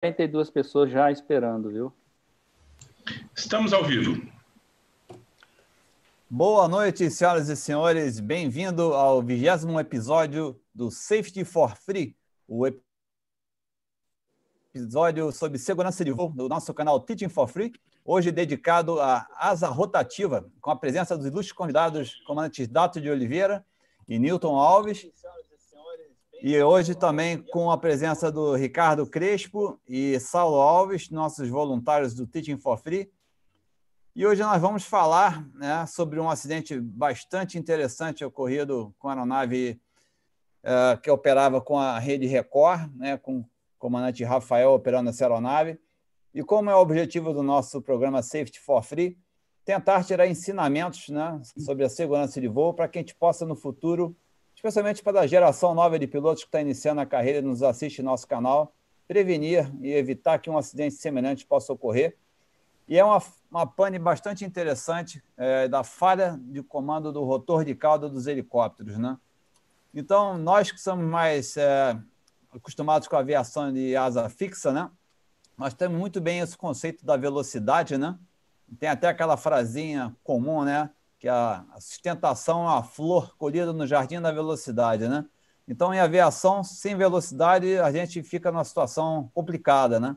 42 0.00 0.48
pessoas 0.48 0.90
já 0.90 1.12
esperando, 1.12 1.68
viu? 1.68 1.92
Estamos 3.36 3.74
ao 3.74 3.84
vivo. 3.84 4.26
Boa 6.28 6.66
noite, 6.66 7.10
senhoras 7.10 7.50
e 7.50 7.56
senhores. 7.56 8.18
Bem-vindo 8.18 8.94
ao 8.94 9.20
vigésimo 9.20 9.78
episódio 9.78 10.58
do 10.74 10.90
Safety 10.90 11.44
for 11.44 11.76
Free, 11.76 12.16
o 12.48 12.66
episódio 14.74 15.30
sobre 15.32 15.58
segurança 15.58 16.02
de 16.02 16.12
voo 16.12 16.30
do 16.30 16.48
nosso 16.48 16.72
canal 16.72 16.98
Teaching 17.00 17.28
for 17.28 17.46
Free, 17.46 17.70
hoje 18.02 18.32
dedicado 18.32 18.98
à 19.02 19.28
asa 19.36 19.68
rotativa, 19.68 20.50
com 20.62 20.70
a 20.70 20.76
presença 20.76 21.14
dos 21.14 21.26
ilustres 21.26 21.52
convidados 21.52 22.14
comandantes 22.26 22.66
Dato 22.66 23.02
de 23.02 23.10
Oliveira 23.10 23.62
e 24.08 24.18
Newton 24.18 24.56
Alves. 24.56 25.06
E 26.42 26.58
hoje 26.62 26.94
também 26.94 27.36
com 27.36 27.70
a 27.70 27.76
presença 27.76 28.32
do 28.32 28.54
Ricardo 28.54 29.06
Crespo 29.06 29.78
e 29.86 30.18
Saulo 30.18 30.56
Alves, 30.56 31.10
nossos 31.10 31.50
voluntários 31.50 32.14
do 32.14 32.26
Teaching 32.26 32.56
for 32.56 32.78
Free. 32.78 33.12
E 34.16 34.26
hoje 34.26 34.40
nós 34.40 34.58
vamos 34.58 34.82
falar 34.84 35.46
né, 35.52 35.84
sobre 35.84 36.18
um 36.18 36.30
acidente 36.30 36.80
bastante 36.80 37.58
interessante 37.58 38.24
ocorrido 38.24 38.94
com 38.98 39.08
a 39.08 39.12
aeronave 39.12 39.78
uh, 40.64 40.98
que 41.02 41.10
operava 41.10 41.60
com 41.60 41.78
a 41.78 41.98
rede 41.98 42.26
Record, 42.26 42.90
né, 42.96 43.18
com 43.18 43.40
o 43.40 43.46
comandante 43.78 44.24
Rafael 44.24 44.70
operando 44.72 45.10
essa 45.10 45.24
aeronave. 45.24 45.78
E 46.32 46.42
como 46.42 46.70
é 46.70 46.74
o 46.74 46.80
objetivo 46.80 47.34
do 47.34 47.42
nosso 47.42 47.82
programa 47.82 48.22
Safety 48.22 48.60
for 48.60 48.82
Free, 48.82 49.18
tentar 49.62 50.04
tirar 50.04 50.26
ensinamentos 50.26 51.06
né, 51.10 51.38
sobre 51.58 51.84
a 51.84 51.90
segurança 51.90 52.40
de 52.40 52.48
voo 52.48 52.72
para 52.72 52.88
que 52.88 52.98
a 52.98 53.02
gente 53.02 53.14
possa, 53.14 53.44
no 53.44 53.54
futuro, 53.54 54.16
especialmente 54.60 55.02
para 55.02 55.22
a 55.22 55.26
geração 55.26 55.74
nova 55.74 55.98
de 55.98 56.06
pilotos 56.06 56.42
que 56.42 56.48
está 56.48 56.60
iniciando 56.60 57.00
a 57.00 57.06
carreira 57.06 57.38
e 57.38 57.42
nos 57.42 57.62
assiste 57.62 58.02
no 58.02 58.10
nosso 58.10 58.28
canal, 58.28 58.74
prevenir 59.08 59.72
e 59.80 59.90
evitar 59.90 60.38
que 60.38 60.50
um 60.50 60.58
acidente 60.58 60.96
semelhante 60.96 61.46
possa 61.46 61.72
ocorrer. 61.72 62.14
E 62.86 62.98
é 62.98 63.02
uma, 63.02 63.22
uma 63.50 63.66
pane 63.66 63.98
bastante 63.98 64.44
interessante 64.44 65.24
é, 65.34 65.66
da 65.66 65.82
falha 65.82 66.38
de 66.42 66.62
comando 66.62 67.10
do 67.10 67.24
rotor 67.24 67.64
de 67.64 67.74
cauda 67.74 68.06
dos 68.06 68.26
helicópteros. 68.26 68.98
Né? 68.98 69.16
Então, 69.94 70.36
nós 70.36 70.70
que 70.70 70.78
somos 70.78 71.06
mais 71.06 71.56
é, 71.56 71.98
acostumados 72.52 73.08
com 73.08 73.16
a 73.16 73.20
aviação 73.20 73.72
de 73.72 73.96
asa 73.96 74.28
fixa, 74.28 74.70
né? 74.70 74.90
nós 75.56 75.72
temos 75.72 75.98
muito 75.98 76.20
bem 76.20 76.40
esse 76.40 76.56
conceito 76.56 77.06
da 77.06 77.16
velocidade, 77.16 77.96
né? 77.96 78.18
Tem 78.78 78.90
até 78.90 79.08
aquela 79.08 79.36
frasinha 79.36 80.14
comum, 80.22 80.64
né? 80.64 80.90
Que 81.20 81.28
a 81.28 81.64
sustentação 81.78 82.62
é 82.62 82.72
uma 82.72 82.82
flor 82.82 83.36
colhida 83.36 83.74
no 83.74 83.86
jardim 83.86 84.20
da 84.20 84.32
velocidade, 84.32 85.06
né? 85.06 85.26
Então, 85.68 85.92
em 85.92 86.00
aviação, 86.00 86.64
sem 86.64 86.96
velocidade, 86.96 87.78
a 87.78 87.92
gente 87.92 88.22
fica 88.22 88.50
numa 88.50 88.64
situação 88.64 89.30
complicada, 89.34 90.00
né? 90.00 90.16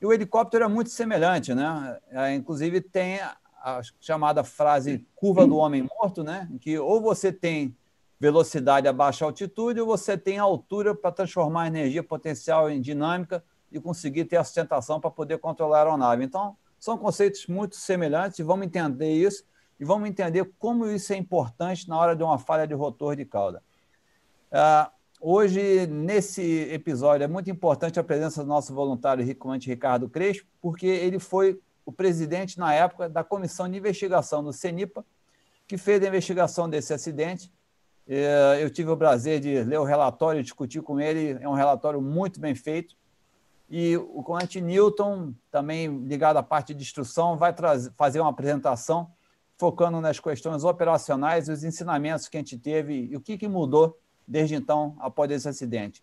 E 0.00 0.06
o 0.06 0.12
helicóptero 0.12 0.64
é 0.64 0.68
muito 0.68 0.90
semelhante, 0.90 1.54
né? 1.54 1.98
É, 2.10 2.34
inclusive, 2.34 2.82
tem 2.82 3.20
a 3.20 3.80
chamada 3.98 4.44
frase 4.44 5.04
curva 5.16 5.46
do 5.46 5.56
homem 5.56 5.82
morto, 5.82 6.22
né? 6.22 6.46
Que 6.60 6.78
ou 6.78 7.00
você 7.00 7.32
tem 7.32 7.74
velocidade 8.20 8.86
a 8.86 8.92
baixa 8.92 9.24
altitude 9.24 9.80
ou 9.80 9.86
você 9.86 10.18
tem 10.18 10.38
altura 10.38 10.94
para 10.94 11.10
transformar 11.10 11.62
a 11.62 11.66
energia 11.68 12.02
potencial 12.02 12.70
em 12.70 12.82
dinâmica 12.82 13.42
e 13.72 13.80
conseguir 13.80 14.26
ter 14.26 14.36
a 14.36 14.44
sustentação 14.44 15.00
para 15.00 15.10
poder 15.10 15.38
controlar 15.38 15.78
a 15.78 15.80
aeronave. 15.84 16.22
Então, 16.22 16.54
são 16.78 16.98
conceitos 16.98 17.46
muito 17.46 17.76
semelhantes 17.76 18.38
e 18.38 18.42
vamos 18.42 18.66
entender 18.66 19.10
isso 19.10 19.42
e 19.78 19.84
vamos 19.84 20.08
entender 20.08 20.50
como 20.58 20.86
isso 20.86 21.12
é 21.12 21.16
importante 21.16 21.88
na 21.88 21.96
hora 21.96 22.16
de 22.16 22.22
uma 22.22 22.38
falha 22.38 22.66
de 22.66 22.74
rotor 22.74 23.16
de 23.16 23.24
cauda. 23.24 23.62
Uh, 24.50 24.90
hoje, 25.20 25.86
nesse 25.86 26.42
episódio, 26.70 27.24
é 27.24 27.28
muito 27.28 27.50
importante 27.50 27.98
a 27.98 28.04
presença 28.04 28.42
do 28.42 28.48
nosso 28.48 28.74
voluntário 28.74 29.36
comandante 29.36 29.68
Ricardo 29.68 30.08
Crespo, 30.08 30.48
porque 30.60 30.86
ele 30.86 31.18
foi 31.18 31.60
o 31.84 31.92
presidente, 31.92 32.58
na 32.58 32.74
época, 32.74 33.08
da 33.08 33.22
comissão 33.24 33.68
de 33.68 33.78
investigação 33.78 34.42
do 34.42 34.52
CENIPA, 34.52 35.04
que 35.66 35.78
fez 35.78 36.02
a 36.02 36.08
investigação 36.08 36.68
desse 36.68 36.92
acidente. 36.92 37.52
Uh, 38.06 38.56
eu 38.60 38.70
tive 38.70 38.90
o 38.90 38.96
prazer 38.96 39.40
de 39.40 39.62
ler 39.64 39.78
o 39.78 39.84
relatório, 39.84 40.42
discutir 40.42 40.82
com 40.82 40.98
ele, 41.00 41.38
é 41.42 41.48
um 41.48 41.54
relatório 41.54 42.00
muito 42.00 42.40
bem 42.40 42.54
feito 42.54 42.96
e 43.70 43.96
o 43.98 44.22
comandante 44.22 44.60
Newton, 44.60 45.34
também 45.50 46.04
ligado 46.04 46.38
à 46.38 46.42
parte 46.42 46.72
de 46.72 46.82
instrução, 46.82 47.36
vai 47.36 47.52
trazer, 47.52 47.92
fazer 47.96 48.20
uma 48.20 48.30
apresentação 48.30 49.10
focando 49.58 50.00
nas 50.00 50.20
questões 50.20 50.62
operacionais 50.62 51.48
e 51.48 51.52
os 51.52 51.64
ensinamentos 51.64 52.28
que 52.28 52.36
a 52.36 52.40
gente 52.40 52.56
teve 52.56 53.08
e 53.10 53.16
o 53.16 53.20
que, 53.20 53.36
que 53.36 53.48
mudou 53.48 53.98
desde 54.26 54.54
então, 54.54 54.96
após 55.00 55.30
esse 55.30 55.48
acidente. 55.48 56.02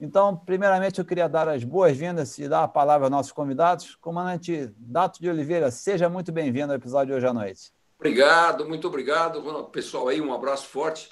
Então, 0.00 0.36
primeiramente, 0.36 0.98
eu 0.98 1.04
queria 1.04 1.28
dar 1.28 1.48
as 1.48 1.62
boas-vindas 1.62 2.38
e 2.38 2.48
dar 2.48 2.64
a 2.64 2.68
palavra 2.68 3.06
aos 3.06 3.10
nossos 3.10 3.32
convidados. 3.32 3.94
Comandante 3.96 4.72
Dato 4.76 5.20
de 5.20 5.28
Oliveira, 5.28 5.70
seja 5.70 6.08
muito 6.08 6.32
bem-vindo 6.32 6.72
ao 6.72 6.76
episódio 6.76 7.08
de 7.08 7.12
hoje 7.14 7.26
à 7.26 7.32
noite. 7.32 7.72
Obrigado, 7.98 8.66
muito 8.66 8.88
obrigado. 8.88 9.42
Pessoal 9.70 10.08
aí, 10.08 10.20
um 10.20 10.32
abraço 10.32 10.68
forte. 10.68 11.08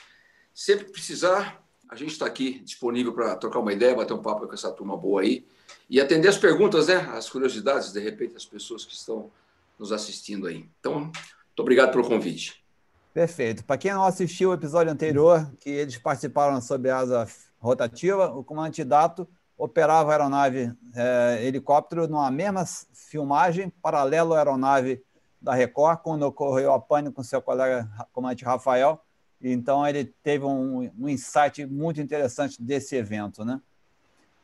Sempre 0.54 0.86
que 0.86 0.92
precisar, 0.92 1.62
a 1.88 1.96
gente 1.96 2.12
está 2.12 2.26
aqui 2.26 2.60
disponível 2.60 3.12
para 3.12 3.36
trocar 3.36 3.58
uma 3.58 3.72
ideia, 3.72 3.94
bater 3.94 4.12
um 4.12 4.22
papo 4.22 4.46
com 4.46 4.54
essa 4.54 4.70
turma 4.70 4.96
boa 4.96 5.22
aí 5.22 5.46
e 5.88 6.00
atender 6.00 6.28
as 6.28 6.38
perguntas, 6.38 6.86
né? 6.86 6.96
As 7.12 7.28
curiosidades, 7.28 7.92
de 7.92 8.00
repente, 8.00 8.34
das 8.34 8.44
pessoas 8.44 8.84
que 8.84 8.94
estão 8.94 9.30
nos 9.78 9.92
assistindo 9.92 10.46
aí. 10.46 10.68
Então, 10.78 11.10
muito 11.54 11.60
obrigado 11.60 11.92
pelo 11.92 12.04
convite. 12.04 12.64
Perfeito. 13.12 13.64
Para 13.64 13.78
quem 13.78 13.92
não 13.92 14.04
assistiu 14.04 14.50
o 14.50 14.54
episódio 14.54 14.92
anterior, 14.92 15.48
que 15.60 15.70
eles 15.70 15.96
participaram 15.96 16.60
sobre 16.60 16.90
asa 16.90 17.28
rotativa, 17.60 18.26
o 18.26 18.42
comandante 18.42 18.82
Dato 18.82 19.28
operava 19.56 20.10
a 20.10 20.14
aeronave 20.14 20.72
é, 20.96 21.38
helicóptero 21.44 22.08
numa 22.08 22.28
mesma 22.28 22.64
filmagem, 22.92 23.72
paralelo 23.80 24.34
à 24.34 24.38
aeronave 24.38 25.00
da 25.40 25.54
Record, 25.54 26.00
quando 26.00 26.24
ocorreu 26.24 26.72
a 26.72 26.80
pane 26.80 27.12
com 27.12 27.22
seu 27.22 27.40
colega 27.40 27.88
comandante 28.12 28.44
Rafael. 28.44 29.00
Então, 29.40 29.86
ele 29.86 30.06
teve 30.24 30.44
um, 30.44 30.90
um 30.98 31.08
insight 31.08 31.64
muito 31.66 32.00
interessante 32.00 32.60
desse 32.60 32.96
evento. 32.96 33.44
Né? 33.44 33.60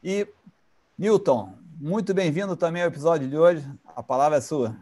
E 0.04 0.28
Newton, 0.96 1.54
muito 1.80 2.14
bem-vindo 2.14 2.56
também 2.56 2.82
ao 2.82 2.88
episódio 2.88 3.28
de 3.28 3.36
hoje. 3.36 3.68
A 3.96 4.02
palavra 4.02 4.38
é 4.38 4.40
sua. 4.40 4.76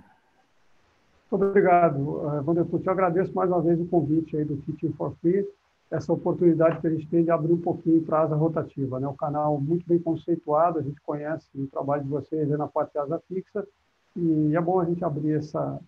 Muito 1.30 1.44
obrigado, 1.44 2.22
eh, 2.26 2.40
Vanderput. 2.40 2.86
Eu 2.86 2.92
agradeço 2.92 3.34
mais 3.34 3.50
uma 3.50 3.60
vez 3.60 3.78
o 3.80 3.86
convite 3.86 4.36
aí 4.36 4.44
do 4.44 4.56
Teaching 4.58 4.92
for 4.92 5.14
Free, 5.20 5.46
essa 5.90 6.12
oportunidade 6.12 6.80
que 6.80 6.86
a 6.86 6.90
gente 6.90 7.06
tem 7.08 7.24
de 7.24 7.30
abrir 7.30 7.52
um 7.52 7.60
pouquinho 7.60 8.02
para 8.02 8.20
a 8.20 8.22
asa 8.22 8.34
rotativa. 8.34 8.98
Né? 8.98 9.06
Um 9.06 9.16
canal 9.16 9.60
muito 9.60 9.86
bem 9.86 9.98
conceituado, 9.98 10.78
a 10.78 10.82
gente 10.82 11.00
conhece 11.02 11.46
o 11.54 11.66
trabalho 11.66 12.02
de 12.04 12.08
vocês 12.08 12.48
na 12.50 12.66
parte 12.66 12.92
de 12.92 12.98
asa 12.98 13.22
fixa, 13.28 13.66
e 14.16 14.56
é 14.56 14.60
bom 14.60 14.80
a 14.80 14.84
gente 14.86 15.04
abrir 15.04 15.32
essa, 15.32 15.78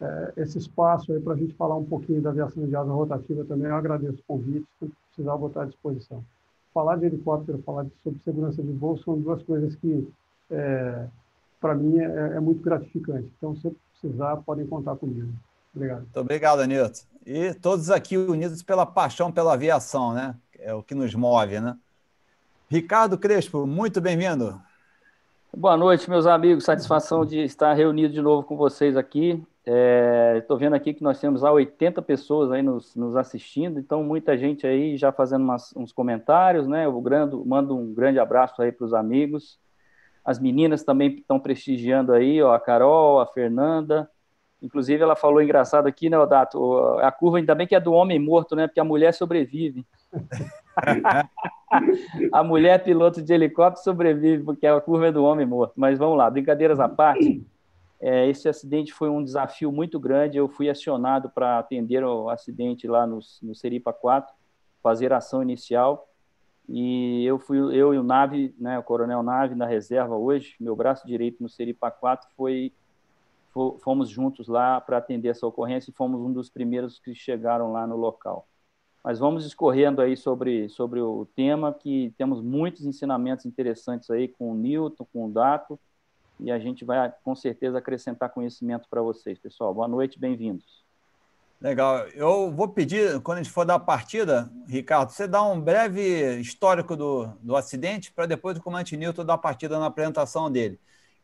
é, 0.00 0.32
esse 0.36 0.58
espaço 0.58 1.20
para 1.20 1.34
a 1.34 1.36
gente 1.36 1.54
falar 1.54 1.76
um 1.76 1.84
pouquinho 1.84 2.22
da 2.22 2.30
aviação 2.30 2.64
de 2.64 2.76
asa 2.76 2.90
rotativa 2.90 3.44
também. 3.44 3.68
Eu 3.68 3.76
agradeço 3.76 4.20
o 4.20 4.24
convite, 4.26 4.66
se 4.78 4.90
precisar 5.10 5.36
botar 5.36 5.62
à 5.62 5.66
disposição 5.66 6.22
falar 6.76 6.96
de 6.96 7.06
helicóptero, 7.06 7.62
falar 7.62 7.84
de, 7.84 7.92
sobre 8.02 8.20
segurança 8.20 8.62
de 8.62 8.70
voo 8.70 8.98
são 8.98 9.18
duas 9.18 9.42
coisas 9.44 9.74
que, 9.76 10.06
é, 10.50 11.06
para 11.58 11.74
mim, 11.74 11.98
é, 11.98 12.36
é, 12.36 12.40
muito 12.40 12.62
gratificante. 12.62 13.32
Então, 13.38 13.56
se 13.56 13.74
precisar, 14.06 14.36
podem 14.38 14.66
contar 14.66 14.96
comigo. 14.96 15.28
Obrigado. 15.74 16.00
Muito 16.00 16.20
obrigado, 16.20 16.60
Anilton. 16.60 17.04
E 17.26 17.52
todos 17.54 17.90
aqui 17.90 18.16
unidos 18.16 18.62
pela 18.62 18.86
paixão 18.86 19.32
pela 19.32 19.54
aviação, 19.54 20.14
né? 20.14 20.34
É 20.58 20.72
o 20.72 20.82
que 20.82 20.94
nos 20.94 21.14
move, 21.14 21.60
né? 21.60 21.76
Ricardo 22.68 23.18
Crespo, 23.18 23.66
muito 23.66 24.00
bem-vindo. 24.00 24.60
Boa 25.56 25.76
noite, 25.76 26.08
meus 26.08 26.26
amigos. 26.26 26.64
Satisfação 26.64 27.24
de 27.24 27.40
estar 27.40 27.72
reunido 27.74 28.12
de 28.12 28.20
novo 28.20 28.46
com 28.46 28.56
vocês 28.56 28.96
aqui. 28.96 29.42
Estou 30.36 30.56
é, 30.56 30.60
vendo 30.60 30.74
aqui 30.74 30.94
que 30.94 31.02
nós 31.02 31.20
temos 31.20 31.42
há 31.42 31.50
80 31.50 32.00
pessoas 32.02 32.52
aí 32.52 32.62
nos, 32.62 32.94
nos 32.94 33.16
assistindo, 33.16 33.80
então 33.80 34.04
muita 34.04 34.38
gente 34.38 34.64
aí 34.64 34.96
já 34.96 35.10
fazendo 35.10 35.42
umas, 35.42 35.74
uns 35.74 35.90
comentários, 35.90 36.68
né? 36.68 36.86
Eu 36.86 37.00
grando, 37.00 37.44
mando 37.44 37.76
um 37.76 37.92
grande 37.92 38.20
abraço 38.20 38.62
aí 38.62 38.70
para 38.70 38.84
os 38.84 38.94
amigos. 38.94 39.58
As 40.26 40.40
meninas 40.40 40.82
também 40.82 41.14
estão 41.14 41.38
prestigiando 41.38 42.12
aí, 42.12 42.42
ó, 42.42 42.52
a 42.52 42.58
Carol, 42.58 43.20
a 43.20 43.26
Fernanda. 43.28 44.10
Inclusive, 44.60 45.00
ela 45.00 45.14
falou 45.14 45.40
engraçado 45.40 45.86
aqui, 45.86 46.10
né, 46.10 46.18
Odato? 46.18 46.98
A 46.98 47.12
curva, 47.12 47.38
ainda 47.38 47.54
bem 47.54 47.64
que 47.64 47.76
é 47.76 47.80
do 47.80 47.92
homem 47.92 48.18
morto, 48.18 48.56
né? 48.56 48.66
Porque 48.66 48.80
a 48.80 48.84
mulher 48.84 49.14
sobrevive. 49.14 49.86
a 52.32 52.42
mulher 52.42 52.82
piloto 52.82 53.22
de 53.22 53.32
helicóptero 53.32 53.84
sobrevive, 53.84 54.42
porque 54.42 54.66
a 54.66 54.80
curva 54.80 55.06
é 55.06 55.12
do 55.12 55.22
homem 55.22 55.46
morto. 55.46 55.74
Mas 55.76 55.96
vamos 55.96 56.18
lá, 56.18 56.28
brincadeiras 56.28 56.80
à 56.80 56.88
parte. 56.88 57.46
É, 58.00 58.28
esse 58.28 58.48
acidente 58.48 58.92
foi 58.92 59.08
um 59.08 59.22
desafio 59.22 59.70
muito 59.70 60.00
grande. 60.00 60.38
Eu 60.38 60.48
fui 60.48 60.68
acionado 60.68 61.30
para 61.30 61.60
atender 61.60 62.02
o 62.02 62.28
acidente 62.28 62.88
lá 62.88 63.06
no, 63.06 63.20
no 63.42 63.54
Seripa 63.54 63.92
4, 63.92 64.34
fazer 64.82 65.12
ação 65.12 65.40
inicial. 65.40 66.08
E 66.68 67.24
eu 67.24 67.38
fui, 67.38 67.58
eu 67.58 67.94
e 67.94 67.98
o 67.98 68.02
Nave, 68.02 68.54
né, 68.58 68.78
o 68.78 68.82
Coronel 68.82 69.22
Nave 69.22 69.54
na 69.54 69.66
reserva 69.66 70.16
hoje, 70.16 70.56
meu 70.58 70.74
braço 70.74 71.06
direito 71.06 71.42
no 71.42 71.48
Seripa 71.48 71.90
4 71.90 72.28
foi 72.36 72.72
fomos 73.80 74.10
juntos 74.10 74.48
lá 74.48 74.80
para 74.80 74.98
atender 74.98 75.28
essa 75.30 75.46
ocorrência 75.46 75.90
e 75.90 75.94
fomos 75.94 76.20
um 76.20 76.30
dos 76.30 76.50
primeiros 76.50 76.98
que 76.98 77.14
chegaram 77.14 77.72
lá 77.72 77.86
no 77.86 77.96
local. 77.96 78.46
mas 79.02 79.18
vamos 79.18 79.46
escorrendo 79.46 80.02
aí 80.02 80.16
sobre, 80.16 80.68
sobre 80.68 81.00
o 81.00 81.26
tema, 81.36 81.72
que 81.72 82.12
temos 82.18 82.42
muitos 82.42 82.84
ensinamentos 82.84 83.46
interessantes 83.46 84.10
aí 84.10 84.28
com 84.28 84.52
o 84.52 84.54
Newton, 84.54 85.06
com 85.12 85.26
o 85.26 85.30
Dato, 85.30 85.78
e 86.40 86.50
a 86.50 86.58
gente 86.58 86.84
vai 86.84 87.12
com 87.22 87.34
certeza 87.34 87.78
acrescentar 87.78 88.30
conhecimento 88.30 88.88
para 88.90 89.00
vocês, 89.00 89.38
pessoal. 89.38 89.72
Boa 89.72 89.88
noite, 89.88 90.18
bem-vindos. 90.18 90.85
Legal. 91.66 92.06
Eu 92.14 92.52
vou 92.52 92.68
pedir, 92.68 93.20
quando 93.22 93.38
a 93.38 93.42
gente 93.42 93.52
for 93.52 93.64
dar 93.64 93.74
a 93.74 93.80
partida, 93.80 94.48
Ricardo, 94.68 95.10
você 95.10 95.26
dá 95.26 95.42
um 95.42 95.60
breve 95.60 96.38
histórico 96.38 96.94
do, 96.96 97.26
do 97.42 97.56
acidente 97.56 98.12
para 98.12 98.24
depois 98.24 98.56
o 98.56 98.62
comandante 98.62 98.96
Newton 98.96 99.24
dar 99.24 99.34
a 99.34 99.38
partida 99.38 99.76
na 99.76 99.86
apresentação 99.86 100.48
dele. 100.48 100.78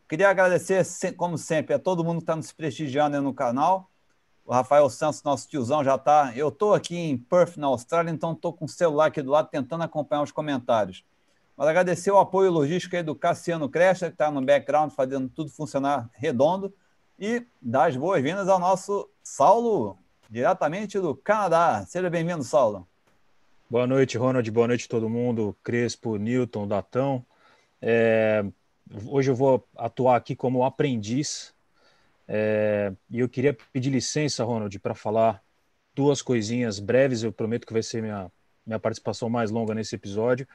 Queria 0.09 0.29
agradecer, 0.29 0.85
como 1.17 1.39
sempre, 1.39 1.75
a 1.75 1.79
todo 1.79 2.03
mundo 2.03 2.17
que 2.17 2.23
está 2.25 2.35
nos 2.35 2.50
prestigiando 2.50 3.23
no 3.23 3.33
canal. 3.33 3.89
O 4.44 4.53
Rafael 4.53 4.91
Santos, 4.91 5.23
nosso 5.23 5.47
tiozão, 5.47 5.85
já 5.85 5.94
está. 5.94 6.33
Eu 6.35 6.49
estou 6.49 6.75
aqui 6.75 6.97
em 6.97 7.17
Perth, 7.17 7.56
na 7.56 7.69
Austrália, 7.69 8.11
então 8.11 8.33
estou 8.33 8.53
com 8.53 8.65
o 8.65 8.69
celular 8.69 9.06
aqui 9.06 9.23
do 9.23 9.31
lado 9.31 9.49
tentando 9.49 9.85
acompanhar 9.85 10.23
os 10.23 10.33
comentários. 10.33 11.05
Mas 11.56 11.69
agradecer 11.69 12.11
o 12.11 12.19
apoio 12.19 12.50
logístico 12.50 12.97
aí 12.97 13.05
do 13.05 13.15
Cassiano 13.15 13.69
Cresta, 13.69 14.09
que 14.09 14.15
está 14.15 14.29
no 14.29 14.43
background 14.43 14.91
fazendo 14.91 15.29
tudo 15.29 15.50
funcionar 15.50 16.11
redondo. 16.15 16.75
E 17.17 17.47
dar 17.61 17.91
as 17.91 17.97
boas-vindas 17.97 18.49
ao 18.49 18.59
nosso 18.59 19.09
Saulo 19.23 20.02
diretamente 20.32 20.99
do 20.99 21.14
Canadá. 21.14 21.84
Seja 21.87 22.08
bem-vindo, 22.08 22.43
Saulo. 22.43 22.88
Boa 23.69 23.87
noite, 23.87 24.17
Ronald. 24.17 24.50
Boa 24.50 24.67
noite, 24.67 24.88
todo 24.88 25.06
mundo. 25.06 25.55
Crespo, 25.62 26.17
Newton, 26.17 26.67
Datão. 26.67 27.23
É, 27.82 28.43
hoje 29.05 29.31
eu 29.31 29.34
vou 29.34 29.69
atuar 29.76 30.17
aqui 30.17 30.34
como 30.34 30.64
aprendiz 30.64 31.55
é, 32.26 32.94
e 33.11 33.19
eu 33.20 33.29
queria 33.29 33.55
pedir 33.75 33.90
licença, 33.90 34.43
Ronald, 34.43 34.79
para 34.79 34.94
falar 34.94 35.43
duas 35.94 36.23
coisinhas 36.23 36.79
breves. 36.79 37.23
Eu 37.23 37.31
prometo 37.31 37.67
que 37.67 37.73
vai 37.75 37.82
ser 37.82 38.00
minha, 38.00 38.32
minha 38.67 38.79
participação 38.79 39.29
mais 39.29 39.50
longa 39.50 39.75
nesse 39.75 39.94
episódio. 39.96 40.49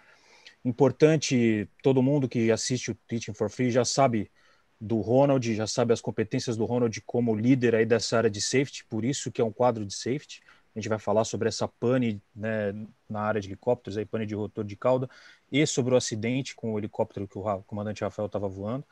Importante, 0.66 1.70
todo 1.84 2.02
mundo 2.02 2.28
que 2.28 2.52
assiste 2.52 2.90
o 2.90 2.96
Teaching 3.08 3.36
for 3.36 3.48
Free 3.48 3.70
já 3.70 3.86
sabe 3.86 4.32
do 4.80 5.02
Ronald, 5.02 5.56
já 5.56 5.66
sabe 5.66 5.94
as 5.94 6.02
competências 6.02 6.56
do 6.56 6.66
Ronald 6.66 7.02
como 7.02 7.36
líder 7.36 7.76
aí 7.76 7.86
dessa 7.86 8.18
área 8.18 8.30
de 8.30 8.42
safety, 8.42 8.86
por 8.86 9.04
isso 9.04 9.32
que 9.32 9.42
é 9.42 9.44
um 9.46 9.52
quadro 9.52 9.86
de 9.86 9.94
safety. 9.94 10.42
A 10.76 10.80
gente 10.80 10.90
vai 10.90 11.00
falar 11.00 11.24
sobre 11.24 11.48
essa 11.48 11.68
pane 11.68 12.22
né, 12.36 12.72
na 13.10 13.22
área 13.22 13.42
de 13.42 13.48
helicópteros, 13.48 13.98
aí, 13.98 14.06
pane 14.06 14.28
de 14.28 14.36
rotor 14.36 14.64
de 14.64 14.76
cauda, 14.76 15.10
e 15.52 15.66
sobre 15.66 15.94
o 15.94 15.98
acidente 15.98 16.56
com 16.56 16.74
o 16.74 16.78
helicóptero 16.78 17.28
que 17.28 17.38
o 17.38 17.64
comandante 17.64 18.04
Rafael 18.04 18.28
estava 18.28 18.48
voando. 18.48 18.86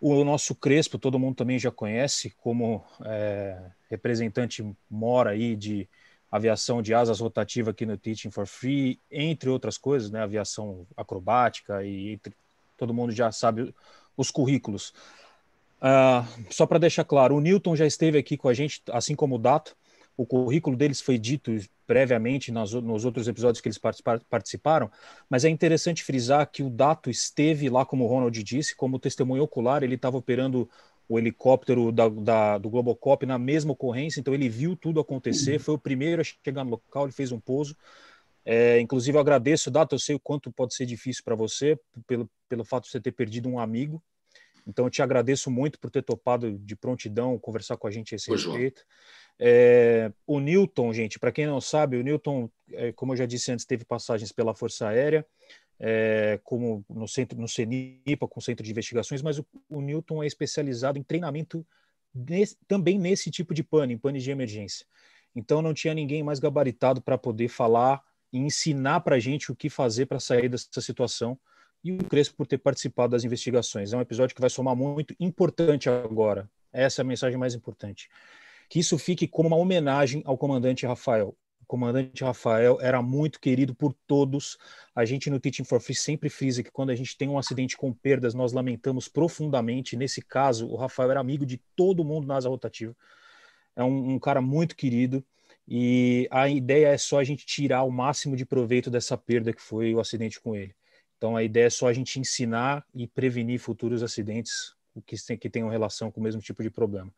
O 0.00 0.24
nosso 0.24 0.54
Crespo, 0.54 0.98
todo 0.98 1.18
mundo 1.18 1.36
também 1.36 1.58
já 1.58 1.70
conhece 1.70 2.30
como 2.38 2.82
é, 3.04 3.70
representante 3.90 4.64
mora 4.90 5.30
aí 5.30 5.54
de 5.54 5.86
aviação 6.30 6.80
de 6.80 6.94
asas 6.94 7.20
rotativa 7.20 7.72
aqui 7.72 7.84
no 7.84 7.98
Teaching 7.98 8.30
for 8.30 8.46
Free, 8.46 8.98
entre 9.10 9.50
outras 9.50 9.76
coisas, 9.76 10.10
né, 10.10 10.22
aviação 10.22 10.86
acrobática 10.96 11.84
e 11.84 12.12
entre, 12.12 12.34
todo 12.74 12.94
mundo 12.94 13.12
já 13.12 13.30
sabe 13.30 13.74
os 14.16 14.30
currículos. 14.30 14.92
Uh, 15.82 16.26
só 16.50 16.64
para 16.64 16.78
deixar 16.78 17.04
claro, 17.04 17.34
o 17.34 17.40
Newton 17.40 17.74
já 17.74 17.86
esteve 17.86 18.16
aqui 18.16 18.36
com 18.36 18.48
a 18.48 18.54
gente, 18.54 18.82
assim 18.90 19.16
como 19.16 19.34
o 19.34 19.38
Dato. 19.38 19.76
O 20.16 20.24
currículo 20.24 20.76
deles 20.76 21.00
foi 21.00 21.18
dito 21.18 21.50
previamente 21.86 22.52
nas, 22.52 22.72
nos 22.72 23.04
outros 23.04 23.26
episódios 23.26 23.60
que 23.60 23.68
eles 23.68 23.80
participaram, 24.28 24.90
mas 25.28 25.44
é 25.44 25.48
interessante 25.48 26.04
frisar 26.04 26.48
que 26.50 26.62
o 26.62 26.70
Dato 26.70 27.10
esteve 27.10 27.68
lá, 27.68 27.84
como 27.84 28.04
o 28.04 28.06
Ronald 28.06 28.42
disse, 28.42 28.76
como 28.76 28.98
testemunho 28.98 29.42
ocular, 29.42 29.82
ele 29.82 29.96
estava 29.96 30.16
operando 30.16 30.68
o 31.08 31.18
helicóptero 31.18 31.90
da, 31.90 32.08
da, 32.08 32.58
do 32.58 32.70
Globocop 32.70 33.26
na 33.26 33.38
mesma 33.38 33.72
ocorrência, 33.72 34.20
então 34.20 34.32
ele 34.32 34.48
viu 34.48 34.76
tudo 34.76 35.00
acontecer, 35.00 35.58
foi 35.58 35.74
o 35.74 35.78
primeiro 35.78 36.22
a 36.22 36.24
chegar 36.24 36.64
no 36.64 36.70
local, 36.70 37.04
ele 37.04 37.12
fez 37.12 37.32
um 37.32 37.40
pouso. 37.40 37.76
É, 38.44 38.80
inclusive, 38.80 39.16
eu 39.16 39.20
agradeço, 39.20 39.70
Dato, 39.70 39.94
eu 39.94 39.98
sei 39.98 40.14
o 40.14 40.20
quanto 40.20 40.50
pode 40.50 40.74
ser 40.74 40.86
difícil 40.86 41.22
para 41.24 41.34
você, 41.34 41.78
pelo, 42.06 42.28
pelo 42.48 42.64
fato 42.64 42.84
de 42.84 42.90
você 42.90 43.00
ter 43.00 43.12
perdido 43.12 43.48
um 43.48 43.58
amigo. 43.58 44.02
Então, 44.66 44.86
eu 44.86 44.90
te 44.90 45.02
agradeço 45.02 45.50
muito 45.50 45.78
por 45.78 45.90
ter 45.90 46.02
topado 46.02 46.58
de 46.58 46.76
prontidão 46.76 47.38
conversar 47.38 47.76
com 47.76 47.86
a 47.86 47.90
gente 47.90 48.14
a 48.14 48.16
esse 48.16 48.30
respeito. 48.30 48.84
É, 49.38 50.12
o 50.26 50.38
Newton, 50.38 50.92
gente, 50.92 51.18
para 51.18 51.32
quem 51.32 51.46
não 51.46 51.60
sabe, 51.60 51.96
o 51.96 52.02
Newton, 52.02 52.48
é, 52.72 52.92
como 52.92 53.12
eu 53.12 53.16
já 53.16 53.26
disse 53.26 53.50
antes, 53.50 53.64
teve 53.64 53.84
passagens 53.84 54.30
pela 54.30 54.54
Força 54.54 54.88
Aérea, 54.88 55.26
é, 55.80 56.38
como 56.44 56.84
no 56.88 57.08
centro, 57.08 57.40
no 57.40 57.48
CENIPA, 57.48 58.28
com 58.28 58.38
o 58.38 58.42
Centro 58.42 58.64
de 58.64 58.70
Investigações, 58.70 59.20
mas 59.20 59.38
o, 59.38 59.46
o 59.68 59.80
Newton 59.80 60.22
é 60.22 60.26
especializado 60.26 60.98
em 60.98 61.02
treinamento 61.02 61.66
nesse, 62.14 62.56
também 62.68 62.98
nesse 62.98 63.30
tipo 63.30 63.52
de 63.52 63.64
pane, 63.64 63.94
em 63.94 63.98
pane 63.98 64.20
de 64.20 64.30
emergência. 64.30 64.86
Então, 65.34 65.60
não 65.60 65.74
tinha 65.74 65.94
ninguém 65.94 66.22
mais 66.22 66.38
gabaritado 66.38 67.00
para 67.00 67.18
poder 67.18 67.48
falar 67.48 68.00
e 68.32 68.38
ensinar 68.38 69.00
para 69.00 69.16
a 69.16 69.18
gente 69.18 69.52
o 69.52 69.56
que 69.56 69.68
fazer 69.68 70.06
para 70.06 70.18
sair 70.18 70.48
dessa 70.48 70.80
situação. 70.80 71.38
E 71.84 71.92
o 71.92 71.98
Crespo 71.98 72.36
por 72.36 72.46
ter 72.46 72.58
participado 72.58 73.10
das 73.10 73.24
investigações. 73.24 73.92
É 73.92 73.96
um 73.96 74.00
episódio 74.00 74.34
que 74.34 74.40
vai 74.40 74.50
somar 74.50 74.76
muito 74.76 75.14
importante 75.18 75.88
agora. 75.88 76.48
Essa 76.72 77.00
é 77.00 77.02
a 77.02 77.06
mensagem 77.06 77.38
mais 77.38 77.54
importante. 77.54 78.08
Que 78.68 78.78
isso 78.78 78.96
fique 78.98 79.26
como 79.26 79.48
uma 79.48 79.56
homenagem 79.56 80.22
ao 80.24 80.38
comandante 80.38 80.86
Rafael. 80.86 81.36
O 81.60 81.66
comandante 81.66 82.22
Rafael 82.22 82.78
era 82.80 83.02
muito 83.02 83.40
querido 83.40 83.74
por 83.74 83.94
todos. 84.06 84.56
A 84.94 85.04
gente 85.04 85.28
no 85.28 85.40
Teaching 85.40 85.64
for 85.64 85.80
Free 85.80 85.94
sempre 85.94 86.28
frisa 86.28 86.62
que 86.62 86.70
quando 86.70 86.90
a 86.90 86.94
gente 86.94 87.16
tem 87.16 87.28
um 87.28 87.38
acidente 87.38 87.76
com 87.76 87.92
perdas, 87.92 88.32
nós 88.32 88.52
lamentamos 88.52 89.08
profundamente. 89.08 89.96
Nesse 89.96 90.22
caso, 90.22 90.68
o 90.68 90.76
Rafael 90.76 91.10
era 91.10 91.20
amigo 91.20 91.44
de 91.44 91.60
todo 91.74 92.04
mundo 92.04 92.26
na 92.26 92.36
asa 92.36 92.48
rotativa. 92.48 92.96
É 93.74 93.82
um, 93.82 94.14
um 94.14 94.18
cara 94.18 94.40
muito 94.40 94.76
querido 94.76 95.24
e 95.66 96.28
a 96.30 96.48
ideia 96.48 96.88
é 96.88 96.98
só 96.98 97.18
a 97.18 97.24
gente 97.24 97.46
tirar 97.46 97.82
o 97.84 97.90
máximo 97.90 98.36
de 98.36 98.44
proveito 98.44 98.90
dessa 98.90 99.16
perda 99.16 99.52
que 99.52 99.62
foi 99.62 99.94
o 99.94 100.00
acidente 100.00 100.40
com 100.40 100.54
ele. 100.56 100.74
Então 101.16 101.36
a 101.36 101.42
ideia 101.42 101.66
é 101.66 101.70
só 101.70 101.88
a 101.88 101.92
gente 101.92 102.18
ensinar 102.18 102.84
e 102.94 103.06
prevenir 103.06 103.60
futuros 103.60 104.02
acidentes 104.02 104.74
que, 105.06 105.16
que 105.36 105.48
tenham 105.48 105.68
relação 105.68 106.10
com 106.10 106.20
o 106.20 106.22
mesmo 106.22 106.40
tipo 106.40 106.62
de 106.62 106.70
problema. 106.70 107.12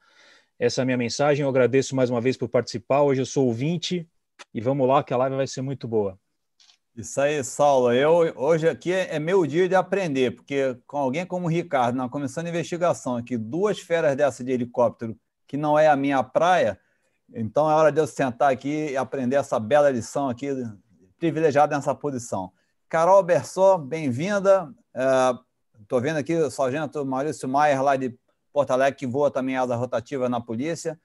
Essa 0.58 0.81
é 0.81 0.82
a 0.82 0.85
minha 0.85 0.96
mensagem. 0.96 1.43
Eu 1.43 1.49
agradeço 1.49 1.96
mais 1.96 2.11
uma 2.11 2.20
vez 2.20 2.37
por 2.37 2.49
participar. 2.49 3.02
Hoje 3.02 3.23
eu 3.23 3.26
sou 3.26 3.46
ouvinte 3.46 4.08
e 4.52 4.61
vamos 4.61 4.87
lá, 4.87 5.02
que 5.02 5.12
a 5.12 5.17
live 5.17 5.37
vai 5.37 5.46
ser 5.46 5.62
muito 5.62 5.88
boa. 5.88 6.19
Isso 6.96 7.20
aí, 7.20 7.43
Saulo. 7.43 7.93
Eu, 7.93 8.32
hoje 8.37 8.69
aqui 8.69 8.93
é 8.93 9.19
meu 9.19 9.44
dia 9.44 9.69
de 9.69 9.75
aprender, 9.75 10.32
porque 10.32 10.76
com 10.87 10.96
alguém 10.96 11.26
como 11.26 11.46
o 11.46 11.50
Ricardo, 11.50 11.96
na 11.96 12.08
comissão 12.08 12.44
de 12.44 12.50
investigação, 12.50 13.17
aqui, 13.17 13.37
duas 13.37 13.81
feras 13.81 14.14
dessa 14.14 14.44
de 14.44 14.52
helicóptero, 14.52 15.19
que 15.49 15.56
não 15.56 15.76
é 15.76 15.88
a 15.88 15.96
minha 15.96 16.23
praia, 16.23 16.79
então 17.35 17.69
é 17.69 17.75
hora 17.75 17.91
de 17.91 18.01
eu 18.01 18.07
sentar 18.07 18.53
aqui 18.53 18.91
e 18.91 18.97
aprender 18.97 19.35
essa 19.37 19.59
bela 19.59 19.91
lição 19.91 20.29
aqui, 20.29 20.49
privilegiado 21.19 21.75
nessa 21.75 21.93
posição. 21.93 22.53
Carol 22.89 23.21
Bersó, 23.25 23.77
bem-vinda. 23.77 24.73
Estou 25.81 25.99
é, 25.99 26.03
vendo 26.03 26.19
aqui 26.19 26.37
o 26.37 26.49
sargento 26.49 27.05
Maurício 27.05 27.49
Maier, 27.49 27.83
lá 27.83 27.97
de 27.97 28.17
Porto 28.53 28.71
Alegre, 28.71 28.97
que 28.97 29.06
voa 29.06 29.32
também 29.32 29.56
asa 29.56 29.75
rotativa 29.75 30.29
na 30.29 30.41
polícia. 30.41 30.99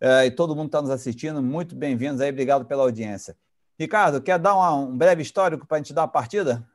É, 0.00 0.26
e 0.26 0.30
todo 0.32 0.56
mundo 0.56 0.66
está 0.66 0.82
nos 0.82 0.90
assistindo, 0.90 1.40
muito 1.40 1.76
bem-vindos 1.76 2.20
aí, 2.20 2.30
obrigado 2.30 2.64
pela 2.64 2.82
audiência. 2.82 3.36
Ricardo, 3.78 4.20
quer 4.20 4.40
dar 4.40 4.56
uma, 4.56 4.74
um 4.74 4.96
breve 4.96 5.22
histórico 5.22 5.66
para 5.66 5.76
a 5.76 5.78
gente 5.78 5.94
dar 5.94 6.02
a 6.02 6.08
partida? 6.08 6.66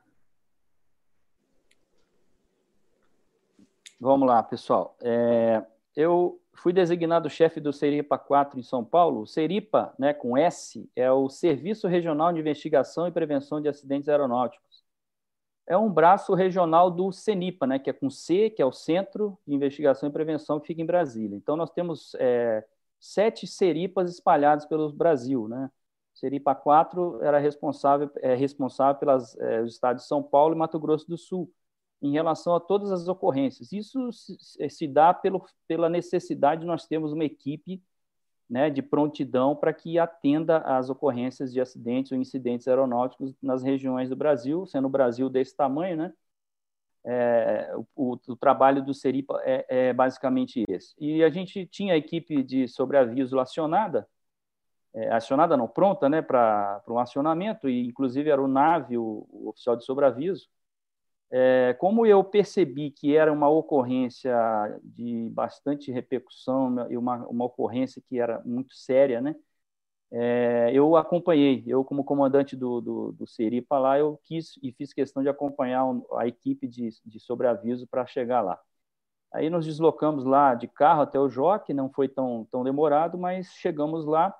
Vamos 4.00 4.26
lá, 4.26 4.42
pessoal. 4.42 4.96
É, 5.02 5.62
eu 5.94 6.40
fui 6.56 6.72
designado 6.72 7.30
chefe 7.30 7.60
do 7.60 7.72
Seripa 7.72 8.18
4 8.18 8.58
em 8.58 8.62
São 8.62 8.84
Paulo. 8.84 9.22
O 9.22 9.26
Seripa, 9.26 9.94
né, 9.98 10.12
com 10.12 10.36
S, 10.36 10.88
é 10.96 11.10
o 11.10 11.28
Serviço 11.28 11.86
Regional 11.86 12.32
de 12.32 12.40
Investigação 12.40 13.06
e 13.06 13.12
Prevenção 13.12 13.60
de 13.60 13.68
Acidentes 13.68 14.08
Aeronáuticos. 14.08 14.84
É 15.66 15.76
um 15.76 15.90
braço 15.90 16.34
regional 16.34 16.90
do 16.90 17.10
CENIPA, 17.12 17.66
né, 17.66 17.78
que 17.78 17.90
é 17.90 17.92
com 17.92 18.08
C, 18.08 18.50
que 18.50 18.62
é 18.62 18.66
o 18.66 18.72
Centro 18.72 19.38
de 19.46 19.54
Investigação 19.54 20.08
e 20.08 20.12
Prevenção, 20.12 20.60
que 20.60 20.68
fica 20.68 20.80
em 20.80 20.86
Brasília. 20.86 21.36
Então, 21.36 21.56
nós 21.56 21.70
temos 21.70 22.14
é, 22.18 22.64
sete 23.00 23.46
Seripas 23.46 24.10
espalhados 24.10 24.64
pelo 24.64 24.92
Brasil. 24.92 25.48
Né? 25.48 25.70
Seripa 26.14 26.54
4 26.54 27.22
era 27.22 27.38
responsável, 27.38 28.10
é, 28.18 28.34
responsável 28.34 29.00
pelos 29.00 29.36
é, 29.38 29.62
estados 29.64 30.02
de 30.02 30.08
São 30.08 30.22
Paulo 30.22 30.54
e 30.54 30.58
Mato 30.58 30.78
Grosso 30.78 31.08
do 31.08 31.18
Sul 31.18 31.52
em 32.02 32.12
relação 32.12 32.54
a 32.54 32.60
todas 32.60 32.92
as 32.92 33.08
ocorrências. 33.08 33.72
Isso 33.72 34.10
se, 34.12 34.86
dá 34.86 35.14
pelo, 35.14 35.44
pela 35.66 35.88
necessidade 35.88 36.60
de 36.60 36.66
nós 36.66 36.86
termos 36.86 37.12
uma 37.12 37.24
equipe 37.24 37.82
né, 38.48 38.70
de 38.70 38.82
prontidão 38.82 39.56
para 39.56 39.72
que 39.72 39.98
atenda 39.98 40.58
às 40.58 40.88
ocorrências 40.88 41.52
de 41.52 41.60
acidentes 41.60 42.12
ou 42.12 42.18
incidentes 42.18 42.68
aeronáuticos 42.68 43.34
nas 43.42 43.62
regiões 43.62 44.08
do 44.08 44.16
Brasil, 44.16 44.66
sendo 44.66 44.86
o 44.86 44.90
Brasil 44.90 45.28
desse 45.28 45.56
tamanho, 45.56 45.96
né? 45.96 46.12
É, 47.08 47.72
o, 47.94 48.18
o, 48.26 48.36
trabalho 48.36 48.84
do 48.84 48.92
Seripa 48.92 49.40
é, 49.44 49.64
é, 49.68 49.92
basicamente 49.92 50.64
esse. 50.68 50.92
E 50.98 51.22
a 51.22 51.30
gente 51.30 51.64
tinha 51.64 51.94
a 51.94 51.96
equipe 51.96 52.42
de 52.42 52.66
sobreaviso 52.66 53.38
acionada, 53.38 54.08
é, 54.92 55.12
acionada 55.12 55.56
não, 55.56 55.68
pronta 55.68 56.08
né, 56.08 56.20
para 56.20 56.82
um 56.88 56.98
acionamento, 56.98 57.68
e 57.68 57.86
inclusive 57.86 58.28
era 58.28 58.42
o 58.42 58.48
NAVE, 58.48 58.98
o, 58.98 59.24
o 59.30 59.48
oficial 59.50 59.76
de 59.76 59.84
sobreaviso, 59.84 60.48
é, 61.30 61.74
como 61.80 62.06
eu 62.06 62.22
percebi 62.24 62.90
que 62.90 63.16
era 63.16 63.32
uma 63.32 63.48
ocorrência 63.48 64.34
de 64.82 65.28
bastante 65.30 65.90
repercussão 65.92 66.70
né, 66.70 66.86
e 66.90 66.96
uma, 66.96 67.26
uma 67.28 67.44
ocorrência 67.44 68.02
que 68.08 68.18
era 68.20 68.42
muito 68.44 68.74
séria, 68.74 69.20
né? 69.20 69.34
é, 70.10 70.70
eu 70.72 70.96
acompanhei, 70.96 71.64
eu 71.66 71.84
como 71.84 72.04
comandante 72.04 72.56
do, 72.56 72.80
do, 72.80 73.12
do 73.12 73.26
Seripa 73.26 73.78
lá, 73.78 73.98
eu 73.98 74.18
quis 74.24 74.58
e 74.62 74.72
fiz 74.72 74.92
questão 74.92 75.22
de 75.22 75.28
acompanhar 75.28 75.84
a 76.16 76.26
equipe 76.26 76.66
de, 76.68 76.90
de 77.04 77.20
sobreaviso 77.20 77.86
para 77.86 78.06
chegar 78.06 78.40
lá. 78.40 78.58
Aí 79.32 79.50
nos 79.50 79.66
deslocamos 79.66 80.24
lá 80.24 80.54
de 80.54 80.68
carro 80.68 81.02
até 81.02 81.18
o 81.20 81.28
Joque, 81.28 81.74
não 81.74 81.90
foi 81.90 82.08
tão, 82.08 82.46
tão 82.50 82.64
demorado, 82.64 83.18
mas 83.18 83.48
chegamos 83.54 84.06
lá. 84.06 84.34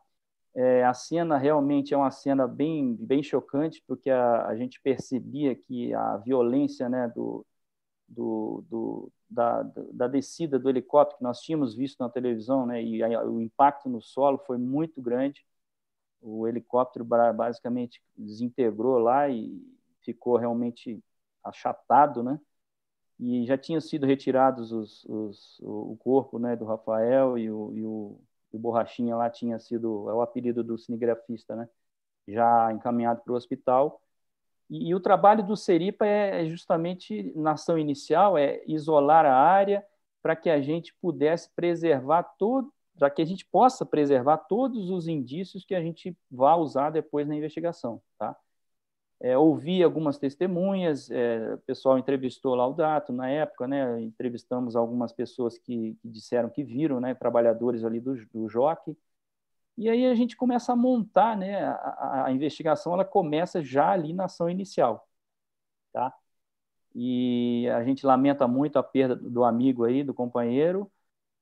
É, 0.56 0.84
a 0.84 0.94
cena 0.94 1.36
realmente 1.36 1.92
é 1.92 1.96
uma 1.96 2.10
cena 2.10 2.48
bem, 2.48 2.96
bem 2.96 3.22
chocante, 3.22 3.82
porque 3.86 4.10
a, 4.10 4.46
a 4.46 4.56
gente 4.56 4.80
percebia 4.80 5.54
que 5.54 5.92
a 5.94 6.16
violência 6.18 6.88
né, 6.88 7.08
do, 7.14 7.46
do, 8.08 8.64
do 8.68 9.12
da, 9.28 9.62
da, 9.92 10.08
descida 10.08 10.58
do 10.58 10.70
helicóptero 10.70 11.18
que 11.18 11.24
nós 11.24 11.40
tínhamos 11.40 11.74
visto 11.74 11.98
na 12.00 12.08
televisão, 12.08 12.64
né, 12.66 12.82
e 12.82 13.02
a, 13.02 13.24
o 13.24 13.40
impacto 13.40 13.88
no 13.88 14.00
solo 14.00 14.38
foi 14.46 14.56
muito 14.56 15.02
grande 15.02 15.44
o 16.20 16.46
helicóptero 16.46 17.04
basicamente 17.04 18.02
desintegrou 18.16 18.98
lá 18.98 19.28
e 19.28 19.62
ficou 20.02 20.36
realmente 20.36 21.02
achatado, 21.42 22.22
né? 22.22 22.40
E 23.18 23.46
já 23.46 23.56
tinham 23.56 23.80
sido 23.80 24.06
retirados 24.06 24.72
os, 24.72 25.04
os, 25.04 25.58
o 25.60 25.96
corpo 25.98 26.38
né, 26.38 26.54
do 26.54 26.66
Rafael 26.66 27.38
e 27.38 27.50
o, 27.50 27.72
e 27.74 27.84
o, 27.84 28.20
o 28.52 28.58
Borrachinha 28.58 29.16
lá 29.16 29.28
tinha 29.30 29.58
sido, 29.58 30.08
é 30.08 30.14
o 30.14 30.22
apelido 30.22 30.62
do 30.64 30.78
cinegrafista, 30.78 31.54
né? 31.56 31.68
Já 32.26 32.72
encaminhado 32.72 33.22
para 33.22 33.32
o 33.32 33.36
hospital. 33.36 34.00
E, 34.68 34.88
e, 34.88 34.94
o 34.94 35.00
trabalho 35.00 35.44
do 35.46 35.56
Seripa 35.56 36.06
é, 36.06 36.42
é 36.42 36.46
justamente, 36.48 37.32
na 37.36 37.52
ação 37.52 37.78
inicial, 37.78 38.36
é 38.36 38.62
isolar 38.66 39.24
a 39.24 39.34
área 39.34 39.86
para 40.22 40.34
que 40.34 40.50
a 40.50 40.60
gente 40.60 40.92
pudesse 41.00 41.50
preservar 41.54 42.22
todo, 42.38 42.72
para 42.98 43.10
que 43.10 43.22
a 43.22 43.24
gente 43.24 43.44
possa 43.46 43.86
preservar 43.86 44.38
todos 44.38 44.90
os 44.90 45.06
indícios 45.06 45.64
que 45.64 45.74
a 45.74 45.80
gente 45.80 46.16
vá 46.30 46.56
usar 46.56 46.90
depois 46.90 47.28
na 47.28 47.36
investigação. 47.36 48.02
Tá? 48.18 48.36
É, 49.20 49.36
ouvi 49.36 49.82
algumas 49.82 50.18
testemunhas, 50.18 51.10
é, 51.10 51.54
o 51.54 51.58
pessoal 51.58 51.98
entrevistou 51.98 52.54
lá 52.54 52.66
o 52.66 52.74
Dato 52.74 53.12
na 53.12 53.30
época, 53.30 53.66
né? 53.66 54.00
entrevistamos 54.02 54.76
algumas 54.76 55.12
pessoas 55.12 55.56
que, 55.56 55.96
que 56.02 56.08
disseram 56.08 56.50
que 56.50 56.62
viram, 56.62 57.00
né? 57.00 57.14
trabalhadores 57.14 57.82
ali 57.82 57.98
do, 57.98 58.14
do 58.26 58.48
Joque, 58.48 58.96
e 59.76 59.88
aí 59.88 60.06
a 60.06 60.14
gente 60.14 60.36
começa 60.36 60.72
a 60.72 60.76
montar, 60.76 61.36
né? 61.36 61.64
a, 61.64 62.26
a 62.26 62.32
investigação 62.32 62.92
ela 62.92 63.04
começa 63.04 63.62
já 63.62 63.90
ali 63.90 64.12
na 64.12 64.26
ação 64.26 64.50
inicial. 64.50 65.08
Tá? 65.92 66.12
E 66.94 67.68
a 67.70 67.84
gente 67.84 68.06
lamenta 68.06 68.46
muito 68.48 68.78
a 68.78 68.82
perda 68.82 69.16
do 69.16 69.44
amigo 69.44 69.84
aí, 69.84 70.02
do 70.04 70.14
companheiro, 70.14 70.90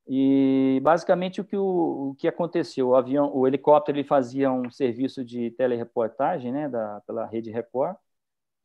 e 0.07 0.81
basicamente 0.83 1.41
o 1.41 1.45
que, 1.45 1.57
o, 1.57 2.11
o 2.11 2.15
que 2.17 2.29
aconteceu, 2.29 2.89
o 2.89 2.97
avião, 2.97 3.35
o 3.35 3.47
helicóptero 3.47 3.97
ele 3.97 4.07
fazia 4.07 4.53
um 4.53 4.71
serviço 4.71 5.25
de 5.25 5.51
telereportagem, 5.53 6.53
né, 6.53 6.69
da, 6.69 7.01
pela 7.07 7.27
Rede 7.27 7.51
Record, 7.51 7.97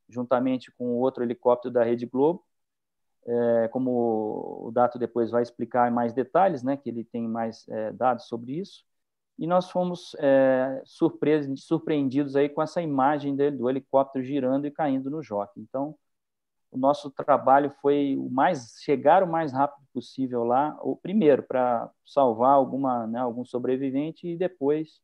juntamente 0.09 0.71
com 0.71 0.97
outro 0.97 1.23
helicóptero 1.23 1.73
da 1.73 1.83
Rede 1.83 2.05
Globo. 2.05 2.43
É, 3.25 3.67
como 3.69 4.65
o 4.67 4.71
Dato 4.71 4.97
depois 4.97 5.29
vai 5.29 5.43
explicar 5.43 5.89
em 5.89 5.93
mais 5.93 6.13
detalhes, 6.13 6.63
né, 6.63 6.75
que 6.77 6.89
ele 6.89 7.03
tem 7.03 7.27
mais 7.27 7.67
é, 7.69 7.91
dados 7.93 8.27
sobre 8.27 8.53
isso. 8.53 8.83
E 9.37 9.47
nós 9.47 9.69
fomos 9.69 10.15
é, 10.19 10.81
surpresos, 10.85 11.65
surpreendidos 11.65 12.35
aí 12.35 12.49
com 12.49 12.61
essa 12.61 12.81
imagem 12.81 13.35
dele, 13.35 13.55
do 13.57 13.69
helicóptero 13.69 14.25
girando 14.25 14.67
e 14.67 14.71
caindo 14.71 15.09
no 15.09 15.23
joque. 15.23 15.59
Então, 15.61 15.95
o 16.71 16.77
nosso 16.77 17.09
trabalho 17.09 17.73
foi 17.81 18.15
o 18.17 18.29
mais 18.29 18.75
chegar 18.83 19.23
o 19.23 19.27
mais 19.27 19.51
rápido 19.51 19.85
possível 19.93 20.43
lá, 20.43 20.77
o 20.81 20.95
primeiro 20.95 21.43
para 21.43 21.89
salvar 22.05 22.51
alguma, 22.51 23.07
né, 23.07 23.19
algum 23.19 23.43
sobrevivente 23.43 24.27
e 24.27 24.37
depois 24.37 25.01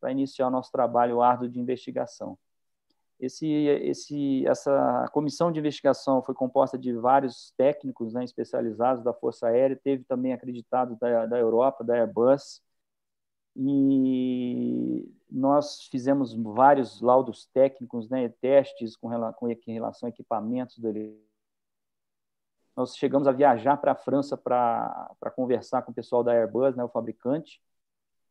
para 0.00 0.12
iniciar 0.12 0.48
o 0.48 0.50
nosso 0.50 0.70
trabalho 0.70 1.22
árduo 1.22 1.48
de 1.48 1.58
investigação. 1.58 2.38
Esse, 3.20 3.46
esse, 3.46 4.46
essa 4.46 5.08
comissão 5.12 5.52
de 5.52 5.58
investigação 5.58 6.22
foi 6.22 6.34
composta 6.34 6.76
de 6.76 6.92
vários 6.92 7.52
técnicos 7.56 8.12
né, 8.12 8.24
especializados 8.24 9.04
da 9.04 9.14
Força 9.14 9.46
Aérea, 9.46 9.80
teve 9.82 10.04
também 10.04 10.32
acreditados 10.32 10.98
da, 10.98 11.26
da 11.26 11.38
Europa, 11.38 11.84
da 11.84 11.94
Airbus, 11.94 12.60
e 13.56 15.12
nós 15.30 15.86
fizemos 15.90 16.34
vários 16.34 17.00
laudos 17.00 17.46
técnicos, 17.46 18.08
né, 18.08 18.28
testes 18.28 18.96
com, 18.96 19.08
com 19.08 19.72
relação 19.72 20.06
a 20.06 20.10
equipamentos 20.10 20.78
dele. 20.78 21.20
Nós 22.76 22.96
chegamos 22.96 23.28
a 23.28 23.32
viajar 23.32 23.76
para 23.76 23.92
a 23.92 23.96
França 23.96 24.36
para 24.36 25.30
conversar 25.36 25.82
com 25.82 25.92
o 25.92 25.94
pessoal 25.94 26.24
da 26.24 26.32
Airbus, 26.32 26.74
né, 26.74 26.82
o 26.82 26.88
fabricante, 26.88 27.60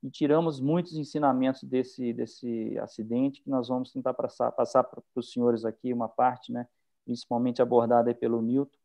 e 0.01 0.10
tiramos 0.10 0.60
muitos 0.60 0.98
ensinamentos 0.98 1.63
desse, 1.63 2.12
desse 2.12 2.77
acidente 2.80 3.42
que 3.42 3.50
nós 3.50 3.70
vamos 3.70 3.92
tentar 3.92 4.13
passar, 4.13 4.51
passar 4.51 4.84
para 4.84 5.01
os 5.15 5.32
senhores 5.32 5.63
aqui 5.63 5.94
uma 5.94 6.10
parte, 6.10 6.51
né, 6.51 6.68
principalmente 7.06 7.62
abordada 7.62 8.13
pelo 8.13 8.42
Newton, 8.42 8.77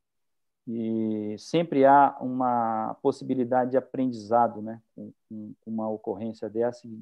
e 0.66 1.07
sempre 1.38 1.84
há 1.84 2.16
uma 2.20 2.96
possibilidade 3.02 3.72
de 3.72 3.76
aprendizado 3.76 4.60
né, 4.60 4.80
com, 4.94 5.12
com 5.30 5.54
uma 5.70 5.88
ocorrência 5.88 6.50
dessa 6.50 6.86
e 6.86 7.00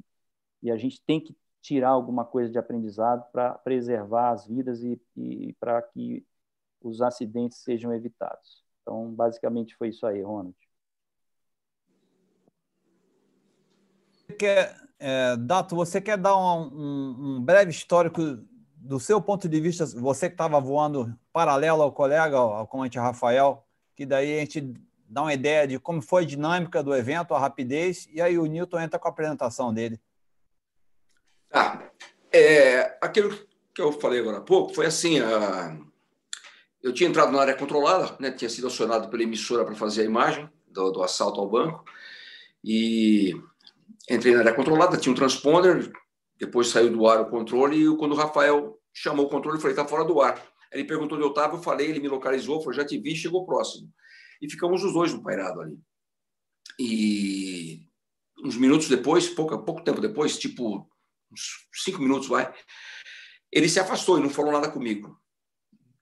e 0.61 0.71
a 0.71 0.77
gente 0.77 1.01
tem 1.01 1.19
que 1.19 1.35
tirar 1.61 1.89
alguma 1.89 2.25
coisa 2.25 2.51
de 2.51 2.57
aprendizado 2.57 3.25
para 3.31 3.53
preservar 3.55 4.31
as 4.31 4.47
vidas 4.47 4.83
e, 4.83 4.99
e 5.15 5.53
para 5.59 5.81
que 5.81 6.25
os 6.81 7.01
acidentes 7.01 7.57
sejam 7.59 7.93
evitados. 7.93 8.63
Então, 8.81 9.11
basicamente 9.13 9.75
foi 9.75 9.89
isso 9.89 10.05
aí, 10.05 10.21
Ronald. 10.21 10.55
Quer, 14.37 14.75
é, 14.99 15.35
Dato, 15.37 15.75
você 15.75 15.99
quer 15.99 16.17
dar 16.17 16.37
um, 16.37 16.67
um, 16.67 17.15
um, 17.19 17.41
breve 17.41 17.71
histórico 17.71 18.21
do 18.75 18.99
seu 18.99 19.21
ponto 19.21 19.49
de 19.49 19.59
vista, 19.59 19.85
você 19.85 20.29
que 20.29 20.35
estava 20.35 20.59
voando 20.59 21.17
paralelo 21.33 21.81
ao 21.81 21.91
colega, 21.91 22.37
ao 22.37 22.67
comandante 22.67 22.99
Rafael, 22.99 23.66
que 23.97 24.05
daí 24.05 24.37
a 24.37 24.41
gente 24.41 24.75
dá 25.09 25.23
uma 25.23 25.33
ideia 25.33 25.67
de 25.67 25.79
como 25.79 26.03
foi 26.03 26.21
a 26.21 26.25
dinâmica 26.25 26.83
do 26.83 26.95
evento, 26.95 27.33
a 27.33 27.39
rapidez, 27.39 28.07
e 28.11 28.21
aí 28.21 28.37
o 28.37 28.45
Newton 28.45 28.79
entra 28.79 28.99
com 28.99 29.07
a 29.07 29.11
apresentação 29.11 29.73
dele. 29.73 29.99
Ah, 31.51 31.81
é, 32.31 32.95
aquilo 33.01 33.35
que 33.73 33.81
eu 33.81 33.91
falei 33.91 34.19
agora 34.19 34.37
há 34.37 34.41
pouco 34.41 34.75
foi 34.75 34.85
assim: 34.85 35.19
a, 35.19 35.75
eu 36.83 36.93
tinha 36.93 37.09
entrado 37.09 37.31
na 37.31 37.41
área 37.41 37.55
controlada, 37.55 38.15
né, 38.19 38.29
tinha 38.29 38.49
sido 38.49 38.67
acionado 38.67 39.09
pela 39.09 39.23
emissora 39.23 39.65
para 39.65 39.73
fazer 39.73 40.03
a 40.03 40.05
imagem 40.05 40.47
do, 40.67 40.91
do, 40.91 41.01
assalto 41.01 41.41
ao 41.41 41.49
banco, 41.49 41.83
e 42.63 43.33
entrei 44.07 44.35
na 44.35 44.41
área 44.41 44.53
controlada, 44.53 44.97
tinha 44.97 45.11
um 45.11 45.15
transponder, 45.15 45.91
depois 46.37 46.67
saiu 46.67 46.91
do 46.91 47.07
ar 47.07 47.21
o 47.21 47.29
controle, 47.31 47.83
e 47.83 47.97
quando 47.97 48.11
o 48.11 48.17
Rafael 48.17 48.79
chamou 48.93 49.25
o 49.25 49.29
controle, 49.29 49.57
eu 49.57 49.61
falei: 49.61 49.73
está 49.75 49.87
fora 49.87 50.05
do 50.05 50.21
ar. 50.21 50.39
Ele 50.71 50.83
perguntou 50.83 51.17
onde 51.17 51.25
eu 51.25 51.29
estava, 51.29 51.55
eu 51.55 51.63
falei, 51.63 51.89
ele 51.89 51.99
me 51.99 52.07
localizou, 52.07 52.59
falou: 52.59 52.73
já 52.73 52.85
te 52.85 52.97
vi, 52.97 53.15
chegou 53.15 53.45
próximo. 53.45 53.91
E 54.41 54.49
ficamos 54.49 54.83
os 54.83 54.93
dois 54.93 55.13
no 55.13 55.23
pairado 55.23 55.61
ali. 55.61 55.79
E 56.79 57.87
uns 58.43 58.55
minutos 58.55 58.87
depois, 58.87 59.29
pouco, 59.29 59.57
pouco 59.63 59.83
tempo 59.83 60.01
depois, 60.01 60.37
tipo 60.37 60.87
uns 61.31 61.67
cinco 61.83 62.01
minutos, 62.01 62.27
vai. 62.27 62.53
Ele 63.51 63.69
se 63.69 63.79
afastou 63.79 64.17
e 64.17 64.21
não 64.21 64.29
falou 64.29 64.51
nada 64.51 64.69
comigo, 64.69 65.19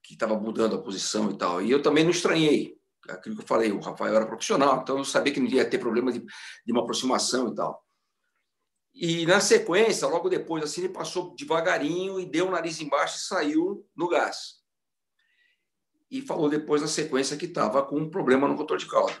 que 0.02 0.14
estava 0.14 0.38
mudando 0.38 0.76
a 0.76 0.82
posição 0.82 1.30
e 1.30 1.38
tal. 1.38 1.62
E 1.62 1.70
eu 1.70 1.82
também 1.82 2.04
não 2.04 2.10
estranhei 2.10 2.76
aquilo 3.08 3.36
que 3.36 3.42
eu 3.42 3.46
falei. 3.46 3.72
O 3.72 3.80
Rafael 3.80 4.14
era 4.14 4.26
profissional, 4.26 4.80
então 4.82 4.98
eu 4.98 5.04
sabia 5.04 5.32
que 5.32 5.40
não 5.40 5.48
ia 5.48 5.68
ter 5.68 5.78
problema 5.78 6.12
de, 6.12 6.20
de 6.20 6.72
uma 6.72 6.82
aproximação 6.82 7.48
e 7.48 7.54
tal. 7.54 7.85
E 8.98 9.26
na 9.26 9.40
sequência, 9.40 10.08
logo 10.08 10.30
depois, 10.30 10.64
assim, 10.64 10.80
ele 10.80 10.92
passou 10.92 11.34
devagarinho 11.36 12.18
e 12.18 12.24
deu 12.24 12.48
o 12.48 12.50
nariz 12.50 12.80
embaixo 12.80 13.18
e 13.18 13.20
saiu 13.20 13.86
no 13.94 14.08
gás. 14.08 14.54
E 16.10 16.22
falou 16.22 16.48
depois 16.48 16.80
na 16.80 16.88
sequência 16.88 17.36
que 17.36 17.44
estava 17.44 17.84
com 17.84 17.98
um 17.98 18.08
problema 18.08 18.48
no 18.48 18.54
rotor 18.54 18.78
de 18.78 18.86
cauda. 18.86 19.20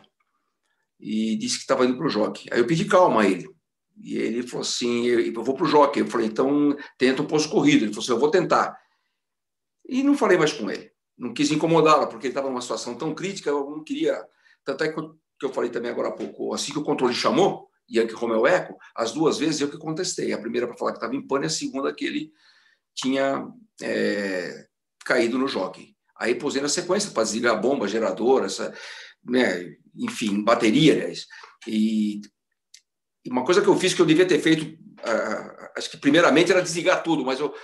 E 0.98 1.36
disse 1.36 1.56
que 1.56 1.64
estava 1.64 1.84
indo 1.84 1.98
para 1.98 2.06
o 2.06 2.08
jockey. 2.08 2.48
Aí 2.50 2.58
eu 2.58 2.66
pedi 2.66 2.86
calma 2.86 3.20
a 3.20 3.28
ele. 3.28 3.46
E 4.02 4.16
ele 4.16 4.46
falou 4.46 4.62
assim: 4.62 5.04
eu 5.04 5.44
vou 5.44 5.54
para 5.54 5.64
o 5.64 5.68
jockey. 5.68 6.00
Eu 6.00 6.06
falei: 6.06 6.28
então 6.28 6.74
tenta 6.96 7.20
um 7.20 7.26
posto 7.26 7.50
corrido. 7.50 7.84
Ele 7.84 7.92
falou 7.92 8.02
assim: 8.02 8.12
eu 8.12 8.18
vou 8.18 8.30
tentar. 8.30 8.74
E 9.86 10.02
não 10.02 10.16
falei 10.16 10.38
mais 10.38 10.54
com 10.54 10.70
ele. 10.70 10.90
Não 11.18 11.34
quis 11.34 11.50
incomodá-lo, 11.50 12.08
porque 12.08 12.28
ele 12.28 12.32
estava 12.32 12.48
numa 12.48 12.62
situação 12.62 12.94
tão 12.96 13.14
crítica, 13.14 13.50
eu 13.50 13.70
não 13.70 13.84
queria. 13.84 14.26
Tanto 14.64 14.84
é 14.84 14.88
que 14.90 15.44
eu 15.44 15.52
falei 15.52 15.68
também 15.68 15.90
agora 15.90 16.08
há 16.08 16.12
pouco: 16.12 16.54
assim 16.54 16.72
que 16.72 16.78
o 16.78 16.84
controle 16.84 17.12
chamou, 17.12 17.68
Yankee 17.90 18.14
Romeo 18.14 18.46
Eco, 18.46 18.76
as 18.94 19.12
duas 19.12 19.38
vezes 19.38 19.60
eu 19.60 19.70
que 19.70 19.78
contestei. 19.78 20.32
A 20.32 20.38
primeira 20.38 20.66
para 20.66 20.76
falar 20.76 20.92
que 20.92 20.98
estava 20.98 21.14
em 21.14 21.26
pane, 21.26 21.46
a 21.46 21.50
segunda 21.50 21.94
que 21.94 22.04
ele 22.04 22.32
tinha 22.94 23.46
é, 23.82 24.66
caído 25.04 25.38
no 25.38 25.48
jockey. 25.48 25.94
Aí 26.18 26.34
posei 26.34 26.62
na 26.62 26.68
sequência 26.68 27.10
para 27.10 27.22
desligar 27.22 27.54
a 27.54 27.58
bomba, 27.58 27.86
geradora, 27.86 28.46
essa, 28.46 28.74
né, 29.24 29.76
enfim, 29.94 30.42
bateria, 30.42 30.94
aliás. 30.94 31.26
E 31.66 32.22
uma 33.26 33.44
coisa 33.44 33.60
que 33.60 33.68
eu 33.68 33.76
fiz 33.76 33.92
que 33.92 34.00
eu 34.00 34.06
devia 34.06 34.26
ter 34.26 34.40
feito, 34.40 34.78
acho 35.76 35.90
que 35.90 35.98
primeiramente 35.98 36.50
era 36.50 36.62
desligar 36.62 37.02
tudo, 37.02 37.24
mas 37.24 37.38
eu, 37.38 37.54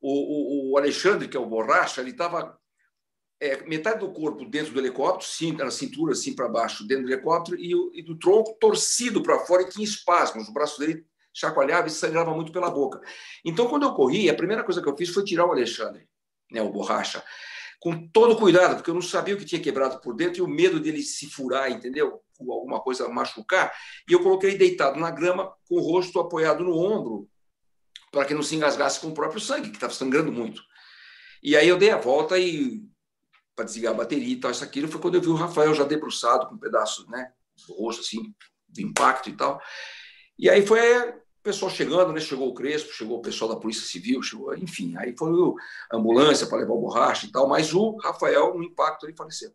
o, 0.00 0.72
o, 0.72 0.78
Alexandre, 0.78 1.28
que 1.28 1.36
é 1.36 1.40
o 1.40 1.46
borracha, 1.46 2.00
ele 2.00 2.10
estava 2.10 2.58
é, 3.40 3.64
metade 3.64 4.00
do 4.00 4.12
corpo 4.12 4.44
dentro 4.44 4.72
do 4.72 4.78
helicóptero, 4.78 5.30
sim, 5.30 5.52
na 5.52 5.70
cintura 5.70 6.12
assim 6.12 6.34
para 6.34 6.48
baixo, 6.48 6.86
dentro 6.86 7.04
do 7.06 7.12
helicóptero, 7.12 7.56
e, 7.58 7.72
e 7.94 8.02
do 8.02 8.18
tronco 8.18 8.56
torcido 8.60 9.22
para 9.22 9.38
fora 9.40 9.62
e 9.62 9.68
tinha 9.70 9.84
espasmos. 9.84 10.48
O 10.48 10.52
braço 10.52 10.78
dele 10.78 11.06
chacoalhava 11.32 11.88
e 11.88 11.90
sangrava 11.90 12.34
muito 12.34 12.52
pela 12.52 12.70
boca. 12.70 13.00
Então, 13.44 13.66
quando 13.68 13.84
eu 13.84 13.94
corri, 13.94 14.28
a 14.28 14.34
primeira 14.34 14.62
coisa 14.62 14.82
que 14.82 14.88
eu 14.88 14.96
fiz 14.96 15.08
foi 15.08 15.24
tirar 15.24 15.46
o 15.46 15.52
Alexandre, 15.52 16.06
né, 16.50 16.60
o 16.60 16.70
borracha, 16.70 17.22
com 17.80 18.08
todo 18.08 18.36
cuidado, 18.36 18.76
porque 18.76 18.90
eu 18.90 18.94
não 18.94 19.00
sabia 19.00 19.34
o 19.34 19.38
que 19.38 19.44
tinha 19.46 19.60
quebrado 19.60 20.00
por 20.00 20.14
dentro 20.14 20.40
e 20.40 20.42
o 20.42 20.48
medo 20.48 20.78
dele 20.78 21.02
se 21.02 21.30
furar, 21.30 21.70
entendeu? 21.70 22.20
Ou 22.38 22.52
alguma 22.52 22.80
coisa 22.80 23.08
machucar. 23.08 23.72
E 24.06 24.12
eu 24.12 24.22
coloquei 24.22 24.58
deitado 24.58 25.00
na 25.00 25.10
grama, 25.10 25.50
com 25.66 25.76
o 25.76 25.80
rosto 25.80 26.20
apoiado 26.20 26.62
no 26.62 26.76
ombro, 26.76 27.26
para 28.12 28.26
que 28.26 28.34
não 28.34 28.42
se 28.42 28.54
engasgasse 28.54 29.00
com 29.00 29.08
o 29.08 29.14
próprio 29.14 29.40
sangue, 29.40 29.70
que 29.70 29.76
estava 29.76 29.94
sangrando 29.94 30.30
muito. 30.30 30.62
E 31.42 31.56
aí 31.56 31.66
eu 31.66 31.78
dei 31.78 31.90
a 31.90 31.96
volta 31.96 32.38
e 32.38 32.82
para 33.60 33.66
desligar 33.66 33.92
a 33.92 33.96
bateria 33.96 34.32
e 34.32 34.40
tal, 34.40 34.50
isso 34.50 34.64
aquilo 34.64 34.88
foi 34.88 35.00
quando 35.00 35.16
eu 35.16 35.20
vi 35.20 35.28
o 35.28 35.34
Rafael 35.34 35.74
já 35.74 35.84
debruçado 35.84 36.48
com 36.48 36.54
um 36.54 36.58
pedaço, 36.58 37.08
né, 37.10 37.30
do 37.68 37.74
rosto 37.74 38.00
assim, 38.00 38.34
do 38.68 38.80
impacto 38.80 39.28
e 39.28 39.36
tal. 39.36 39.60
E 40.38 40.48
aí 40.48 40.66
foi 40.66 40.80
o 40.80 41.20
pessoal 41.42 41.70
chegando, 41.70 42.12
né? 42.12 42.20
Chegou 42.20 42.48
o 42.48 42.54
Crespo, 42.54 42.92
chegou 42.92 43.18
o 43.18 43.22
pessoal 43.22 43.50
da 43.50 43.60
Polícia 43.60 43.86
Civil, 43.86 44.22
chegou, 44.22 44.56
enfim, 44.56 44.96
aí 44.96 45.14
foi 45.16 45.30
a 45.92 45.96
ambulância 45.96 46.46
para 46.46 46.58
levar 46.58 46.72
o 46.72 46.80
borracha 46.80 47.26
e 47.26 47.30
tal, 47.30 47.46
mas 47.46 47.74
o 47.74 47.96
Rafael, 47.98 48.56
no 48.56 48.62
impacto, 48.62 49.04
ele 49.04 49.16
faleceu. 49.16 49.52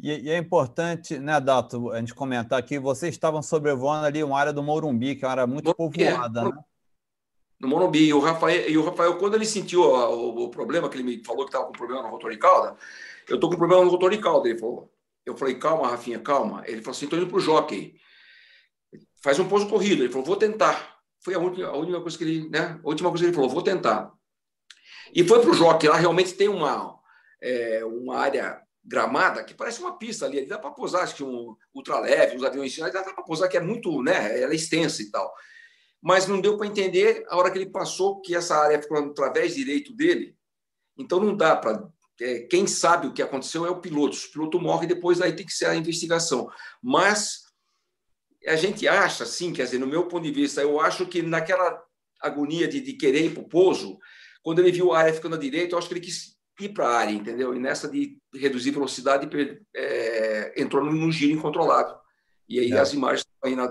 E, 0.00 0.10
e, 0.10 0.30
é 0.30 0.36
importante, 0.36 1.18
né, 1.18 1.40
Dato, 1.40 1.90
a 1.90 1.98
gente 1.98 2.14
comentar 2.14 2.58
aqui, 2.58 2.78
vocês 2.78 3.14
estavam 3.14 3.42
sobrevoando 3.42 4.06
ali 4.06 4.22
uma 4.24 4.38
área 4.38 4.52
do 4.52 4.62
Morumbi, 4.62 5.14
que 5.14 5.24
é 5.24 5.28
uma 5.28 5.32
área 5.32 5.46
muito 5.46 5.74
Morumbi, 5.76 6.04
povoada, 6.04 6.40
é, 6.40 6.44
né? 6.44 6.64
No 7.60 7.68
Morumbi. 7.68 8.06
E 8.06 8.14
o, 8.14 8.20
Rafael, 8.20 8.68
e 8.68 8.78
o 8.78 8.84
Rafael, 8.84 9.16
quando 9.18 9.34
ele 9.34 9.46
sentiu 9.46 9.82
o, 9.82 10.44
o 10.44 10.50
problema, 10.50 10.88
que 10.88 10.96
ele 10.96 11.04
me 11.04 11.24
falou 11.24 11.44
que 11.44 11.50
estava 11.50 11.66
com 11.66 11.72
problema 11.72 12.02
no 12.02 12.08
rotor 12.08 12.30
de 12.30 12.38
cauda, 12.38 12.76
eu 13.28 13.34
estou 13.34 13.50
com 13.50 13.56
problema 13.56 13.84
no 13.84 13.90
rotor 13.90 14.10
de 14.10 14.18
cauda, 14.18 14.48
ele 14.48 14.58
falou. 14.58 14.90
Eu 15.24 15.36
falei, 15.36 15.56
calma, 15.56 15.88
Rafinha, 15.88 16.18
calma. 16.18 16.62
Ele 16.66 16.80
falou 16.80 16.96
assim, 16.96 17.04
estou 17.04 17.18
indo 17.18 17.28
para 17.28 17.36
o 17.36 17.40
jockey. 17.40 17.94
Faz 19.22 19.38
um 19.38 19.48
pouso 19.48 19.68
corrido. 19.68 20.02
Ele 20.02 20.10
falou, 20.10 20.24
vou 20.24 20.36
tentar. 20.36 20.98
Foi 21.20 21.34
a 21.34 21.38
última, 21.38 21.68
a 21.68 21.76
última 21.76 22.00
coisa 22.00 22.16
que 22.16 22.24
ele, 22.24 22.48
né? 22.48 22.80
A 22.82 22.88
última 22.88 23.10
coisa 23.10 23.24
que 23.24 23.28
ele 23.28 23.34
falou, 23.34 23.50
vou 23.50 23.62
tentar. 23.62 24.10
E 25.14 25.22
foi 25.26 25.40
para 25.40 25.50
o 25.50 25.54
jockey. 25.54 25.88
Lá 25.88 25.96
realmente 25.96 26.32
tem 26.32 26.48
uma, 26.48 26.98
é, 27.42 27.84
uma 27.84 28.16
área 28.16 28.62
gramada 28.82 29.44
que 29.44 29.52
parece 29.52 29.80
uma 29.80 29.98
pista 29.98 30.24
ali. 30.24 30.46
Dá 30.46 30.58
para 30.58 30.70
posar, 30.70 31.02
acho 31.02 31.16
que 31.16 31.24
um 31.24 31.54
ultraleve, 31.74 32.36
uns 32.36 32.44
aviões, 32.44 32.74
dá 32.76 33.02
para 33.02 33.22
posar 33.22 33.50
que 33.50 33.58
é 33.58 33.60
muito, 33.60 34.02
né? 34.02 34.40
Ela 34.40 34.52
é 34.52 34.56
extensa 34.56 35.02
e 35.02 35.10
tal. 35.10 35.30
Mas 36.02 36.26
não 36.26 36.40
deu 36.40 36.56
para 36.56 36.66
entender 36.66 37.24
a 37.28 37.36
hora 37.36 37.50
que 37.50 37.58
ele 37.58 37.70
passou 37.70 38.20
que 38.20 38.34
essa 38.34 38.56
área 38.56 38.80
ficou 38.80 38.98
através 38.98 39.54
direito 39.54 39.92
dele. 39.94 40.36
Então 40.96 41.20
não 41.20 41.36
dá 41.36 41.56
para 41.56 41.88
é, 42.20 42.40
quem 42.40 42.66
sabe 42.66 43.06
o 43.06 43.12
que 43.12 43.22
aconteceu 43.22 43.64
é 43.64 43.70
o 43.70 43.80
piloto. 43.80 44.16
O 44.16 44.32
piloto 44.32 44.60
morre 44.60 44.86
depois 44.86 45.20
aí 45.20 45.34
tem 45.34 45.46
que 45.46 45.52
ser 45.52 45.66
a 45.66 45.76
investigação. 45.76 46.48
Mas 46.82 47.44
a 48.46 48.56
gente 48.56 48.86
acha, 48.86 49.24
assim, 49.24 49.52
quer 49.52 49.64
dizer, 49.64 49.78
no 49.78 49.86
meu 49.86 50.06
ponto 50.06 50.24
de 50.24 50.32
vista, 50.32 50.60
eu 50.60 50.80
acho 50.80 51.06
que 51.06 51.22
naquela 51.22 51.82
agonia 52.20 52.66
de, 52.66 52.80
de 52.80 52.94
querer 52.94 53.26
ir 53.26 53.34
para 53.34 53.42
o 53.42 53.48
pouso, 53.48 53.98
quando 54.42 54.60
ele 54.60 54.72
viu 54.72 54.92
a 54.92 54.98
área 54.98 55.12
ficando 55.12 55.36
à 55.36 55.38
direita, 55.38 55.74
eu 55.74 55.78
acho 55.78 55.88
que 55.88 55.94
ele 55.94 56.00
quis 56.00 56.36
ir 56.60 56.70
para 56.70 56.88
a 56.88 56.98
área, 56.98 57.12
entendeu? 57.12 57.54
E 57.54 57.58
nessa 57.58 57.88
de 57.88 58.18
reduzir 58.34 58.72
velocidade, 58.72 59.28
é, 59.74 60.60
entrou 60.60 60.84
num 60.84 61.12
giro 61.12 61.32
incontrolável. 61.32 61.96
E 62.48 62.58
aí 62.58 62.72
é. 62.72 62.78
as 62.78 62.92
imagens 62.92 63.20
estão 63.20 63.48
aí 63.48 63.54
na, 63.54 63.68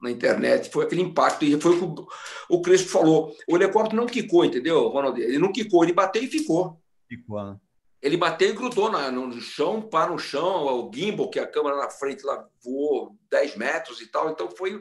na 0.00 0.10
internet, 0.10 0.70
foi 0.70 0.84
aquele 0.84 1.02
impacto, 1.02 1.44
e 1.44 1.60
foi 1.60 1.72
o 1.72 1.94
que 1.94 2.06
o 2.48 2.62
Crespo 2.62 2.88
falou. 2.88 3.34
O 3.48 3.56
helicóptero 3.56 3.96
não 3.96 4.06
quicou, 4.06 4.44
entendeu, 4.44 4.88
Ronald? 4.88 5.20
Ele 5.20 5.38
não 5.38 5.52
quicou, 5.52 5.82
ele 5.82 5.92
bateu 5.92 6.22
e 6.22 6.28
ficou. 6.28 6.80
Ficou, 7.08 7.42
né? 7.44 7.56
Ele 8.00 8.16
bateu 8.16 8.50
e 8.50 8.52
grudou 8.52 8.90
na, 8.90 9.10
no 9.10 9.40
chão, 9.40 9.82
pá 9.82 10.06
no 10.06 10.18
chão, 10.18 10.66
o 10.66 10.90
gimbal, 10.94 11.28
que 11.28 11.40
a 11.40 11.46
câmera 11.46 11.76
na 11.76 11.90
frente 11.90 12.24
lá 12.24 12.46
voou 12.62 13.16
10 13.28 13.56
metros 13.56 14.00
e 14.00 14.06
tal. 14.06 14.30
Então 14.30 14.48
foi 14.50 14.80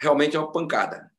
realmente 0.00 0.36
uma 0.36 0.50
pancada. 0.50 1.10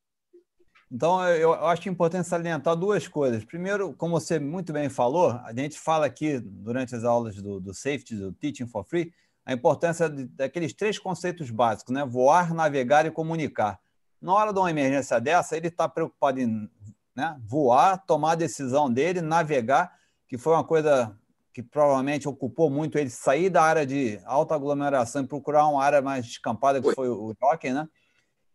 Então, 0.92 1.28
eu 1.30 1.54
acho 1.54 1.90
importante 1.90 2.28
salientar 2.28 2.76
duas 2.76 3.08
coisas. 3.08 3.44
Primeiro, 3.44 3.94
como 3.94 4.20
você 4.20 4.38
muito 4.38 4.72
bem 4.72 4.90
falou, 4.90 5.32
a 5.32 5.52
gente 5.52 5.80
fala 5.80 6.06
aqui 6.06 6.40
durante 6.40 6.94
as 6.94 7.04
aulas 7.04 7.36
do, 7.38 7.60
do 7.60 7.74
Safety, 7.74 8.16
do 8.16 8.32
Teaching 8.34 8.68
for 8.68 8.84
Free, 8.84 9.12
a 9.46 9.54
importância 9.54 10.10
daqueles 10.10 10.74
três 10.74 10.98
conceitos 10.98 11.50
básicos, 11.50 11.94
né? 11.94 12.06
Voar, 12.06 12.54
navegar 12.54 13.06
e 13.06 13.12
comunicar. 13.12 13.80
Na 14.22 14.34
hora 14.34 14.54
de 14.54 14.60
uma 14.60 14.72
emergência 14.72 15.20
dessa, 15.20 15.58
ele 15.58 15.68
está 15.68 15.88
preocupado 15.90 16.40
em 16.40 16.70
né, 17.16 17.38
voar, 17.46 17.98
tomar 18.06 18.32
a 18.32 18.36
decisão 18.36 18.92
dele, 18.92 19.22
navegar 19.22 19.94
que 20.28 20.38
foi 20.38 20.54
uma 20.54 20.64
coisa 20.64 21.16
que 21.54 21.62
provavelmente 21.62 22.28
ocupou 22.28 22.68
muito 22.68 22.98
ele 22.98 23.10
sair 23.12 23.50
da 23.52 23.62
área 23.62 23.86
de 23.86 24.20
alta 24.26 24.56
aglomeração 24.56 25.22
e 25.22 25.28
procurar 25.28 25.68
uma 25.68 25.84
área 25.84 26.02
mais 26.02 26.26
descampada, 26.26 26.82
que 26.82 26.92
foi 26.96 27.08
o 27.08 27.36
jockey, 27.40 27.72
né? 27.72 27.88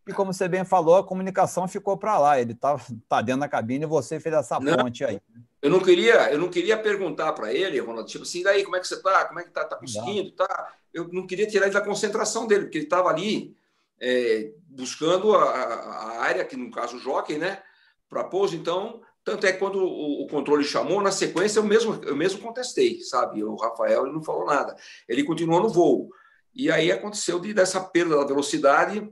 E 0.05 0.11
como 0.11 0.33
você 0.33 0.47
bem 0.49 0.65
falou, 0.65 0.97
a 0.97 1.03
comunicação 1.03 1.67
ficou 1.67 1.95
para 1.95 2.17
lá. 2.17 2.41
Ele 2.41 2.51
está 2.51 2.77
tá 3.07 3.21
dentro 3.21 3.41
da 3.41 3.47
cabine 3.47 3.85
e 3.85 3.87
você 3.87 4.19
fez 4.19 4.35
essa 4.35 4.59
não, 4.59 4.75
ponte 4.75 5.05
aí. 5.05 5.21
Eu 5.61 5.69
não 5.69 5.79
queria, 5.79 6.29
eu 6.31 6.39
não 6.39 6.49
queria 6.49 6.77
perguntar 6.77 7.31
para 7.31 7.53
ele, 7.53 7.79
Ronaldo, 7.79 8.09
tipo 8.09 8.23
assim, 8.23 8.43
daí 8.43 8.63
como 8.63 8.75
é 8.75 8.79
que 8.79 8.87
você 8.87 8.95
está? 8.95 9.23
Como 9.25 9.39
é 9.39 9.43
que 9.43 9.49
está? 9.49 9.61
Está 9.61 9.75
conseguindo? 9.77 10.31
Tá? 10.31 10.73
Eu 10.93 11.07
não 11.11 11.27
queria 11.27 11.47
tirar 11.47 11.65
ele 11.65 11.73
da 11.73 11.81
concentração 11.81 12.47
dele, 12.47 12.63
porque 12.63 12.77
ele 12.77 12.85
estava 12.85 13.09
ali 13.09 13.55
é, 13.99 14.51
buscando 14.67 15.35
a, 15.35 15.43
a, 15.43 16.21
área, 16.21 16.45
que 16.45 16.55
no 16.55 16.71
caso 16.71 16.97
o 16.97 16.99
jockey, 16.99 17.37
né? 17.37 17.61
Para 18.07 18.23
pouso, 18.23 18.55
então 18.55 19.01
tanto 19.23 19.45
é 19.45 19.53
que 19.53 19.59
quando 19.59 19.79
o, 19.79 20.23
o, 20.23 20.27
controle 20.27 20.63
chamou, 20.63 21.01
na 21.01 21.11
sequência 21.11 21.59
eu 21.59 21.63
mesmo, 21.63 22.01
eu 22.03 22.15
mesmo 22.15 22.41
contestei, 22.41 23.01
sabe? 23.01 23.43
O 23.43 23.55
Rafael 23.55 24.05
ele 24.05 24.13
não 24.13 24.23
falou 24.23 24.45
nada. 24.45 24.75
Ele 25.07 25.23
continuou 25.23 25.61
no 25.61 25.69
voo. 25.69 26.09
E 26.55 26.71
aí 26.71 26.91
aconteceu 26.91 27.39
de, 27.39 27.53
dessa 27.53 27.79
perda 27.79 28.17
da 28.17 28.25
velocidade, 28.25 29.07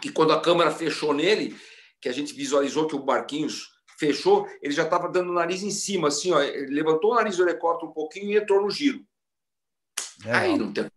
que 0.00 0.12
quando 0.12 0.32
a 0.32 0.40
câmera 0.40 0.70
fechou 0.70 1.12
nele, 1.12 1.56
que 2.00 2.08
a 2.08 2.12
gente 2.12 2.32
visualizou 2.34 2.86
que 2.86 2.94
o 2.94 3.02
Barquinhos 3.02 3.70
fechou, 3.98 4.46
ele 4.62 4.72
já 4.72 4.84
estava 4.84 5.08
dando 5.08 5.30
o 5.30 5.34
nariz 5.34 5.62
em 5.62 5.72
cima, 5.72 6.06
assim, 6.06 6.30
ó, 6.32 6.40
ele 6.40 6.72
levantou 6.72 7.10
o 7.10 7.14
nariz 7.16 7.36
do 7.36 7.42
helicóptero 7.42 7.90
um 7.90 7.94
pouquinho 7.94 8.30
e 8.30 8.36
entrou 8.36 8.62
no 8.62 8.70
giro. 8.70 9.04
É, 10.24 10.32
aí 10.32 10.56
não 10.56 10.72
tem. 10.72 10.88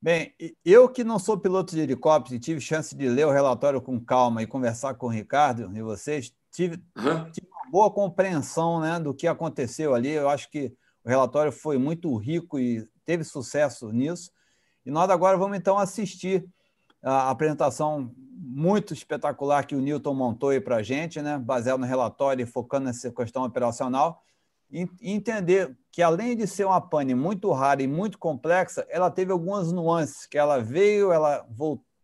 Bem, 0.00 0.32
eu 0.64 0.88
que 0.88 1.02
não 1.02 1.18
sou 1.18 1.36
piloto 1.36 1.74
de 1.74 1.80
helicóptero 1.80 2.36
e 2.36 2.40
tive 2.40 2.60
chance 2.60 2.94
de 2.94 3.08
ler 3.08 3.26
o 3.26 3.32
relatório 3.32 3.80
com 3.82 3.98
calma 3.98 4.42
e 4.42 4.46
conversar 4.46 4.94
com 4.94 5.06
o 5.06 5.10
Ricardo 5.10 5.76
e 5.76 5.82
vocês, 5.82 6.32
tive, 6.52 6.80
uhum. 6.96 7.30
tive 7.32 7.48
boa 7.70 7.90
compreensão 7.90 8.80
né, 8.80 8.98
do 8.98 9.14
que 9.14 9.26
aconteceu 9.26 9.94
ali. 9.94 10.10
Eu 10.10 10.28
acho 10.28 10.50
que 10.50 10.72
o 11.04 11.08
relatório 11.08 11.52
foi 11.52 11.78
muito 11.78 12.14
rico 12.16 12.58
e 12.58 12.86
teve 13.04 13.24
sucesso 13.24 13.90
nisso. 13.92 14.30
E 14.84 14.90
nós 14.90 15.10
agora 15.10 15.36
vamos 15.36 15.58
então 15.58 15.78
assistir 15.78 16.46
a 17.02 17.30
apresentação 17.30 18.12
muito 18.16 18.92
espetacular 18.92 19.66
que 19.66 19.74
o 19.74 19.80
Newton 19.80 20.14
montou 20.14 20.50
aí 20.50 20.60
para 20.60 20.76
a 20.76 20.82
gente, 20.82 21.20
né, 21.20 21.38
baseado 21.38 21.80
no 21.80 21.86
relatório 21.86 22.42
e 22.42 22.46
focando 22.46 22.86
nessa 22.86 23.10
questão 23.10 23.44
operacional, 23.44 24.22
entender 24.70 25.76
que, 25.90 26.02
além 26.02 26.36
de 26.36 26.46
ser 26.46 26.64
uma 26.64 26.80
pane 26.80 27.14
muito 27.14 27.50
rara 27.52 27.82
e 27.82 27.86
muito 27.86 28.18
complexa, 28.18 28.86
ela 28.88 29.10
teve 29.10 29.32
algumas 29.32 29.72
nuances, 29.72 30.26
que 30.26 30.38
ela 30.38 30.58
veio, 30.60 31.12
ela 31.12 31.46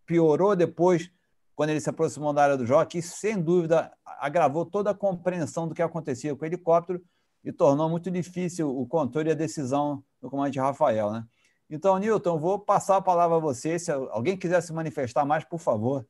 piorou 0.07 0.57
depois 0.57 1.11
quando 1.55 1.71
ele 1.71 1.81
se 1.81 1.89
aproximou 1.89 2.33
da 2.33 2.43
área 2.43 2.57
do 2.57 2.67
jockey, 2.67 2.99
e 2.99 3.03
sem 3.03 3.41
dúvida 3.41 3.93
agravou 4.05 4.67
toda 4.67 4.91
a 4.91 4.95
compreensão 4.95 5.69
do 5.69 5.75
que 5.75 5.83
acontecia 5.83 6.35
com 6.35 6.43
o 6.43 6.47
helicóptero 6.47 7.01
e 7.45 7.53
tornou 7.53 7.89
muito 7.89 8.11
difícil 8.11 8.77
o 8.77 8.87
controle 8.87 9.29
e 9.29 9.33
a 9.33 9.37
decisão 9.37 10.03
do 10.21 10.29
comandante 10.29 10.59
Rafael. 10.59 11.13
Né? 11.13 11.25
Então, 11.71 11.97
Newton, 11.99 12.39
vou 12.39 12.59
passar 12.59 12.97
a 12.97 13.03
palavra 13.03 13.37
a 13.37 13.41
você. 13.41 13.79
Se 13.79 13.93
alguém 13.93 14.37
quiser 14.37 14.61
se 14.63 14.73
manifestar 14.73 15.25
mais, 15.25 15.45
por 15.45 15.59
favor. 15.59 16.07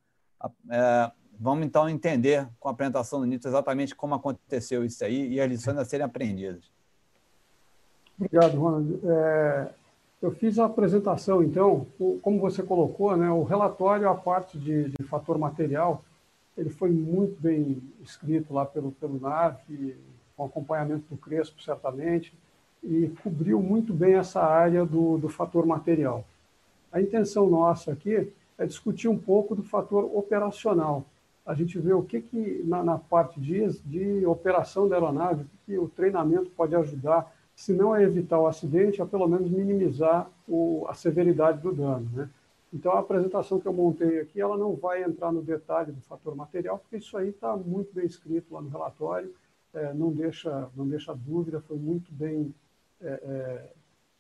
É, 0.70 1.12
vamos 1.38 1.66
então 1.66 1.88
entender 1.88 2.48
com 2.58 2.68
a 2.68 2.72
apresentação 2.72 3.20
do 3.20 3.26
Newton 3.26 3.48
exatamente 3.48 3.94
como 3.94 4.14
aconteceu 4.14 4.84
isso 4.84 5.04
aí 5.04 5.32
e 5.32 5.40
as 5.40 5.48
lições 5.48 5.76
a 5.76 5.84
serem 5.84 6.06
aprendidas. 6.06 6.70
Obrigado, 8.18 8.56
Ronald. 8.56 9.00
É, 9.04 9.68
eu 10.22 10.30
fiz 10.30 10.58
a 10.58 10.66
apresentação, 10.66 11.42
então, 11.42 11.86
como 12.22 12.40
você 12.40 12.62
colocou, 12.62 13.16
né, 13.16 13.30
o 13.30 13.42
relatório, 13.42 14.08
a 14.08 14.14
parte 14.14 14.58
de, 14.58 14.90
de 14.90 15.02
fator 15.04 15.36
material, 15.36 16.04
ele 16.56 16.70
foi 16.70 16.90
muito 16.90 17.40
bem 17.40 17.82
escrito 18.02 18.54
lá 18.54 18.64
pelo, 18.64 18.92
pelo 18.92 19.20
NARF, 19.20 19.96
com 20.36 20.44
acompanhamento 20.44 21.04
do 21.10 21.16
Crespo, 21.16 21.60
certamente, 21.62 22.32
e 22.82 23.08
cobriu 23.22 23.60
muito 23.60 23.92
bem 23.92 24.14
essa 24.14 24.40
área 24.40 24.84
do, 24.84 25.18
do 25.18 25.28
fator 25.28 25.66
material. 25.66 26.24
A 26.92 27.00
intenção 27.00 27.48
nossa 27.48 27.92
aqui 27.92 28.32
é 28.56 28.66
discutir 28.66 29.08
um 29.08 29.18
pouco 29.18 29.54
do 29.54 29.62
fator 29.62 30.04
operacional. 30.16 31.04
A 31.44 31.54
gente 31.54 31.78
vê 31.78 31.92
o 31.92 32.02
que, 32.02 32.20
que 32.20 32.62
na, 32.64 32.82
na 32.82 32.98
parte 32.98 33.40
de, 33.40 33.66
de 33.80 34.26
operação 34.26 34.88
da 34.88 34.96
aeronave, 34.96 35.42
o 35.42 35.44
que, 35.44 35.58
que 35.66 35.78
o 35.78 35.88
treinamento 35.88 36.50
pode 36.50 36.74
ajudar 36.74 37.32
se 37.54 37.72
não 37.72 37.94
é 37.94 38.02
evitar 38.02 38.38
o 38.40 38.46
acidente, 38.46 39.00
é 39.00 39.06
pelo 39.06 39.28
menos 39.28 39.48
minimizar 39.48 40.28
o, 40.48 40.84
a 40.88 40.94
severidade 40.94 41.60
do 41.60 41.72
dano. 41.72 42.08
Né? 42.12 42.28
Então, 42.72 42.92
a 42.92 42.98
apresentação 42.98 43.60
que 43.60 43.66
eu 43.66 43.72
montei 43.72 44.18
aqui, 44.20 44.40
ela 44.40 44.58
não 44.58 44.74
vai 44.74 45.04
entrar 45.04 45.30
no 45.30 45.40
detalhe 45.40 45.92
do 45.92 46.00
fator 46.00 46.34
material, 46.34 46.78
porque 46.78 46.96
isso 46.96 47.16
aí 47.16 47.28
está 47.28 47.56
muito 47.56 47.94
bem 47.94 48.04
escrito 48.04 48.52
lá 48.52 48.60
no 48.60 48.68
relatório, 48.68 49.32
é, 49.72 49.92
não, 49.92 50.10
deixa, 50.10 50.68
não 50.74 50.86
deixa 50.86 51.14
dúvida, 51.14 51.60
foi 51.60 51.76
muito 51.76 52.12
bem 52.12 52.52
é, 53.00 53.06
é, 53.06 53.70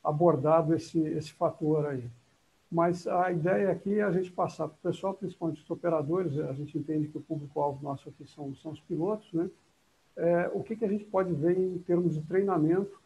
abordado 0.02 0.74
esse, 0.74 1.00
esse 1.00 1.32
fator 1.32 1.86
aí. 1.86 2.04
Mas 2.74 3.06
a 3.06 3.30
ideia 3.30 3.70
aqui 3.70 4.00
é 4.00 4.02
a 4.02 4.10
gente 4.10 4.32
passar 4.32 4.66
para 4.66 4.74
o 4.74 4.92
pessoal, 4.92 5.14
principalmente 5.14 5.62
os 5.62 5.70
operadores, 5.70 6.36
a 6.40 6.52
gente 6.54 6.76
entende 6.76 7.06
que 7.06 7.16
o 7.16 7.20
público-alvo 7.20 7.80
nosso 7.80 8.08
aqui 8.08 8.26
são, 8.26 8.52
são 8.56 8.72
os 8.72 8.80
pilotos, 8.80 9.32
né? 9.32 9.48
É, 10.16 10.50
o 10.52 10.60
que, 10.60 10.74
que 10.74 10.84
a 10.84 10.88
gente 10.88 11.04
pode 11.04 11.32
ver 11.32 11.56
em 11.56 11.78
termos 11.78 12.14
de 12.14 12.22
treinamento 12.22 13.00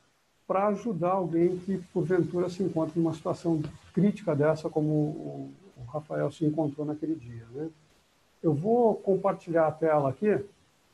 para 0.46 0.68
ajudar 0.68 1.11
alguém 1.11 1.59
que, 1.59 1.76
porventura, 1.92 2.48
se 2.48 2.62
encontra 2.62 2.98
em 2.98 3.02
uma 3.02 3.12
situação 3.12 3.61
crítica 3.92 4.35
dessa, 4.35 4.70
como 4.70 4.90
o, 4.90 5.52
o 5.76 5.83
Rafael 5.85 6.33
se 6.33 6.46
encontrou 6.46 6.87
naquele 6.87 7.14
dia. 7.14 7.44
Né? 7.52 7.68
Eu 8.42 8.54
vou 8.54 8.94
compartilhar 8.94 9.66
a 9.66 9.72
tela 9.72 10.09
aqui, 10.09 10.42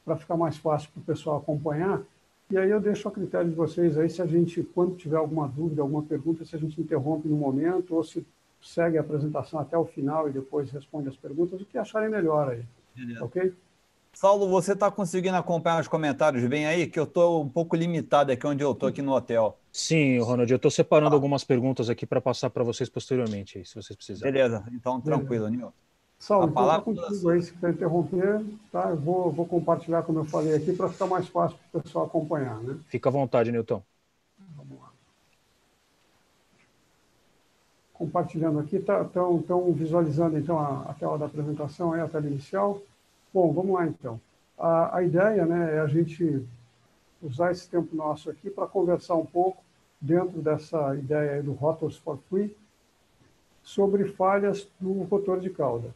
para 0.04 0.16
ficar 0.16 0.36
mais 0.36 0.56
fácil 0.56 0.90
para 0.90 1.00
o 1.00 1.04
pessoal 1.04 1.38
acompanhar, 1.38 2.02
e 2.50 2.58
aí 2.58 2.70
eu 2.70 2.80
deixo 2.80 3.06
a 3.06 3.12
critério 3.12 3.50
de 3.50 3.54
vocês 3.54 3.96
aí, 3.96 4.10
se 4.10 4.20
a 4.20 4.26
gente, 4.26 4.64
quando 4.64 4.96
tiver 4.96 5.16
alguma 5.16 5.46
dúvida, 5.46 5.80
alguma 5.80 6.02
pergunta, 6.02 6.44
se 6.44 6.56
a 6.56 6.58
gente 6.58 6.80
interrompe 6.80 7.28
no 7.28 7.36
momento, 7.36 7.94
ou 7.94 8.02
se 8.02 8.26
segue 8.64 8.96
a 8.96 9.02
apresentação 9.02 9.60
até 9.60 9.76
o 9.76 9.84
final 9.84 10.28
e 10.28 10.32
depois 10.32 10.70
responde 10.70 11.08
as 11.08 11.16
perguntas, 11.16 11.60
o 11.60 11.66
que 11.66 11.76
acharem 11.76 12.08
melhor 12.08 12.48
aí. 12.48 12.64
Beleza. 12.96 13.24
Ok? 13.24 13.54
Saulo, 14.14 14.48
você 14.48 14.72
está 14.72 14.90
conseguindo 14.90 15.36
acompanhar 15.36 15.80
os 15.80 15.88
comentários 15.88 16.44
bem 16.46 16.66
aí? 16.66 16.86
Que 16.86 16.98
eu 16.98 17.04
estou 17.04 17.42
um 17.42 17.48
pouco 17.48 17.74
limitado 17.74 18.30
aqui 18.30 18.46
onde 18.46 18.62
eu 18.62 18.70
estou, 18.70 18.88
aqui 18.88 19.02
no 19.02 19.12
hotel. 19.12 19.58
Sim, 19.72 20.20
Ronald, 20.20 20.50
eu 20.50 20.56
estou 20.56 20.70
separando 20.70 21.10
ah. 21.10 21.16
algumas 21.16 21.42
perguntas 21.42 21.90
aqui 21.90 22.06
para 22.06 22.20
passar 22.20 22.48
para 22.48 22.62
vocês 22.62 22.88
posteriormente, 22.88 23.64
se 23.64 23.74
vocês 23.74 23.96
precisarem. 23.96 24.32
Beleza, 24.32 24.64
então 24.72 25.00
tranquilo, 25.00 25.48
Nilton. 25.48 25.72
Saulo, 26.16 26.48
então 26.48 26.66
tá 26.66 26.80
contigo 26.80 27.28
aí, 27.28 27.42
se 27.42 27.52
quiser 27.52 27.70
interromper, 27.72 28.42
tá? 28.70 28.88
Eu 28.90 28.96
vou, 28.96 29.32
vou 29.32 29.44
compartilhar, 29.46 30.02
como 30.04 30.20
eu 30.20 30.24
falei 30.24 30.54
aqui, 30.54 30.72
para 30.72 30.88
ficar 30.88 31.06
mais 31.06 31.28
fácil 31.28 31.58
para 31.70 31.80
o 31.80 31.82
pessoal 31.82 32.06
acompanhar, 32.06 32.62
né? 32.62 32.78
Fica 32.86 33.08
à 33.08 33.12
vontade, 33.12 33.50
Nilton. 33.50 33.82
Vamos 34.56 34.78
lá. 34.80 34.92
Compartilhando 37.94 38.58
aqui, 38.58 38.76
estão 38.76 39.40
tá, 39.40 39.54
visualizando 39.72 40.36
então 40.36 40.58
a, 40.58 40.82
a 40.90 40.94
tela 40.94 41.16
da 41.16 41.26
apresentação, 41.26 41.92
a 41.92 42.08
tela 42.08 42.26
inicial. 42.26 42.82
Bom, 43.32 43.52
vamos 43.52 43.74
lá 43.74 43.86
então. 43.86 44.20
A, 44.58 44.98
a 44.98 45.02
ideia 45.02 45.46
né, 45.46 45.76
é 45.76 45.80
a 45.80 45.86
gente 45.86 46.44
usar 47.22 47.52
esse 47.52 47.68
tempo 47.68 47.94
nosso 47.96 48.28
aqui 48.30 48.50
para 48.50 48.66
conversar 48.66 49.14
um 49.14 49.24
pouco 49.24 49.62
dentro 50.00 50.42
dessa 50.42 50.94
ideia 50.96 51.42
do 51.42 51.52
Rotors 51.52 51.96
for 51.96 52.18
Free 52.28 52.54
sobre 53.62 54.04
falhas 54.08 54.68
do 54.78 55.02
rotor 55.04 55.40
de 55.40 55.48
cauda. 55.48 55.94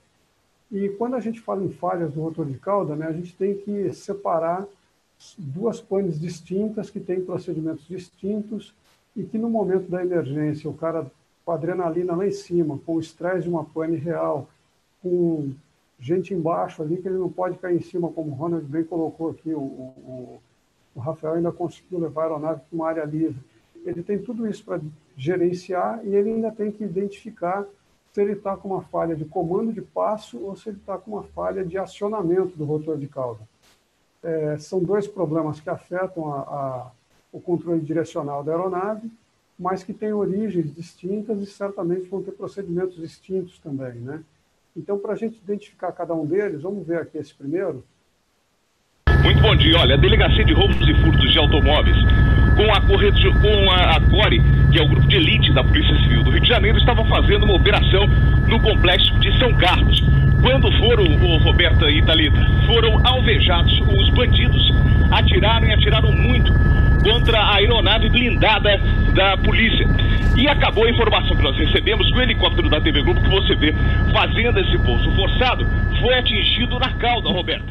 E 0.71 0.89
quando 0.91 1.17
a 1.17 1.21
gente 1.21 1.41
fala 1.41 1.63
em 1.63 1.71
falhas 1.71 2.13
do 2.13 2.23
rotor 2.23 2.47
de 2.47 2.59
cauda, 2.59 2.97
né, 2.97 3.07
a 3.07 3.13
gente 3.13 3.35
tem 3.35 3.57
que 3.57 3.93
separar 3.93 4.67
duas 5.37 5.81
panes 5.81 6.19
distintas 6.19 6.91
que 6.91 7.01
têm 7.01 7.25
procedimentos 7.25 7.87
distintos 7.87 8.75
e 9.17 9.25
que 9.25 9.37
no 9.37 9.51
momento 9.51 9.91
da 9.91 10.03
emergência, 10.03 10.71
o 10.71 10.75
cara 10.75 11.11
com 11.49 11.53
adrenalina 11.53 12.15
lá 12.15 12.27
em 12.27 12.31
cima, 12.31 12.79
com 12.85 12.97
o 12.97 13.01
estresse 13.01 13.45
de 13.45 13.49
uma 13.49 13.65
pane 13.65 13.97
real, 13.97 14.51
com 15.03 15.51
gente 15.99 16.35
embaixo 16.35 16.83
ali 16.83 16.99
que 16.99 17.09
ele 17.09 17.17
não 17.17 17.31
pode 17.31 17.57
cair 17.57 17.79
em 17.79 17.81
cima, 17.81 18.13
como 18.13 18.33
o 18.33 18.35
Ronald 18.35 18.67
bem 18.67 18.85
colocou 18.85 19.31
aqui, 19.31 19.55
o, 19.55 19.59
o, 19.59 20.43
o 20.95 21.01
Rafael 21.01 21.37
ainda 21.37 21.51
conseguiu 21.51 22.01
levar 22.01 22.25
a 22.25 22.25
aeronave 22.25 22.61
para 22.61 22.77
uma 22.77 22.87
área 22.87 23.05
livre. 23.05 23.43
Ele 23.83 24.03
tem 24.03 24.19
tudo 24.19 24.47
isso 24.47 24.63
para 24.63 24.79
gerenciar 25.17 26.03
e 26.05 26.15
ele 26.15 26.35
ainda 26.35 26.53
tem 26.53 26.71
que 26.71 26.85
identificar 26.85 27.65
se 28.13 28.21
ele 28.21 28.33
está 28.33 28.55
com 28.55 28.69
uma 28.69 28.83
falha 28.83 29.17
de 29.17 29.25
comando 29.25 29.73
de 29.73 29.81
passo 29.81 30.39
ou 30.45 30.55
se 30.55 30.69
ele 30.69 30.77
está 30.77 30.99
com 30.99 31.13
uma 31.13 31.23
falha 31.23 31.65
de 31.65 31.79
acionamento 31.79 32.59
do 32.59 32.67
rotor 32.67 32.99
de 32.99 33.07
cauda. 33.07 33.41
É, 34.23 34.59
são 34.59 34.81
dois 34.81 35.09
problemas 35.09 35.61
que 35.61 35.71
afetam 35.71 36.31
a, 36.31 36.41
a, 36.41 36.91
o 37.33 37.41
controle 37.41 37.81
direcional 37.81 38.45
da 38.45 38.53
aeronave, 38.53 39.11
mas 39.59 39.83
que 39.83 39.93
têm 39.93 40.13
origens 40.13 40.73
distintas 40.73 41.41
e 41.41 41.47
certamente 41.47 42.09
vão 42.09 42.23
ter 42.23 42.33
procedimentos 42.33 42.97
distintos 42.97 43.59
também, 43.59 43.95
né? 43.95 44.21
Então, 44.77 44.99
para 44.99 45.15
a 45.15 45.17
gente 45.17 45.39
identificar 45.43 45.91
cada 45.91 46.15
um 46.15 46.25
deles, 46.25 46.63
vamos 46.63 46.87
ver 46.87 46.99
aqui 47.01 47.19
esse 47.19 47.35
primeiro. 47.35 47.83
Muito 49.25 49.43
bom 49.43 49.57
dia. 49.57 49.77
Olha, 49.79 49.97
a 49.97 49.99
Delegacia 49.99 50.45
de 50.45 50.53
Roubos 50.53 50.77
e 50.89 50.95
Furtos 51.03 51.33
de 51.33 51.39
Automóveis, 51.39 51.97
com 52.57 52.73
a, 52.73 52.81
com 52.81 53.71
a, 53.73 53.97
a 53.97 54.01
CORE, 54.09 54.41
que 54.71 54.79
é 54.79 54.83
o 54.83 54.89
grupo 54.89 55.09
de 55.09 55.17
elite 55.17 55.53
da 55.53 55.65
Polícia 55.65 55.97
Civil 56.03 56.23
do 56.23 56.31
Rio 56.31 56.41
de 56.41 56.49
Janeiro, 56.49 56.79
estavam 56.79 57.05
fazendo 57.07 57.45
uma 57.45 57.57
operação 57.57 58.07
no 58.47 58.63
complexo 58.63 59.13
de 59.19 59.37
São 59.39 59.53
Carlos. 59.59 60.01
Quando 60.41 60.71
foram, 60.79 61.05
o 61.05 61.39
Roberta 61.39 61.91
e 61.91 62.01
Thalita, 62.05 62.39
foram 62.67 63.05
alvejados, 63.05 63.81
os 63.81 64.09
bandidos 64.11 64.73
atiraram 65.11 65.67
e 65.67 65.73
atiraram 65.73 66.13
muito 66.13 66.53
contra 67.03 67.39
a 67.39 67.57
aeronave 67.57 68.09
blindada 68.09 68.71
da 69.15 69.37
polícia. 69.39 69.87
E 70.37 70.47
acabou 70.49 70.85
a 70.85 70.91
informação 70.91 71.37
que 71.37 71.43
nós 71.43 71.57
recebemos 71.57 72.07
que 72.13 72.19
o 72.19 72.23
helicóptero 72.23 72.71
da 72.71 72.81
TV 72.81 73.03
Globo 73.03 73.21
que 73.21 73.29
você 73.29 73.55
vê 73.57 73.73
fazendo 74.13 74.59
esse 74.61 74.79
pouso 74.79 75.11
forçado 75.17 75.65
foi 76.01 76.15
atingido 76.15 76.79
na 76.79 76.97
cauda, 76.99 77.29
Roberta. 77.29 77.67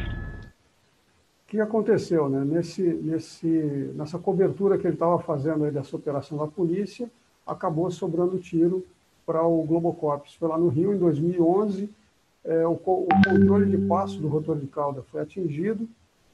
O 1.46 1.50
que 1.50 1.60
aconteceu, 1.60 2.28
né? 2.28 2.44
Nesse, 2.44 2.82
nesse, 2.82 3.90
nessa 3.94 4.18
cobertura 4.18 4.76
que 4.76 4.86
ele 4.86 4.94
estava 4.94 5.18
fazendo 5.18 5.64
aí 5.64 5.70
dessa 5.70 5.96
operação 5.96 6.36
da 6.36 6.46
polícia, 6.46 7.08
acabou 7.46 7.90
sobrando 7.90 8.38
tiro 8.38 8.84
para 9.24 9.42
o 9.42 9.62
Globocops. 9.62 10.34
Foi 10.34 10.48
lá 10.48 10.58
no 10.58 10.68
Rio, 10.68 10.94
em 10.94 10.98
2011, 10.98 11.88
é, 12.44 12.66
o, 12.66 12.72
o 12.72 13.08
controle 13.26 13.70
de 13.70 13.78
passo 13.86 14.20
do 14.20 14.28
rotor 14.28 14.58
de 14.58 14.66
cauda 14.66 15.02
foi 15.10 15.22
atingido 15.22 15.88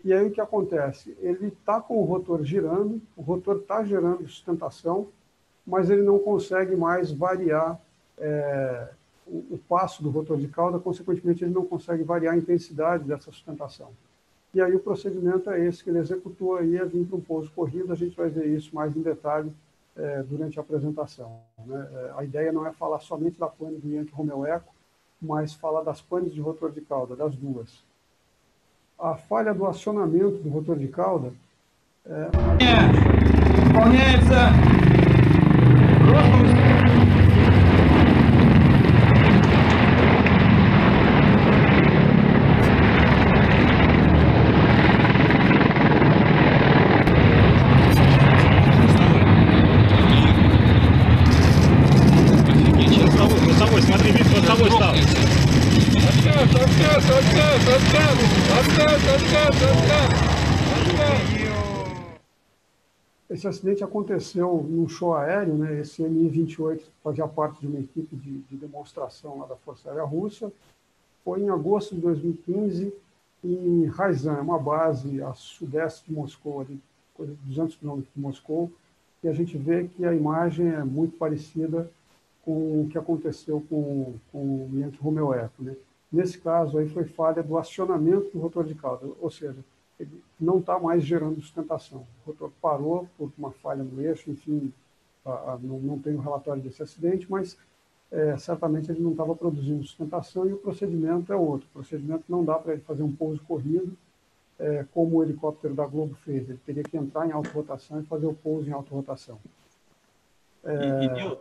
e 0.04 0.12
aí 0.12 0.26
o 0.26 0.30
que 0.30 0.40
acontece? 0.40 1.16
Ele 1.18 1.46
está 1.46 1.80
com 1.80 1.96
o 1.96 2.04
rotor 2.04 2.44
girando, 2.44 3.00
o 3.16 3.22
rotor 3.22 3.56
está 3.56 3.82
gerando 3.82 4.28
sustentação, 4.28 5.08
mas 5.66 5.88
ele 5.88 6.02
não 6.02 6.18
consegue 6.18 6.76
mais 6.76 7.10
variar 7.10 7.80
é, 8.18 8.90
o, 9.26 9.54
o, 9.54 9.60
passo 9.66 10.02
do 10.02 10.10
rotor 10.10 10.36
de 10.36 10.46
cauda, 10.46 10.78
consequentemente 10.78 11.42
ele 11.42 11.54
não 11.54 11.64
consegue 11.64 12.02
variar 12.02 12.34
a 12.34 12.36
intensidade 12.36 13.04
dessa 13.04 13.32
sustentação. 13.32 13.92
E 14.52 14.60
aí 14.60 14.76
o 14.76 14.80
procedimento 14.80 15.48
é 15.48 15.64
esse 15.64 15.82
que 15.82 15.88
ele 15.88 15.98
executou 15.98 16.56
aí, 16.56 16.76
é 16.76 16.84
vir 16.84 17.06
para 17.06 17.16
um 17.16 17.22
pouso 17.22 17.50
corrido, 17.52 17.90
a 17.90 17.96
gente 17.96 18.14
vai 18.14 18.28
ver 18.28 18.46
isso 18.46 18.74
mais 18.74 18.94
em 18.94 19.00
detalhe 19.00 19.50
é, 19.96 20.22
durante 20.22 20.58
a 20.58 20.62
apresentação. 20.62 21.40
Né? 21.64 21.88
É, 21.92 22.12
a 22.18 22.22
ideia 22.22 22.52
não 22.52 22.66
é 22.66 22.72
falar 22.72 23.00
somente 23.00 23.38
da 23.38 23.48
pane 23.48 23.78
do 23.78 23.88
Yankee 23.88 24.12
Romeo 24.12 24.44
Eco, 24.44 24.72
mas 25.20 25.54
falar 25.54 25.82
das 25.82 26.02
panes 26.02 26.34
de 26.34 26.42
rotor 26.42 26.70
de 26.70 26.82
cauda, 26.82 27.16
das 27.16 27.34
duas 27.34 27.82
a 28.98 29.14
falha 29.14 29.52
do 29.52 29.66
acionamento 29.66 30.36
do 30.38 30.48
rotor 30.48 30.78
de 30.78 30.88
cauda. 30.88 31.32
É... 32.06 32.28
Esse 63.44 63.48
acidente 63.48 63.84
aconteceu 63.84 64.66
num 64.66 64.88
show 64.88 65.14
aéreo, 65.14 65.52
né? 65.54 65.78
Esse 65.78 66.02
Mi-28 66.02 66.80
fazia 67.02 67.28
parte 67.28 67.60
de 67.60 67.66
uma 67.66 67.78
equipe 67.78 68.16
de, 68.16 68.38
de, 68.38 68.56
demonstração 68.56 69.40
lá 69.40 69.44
da 69.46 69.54
Força 69.54 69.90
Aérea 69.90 70.02
Russa. 70.02 70.50
Foi 71.22 71.42
em 71.42 71.50
agosto 71.50 71.94
de 71.94 72.00
2015 72.00 72.90
em 73.44 73.84
Raizan, 73.84 74.40
uma 74.40 74.58
base 74.58 75.20
a 75.20 75.34
sudeste 75.34 76.06
de 76.06 76.14
Moscou, 76.14 76.62
ali, 76.62 76.80
coisa 77.12 77.34
de 77.34 77.48
200 77.48 77.76
quilômetros 77.76 78.14
de 78.14 78.18
Moscou. 78.18 78.72
E 79.22 79.28
a 79.28 79.32
gente 79.34 79.58
vê 79.58 79.88
que 79.88 80.06
a 80.06 80.14
imagem 80.14 80.68
é 80.68 80.82
muito 80.82 81.18
parecida 81.18 81.90
com 82.46 82.80
o 82.80 82.88
que 82.88 82.96
aconteceu 82.96 83.62
com, 83.68 84.14
com 84.32 84.38
o 84.38 84.92
Romeo 85.02 85.34
Eco, 85.34 85.62
né? 85.62 85.76
Nesse 86.10 86.38
caso 86.38 86.78
aí 86.78 86.88
foi 86.88 87.04
falha 87.04 87.42
do 87.42 87.58
acionamento 87.58 88.30
do 88.32 88.38
rotor 88.38 88.64
de 88.64 88.74
cauda, 88.74 89.06
ou 89.20 89.30
seja, 89.30 89.58
não 90.44 90.58
está 90.58 90.78
mais 90.78 91.02
gerando 91.02 91.40
sustentação. 91.40 92.06
O 92.24 92.30
rotor 92.30 92.50
parou 92.60 93.08
por 93.18 93.32
uma 93.36 93.50
falha 93.50 93.82
no 93.82 94.00
eixo, 94.00 94.30
enfim, 94.30 94.72
não, 95.62 95.78
não 95.78 95.98
tenho 95.98 96.20
relatório 96.20 96.62
desse 96.62 96.82
acidente, 96.82 97.26
mas 97.30 97.56
é, 98.12 98.36
certamente 98.36 98.90
ele 98.90 99.00
não 99.00 99.12
estava 99.12 99.34
produzindo 99.34 99.82
sustentação 99.82 100.46
e 100.46 100.52
o 100.52 100.58
procedimento 100.58 101.32
é 101.32 101.36
outro. 101.36 101.66
O 101.70 101.72
procedimento 101.72 102.24
não 102.28 102.44
dá 102.44 102.54
para 102.54 102.74
ele 102.74 102.82
fazer 102.82 103.02
um 103.02 103.12
pouso 103.12 103.42
corrido, 103.42 103.96
é, 104.58 104.84
como 104.92 105.16
o 105.16 105.22
helicóptero 105.22 105.74
da 105.74 105.86
Globo 105.86 106.14
fez. 106.14 106.48
Ele 106.48 106.60
teria 106.64 106.82
que 106.82 106.96
entrar 106.96 107.26
em 107.26 107.32
autorrotação 107.32 108.00
e 108.00 108.04
fazer 108.04 108.26
o 108.26 108.34
pouso 108.34 108.68
em 108.68 108.72
autorrotação. 108.72 109.38
É... 110.62 111.04
E, 111.04 111.06
e 111.06 111.38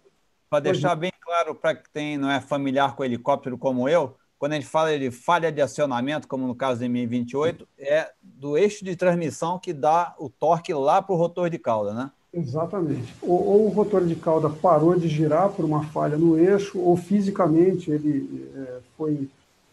para 0.49 0.59
deixar 0.59 0.95
bem 0.95 1.11
claro 1.19 1.55
para 1.55 1.75
quem 1.75 2.17
não 2.17 2.29
é 2.29 2.39
familiar 2.39 2.95
com 2.95 3.03
helicóptero 3.03 3.57
como 3.57 3.89
eu, 3.89 4.15
quando 4.43 4.51
a 4.51 4.55
gente 4.55 4.67
fala 4.67 4.99
de 4.99 5.09
falha 5.09 5.49
de 5.49 5.61
acionamento, 5.61 6.27
como 6.27 6.45
no 6.45 6.53
caso 6.53 6.81
do 6.81 6.89
MI-28, 6.89 7.65
é 7.79 8.11
do 8.21 8.57
eixo 8.57 8.83
de 8.83 8.93
transmissão 8.93 9.57
que 9.57 9.71
dá 9.71 10.13
o 10.19 10.27
torque 10.27 10.73
lá 10.73 11.01
para 11.01 11.15
o 11.15 11.17
rotor 11.17 11.49
de 11.49 11.57
cauda, 11.57 11.93
né? 11.93 12.11
Exatamente. 12.33 13.15
Ou, 13.21 13.41
ou, 13.41 13.65
o 13.67 13.69
rotor 13.69 14.05
de 14.05 14.15
cauda 14.17 14.49
parou 14.49 14.99
de 14.99 15.07
girar 15.07 15.47
por 15.47 15.63
uma 15.63 15.85
falha 15.85 16.17
no 16.17 16.37
eixo, 16.37 16.77
ou 16.77 16.97
fisicamente 16.97 17.89
ele 17.89 18.51
é, 18.53 18.79
foi 18.97 19.29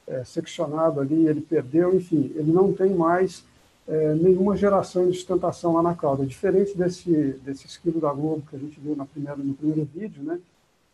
é, 0.07 0.23
seccionado 0.23 1.01
ali, 1.01 1.27
ele 1.27 1.41
perdeu, 1.41 1.93
enfim, 1.97 2.31
ele 2.37 2.53
não 2.53 2.73
tem 2.73 2.95
mais 2.95 3.43
é, 3.89 4.15
nenhuma 4.15 4.57
geração 4.57 5.11
de 5.11 5.17
sustentação 5.17 5.73
lá 5.73 5.83
na 5.83 5.97
cauda. 5.97 6.25
Diferente 6.25 6.79
desse, 6.79 7.11
desse 7.45 7.67
esquilo 7.67 8.01
da 8.01 8.13
Globo 8.13 8.45
que 8.49 8.55
a 8.55 8.59
gente 8.61 8.79
viu 8.79 8.95
na 8.95 9.05
primeira, 9.05 9.37
no 9.37 9.53
primeiro 9.53 9.85
vídeo, 9.93 10.23
né, 10.23 10.39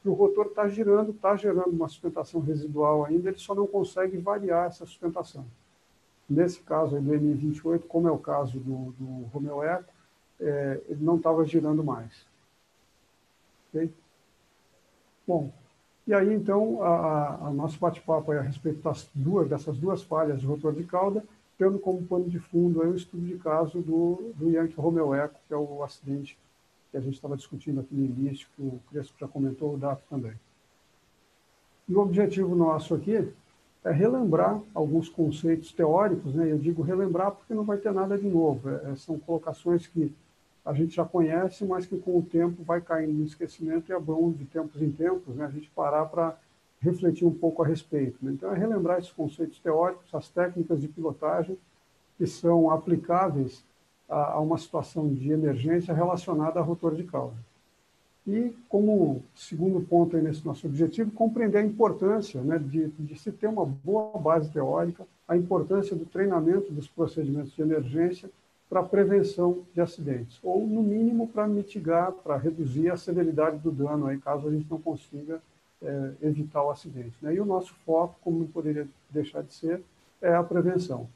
que 0.06 0.10
o 0.10 0.14
rotor 0.14 0.46
está 0.46 0.68
girando, 0.68 1.10
está 1.10 1.34
gerando 1.34 1.70
uma 1.70 1.88
sustentação 1.88 2.40
residual 2.40 3.04
ainda, 3.04 3.28
ele 3.28 3.38
só 3.38 3.56
não 3.56 3.66
consegue 3.66 4.16
variar 4.18 4.66
essa 4.66 4.86
sustentação. 4.86 5.44
Nesse 6.30 6.60
caso 6.60 6.94
aí 6.94 7.02
do 7.02 7.10
MI28, 7.10 7.82
como 7.88 8.06
é 8.06 8.12
o 8.12 8.18
caso 8.18 8.60
do, 8.60 8.92
do 8.92 9.24
Romeo 9.32 9.64
Eco, 9.64 9.92
é, 10.40 10.80
ele 10.88 11.02
não 11.04 11.16
estava 11.16 11.44
girando 11.44 11.82
mais. 11.82 12.24
Okay? 13.68 13.92
Bom, 15.26 15.52
e 16.06 16.14
aí 16.14 16.32
então 16.32 16.80
a 16.84 17.50
nosso 17.52 17.76
bate-papo 17.80 18.30
a 18.30 18.40
respeito 18.40 18.80
das 18.82 19.08
duas, 19.12 19.48
dessas 19.48 19.76
duas 19.76 20.04
falhas 20.04 20.38
de 20.40 20.46
rotor 20.46 20.72
de 20.72 20.84
cauda, 20.84 21.24
tendo 21.58 21.80
como 21.80 22.06
pano 22.06 22.30
de 22.30 22.38
fundo 22.38 22.80
aí 22.80 22.88
o 22.88 22.94
estudo 22.94 23.26
de 23.26 23.38
caso 23.38 23.80
do, 23.80 24.32
do 24.36 24.50
Yankee 24.50 24.76
Romeo 24.76 25.12
Eco, 25.12 25.40
que 25.48 25.52
é 25.52 25.56
o 25.56 25.82
acidente 25.82 26.38
que 26.90 26.96
a 26.96 27.00
gente 27.00 27.14
estava 27.14 27.36
discutindo 27.36 27.80
aqui 27.80 27.94
no 27.94 28.04
início, 28.04 28.48
que 28.54 28.62
o 28.62 28.80
Crespo 28.90 29.14
já 29.18 29.28
comentou, 29.28 29.74
o 29.74 29.78
Dato 29.78 30.02
também. 30.08 30.34
E 31.88 31.94
o 31.94 32.00
objetivo 32.00 32.54
nosso 32.54 32.94
aqui 32.94 33.28
é 33.84 33.92
relembrar 33.92 34.60
alguns 34.74 35.08
conceitos 35.08 35.72
teóricos, 35.72 36.34
né? 36.34 36.50
eu 36.50 36.58
digo 36.58 36.82
relembrar 36.82 37.30
porque 37.30 37.54
não 37.54 37.62
vai 37.62 37.78
ter 37.78 37.92
nada 37.92 38.18
de 38.18 38.26
novo, 38.26 38.68
é, 38.68 38.96
são 38.96 39.18
colocações 39.18 39.86
que 39.86 40.12
a 40.64 40.72
gente 40.72 40.96
já 40.96 41.04
conhece, 41.04 41.64
mas 41.64 41.86
que 41.86 41.96
com 41.96 42.18
o 42.18 42.22
tempo 42.22 42.64
vai 42.64 42.80
caindo 42.80 43.12
no 43.12 43.24
esquecimento 43.24 43.88
e 43.88 43.94
é 43.94 44.00
bom 44.00 44.32
de 44.32 44.44
tempos 44.46 44.82
em 44.82 44.90
tempos 44.90 45.36
né, 45.36 45.44
a 45.44 45.50
gente 45.50 45.70
parar 45.70 46.06
para 46.06 46.36
refletir 46.80 47.24
um 47.24 47.32
pouco 47.32 47.62
a 47.62 47.66
respeito. 47.66 48.18
Né? 48.20 48.32
Então, 48.32 48.52
é 48.52 48.58
relembrar 48.58 48.98
esses 48.98 49.12
conceitos 49.12 49.60
teóricos, 49.60 50.12
as 50.12 50.28
técnicas 50.28 50.80
de 50.80 50.88
pilotagem 50.88 51.56
que 52.18 52.26
são 52.26 52.70
aplicáveis 52.70 53.64
a, 54.08 54.32
a 54.32 54.40
uma 54.40 54.58
situação 54.58 55.12
de 55.12 55.30
emergência 55.30 55.94
relacionada 55.94 56.60
a 56.60 56.62
rotor 56.62 56.94
de 56.94 57.04
cauda. 57.04 57.36
E, 58.26 58.52
como 58.68 59.22
segundo 59.36 59.80
ponto 59.86 60.16
nesse 60.16 60.44
nosso 60.44 60.66
objetivo, 60.66 61.12
compreender 61.12 61.58
a 61.58 61.64
importância 61.64 62.40
né, 62.40 62.58
de, 62.58 62.88
de 62.88 63.16
se 63.16 63.30
ter 63.30 63.46
uma 63.46 63.64
boa 63.64 64.18
base 64.18 64.50
teórica, 64.50 65.06
a 65.28 65.36
importância 65.36 65.94
do 65.94 66.04
treinamento 66.04 66.72
dos 66.72 66.88
procedimentos 66.88 67.52
de 67.52 67.62
emergência 67.62 68.28
para 68.68 68.82
prevenção 68.82 69.58
de 69.72 69.80
acidentes, 69.80 70.40
ou 70.42 70.66
no 70.66 70.82
mínimo 70.82 71.28
para 71.28 71.46
mitigar, 71.46 72.10
para 72.10 72.36
reduzir 72.36 72.90
a 72.90 72.96
severidade 72.96 73.58
do 73.58 73.70
dano, 73.70 74.06
aí, 74.06 74.18
caso 74.18 74.48
a 74.48 74.50
gente 74.50 74.66
não 74.68 74.80
consiga 74.80 75.40
é, 75.80 76.10
evitar 76.22 76.64
o 76.64 76.70
acidente. 76.70 77.16
Né? 77.22 77.34
E 77.34 77.40
o 77.40 77.44
nosso 77.44 77.72
foco, 77.84 78.16
como 78.22 78.40
não 78.40 78.46
poderia 78.46 78.88
deixar 79.08 79.42
de 79.42 79.54
ser, 79.54 79.80
é 80.20 80.34
a 80.34 80.42
prevenção. 80.42 81.08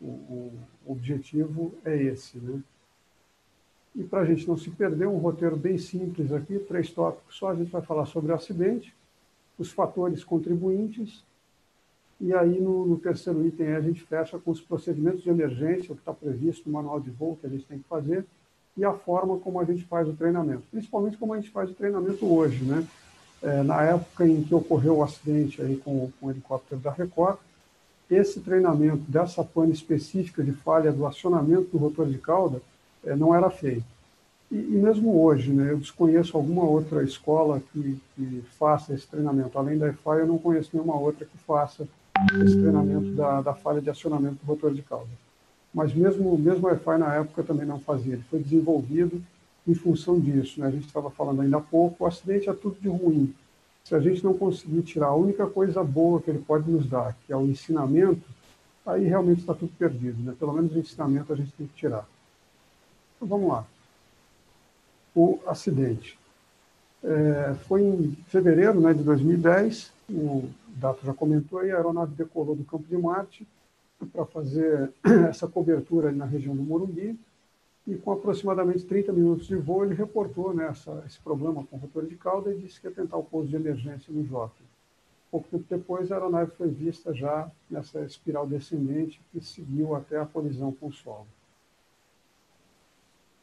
O, 0.00 0.06
o 0.06 0.52
objetivo 0.86 1.74
é 1.84 1.96
esse. 1.96 2.38
Né? 2.38 2.60
E 3.94 4.04
para 4.04 4.20
a 4.20 4.24
gente 4.24 4.46
não 4.46 4.56
se 4.56 4.70
perder, 4.70 5.06
um 5.08 5.18
roteiro 5.18 5.56
bem 5.56 5.76
simples 5.78 6.32
aqui, 6.32 6.58
três 6.58 6.90
tópicos 6.90 7.36
só, 7.36 7.50
a 7.50 7.54
gente 7.54 7.70
vai 7.70 7.82
falar 7.82 8.06
sobre 8.06 8.30
o 8.30 8.34
acidente, 8.34 8.94
os 9.58 9.72
fatores 9.72 10.22
contribuintes, 10.22 11.24
e 12.20 12.34
aí, 12.34 12.60
no, 12.60 12.84
no, 12.84 12.98
terceiro 12.98 13.46
item, 13.46 13.74
a 13.74 13.80
gente 13.80 14.02
fecha 14.02 14.38
com 14.38 14.50
os 14.50 14.60
procedimentos 14.60 15.22
de 15.22 15.30
emergência, 15.30 15.92
o 15.92 15.94
que 15.94 16.02
está 16.02 16.12
previsto 16.12 16.68
no 16.68 16.72
manual 16.72 16.98
de 16.98 17.10
voo 17.10 17.38
que 17.40 17.46
a 17.46 17.50
gente 17.50 17.64
tem 17.64 17.78
que 17.78 17.88
fazer, 17.88 18.24
e 18.76 18.84
a 18.84 18.92
forma 18.92 19.38
como 19.38 19.60
a 19.60 19.64
gente 19.64 19.84
faz 19.84 20.08
o 20.08 20.12
treinamento, 20.12 20.62
principalmente 20.70 21.16
como 21.16 21.32
a 21.32 21.36
gente 21.36 21.50
faz 21.50 21.70
o 21.70 21.74
treinamento 21.74 22.26
hoje. 22.26 22.64
Né? 22.64 22.86
É, 23.40 23.62
na 23.62 23.82
época 23.82 24.26
em 24.26 24.42
que 24.42 24.52
ocorreu 24.52 24.96
o 24.96 25.02
acidente 25.02 25.62
aí 25.62 25.76
com, 25.76 26.10
com 26.18 26.26
o 26.26 26.30
helicóptero 26.30 26.80
da 26.80 26.90
Record, 26.90 27.38
esse 28.10 28.40
treinamento 28.40 29.02
dessa 29.08 29.44
pane 29.44 29.72
específica 29.72 30.42
de 30.42 30.52
falha 30.52 30.90
do 30.90 31.06
acionamento 31.06 31.70
do 31.72 31.78
rotor 31.78 32.06
de 32.06 32.18
cauda 32.18 32.60
é, 33.04 33.14
não 33.14 33.34
era 33.34 33.50
feito. 33.50 33.84
E, 34.50 34.56
e, 34.56 34.78
mesmo 34.78 35.22
hoje, 35.22 35.52
né, 35.52 35.72
eu 35.72 35.78
desconheço 35.78 36.36
alguma 36.36 36.64
outra 36.64 37.02
escola 37.02 37.60
que, 37.72 38.00
que 38.16 38.42
faça 38.58 38.94
esse 38.94 39.06
treinamento. 39.06 39.58
Além 39.58 39.76
da 39.76 39.88
EFI, 39.88 40.20
eu 40.20 40.26
não 40.26 40.38
conheço 40.38 40.70
nenhuma 40.72 40.96
outra 40.96 41.26
que 41.26 41.36
faça 41.38 41.86
esse 42.42 42.58
treinamento 42.58 43.10
da, 43.12 43.42
da 43.42 43.54
falha 43.54 43.80
de 43.80 43.90
acionamento 43.90 44.36
do 44.36 44.46
rotor 44.46 44.72
de 44.72 44.82
cauda. 44.82 45.08
Mas 45.72 45.94
mesmo, 45.94 46.36
mesmo 46.38 46.66
o 46.66 46.70
Wi-Fi 46.70 46.98
na 46.98 47.14
época 47.14 47.42
também 47.42 47.66
não 47.66 47.78
fazia, 47.78 48.14
ele 48.14 48.24
foi 48.30 48.40
desenvolvido 48.40 49.22
em 49.66 49.74
função 49.74 50.18
disso. 50.18 50.60
Né? 50.60 50.66
A 50.66 50.70
gente 50.70 50.86
estava 50.86 51.10
falando 51.10 51.42
ainda 51.42 51.58
há 51.58 51.60
pouco, 51.60 52.04
o 52.04 52.06
acidente 52.06 52.48
é 52.48 52.52
tudo 52.54 52.80
de 52.80 52.88
ruim. 52.88 53.32
Se 53.88 53.94
a 53.94 54.00
gente 54.00 54.22
não 54.22 54.34
conseguir 54.34 54.82
tirar 54.82 55.06
a 55.06 55.14
única 55.14 55.46
coisa 55.46 55.82
boa 55.82 56.20
que 56.20 56.28
ele 56.28 56.40
pode 56.40 56.70
nos 56.70 56.86
dar, 56.86 57.16
que 57.26 57.32
é 57.32 57.36
o 57.36 57.46
ensinamento, 57.46 58.20
aí 58.84 59.04
realmente 59.06 59.40
está 59.40 59.54
tudo 59.54 59.72
perdido. 59.78 60.22
Né? 60.22 60.36
Pelo 60.38 60.52
menos 60.52 60.74
o 60.74 60.78
ensinamento 60.78 61.32
a 61.32 61.36
gente 61.36 61.52
tem 61.52 61.66
que 61.66 61.72
tirar. 61.74 62.06
Então 63.16 63.26
vamos 63.26 63.48
lá. 63.48 63.64
O 65.16 65.38
acidente. 65.46 66.18
É, 67.02 67.54
foi 67.66 67.80
em 67.80 68.12
fevereiro 68.26 68.78
né, 68.78 68.92
de 68.92 69.02
2010, 69.02 69.90
o 70.10 70.50
Dato 70.76 71.06
já 71.06 71.14
comentou, 71.14 71.60
aí, 71.60 71.70
a 71.70 71.76
aeronave 71.76 72.14
decolou 72.14 72.54
do 72.54 72.64
campo 72.64 72.84
de 72.86 72.96
Marte 72.98 73.48
para 74.12 74.26
fazer 74.26 74.92
essa 75.30 75.48
cobertura 75.48 76.12
na 76.12 76.26
região 76.26 76.54
do 76.54 76.62
Morumbi, 76.62 77.18
e 77.88 77.96
com 77.96 78.12
aproximadamente 78.12 78.84
30 78.84 79.14
minutos 79.14 79.46
de 79.46 79.56
voo, 79.56 79.82
ele 79.82 79.94
reportou 79.94 80.52
né, 80.52 80.68
essa, 80.68 81.02
esse 81.06 81.18
problema 81.20 81.64
com 81.64 81.76
o 81.76 81.78
rotor 81.78 82.04
de 82.04 82.16
cauda 82.16 82.52
e 82.52 82.58
disse 82.58 82.78
que 82.78 82.86
ia 82.86 82.92
tentar 82.92 83.16
o 83.16 83.24
pouso 83.24 83.48
de 83.48 83.56
emergência 83.56 84.12
no 84.12 84.22
Jockey. 84.26 84.62
Pouco 85.30 85.48
tempo 85.48 85.64
depois, 85.70 86.12
a 86.12 86.16
aeronave 86.16 86.50
foi 86.50 86.68
vista 86.68 87.14
já 87.14 87.50
nessa 87.70 88.00
espiral 88.00 88.46
descendente 88.46 89.22
que 89.32 89.40
seguiu 89.40 89.94
até 89.94 90.20
a 90.20 90.26
colisão 90.26 90.70
com 90.70 90.88
o 90.88 90.92
solo. 90.92 91.26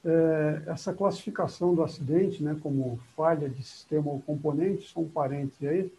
É, 0.04 0.62
essa 0.68 0.94
classificação 0.94 1.74
do 1.74 1.82
acidente, 1.82 2.44
né, 2.44 2.56
como 2.62 3.00
falha 3.16 3.50
de 3.50 3.64
sistema 3.64 4.12
ou 4.12 4.22
componente, 4.22 4.92
são 4.92 5.08
parentes 5.08 5.58
aí, 5.68 5.92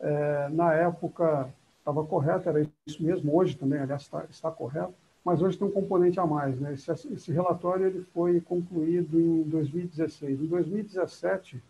é, 0.00 0.48
na 0.50 0.74
época 0.74 1.48
estava 1.78 2.04
correto, 2.04 2.48
era 2.48 2.60
isso 2.84 3.00
mesmo, 3.00 3.36
hoje 3.36 3.56
também, 3.56 3.78
aliás, 3.78 4.10
está 4.28 4.50
correto, 4.50 4.94
mas 5.24 5.42
hoje 5.42 5.58
tem 5.58 5.66
um 5.66 5.70
componente 5.70 6.18
a 6.18 6.26
mais. 6.26 6.58
Né? 6.58 6.74
Esse, 6.74 6.90
esse, 7.12 7.32
relatório 7.32 7.86
ele 7.86 8.02
foi 8.14 8.40
concluído 8.40 9.20
em 9.20 9.42
2016. 9.42 10.40
Em 10.40 10.46
2017, 10.46 11.62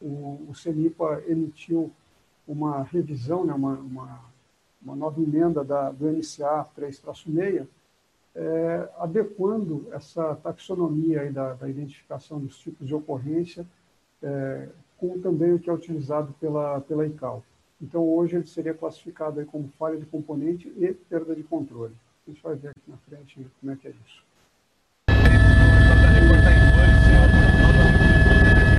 o, 0.00 0.46
o 0.48 0.54
CENIPA 0.54 1.22
emitiu 1.26 1.90
uma 2.46 2.82
revisão, 2.82 3.44
né, 3.44 3.52
uma, 3.52 3.74
uma, 3.74 4.20
uma 4.82 4.96
nova 4.96 5.20
emenda 5.20 5.62
da, 5.62 5.90
do 5.90 6.06
NCA 6.10 6.66
3-6, 6.76 7.66
é, 8.34 8.88
adequando 8.98 9.86
essa 9.92 10.34
taxonomia 10.36 11.30
da, 11.32 11.54
da, 11.54 11.68
identificação 11.68 12.38
dos 12.38 12.58
tipos 12.58 12.86
de 12.86 12.94
ocorrência 12.94 13.66
é, 14.22 14.68
com 14.96 15.18
também 15.20 15.52
o 15.52 15.58
que 15.58 15.68
é 15.68 15.72
utilizado 15.72 16.32
pela, 16.40 16.80
pela 16.80 17.06
ICAO. 17.06 17.42
Então, 17.80 18.02
hoje 18.08 18.36
ele 18.36 18.46
seria 18.46 18.74
classificado 18.74 19.38
aí 19.38 19.46
como 19.46 19.68
falha 19.78 19.96
de 19.96 20.06
componente 20.06 20.72
e 20.76 20.92
perda 20.92 21.34
de 21.34 21.42
controle. 21.42 21.94
Gente 22.28 22.42
vai 22.42 22.54
ver 22.56 22.68
aqui 22.68 22.80
na 22.86 22.98
frente 23.08 23.46
como 23.58 23.72
é 23.72 23.76
que 23.76 23.88
é 23.88 23.90
isso. 23.90 24.22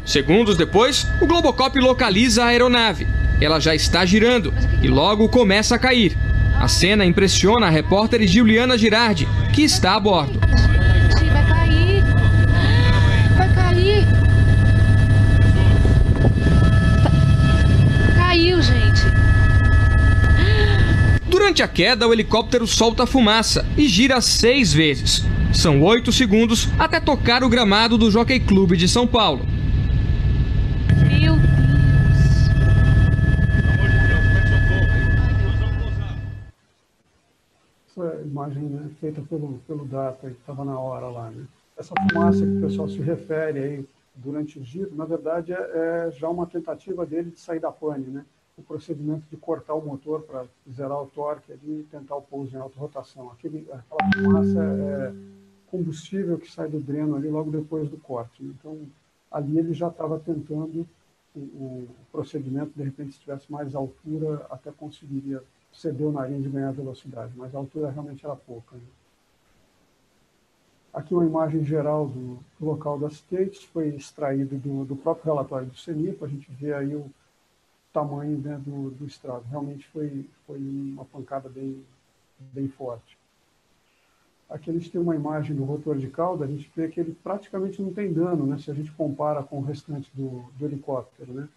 Segundos 0.06 0.56
depois, 0.56 1.08
o 1.20 1.26
Globocop 1.26 1.80
localiza 1.80 2.44
a 2.44 2.48
aeronave. 2.50 3.08
Ela 3.42 3.60
já 3.60 3.74
está 3.74 4.06
girando 4.06 4.54
e 4.84 4.88
logo 4.88 5.28
começa 5.30 5.74
a 5.74 5.80
cair. 5.80 6.16
A 6.60 6.68
cena 6.68 7.04
impressiona 7.04 7.66
a 7.66 7.70
repórter 7.72 8.28
Juliana 8.28 8.78
Girardi, 8.78 9.26
que 9.52 9.64
está 9.64 9.96
a 9.96 10.00
bordo. 10.00 10.40
Durante 21.60 21.72
a 21.74 21.76
queda, 21.76 22.08
o 22.08 22.14
helicóptero 22.14 22.66
solta 22.66 23.06
fumaça 23.06 23.66
e 23.78 23.86
gira 23.86 24.22
seis 24.22 24.72
vezes. 24.72 25.24
São 25.54 25.84
oito 25.84 26.10
segundos 26.10 26.70
até 26.80 27.02
tocar 27.02 27.44
o 27.44 27.50
gramado 27.50 27.98
do 27.98 28.10
Jockey 28.10 28.40
Clube 28.40 28.78
de 28.78 28.88
São 28.88 29.06
Paulo. 29.06 29.42
Meu 31.06 31.36
Deus! 31.36 31.50
Essa 37.90 38.22
imagem 38.24 38.64
né, 38.64 38.90
feita 39.02 39.22
pelo, 39.24 39.60
pelo 39.68 39.84
Data, 39.84 40.30
que 40.30 40.38
estava 40.40 40.64
na 40.64 40.80
hora 40.80 41.08
lá. 41.08 41.30
Né? 41.30 41.44
Essa 41.78 41.94
fumaça 42.10 42.40
que 42.40 42.58
o 42.58 42.62
pessoal 42.62 42.88
se 42.88 43.02
refere 43.02 43.60
aí 43.60 43.86
durante 44.16 44.58
o 44.58 44.64
giro, 44.64 44.96
na 44.96 45.04
verdade, 45.04 45.52
é, 45.52 45.58
é 46.08 46.12
já 46.12 46.30
uma 46.30 46.46
tentativa 46.46 47.06
dele 47.06 47.32
de 47.32 47.40
sair 47.40 47.60
da 47.60 47.70
pane, 47.70 48.06
né? 48.06 48.24
O 48.60 48.64
procedimento 48.64 49.24
de 49.30 49.38
cortar 49.38 49.74
o 49.74 49.82
motor 49.82 50.22
para 50.24 50.46
zerar 50.70 51.02
o 51.02 51.08
torque 51.08 51.54
e 51.64 51.88
tentar 51.90 52.16
o 52.16 52.22
pouso 52.22 52.56
em 52.56 52.60
alta 52.60 52.78
rotação. 52.78 53.32
Aquele, 53.32 53.66
aquela 53.72 54.12
fumaça 54.14 54.60
é, 54.62 55.14
combustível 55.68 56.38
que 56.38 56.52
sai 56.52 56.68
do 56.68 56.80
dreno 56.80 57.16
ali 57.16 57.30
logo 57.30 57.50
depois 57.50 57.90
do 57.90 57.98
corte. 57.98 58.44
Então, 58.44 58.78
ali 59.32 59.58
ele 59.58 59.74
já 59.74 59.88
estava 59.88 60.20
tentando 60.20 60.86
o, 61.34 61.40
o, 61.40 61.88
procedimento, 62.12 62.72
de 62.76 62.84
repente, 62.84 63.14
se 63.14 63.20
tivesse 63.20 63.50
mais 63.52 63.74
altura, 63.74 64.46
até 64.50 64.72
conseguiria 64.72 65.42
ceder 65.72 66.08
o 66.08 66.12
nariz 66.12 66.46
e 66.46 66.50
ganhar 66.50 66.72
velocidade, 66.72 67.32
mas 67.36 67.54
a 67.56 67.60
altura 67.60 67.92
realmente 67.92 68.26
era 68.26 68.36
pouca. 68.36 68.76
Né? 68.76 68.82
Aqui 70.94 71.14
uma 71.14 71.26
imagem 71.26 71.64
geral 71.64 72.08
do, 72.08 72.40
do 72.60 72.66
local 72.66 72.98
do 72.98 73.06
acidente, 73.06 73.68
foi 73.68 73.90
extraído 73.90 74.58
do, 74.58 74.84
do, 74.84 74.96
próprio 74.96 75.32
relatório 75.32 75.68
do 75.68 75.78
CENIPA, 75.78 76.26
a 76.26 76.30
gente 76.30 76.52
vê 76.52 76.74
aí 76.74 76.96
o 76.96 77.10
tamanho 77.94 78.38
né, 78.38 78.60
do, 78.66 78.92
do 78.92 79.06
estrago. 79.06 79.46
Realmente 79.50 79.88
foi, 79.88 80.26
foi 80.46 80.58
uma 80.60 81.06
pancada 81.06 81.50
bem, 81.50 81.84
bem 82.40 82.68
forte. 82.68 83.18
Aqui 84.50 84.70
a 84.70 84.74
gente 84.74 84.90
tem 84.90 85.00
uma 85.00 85.16
imagem 85.16 85.56
do 85.56 85.64
rotor 85.64 85.98
de 85.98 86.08
cauda, 86.08 86.44
a 86.44 86.48
gente 86.48 86.72
vê 86.76 86.88
que 86.88 87.00
ele 87.00 87.16
praticamente 87.24 87.82
não 87.82 87.94
tem 87.94 88.12
dano, 88.12 88.48
né, 88.48 88.58
se 88.58 88.72
a 88.72 88.74
gente 88.74 88.92
compara 88.92 89.44
com 89.44 89.60
o 89.60 89.64
restante 89.64 90.10
do, 90.14 90.44
do 90.58 90.66
helicóptero. 90.66 91.32
Né? 91.34 91.50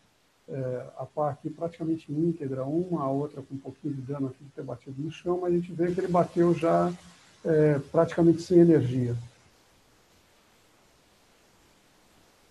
É, 0.49 0.87
a 0.99 1.07
pá 1.07 1.31
aqui 1.31 1.49
praticamente 1.49 2.13
íntegra, 2.13 2.65
uma, 2.65 3.03
a 3.03 3.09
outra 3.09 3.41
com 3.41 3.55
um 3.55 3.59
pouquinho 3.59 3.95
de 3.95 4.03
dano 4.03 4.27
aqui 4.27 4.45
de 4.45 4.51
ter 4.51 4.63
batido 4.63 5.01
no 5.01 5.11
chão, 5.11 5.39
mas 5.41 5.55
a 5.55 5.57
gente 5.57 5.73
vê 5.73 5.91
que 5.93 6.01
ele 6.01 6.09
bateu 6.09 6.53
já 6.53 6.93
é, 7.45 7.79
praticamente 7.91 8.43
sem 8.43 8.59
energia. 8.59 9.17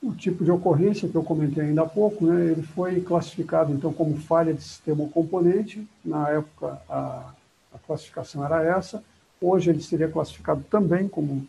O 0.02 0.14
tipo 0.16 0.44
de 0.44 0.52
ocorrência 0.52 1.08
que 1.08 1.16
eu 1.16 1.24
comentei 1.24 1.64
ainda 1.64 1.84
há 1.84 1.88
pouco, 1.88 2.26
né, 2.26 2.52
ele 2.52 2.64
foi 2.64 3.02
classificado 3.02 3.72
então 3.72 3.94
como 3.94 4.18
falha 4.18 4.54
de 4.54 4.62
sistema 4.62 5.04
ou 5.04 5.10
componente. 5.10 5.88
Na 6.04 6.30
época 6.30 6.82
a, 6.90 7.34
a 7.74 7.80
classificação 7.80 8.44
era 8.44 8.64
essa. 8.64 9.04
Hoje 9.40 9.70
ele 9.70 9.82
seria 9.82 10.10
classificado 10.10 10.64
também 10.70 11.08
como 11.08 11.48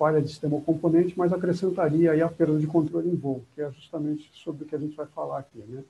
falha 0.00 0.22
de 0.22 0.28
sistema 0.28 0.54
ou 0.54 0.62
componente, 0.62 1.12
mas 1.16 1.30
acrescentaria 1.30 2.12
aí 2.12 2.22
a 2.22 2.28
perda 2.28 2.58
de 2.58 2.66
controle 2.66 3.10
em 3.10 3.14
voo, 3.14 3.44
que 3.54 3.60
é 3.60 3.70
justamente 3.70 4.30
sobre 4.32 4.64
o 4.64 4.66
que 4.66 4.74
a 4.74 4.78
gente 4.78 4.96
vai 4.96 5.06
falar 5.06 5.40
aqui. 5.40 5.58
Né? 5.58 5.84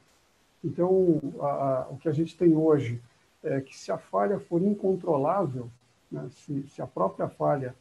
Então, 0.64 1.20
a, 1.40 1.46
a, 1.46 1.86
o 1.90 1.96
que 1.96 2.08
a 2.08 2.12
gente 2.12 2.36
tem 2.36 2.56
hoje 2.56 3.00
é 3.42 3.60
que 3.60 3.76
se 3.76 3.92
a 3.92 3.96
falha 3.96 4.38
for 4.38 4.60
incontrolável, 4.60 5.70
né, 6.10 6.28
se, 6.34 6.64
se, 6.68 6.82
a 6.82 6.86
própria 6.86 7.28
falha 7.28 7.74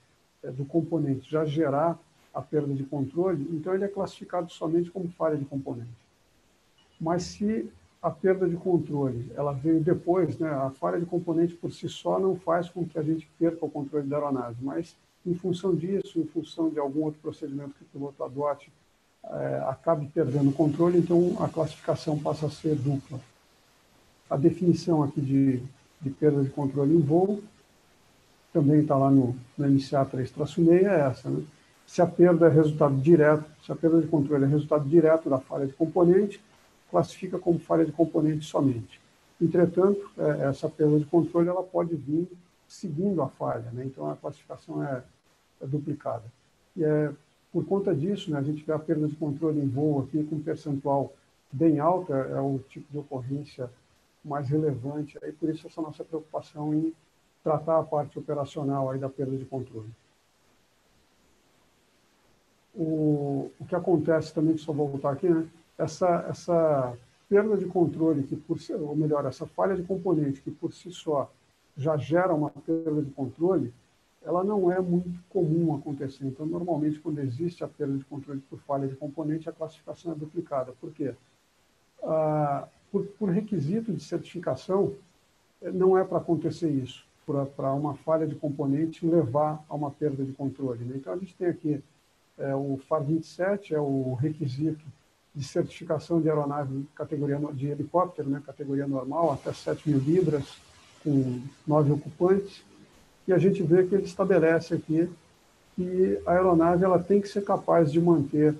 é, 0.43 0.51
do 0.51 0.63
componente 0.65 1.29
já 1.29 1.43
gerar 1.45 1.99
a 2.33 2.41
perda 2.41 2.73
de 2.73 2.83
controle, 2.83 3.47
então 3.51 3.73
ele 3.73 3.83
é 3.83 3.87
classificado 3.87 4.51
somente 4.51 4.91
como 4.91 5.09
falha 5.09 5.37
de 5.37 5.45
componente. 5.45 5.89
Mas 6.99 7.23
se 7.23 7.69
a 8.01 8.09
perda 8.09 8.47
de 8.47 8.55
controle 8.55 9.31
ela 9.35 9.51
veio 9.51 9.81
depois, 9.81 10.37
né, 10.37 10.49
a 10.49 10.69
falha 10.69 10.99
de 10.99 11.05
componente 11.05 11.53
por 11.55 11.71
si 11.71 11.89
só 11.89 12.19
não 12.19 12.35
faz 12.35 12.69
com 12.69 12.85
que 12.85 12.97
a 12.97 13.03
gente 13.03 13.29
perca 13.37 13.65
o 13.65 13.69
controle 13.69 14.07
da 14.07 14.17
aeronave, 14.17 14.57
mas 14.61 14.95
em 15.25 15.33
função 15.33 15.75
disso, 15.75 16.19
em 16.19 16.25
função 16.25 16.69
de 16.69 16.79
algum 16.79 17.03
outro 17.03 17.19
procedimento 17.19 17.73
que 17.75 17.83
o 17.83 17.87
piloto 17.87 18.23
adote, 18.23 18.71
é, 19.23 19.63
acabe 19.67 20.07
perdendo 20.07 20.49
o 20.49 20.53
controle, 20.53 20.97
então 20.97 21.35
a 21.39 21.49
classificação 21.49 22.17
passa 22.17 22.45
a 22.45 22.49
ser 22.49 22.75
dupla. 22.75 23.19
A 24.29 24.37
definição 24.37 25.03
aqui 25.03 25.19
de, 25.19 25.61
de 26.01 26.09
perda 26.09 26.41
de 26.41 26.49
controle 26.49 26.95
em 26.95 27.01
voo 27.01 27.41
também 28.53 28.81
está 28.81 28.95
lá 28.95 29.11
no, 29.11 29.35
no 29.57 29.69
MCA 29.69 30.05
3-6, 30.05 30.67
é 30.69 31.01
essa. 31.01 31.29
Né? 31.29 31.43
Se 31.89 32.03
a 32.03 32.05
perda 32.05 32.45
é 32.45 32.49
resultado 32.49 32.95
direto, 32.97 33.49
se 33.65 33.71
a 33.71 33.75
perda 33.75 33.99
de 33.99 34.05
controle 34.05 34.43
é 34.43 34.47
resultado 34.47 34.87
direto 34.87 35.27
da 35.27 35.39
falha 35.39 35.65
de 35.65 35.73
componente, 35.73 36.39
classifica 36.91 37.39
como 37.39 37.57
falha 37.57 37.83
de 37.83 37.91
componente 37.91 38.45
somente. 38.45 39.01
Entretanto, 39.41 40.07
é, 40.15 40.49
essa 40.49 40.69
perda 40.69 40.99
de 40.99 41.05
controle 41.05 41.49
ela 41.49 41.63
pode 41.63 41.95
vir 41.95 42.29
seguindo 42.67 43.23
a 43.23 43.27
falha, 43.27 43.71
né? 43.73 43.85
então 43.85 44.07
a 44.07 44.15
classificação 44.15 44.83
é, 44.83 45.01
é, 45.59 45.65
duplicada. 45.65 46.25
E 46.77 46.83
é, 46.83 47.11
por 47.51 47.65
conta 47.65 47.95
disso, 47.95 48.29
né, 48.29 48.37
a 48.37 48.43
gente 48.43 48.63
vê 48.63 48.71
a 48.71 48.77
perda 48.77 49.07
de 49.07 49.15
controle 49.15 49.59
em 49.59 49.67
voo 49.67 50.01
aqui 50.01 50.23
com 50.25 50.35
um 50.35 50.43
percentual 50.43 51.11
bem 51.51 51.79
alto, 51.79 52.13
é, 52.13 52.33
é 52.33 52.39
o 52.39 52.59
tipo 52.69 52.85
de 52.91 52.99
ocorrência 52.99 53.67
mais 54.23 54.47
relevante, 54.47 55.17
aí 55.23 55.31
por 55.31 55.49
isso 55.49 55.65
essa 55.65 55.81
nossa 55.81 56.03
preocupação 56.03 56.71
em 56.71 56.93
tratar 57.43 57.79
a 57.79 57.83
parte 57.83 58.19
operacional 58.19 58.91
aí 58.91 58.99
da 58.99 59.09
perda 59.09 59.35
de 59.35 59.45
controle. 59.45 59.89
O, 62.73 63.51
o 63.59 63.65
que 63.65 63.75
acontece 63.75 64.33
também, 64.33 64.57
só 64.57 64.71
vou 64.71 64.87
voltar 64.87 65.11
aqui, 65.11 65.27
né? 65.27 65.47
essa, 65.77 66.25
essa 66.29 66.97
perda 67.27 67.57
de 67.57 67.65
controle, 67.65 68.23
que 68.23 68.35
por 68.35 68.59
si, 68.59 68.73
ou 68.73 68.95
melhor, 68.95 69.25
essa 69.25 69.45
falha 69.45 69.75
de 69.75 69.83
componente 69.83 70.41
que 70.41 70.51
por 70.51 70.73
si 70.73 70.91
só 70.91 71.31
já 71.75 71.95
gera 71.97 72.33
uma 72.33 72.49
perda 72.49 73.01
de 73.01 73.11
controle, 73.11 73.73
ela 74.21 74.43
não 74.43 74.71
é 74.71 74.79
muito 74.81 75.19
comum 75.29 75.73
acontecer. 75.75 76.25
Então, 76.25 76.45
normalmente, 76.45 76.99
quando 76.99 77.19
existe 77.19 77.63
a 77.63 77.67
perda 77.67 77.97
de 77.97 78.03
controle 78.03 78.41
por 78.49 78.59
falha 78.59 78.87
de 78.87 78.95
componente, 78.95 79.49
a 79.49 79.53
classificação 79.53 80.11
é 80.11 80.15
duplicada. 80.15 80.73
Por 80.79 80.91
quê? 80.91 81.13
Ah, 82.03 82.67
por, 82.91 83.05
por 83.05 83.29
requisito 83.29 83.93
de 83.93 84.03
certificação, 84.03 84.93
não 85.61 85.97
é 85.97 86.03
para 86.03 86.17
acontecer 86.17 86.69
isso 86.69 87.07
para 87.55 87.73
uma 87.73 87.93
falha 87.93 88.25
de 88.25 88.33
componente 88.35 89.05
levar 89.05 89.63
a 89.69 89.75
uma 89.75 89.91
perda 89.91 90.23
de 90.23 90.31
controle. 90.31 90.83
Né? 90.83 90.95
Então, 90.95 91.13
a 91.13 91.17
gente 91.17 91.35
tem 91.35 91.47
aqui 91.47 91.83
é, 92.39 92.55
o 92.55 92.79
FAR 92.87 93.03
27, 93.03 93.75
é 93.75 93.79
o 93.79 94.13
requisito 94.13 94.83
de 95.35 95.43
certificação 95.43 96.19
de 96.19 96.29
aeronave 96.29 96.85
categoria 96.95 97.37
de 97.53 97.67
helicóptero, 97.67 98.29
né, 98.29 98.41
categoria 98.45 98.87
normal, 98.87 99.33
até 99.33 99.53
7 99.53 99.89
mil 99.89 99.99
libras, 99.99 100.57
com 101.03 101.41
nove 101.67 101.91
ocupantes, 101.91 102.63
e 103.27 103.33
a 103.33 103.37
gente 103.37 103.61
vê 103.61 103.85
que 103.85 103.95
ele 103.95 104.05
estabelece 104.05 104.73
aqui 104.73 105.09
que 105.75 106.19
a 106.25 106.31
aeronave 106.31 106.83
ela 106.83 106.99
tem 106.99 107.21
que 107.21 107.29
ser 107.29 107.43
capaz 107.43 107.91
de 107.91 108.01
manter 108.01 108.55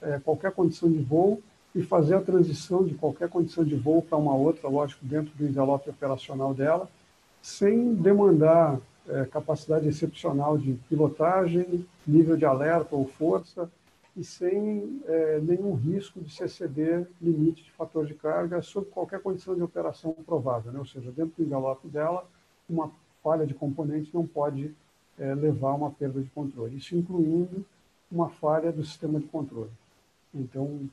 é, 0.00 0.18
qualquer 0.18 0.50
condição 0.50 0.90
de 0.90 0.98
voo 0.98 1.40
e 1.74 1.82
fazer 1.82 2.14
a 2.14 2.20
transição 2.20 2.84
de 2.84 2.94
qualquer 2.94 3.28
condição 3.28 3.64
de 3.64 3.74
voo 3.74 4.02
para 4.02 4.18
uma 4.18 4.34
outra, 4.34 4.68
lógico, 4.68 5.04
dentro 5.04 5.32
do 5.36 5.46
envelope 5.46 5.90
operacional 5.90 6.54
dela, 6.54 6.88
sem 7.42 7.94
demandar 7.94 8.78
é, 9.08 9.24
capacidade 9.26 9.88
excepcional 9.88 10.56
de 10.56 10.74
pilotagem, 10.88 11.86
nível 12.06 12.36
de 12.36 12.44
alerta 12.44 12.94
ou 12.94 13.06
força, 13.06 13.70
e 14.16 14.22
sem 14.22 15.00
é, 15.06 15.40
nenhum 15.40 15.74
risco 15.74 16.20
de 16.20 16.32
se 16.32 16.44
exceder 16.44 17.06
limite 17.20 17.64
de 17.64 17.72
fator 17.72 18.06
de 18.06 18.14
carga 18.14 18.62
sob 18.62 18.86
qualquer 18.86 19.20
condição 19.20 19.54
de 19.54 19.62
operação 19.62 20.12
provável. 20.24 20.72
Né? 20.72 20.78
Ou 20.78 20.86
seja, 20.86 21.10
dentro 21.10 21.32
do 21.36 21.42
envelope 21.42 21.88
dela, 21.88 22.24
uma 22.68 22.90
falha 23.22 23.46
de 23.46 23.54
componente 23.54 24.10
não 24.14 24.26
pode 24.26 24.72
é, 25.18 25.34
levar 25.34 25.70
a 25.70 25.74
uma 25.74 25.90
perda 25.90 26.20
de 26.20 26.30
controle, 26.30 26.76
isso 26.76 26.96
incluindo 26.96 27.64
uma 28.10 28.28
falha 28.28 28.70
do 28.70 28.84
sistema 28.84 29.18
de 29.18 29.26
controle. 29.26 29.70
Então, 30.32 30.88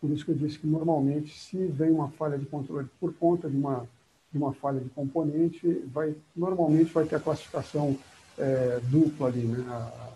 por 0.00 0.10
isso 0.10 0.24
que 0.24 0.30
eu 0.30 0.36
disse 0.36 0.58
que 0.58 0.66
normalmente, 0.66 1.36
se 1.36 1.66
vem 1.66 1.90
uma 1.90 2.08
falha 2.10 2.38
de 2.38 2.46
controle 2.46 2.88
por 3.00 3.12
conta 3.14 3.48
de 3.48 3.56
uma 3.56 3.88
de 4.30 4.38
uma 4.38 4.52
falha 4.52 4.80
de 4.80 4.88
componente, 4.90 5.66
vai, 5.92 6.14
normalmente 6.36 6.92
vai 6.92 7.04
ter 7.04 7.16
a 7.16 7.20
classificação 7.20 7.96
é, 8.36 8.80
dupla 8.84 9.28
ali, 9.28 9.42
né? 9.42 9.64
A, 9.68 10.08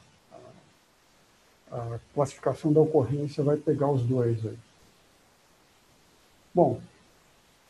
a, 1.72 1.98
classificação 2.14 2.72
da 2.72 2.81
ocorrência 2.81 3.42
vai 3.42 3.57
pegar 3.57 3.90
os 3.90 4.03
dois 4.03 4.44
aí. 4.44 4.59
Bom, 6.55 6.79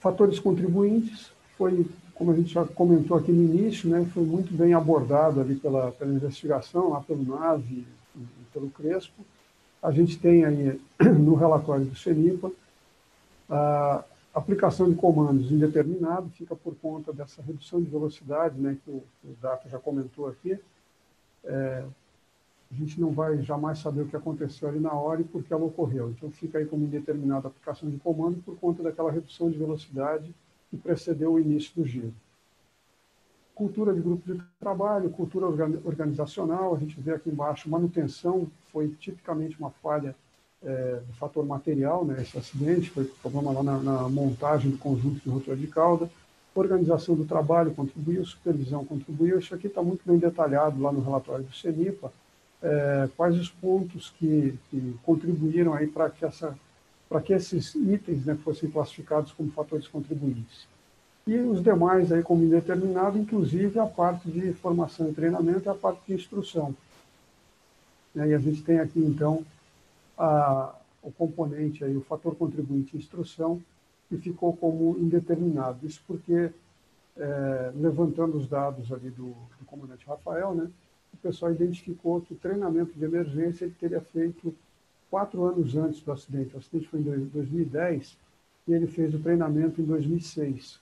fatores 0.00 0.40
contribuintes 0.40 1.30
foi, 1.56 1.86
como 2.14 2.32
a 2.32 2.34
gente 2.34 2.52
já 2.52 2.64
comentou 2.64 3.16
aqui 3.16 3.30
no 3.30 3.44
início, 3.44 3.88
né, 3.88 4.04
foi 4.12 4.24
muito 4.24 4.52
bem 4.52 4.74
abordado 4.74 5.40
ali 5.40 5.54
pela, 5.54 5.92
pela 5.92 6.12
investigação, 6.12 6.90
lá 6.90 7.00
pelo 7.00 7.24
NAVE 7.24 7.86
e 8.16 8.26
pelo 8.52 8.68
Crespo. 8.70 9.24
A 9.80 9.92
gente 9.92 10.18
tem 10.18 10.44
aí 10.44 10.80
no 11.00 11.34
relatório 11.34 11.84
do 11.84 11.94
CENIPA 11.94 12.50
a, 13.48 14.04
aplicação 14.34 14.88
de 14.88 14.96
comandos 14.96 15.50
indeterminado 15.50 16.30
fica 16.30 16.56
por 16.56 16.74
conta 16.76 17.12
dessa 17.12 17.42
redução 17.42 17.82
de 17.82 17.90
velocidade, 17.90 18.58
né, 18.58 18.78
que 18.82 18.90
o, 18.90 19.02
o 19.24 19.36
Dato 19.40 19.68
já 19.68 19.78
comentou 19.78 20.28
aqui. 20.28 20.58
É, 21.44 21.84
a 22.70 22.74
gente 22.74 22.98
não 22.98 23.12
vai 23.12 23.42
jamais 23.42 23.78
saber 23.78 24.00
o 24.00 24.08
que 24.08 24.16
aconteceu 24.16 24.66
ali 24.66 24.80
na 24.80 24.94
hora 24.94 25.20
e 25.20 25.24
por 25.24 25.44
que 25.44 25.52
ela 25.52 25.64
ocorreu. 25.64 26.10
Então, 26.10 26.30
fica 26.30 26.56
aí 26.56 26.64
como 26.64 26.86
indeterminada 26.86 27.48
aplicação 27.48 27.90
de 27.90 27.98
comando 27.98 28.42
por 28.42 28.56
conta 28.58 28.82
daquela 28.82 29.12
redução 29.12 29.50
de 29.50 29.58
velocidade 29.58 30.34
que 30.70 30.78
precedeu 30.78 31.34
o 31.34 31.38
início 31.38 31.74
do 31.74 31.86
giro. 31.86 32.14
Cultura 33.54 33.92
de 33.92 34.00
grupo 34.00 34.32
de 34.32 34.42
trabalho, 34.58 35.10
cultura 35.10 35.46
organizacional, 35.84 36.74
a 36.74 36.78
gente 36.78 36.98
vê 36.98 37.12
aqui 37.12 37.28
embaixo, 37.28 37.68
manutenção 37.68 38.50
foi 38.72 38.88
tipicamente 38.88 39.58
uma 39.58 39.70
falha 39.70 40.16
é, 40.64 41.00
do 41.06 41.12
fator 41.14 41.44
material, 41.44 42.04
né, 42.04 42.22
esse 42.22 42.38
acidente, 42.38 42.90
foi 42.90 43.04
problema 43.04 43.52
lá 43.52 43.62
na, 43.62 43.78
na, 43.78 44.08
montagem 44.08 44.70
do 44.70 44.78
conjunto 44.78 45.20
de 45.20 45.28
rotor 45.28 45.56
de 45.56 45.66
cauda, 45.66 46.08
organização 46.54 47.14
do 47.14 47.24
trabalho 47.24 47.72
contribuiu, 47.72 48.24
supervisão 48.24 48.84
contribuiu, 48.84 49.38
isso 49.38 49.54
aqui 49.54 49.66
está 49.66 49.82
muito 49.82 50.02
bem 50.04 50.18
detalhado 50.18 50.80
lá 50.80 50.92
no 50.92 51.00
relatório 51.00 51.44
do 51.44 51.54
CENIPA, 51.54 52.12
é, 52.62 53.08
quais 53.16 53.36
os 53.36 53.48
pontos 53.48 54.12
que, 54.18 54.56
que 54.70 54.96
contribuíram 55.02 55.74
aí 55.74 55.86
para 55.86 56.10
que, 56.10 56.24
essa, 56.24 56.56
que 57.24 57.32
esses 57.32 57.74
itens 57.74 58.24
né, 58.24 58.36
fossem 58.44 58.70
classificados 58.70 59.32
como 59.32 59.50
fatores 59.50 59.88
contribuintes. 59.88 60.66
e 61.26 61.36
os 61.36 61.62
demais 61.62 62.12
aí 62.12 62.22
como 62.22 62.44
indeterminado, 62.44 63.18
inclusive 63.18 63.78
a 63.78 63.86
parte 63.86 64.30
de 64.30 64.52
formação 64.52 65.08
e 65.08 65.14
treinamento 65.14 65.66
e 65.66 65.70
a 65.70 65.74
parte 65.74 66.00
de 66.06 66.14
instrução. 66.14 66.74
E 68.14 68.20
a 68.20 68.38
gente 68.38 68.62
tem 68.62 68.78
aqui, 68.78 69.00
então, 69.00 69.42
a, 70.22 70.72
o 71.02 71.10
componente, 71.10 71.84
aí, 71.84 71.96
o 71.96 72.00
fator 72.00 72.36
contribuinte 72.36 72.96
instrução, 72.96 73.60
que 74.08 74.16
ficou 74.16 74.56
como 74.56 74.96
indeterminado. 74.98 75.84
Isso 75.84 76.00
porque, 76.06 76.52
é, 77.16 77.72
levantando 77.74 78.36
os 78.36 78.46
dados 78.46 78.92
ali 78.92 79.10
do, 79.10 79.34
do 79.58 79.64
comandante 79.66 80.06
Rafael, 80.06 80.54
né, 80.54 80.70
o 81.12 81.16
pessoal 81.16 81.52
identificou 81.52 82.20
que 82.20 82.34
o 82.34 82.36
treinamento 82.36 82.92
de 82.92 83.04
emergência 83.04 83.64
ele 83.64 83.74
teria 83.78 84.00
feito 84.00 84.54
quatro 85.10 85.44
anos 85.44 85.76
antes 85.76 86.00
do 86.00 86.12
acidente. 86.12 86.54
O 86.54 86.58
acidente 86.58 86.88
foi 86.88 87.00
em 87.00 87.02
2010 87.02 88.16
e 88.68 88.72
ele 88.72 88.86
fez 88.86 89.12
o 89.14 89.18
treinamento 89.18 89.80
em 89.80 89.84
2006. 89.84 90.80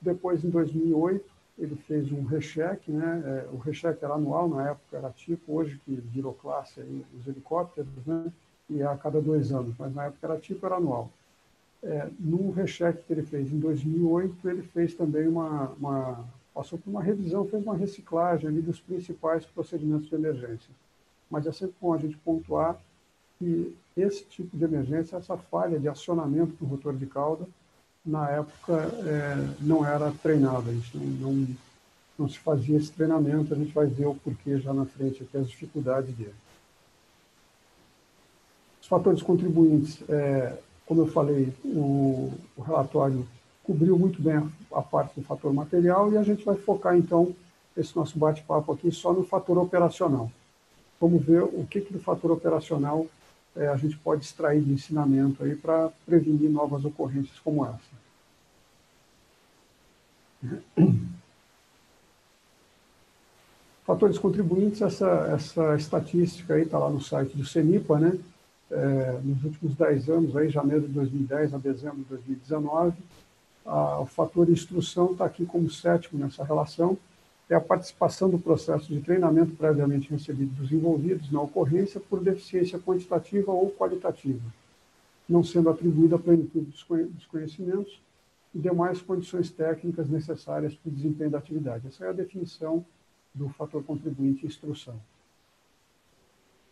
Depois, 0.00 0.44
em 0.44 0.50
2008, 0.50 1.24
ele 1.56 1.76
fez 1.76 2.10
um 2.10 2.24
recheque, 2.24 2.90
né? 2.90 3.22
É, 3.24 3.54
o 3.54 3.58
recheque 3.58 4.04
era 4.04 4.14
anual, 4.14 4.48
na 4.48 4.70
época 4.70 4.96
era 4.96 5.10
tipo, 5.10 5.54
hoje 5.54 5.80
que 5.84 5.94
virou 5.94 6.34
classe 6.34 6.80
aí, 6.80 7.04
os 7.16 7.26
helicópteros, 7.28 8.04
né? 8.04 8.32
E 8.70 8.82
a 8.82 8.96
cada 8.96 9.20
dois 9.20 9.52
anos, 9.52 9.74
mas 9.78 9.94
na 9.94 10.06
época 10.06 10.26
era 10.26 10.38
tipo, 10.38 10.64
era 10.64 10.76
anual. 10.76 11.10
É, 11.82 12.08
no 12.18 12.50
recheque 12.50 13.02
que 13.02 13.12
ele 13.12 13.22
fez 13.22 13.52
em 13.52 13.58
2008, 13.58 14.48
ele 14.48 14.62
fez 14.62 14.94
também 14.94 15.28
uma, 15.28 15.70
uma 15.78 16.24
passou 16.54 16.78
por 16.78 16.88
uma 16.88 17.02
revisão, 17.02 17.46
fez 17.46 17.62
uma 17.62 17.76
reciclagem 17.76 18.48
ali 18.48 18.62
dos 18.62 18.80
principais 18.80 19.44
procedimentos 19.44 20.08
de 20.08 20.14
emergência. 20.14 20.70
Mas 21.28 21.46
é 21.46 21.52
sempre 21.52 21.74
bom 21.80 21.92
a 21.92 21.98
gente 21.98 22.16
pontuar 22.18 22.78
que 23.38 23.76
esse 23.96 24.24
tipo 24.24 24.56
de 24.56 24.64
emergência, 24.64 25.16
essa 25.16 25.36
falha 25.36 25.78
de 25.78 25.88
acionamento 25.88 26.54
do 26.54 26.64
rotor 26.64 26.96
de 26.96 27.06
cauda, 27.06 27.46
na 28.04 28.30
época 28.30 28.74
é, 28.74 29.54
não 29.60 29.84
era 29.84 30.12
treinado, 30.22 30.70
a 30.70 30.72
gente 30.72 30.96
não, 30.96 31.06
não, 31.06 31.48
não, 32.18 32.28
se 32.28 32.38
fazia 32.38 32.76
esse 32.76 32.92
treinamento, 32.92 33.52
a 33.52 33.56
gente 33.56 33.72
vai 33.72 33.86
ver 33.86 34.06
o 34.06 34.14
porquê 34.14 34.58
já 34.58 34.72
na 34.72 34.84
frente, 34.84 35.22
aqui, 35.22 35.36
as 35.36 35.48
dificuldades 35.48 36.14
dele. 36.14 36.34
Os 38.84 38.88
fatores 38.88 39.22
contribuintes, 39.22 39.98
é, 40.10 40.58
como 40.84 41.00
eu 41.00 41.06
falei, 41.06 41.50
o, 41.64 42.30
o 42.54 42.60
relatório 42.60 43.26
cobriu 43.62 43.98
muito 43.98 44.20
bem 44.20 44.36
a, 44.36 44.46
a, 44.78 44.82
parte 44.82 45.18
do 45.18 45.24
fator 45.24 45.54
material 45.54 46.12
e 46.12 46.18
a 46.18 46.22
gente 46.22 46.44
vai 46.44 46.54
focar, 46.54 46.94
então, 46.94 47.34
esse 47.74 47.96
nosso 47.96 48.18
bate-papo 48.18 48.70
aqui 48.70 48.92
só 48.92 49.14
no 49.14 49.24
fator 49.24 49.56
operacional. 49.56 50.30
Vamos 51.00 51.24
ver 51.24 51.42
o 51.42 51.66
que, 51.66 51.80
que 51.80 51.94
do 51.94 51.98
fator 51.98 52.30
operacional 52.30 53.06
é, 53.56 53.68
a 53.68 53.76
gente 53.78 53.96
pode 53.96 54.22
extrair 54.22 54.60
de 54.60 54.74
ensinamento 54.74 55.42
aí 55.42 55.56
para 55.56 55.90
prevenir 56.04 56.50
novas 56.50 56.84
ocorrências 56.84 57.38
como 57.38 57.64
essa. 57.64 57.78
Fatores 63.86 64.18
contribuintes, 64.18 64.82
essa, 64.82 65.08
essa 65.34 65.74
estatística 65.74 66.52
aí 66.52 66.64
está 66.64 66.78
lá 66.78 66.90
no 66.90 67.00
site 67.00 67.34
do 67.34 67.46
CENIPA, 67.46 67.98
né? 67.98 68.18
É, 68.70 69.20
nos 69.22 69.44
últimos 69.44 69.74
10 69.74 70.08
anos, 70.08 70.36
aí, 70.36 70.48
janeiro 70.48 70.86
de 70.86 70.92
2010 70.92 71.54
a 71.54 71.58
dezembro 71.58 71.98
de 71.98 72.04
2019, 72.04 72.96
a, 73.64 74.00
o 74.00 74.06
fator 74.06 74.48
instrução 74.48 75.12
está 75.12 75.24
aqui 75.24 75.44
como 75.44 75.70
sétimo 75.70 76.18
nessa 76.18 76.44
relação, 76.44 76.96
é 77.48 77.54
a 77.54 77.60
participação 77.60 78.30
do 78.30 78.38
processo 78.38 78.92
de 78.92 79.00
treinamento 79.00 79.54
previamente 79.54 80.10
recebido 80.10 80.54
dos 80.54 80.72
envolvidos 80.72 81.30
na 81.30 81.42
ocorrência 81.42 82.00
por 82.00 82.20
deficiência 82.20 82.78
quantitativa 82.78 83.52
ou 83.52 83.70
qualitativa, 83.70 84.42
não 85.28 85.44
sendo 85.44 85.68
atribuída 85.68 86.16
a 86.16 86.18
plenitude 86.18 86.70
dos 86.70 87.26
conhecimentos 87.26 88.00
e 88.54 88.58
demais 88.58 89.02
condições 89.02 89.50
técnicas 89.50 90.08
necessárias 90.08 90.74
para 90.74 90.88
o 90.88 90.92
desempenho 90.92 91.30
da 91.30 91.38
atividade. 91.38 91.86
Essa 91.86 92.06
é 92.06 92.08
a 92.08 92.12
definição 92.12 92.84
do 93.34 93.48
fator 93.50 93.82
contribuinte 93.82 94.46
instrução. 94.46 94.98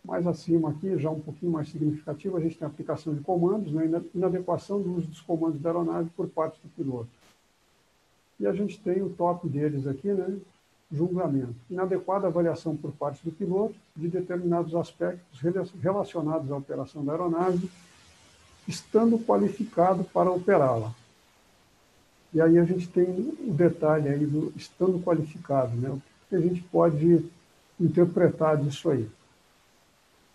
Mais 0.04 0.26
acima 0.26 0.70
aqui, 0.70 0.98
já 0.98 1.10
um 1.10 1.20
pouquinho 1.20 1.52
mais 1.52 1.68
significativo, 1.68 2.36
a 2.36 2.40
gente 2.40 2.58
tem 2.58 2.66
a 2.66 2.70
aplicação 2.70 3.14
de 3.14 3.20
comandos, 3.20 3.72
né, 3.72 3.88
inadequação 4.14 4.80
do 4.82 4.94
uso 4.96 5.06
dos 5.06 5.20
comandos 5.20 5.60
da 5.60 5.70
aeronave 5.70 6.10
por 6.16 6.28
parte 6.28 6.60
do 6.60 6.68
piloto. 6.70 7.10
E 8.40 8.46
a 8.46 8.52
gente 8.52 8.80
tem 8.80 9.00
o 9.00 9.10
top 9.10 9.48
deles 9.48 9.86
aqui, 9.86 10.08
né, 10.12 10.36
julgamento. 10.90 11.54
Inadequada 11.70 12.26
avaliação 12.26 12.76
por 12.76 12.90
parte 12.92 13.24
do 13.24 13.30
piloto 13.30 13.74
de 13.96 14.08
determinados 14.08 14.74
aspectos 14.74 15.40
relacionados 15.80 16.50
à 16.50 16.56
operação 16.56 17.04
da 17.04 17.12
aeronave, 17.12 17.70
estando 18.66 19.18
qualificado 19.18 20.04
para 20.04 20.30
operá-la. 20.30 20.92
E 22.34 22.40
aí 22.40 22.58
a 22.58 22.64
gente 22.64 22.88
tem 22.88 23.04
o 23.04 23.52
detalhe 23.52 24.08
aí 24.08 24.26
do 24.26 24.52
estando 24.56 25.02
qualificado, 25.02 25.76
né? 25.76 25.90
O 25.90 26.02
que 26.28 26.36
a 26.36 26.40
gente 26.40 26.62
pode 26.62 27.24
interpretar 27.78 28.56
disso 28.56 28.90
aí? 28.90 29.08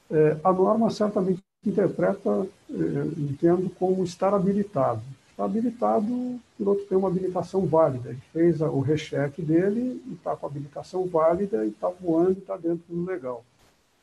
É, 0.10 0.38
a 0.44 0.54
norma 0.54 0.90
certamente 0.90 1.42
interpreta, 1.66 2.48
é, 2.70 2.74
entendo, 3.18 3.70
como 3.72 4.04
estar 4.04 4.34
habilitado. 4.34 5.02
Está 5.32 5.46
habilitado, 5.46 6.12
o 6.12 6.40
piloto 6.58 6.86
tem 6.86 6.98
uma 6.98 7.10
habilitação 7.10 7.66
válida. 7.66 8.10
Ele 8.10 8.22
fez 8.34 8.62
o 8.62 8.80
recheque 8.80 9.42
dele 9.42 10.02
e 10.08 10.14
está 10.14 10.36
com 10.36 10.46
a 10.46 10.50
habilitação 10.50 11.06
válida 11.06 11.66
e 11.66 11.70
está 11.70 11.90
voando 11.90 12.32
e 12.32 12.40
está 12.40 12.58
dentro 12.58 12.84
do 12.88 13.06
legal. 13.06 13.44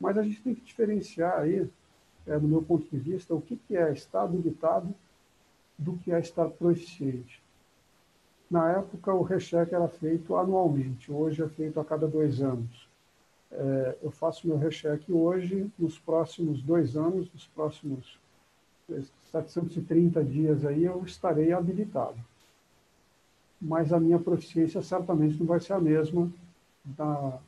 Mas 0.00 0.16
a 0.18 0.22
gente 0.22 0.40
tem 0.42 0.54
que 0.54 0.64
diferenciar 0.64 1.40
aí, 1.40 1.68
é, 2.26 2.38
do 2.38 2.46
meu 2.46 2.62
ponto 2.62 2.86
de 2.88 2.96
vista, 2.96 3.34
o 3.34 3.40
que, 3.40 3.56
que 3.56 3.76
é 3.76 3.92
estar 3.92 4.22
habilitado 4.22 4.94
do 5.76 5.96
que 5.96 6.12
é 6.12 6.20
estar 6.20 6.48
proficiente. 6.50 7.42
Na 8.50 8.70
época, 8.72 9.12
o 9.12 9.22
recheque 9.22 9.74
era 9.74 9.88
feito 9.88 10.36
anualmente, 10.36 11.10
hoje 11.10 11.42
é 11.42 11.48
feito 11.48 11.80
a 11.80 11.84
cada 11.84 12.06
dois 12.06 12.40
anos. 12.40 12.88
É, 13.54 13.96
eu 14.02 14.10
faço 14.10 14.46
meu 14.46 14.56
recheque 14.56 15.12
hoje, 15.12 15.70
nos 15.78 15.98
próximos 15.98 16.60
dois 16.62 16.96
anos, 16.96 17.32
nos 17.32 17.46
próximos 17.46 18.18
730 19.30 20.22
dias 20.24 20.64
aí, 20.64 20.84
eu 20.84 21.02
estarei 21.04 21.52
habilitado. 21.52 22.18
Mas 23.60 23.92
a 23.92 24.00
minha 24.00 24.18
proficiência 24.18 24.82
certamente 24.82 25.38
não 25.38 25.46
vai 25.46 25.60
ser 25.60 25.72
a 25.72 25.80
mesma 25.80 26.30
da, 26.84 27.38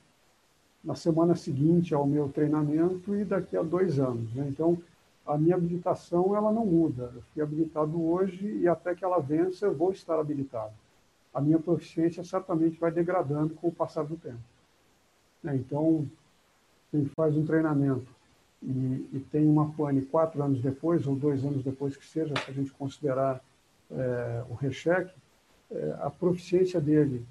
na 0.83 0.95
semana 0.95 1.35
seguinte 1.35 1.95
ao 1.95 2.07
meu 2.07 2.29
treinamento 2.29 3.15
e 3.15 3.25
daqui 3.25 3.57
a 3.57 3.63
dois 3.63 3.99
anos. 3.99 4.33
Né? 4.35 4.47
Então, 4.49 4.79
a 5.27 5.37
minha 5.37 5.57
habilitação 5.57 6.35
ela 6.35 6.53
não 6.53 6.65
muda. 6.65 7.13
Eu 7.15 7.23
fui 7.35 7.43
habilitado 7.43 8.03
hoje 8.03 8.47
e 8.47 8.69
até 8.69 8.95
que 8.95 9.05
ela 9.05 9.19
vença 9.19 9.67
eu 9.67 9.75
vou 9.75 9.91
estar 9.91 10.19
habilitado 10.19 10.73
a 11.37 11.41
minha 11.43 11.59
proficiência 11.59 12.25
certamente 12.25 12.81
vai 12.81 12.91
degradando 12.91 13.53
com 13.57 13.69
o 13.69 13.73
passar 13.73 14.05
do 14.05 14.17
tempo. 14.17 14.41
Né? 15.47 15.57
Então, 15.57 16.05
quem 16.91 17.05
faz 17.17 17.37
um 17.37 17.47
treinamento 17.47 18.09
e, 18.61 19.09
e, 19.13 19.25
tem 19.31 19.47
uma 19.47 19.71
pane 19.71 20.03
quatro 20.03 20.43
anos 20.43 20.61
depois, 20.61 21.07
ou 21.07 21.15
dois 21.15 21.45
anos 21.45 21.63
depois 21.63 21.97
que 21.97 22.05
seja, 22.05 22.35
se 22.45 22.51
a 22.51 22.55
gente 22.55 22.73
considerar 22.73 23.41
é, 23.91 24.45
o 24.51 24.55
recheque, 24.55 25.15
é, 25.71 25.97
a 26.01 26.11
proficiência 26.11 26.81
dele 26.81 27.25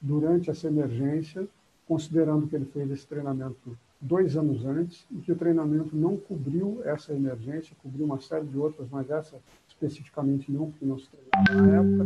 durante 0.00 0.50
essa 0.50 0.68
emergência, 0.68 1.48
considerando 1.88 2.46
que 2.46 2.54
ele 2.54 2.66
fez 2.66 2.90
esse 2.92 3.06
treinamento 3.06 3.76
dois 4.00 4.36
anos 4.36 4.64
antes 4.64 5.04
e 5.10 5.16
que 5.16 5.32
o 5.32 5.36
treinamento 5.36 5.96
não 5.96 6.16
cobriu 6.16 6.80
essa 6.84 7.12
emergência, 7.12 7.74
cobriu 7.82 8.04
uma 8.04 8.20
série 8.20 8.46
de 8.46 8.58
outras, 8.58 8.88
mas 8.90 9.10
essa 9.10 9.36
especificamente 9.68 10.50
não, 10.50 10.70
porque 10.70 10.84
não 10.84 10.98
se 10.98 11.08
treinou 11.08 11.66
na 11.66 11.76
época, 11.76 12.04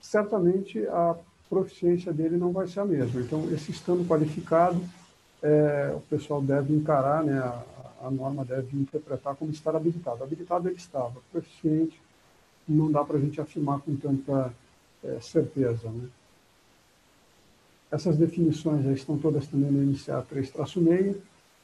certamente 0.00 0.86
a 0.88 1.16
proficiência 1.48 2.12
dele 2.12 2.36
não 2.36 2.52
vai 2.52 2.66
ser 2.66 2.80
a 2.80 2.84
mesma. 2.84 3.20
Então, 3.20 3.48
esse 3.52 3.70
estando 3.70 4.06
qualificado, 4.06 4.80
é, 5.42 5.92
o 5.94 6.00
pessoal 6.00 6.42
deve 6.42 6.74
encarar, 6.74 7.22
né, 7.24 7.38
a, 7.38 7.62
a, 8.06 8.10
norma 8.10 8.44
deve 8.44 8.76
interpretar 8.76 9.34
como 9.36 9.50
estar 9.50 9.74
habilitado. 9.74 10.22
Habilitado 10.22 10.68
ele 10.68 10.76
estava, 10.76 11.20
proficiente, 11.32 12.00
não 12.68 12.90
dá 12.90 13.04
para 13.04 13.16
a 13.16 13.20
gente 13.20 13.40
afirmar 13.40 13.80
com 13.80 13.94
tanta 13.96 14.52
é, 15.04 15.20
certeza. 15.20 15.88
Né? 15.88 16.08
Essas 17.90 18.16
definições 18.16 18.84
já 18.84 18.92
estão 18.92 19.16
todas 19.16 19.46
também 19.46 19.70
no 19.70 19.92
NCA 19.92 20.24
3-6, 20.32 21.16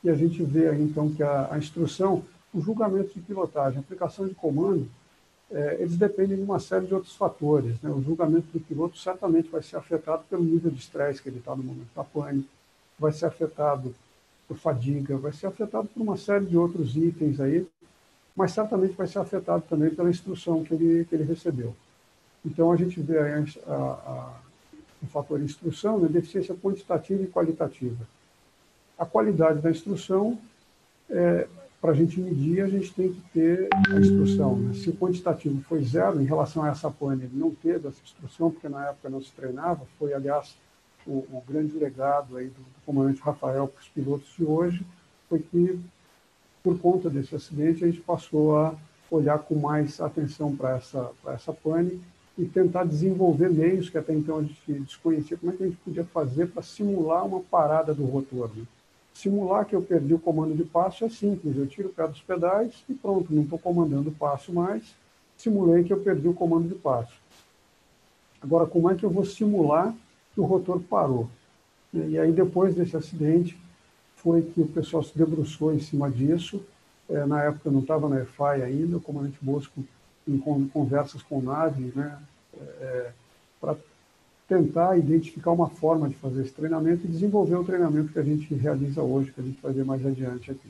e 0.04 0.10
a 0.10 0.14
gente 0.14 0.42
vê 0.42 0.68
aí, 0.68 0.82
então, 0.82 1.12
que 1.12 1.22
a, 1.22 1.48
a 1.52 1.58
instrução, 1.58 2.24
o 2.52 2.60
julgamento 2.60 3.14
de 3.14 3.20
pilotagem, 3.20 3.80
aplicação 3.80 4.26
de 4.26 4.34
comando, 4.34 4.88
eles 5.80 5.96
dependem 5.96 6.36
de 6.36 6.42
uma 6.42 6.58
série 6.58 6.86
de 6.86 6.94
outros 6.94 7.14
fatores. 7.14 7.80
Né? 7.82 7.90
O 7.90 8.02
julgamento 8.02 8.46
do 8.52 8.60
piloto 8.60 8.96
certamente 8.98 9.50
vai 9.50 9.62
ser 9.62 9.76
afetado 9.76 10.24
pelo 10.28 10.42
nível 10.42 10.70
de 10.70 10.78
estresse 10.78 11.22
que 11.22 11.28
ele 11.28 11.38
está 11.38 11.54
no 11.54 11.62
momento 11.62 11.90
da 11.94 12.02
pane, 12.02 12.48
vai 12.98 13.12
ser 13.12 13.26
afetado 13.26 13.94
por 14.48 14.56
fadiga, 14.56 15.16
vai 15.16 15.32
ser 15.32 15.46
afetado 15.46 15.88
por 15.88 16.02
uma 16.02 16.16
série 16.16 16.46
de 16.46 16.56
outros 16.56 16.96
itens 16.96 17.40
aí, 17.40 17.66
mas 18.34 18.52
certamente 18.52 18.94
vai 18.94 19.06
ser 19.06 19.18
afetado 19.18 19.62
também 19.68 19.90
pela 19.90 20.08
instrução 20.10 20.64
que 20.64 20.72
ele, 20.74 21.04
que 21.04 21.14
ele 21.14 21.24
recebeu. 21.24 21.74
Então, 22.44 22.72
a 22.72 22.76
gente 22.76 23.00
vê 23.00 23.18
a, 23.18 23.44
a, 23.66 23.74
a, 23.74 24.40
o 25.02 25.06
fator 25.06 25.40
instrução, 25.40 25.98
né? 25.98 26.08
deficiência 26.08 26.54
quantitativa 26.54 27.22
e 27.22 27.26
qualitativa. 27.26 28.06
A 28.98 29.04
qualidade 29.04 29.60
da 29.60 29.70
instrução 29.70 30.38
é, 31.10 31.46
para 31.82 31.90
a 31.90 31.94
gente 31.94 32.20
medir, 32.20 32.62
a 32.62 32.68
gente 32.68 32.94
tem 32.94 33.12
que 33.12 33.20
ter 33.34 33.68
a 33.72 33.98
instrução. 33.98 34.56
Né? 34.56 34.72
Se 34.72 34.88
o 34.88 34.94
quantitativo 34.94 35.60
foi 35.62 35.82
zero, 35.82 36.22
em 36.22 36.24
relação 36.24 36.62
a 36.62 36.68
essa 36.68 36.88
pane, 36.88 37.24
ele 37.24 37.36
não 37.36 37.50
teve 37.50 37.88
essa 37.88 38.00
instrução, 38.04 38.52
porque 38.52 38.68
na 38.68 38.90
época 38.90 39.10
não 39.10 39.20
se 39.20 39.32
treinava, 39.32 39.84
foi, 39.98 40.14
aliás, 40.14 40.56
o, 41.04 41.26
o 41.32 41.42
grande 41.46 41.76
legado 41.76 42.36
aí 42.36 42.46
do, 42.46 42.60
do 42.60 42.86
comandante 42.86 43.20
Rafael 43.20 43.66
para 43.66 43.80
os 43.80 43.88
pilotos 43.88 44.32
de 44.38 44.44
hoje, 44.44 44.86
foi 45.28 45.40
que, 45.40 45.80
por 46.62 46.78
conta 46.78 47.10
desse 47.10 47.34
acidente, 47.34 47.82
a 47.82 47.88
gente 47.88 48.00
passou 48.00 48.56
a 48.56 48.76
olhar 49.10 49.40
com 49.40 49.56
mais 49.56 50.00
atenção 50.00 50.54
para 50.54 50.76
essa, 50.76 51.10
essa 51.26 51.52
pane 51.52 52.00
e 52.38 52.44
tentar 52.44 52.84
desenvolver 52.84 53.50
meios 53.50 53.90
que 53.90 53.98
até 53.98 54.14
então 54.14 54.38
a 54.38 54.42
gente 54.42 54.72
desconhecia, 54.72 55.36
como 55.36 55.52
é 55.52 55.56
que 55.56 55.64
a 55.64 55.66
gente 55.66 55.78
podia 55.78 56.04
fazer 56.04 56.46
para 56.46 56.62
simular 56.62 57.26
uma 57.26 57.40
parada 57.40 57.92
do 57.92 58.04
rotor. 58.04 58.50
Né? 58.54 58.62
Simular 59.14 59.66
que 59.66 59.74
eu 59.74 59.82
perdi 59.82 60.14
o 60.14 60.18
comando 60.18 60.54
de 60.54 60.64
passo 60.64 61.04
é 61.04 61.08
simples, 61.08 61.56
eu 61.56 61.66
tiro 61.66 61.88
o 61.88 61.92
pé 61.92 62.08
dos 62.08 62.20
pedais 62.20 62.72
e 62.88 62.94
pronto, 62.94 63.32
não 63.32 63.42
estou 63.42 63.58
comandando 63.58 64.10
o 64.10 64.14
passo 64.14 64.52
mais, 64.52 64.94
simulei 65.36 65.84
que 65.84 65.92
eu 65.92 66.00
perdi 66.00 66.28
o 66.28 66.34
comando 66.34 66.68
de 66.68 66.74
passo. 66.74 67.12
Agora, 68.40 68.66
como 68.66 68.90
é 68.90 68.94
que 68.94 69.04
eu 69.04 69.10
vou 69.10 69.24
simular 69.24 69.94
que 70.34 70.40
o 70.40 70.44
rotor 70.44 70.80
parou? 70.80 71.28
E 71.92 72.18
aí, 72.18 72.32
depois 72.32 72.74
desse 72.74 72.96
acidente, 72.96 73.56
foi 74.16 74.42
que 74.42 74.60
o 74.60 74.66
pessoal 74.66 75.02
se 75.02 75.16
debruçou 75.16 75.74
em 75.74 75.80
cima 75.80 76.10
disso. 76.10 76.64
É, 77.08 77.26
na 77.26 77.42
época 77.42 77.68
eu 77.68 77.72
não 77.72 77.80
estava 77.80 78.08
na 78.08 78.22
EFI 78.22 78.62
ainda, 78.64 78.96
o 78.96 79.00
comandante 79.00 79.36
Bosco, 79.42 79.84
em 80.26 80.38
conversas 80.68 81.22
com 81.22 81.38
o 81.38 81.42
NAVE, 81.42 81.92
né, 81.94 82.18
é 82.80 83.10
para 83.60 83.76
tentar 84.48 84.98
identificar 84.98 85.50
uma 85.50 85.68
forma 85.68 86.08
de 86.08 86.16
fazer 86.16 86.42
esse 86.42 86.52
treinamento 86.52 87.04
e 87.04 87.10
desenvolver 87.10 87.56
o 87.56 87.64
treinamento 87.64 88.12
que 88.12 88.18
a 88.18 88.22
gente 88.22 88.52
realiza 88.54 89.02
hoje, 89.02 89.32
que 89.32 89.40
a 89.40 89.44
gente 89.44 89.60
vai 89.62 89.72
ver 89.72 89.84
mais 89.84 90.04
adiante 90.04 90.50
aqui. 90.50 90.68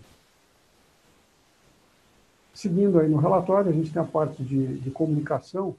Seguindo 2.55 2.99
aí 2.99 3.09
no 3.09 3.17
relatório, 3.17 3.71
a 3.71 3.75
gente 3.75 3.93
tem 3.93 4.03
a 4.03 4.05
parte 4.05 4.43
de, 4.43 4.79
de 4.79 4.91
comunicação. 4.91 5.75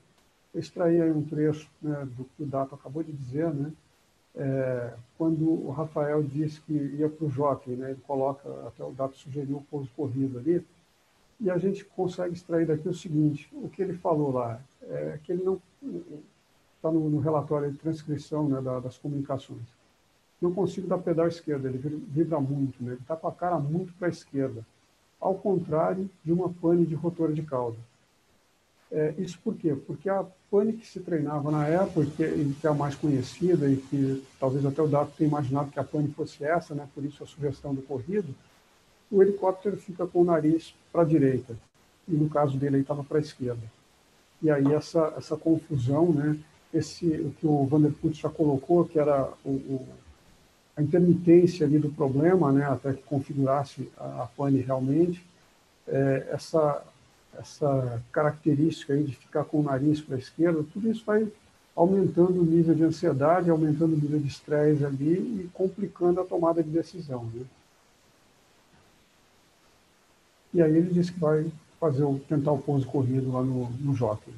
Eu 0.53 0.59
extraí 0.59 1.01
aí 1.01 1.11
um 1.11 1.23
trecho 1.23 1.69
né, 1.81 2.07
do 2.17 2.25
que 2.25 2.43
o 2.43 2.45
Dato 2.45 2.75
acabou 2.75 3.03
de 3.03 3.11
dizer, 3.11 3.53
né? 3.53 3.71
É, 4.35 4.93
quando 5.15 5.47
o 5.47 5.69
Rafael 5.69 6.23
disse 6.23 6.59
que 6.61 6.73
ia 6.73 7.07
para 7.07 7.25
o 7.25 7.29
jockey, 7.29 7.71
né, 7.71 7.91
ele 7.91 8.01
coloca, 8.07 8.49
até 8.67 8.83
o 8.83 8.91
Dato 8.91 9.15
sugeriu 9.15 9.57
o 9.57 9.63
pouso 9.69 9.87
corrido 9.95 10.39
ali, 10.39 10.65
e 11.39 11.51
a 11.51 11.57
gente 11.59 11.85
consegue 11.85 12.33
extrair 12.33 12.65
daqui 12.65 12.89
o 12.89 12.93
seguinte, 12.93 13.47
o 13.53 13.69
que 13.69 13.81
ele 13.83 13.93
falou 13.93 14.31
lá, 14.31 14.59
é 14.81 15.19
que 15.23 15.31
ele 15.31 15.43
não, 15.43 15.61
está 16.83 16.91
no, 16.91 17.09
no, 17.09 17.19
relatório 17.19 17.71
de 17.71 17.77
transcrição 17.77 18.49
né, 18.49 18.59
da, 18.61 18.81
das 18.81 18.97
comunicações. 18.97 19.63
Não 20.41 20.53
consigo 20.53 20.85
dar 20.85 20.97
pedal 20.97 21.29
esquerda, 21.29 21.69
ele 21.69 21.77
vibra 22.09 22.41
muito, 22.41 22.83
né? 22.83 22.91
ele 22.91 23.01
está 23.01 23.15
com 23.15 23.29
a 23.29 23.31
cara 23.31 23.57
muito 23.57 23.93
para 23.93 24.09
a 24.09 24.11
esquerda, 24.11 24.65
ao 25.21 25.35
contrário 25.35 26.09
de 26.25 26.33
uma 26.33 26.49
pane 26.49 26.85
de 26.85 26.93
rotor 26.93 27.31
de 27.31 27.41
cauda. 27.41 27.77
É, 28.91 29.13
isso 29.17 29.39
por 29.41 29.55
quê? 29.55 29.73
Porque 29.87 30.09
a 30.09 30.25
pane 30.51 30.73
que 30.73 30.85
se 30.85 30.99
treinava 30.99 31.49
na 31.49 31.65
época, 31.65 32.05
que, 32.05 32.53
que 32.59 32.67
é 32.67 32.69
a 32.69 32.73
mais 32.73 32.95
conhecida 32.95 33.69
e 33.69 33.77
que 33.77 34.21
talvez 34.37 34.65
até 34.65 34.81
o 34.81 34.87
Dato 34.87 35.13
tenha 35.17 35.29
imaginado 35.29 35.71
que 35.71 35.79
a 35.79 35.83
pane 35.83 36.09
fosse 36.09 36.43
essa, 36.43 36.75
né? 36.75 36.85
por 36.93 37.05
isso 37.05 37.23
a 37.23 37.25
sugestão 37.25 37.73
do 37.73 37.81
corrido, 37.81 38.35
o 39.09 39.23
helicóptero 39.23 39.77
fica 39.77 40.05
com 40.05 40.21
o 40.21 40.25
nariz 40.25 40.75
para 40.91 41.03
a 41.03 41.05
direita, 41.05 41.55
e 42.07 42.13
no 42.13 42.29
caso 42.29 42.57
dele 42.57 42.75
ele 42.75 42.81
estava 42.83 43.03
para 43.03 43.19
a 43.19 43.21
esquerda. 43.21 43.61
E 44.41 44.51
aí 44.51 44.73
essa, 44.73 45.13
essa 45.17 45.37
confusão, 45.37 46.11
né, 46.11 46.37
esse, 46.73 47.05
o 47.05 47.31
que 47.31 47.45
o 47.45 47.65
Vanderput 47.65 48.19
já 48.19 48.29
colocou, 48.29 48.85
que 48.85 48.97
era 48.97 49.29
o, 49.45 49.49
o, 49.49 49.87
a 50.75 50.81
intermitência 50.81 51.65
ali 51.65 51.77
do 51.77 51.89
problema, 51.89 52.51
né, 52.51 52.65
até 52.65 52.93
que 52.93 53.03
configurasse 53.03 53.89
a, 53.97 54.23
a 54.23 54.27
pane 54.27 54.59
realmente, 54.59 55.23
é, 55.87 56.29
essa, 56.31 56.83
essa 57.37 58.01
característica 58.11 58.93
aí 58.93 59.03
de 59.03 59.15
ficar 59.15 59.43
com 59.43 59.59
o 59.59 59.63
nariz 59.63 60.01
para 60.01 60.15
a 60.15 60.19
esquerda, 60.19 60.65
tudo 60.73 60.89
isso 60.89 61.03
vai 61.05 61.27
aumentando 61.75 62.41
o 62.41 62.45
nível 62.45 62.75
de 62.75 62.83
ansiedade, 62.83 63.49
aumentando 63.49 63.93
o 63.93 63.97
nível 63.97 64.19
de 64.19 64.27
estresse 64.27 64.85
ali 64.85 65.13
e 65.13 65.49
complicando 65.53 66.21
a 66.21 66.25
tomada 66.25 66.63
de 66.63 66.69
decisão. 66.69 67.25
Né? 67.33 67.45
E 70.53 70.61
aí 70.61 70.75
ele 70.75 70.93
disse 70.93 71.11
que 71.11 71.19
vai 71.19 71.51
fazer 71.79 72.03
o, 72.03 72.19
tentar 72.19 72.51
o 72.51 72.59
pouso 72.59 72.85
corrido 72.87 73.31
lá 73.31 73.41
no, 73.41 73.69
no 73.69 73.95
Jockey. 73.95 74.33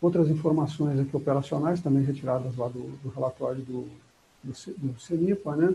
Outras 0.00 0.28
informações 0.28 1.00
aqui 1.00 1.16
operacionais, 1.16 1.80
também 1.80 2.04
retiradas 2.04 2.56
lá 2.56 2.68
do, 2.68 2.82
do 3.02 3.08
relatório 3.08 3.62
do, 3.62 3.88
do, 4.44 4.52
do 4.76 5.00
CENIPA, 5.00 5.56
né? 5.56 5.74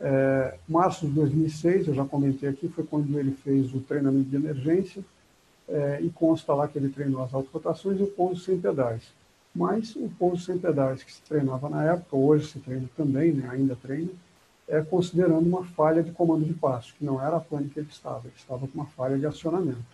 É, 0.00 0.58
março 0.68 1.06
de 1.06 1.12
2006, 1.12 1.88
eu 1.88 1.94
já 1.94 2.04
comentei 2.04 2.48
aqui, 2.48 2.68
foi 2.68 2.84
quando 2.84 3.18
ele 3.18 3.32
fez 3.32 3.74
o 3.74 3.80
treinamento 3.80 4.28
de 4.28 4.36
emergência 4.36 5.04
é, 5.68 6.00
e 6.02 6.10
consta 6.10 6.52
lá 6.54 6.66
que 6.66 6.78
ele 6.78 6.88
treinou 6.88 7.22
as 7.22 7.32
auto-rotações 7.32 8.00
e 8.00 8.02
o 8.02 8.06
pouso 8.06 8.40
sem 8.40 8.58
pedais. 8.58 9.02
Mas 9.54 9.94
o 9.94 10.10
pouso 10.18 10.42
sem 10.42 10.58
pedais 10.58 11.02
que 11.02 11.12
se 11.12 11.22
treinava 11.22 11.68
na 11.68 11.84
época, 11.84 12.16
hoje 12.16 12.48
se 12.48 12.58
treina 12.58 12.88
também, 12.96 13.32
né, 13.32 13.48
ainda 13.50 13.76
treina, 13.76 14.10
é 14.66 14.80
considerando 14.80 15.46
uma 15.46 15.64
falha 15.64 16.02
de 16.02 16.10
comando 16.10 16.44
de 16.44 16.54
passo, 16.54 16.94
que 16.98 17.04
não 17.04 17.22
era 17.22 17.36
a 17.36 17.40
pane 17.40 17.68
que 17.68 17.78
ele 17.78 17.88
estava, 17.88 18.22
ele 18.24 18.34
estava 18.36 18.66
com 18.66 18.74
uma 18.74 18.86
falha 18.86 19.18
de 19.18 19.26
acionamento 19.26 19.93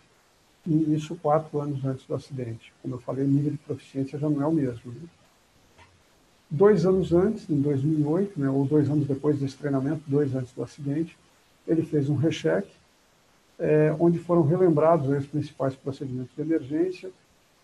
e 0.67 0.95
isso 0.95 1.17
quatro 1.17 1.61
anos 1.61 1.85
antes 1.85 2.07
do 2.07 2.15
acidente. 2.15 2.73
Como 2.83 2.95
eu 2.95 2.99
falei, 2.99 3.25
o 3.25 3.29
nível 3.29 3.53
de 3.53 3.59
proficiência 3.59 4.19
já 4.19 4.29
não 4.29 4.43
é 4.43 4.47
o 4.47 4.53
mesmo. 4.53 4.93
Né? 4.93 5.09
Dois 6.51 6.85
anos 6.85 7.13
antes, 7.13 7.49
em 7.49 7.61
2008, 7.61 8.39
né, 8.39 8.51
ou 8.51 8.65
dois 8.65 8.91
anos 8.91 9.07
depois 9.07 9.39
desse 9.39 9.57
treinamento, 9.57 10.03
dois 10.07 10.35
antes 10.35 10.53
do 10.53 10.63
acidente, 10.63 11.17
ele 11.67 11.83
fez 11.83 12.09
um 12.09 12.17
recheque, 12.17 12.73
é, 13.59 13.95
onde 13.99 14.19
foram 14.19 14.43
relembrados 14.43 15.09
os 15.09 15.27
principais 15.27 15.75
procedimentos 15.75 16.35
de 16.35 16.43
emergência 16.43 17.11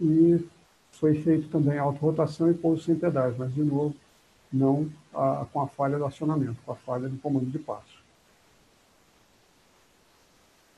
e 0.00 0.44
foi 0.92 1.14
feito 1.14 1.48
também 1.48 1.78
auto-rotação 1.78 2.50
e 2.50 2.54
pouso 2.54 2.82
sem 2.82 2.94
pedais, 2.94 3.36
mas, 3.36 3.52
de 3.52 3.62
novo, 3.62 3.94
não 4.52 4.88
a, 5.12 5.46
com 5.52 5.60
a 5.60 5.66
falha 5.66 5.98
do 5.98 6.04
acionamento, 6.04 6.56
com 6.64 6.72
a 6.72 6.76
falha 6.76 7.08
do 7.08 7.18
comando 7.18 7.50
de 7.50 7.58
passo. 7.58 7.95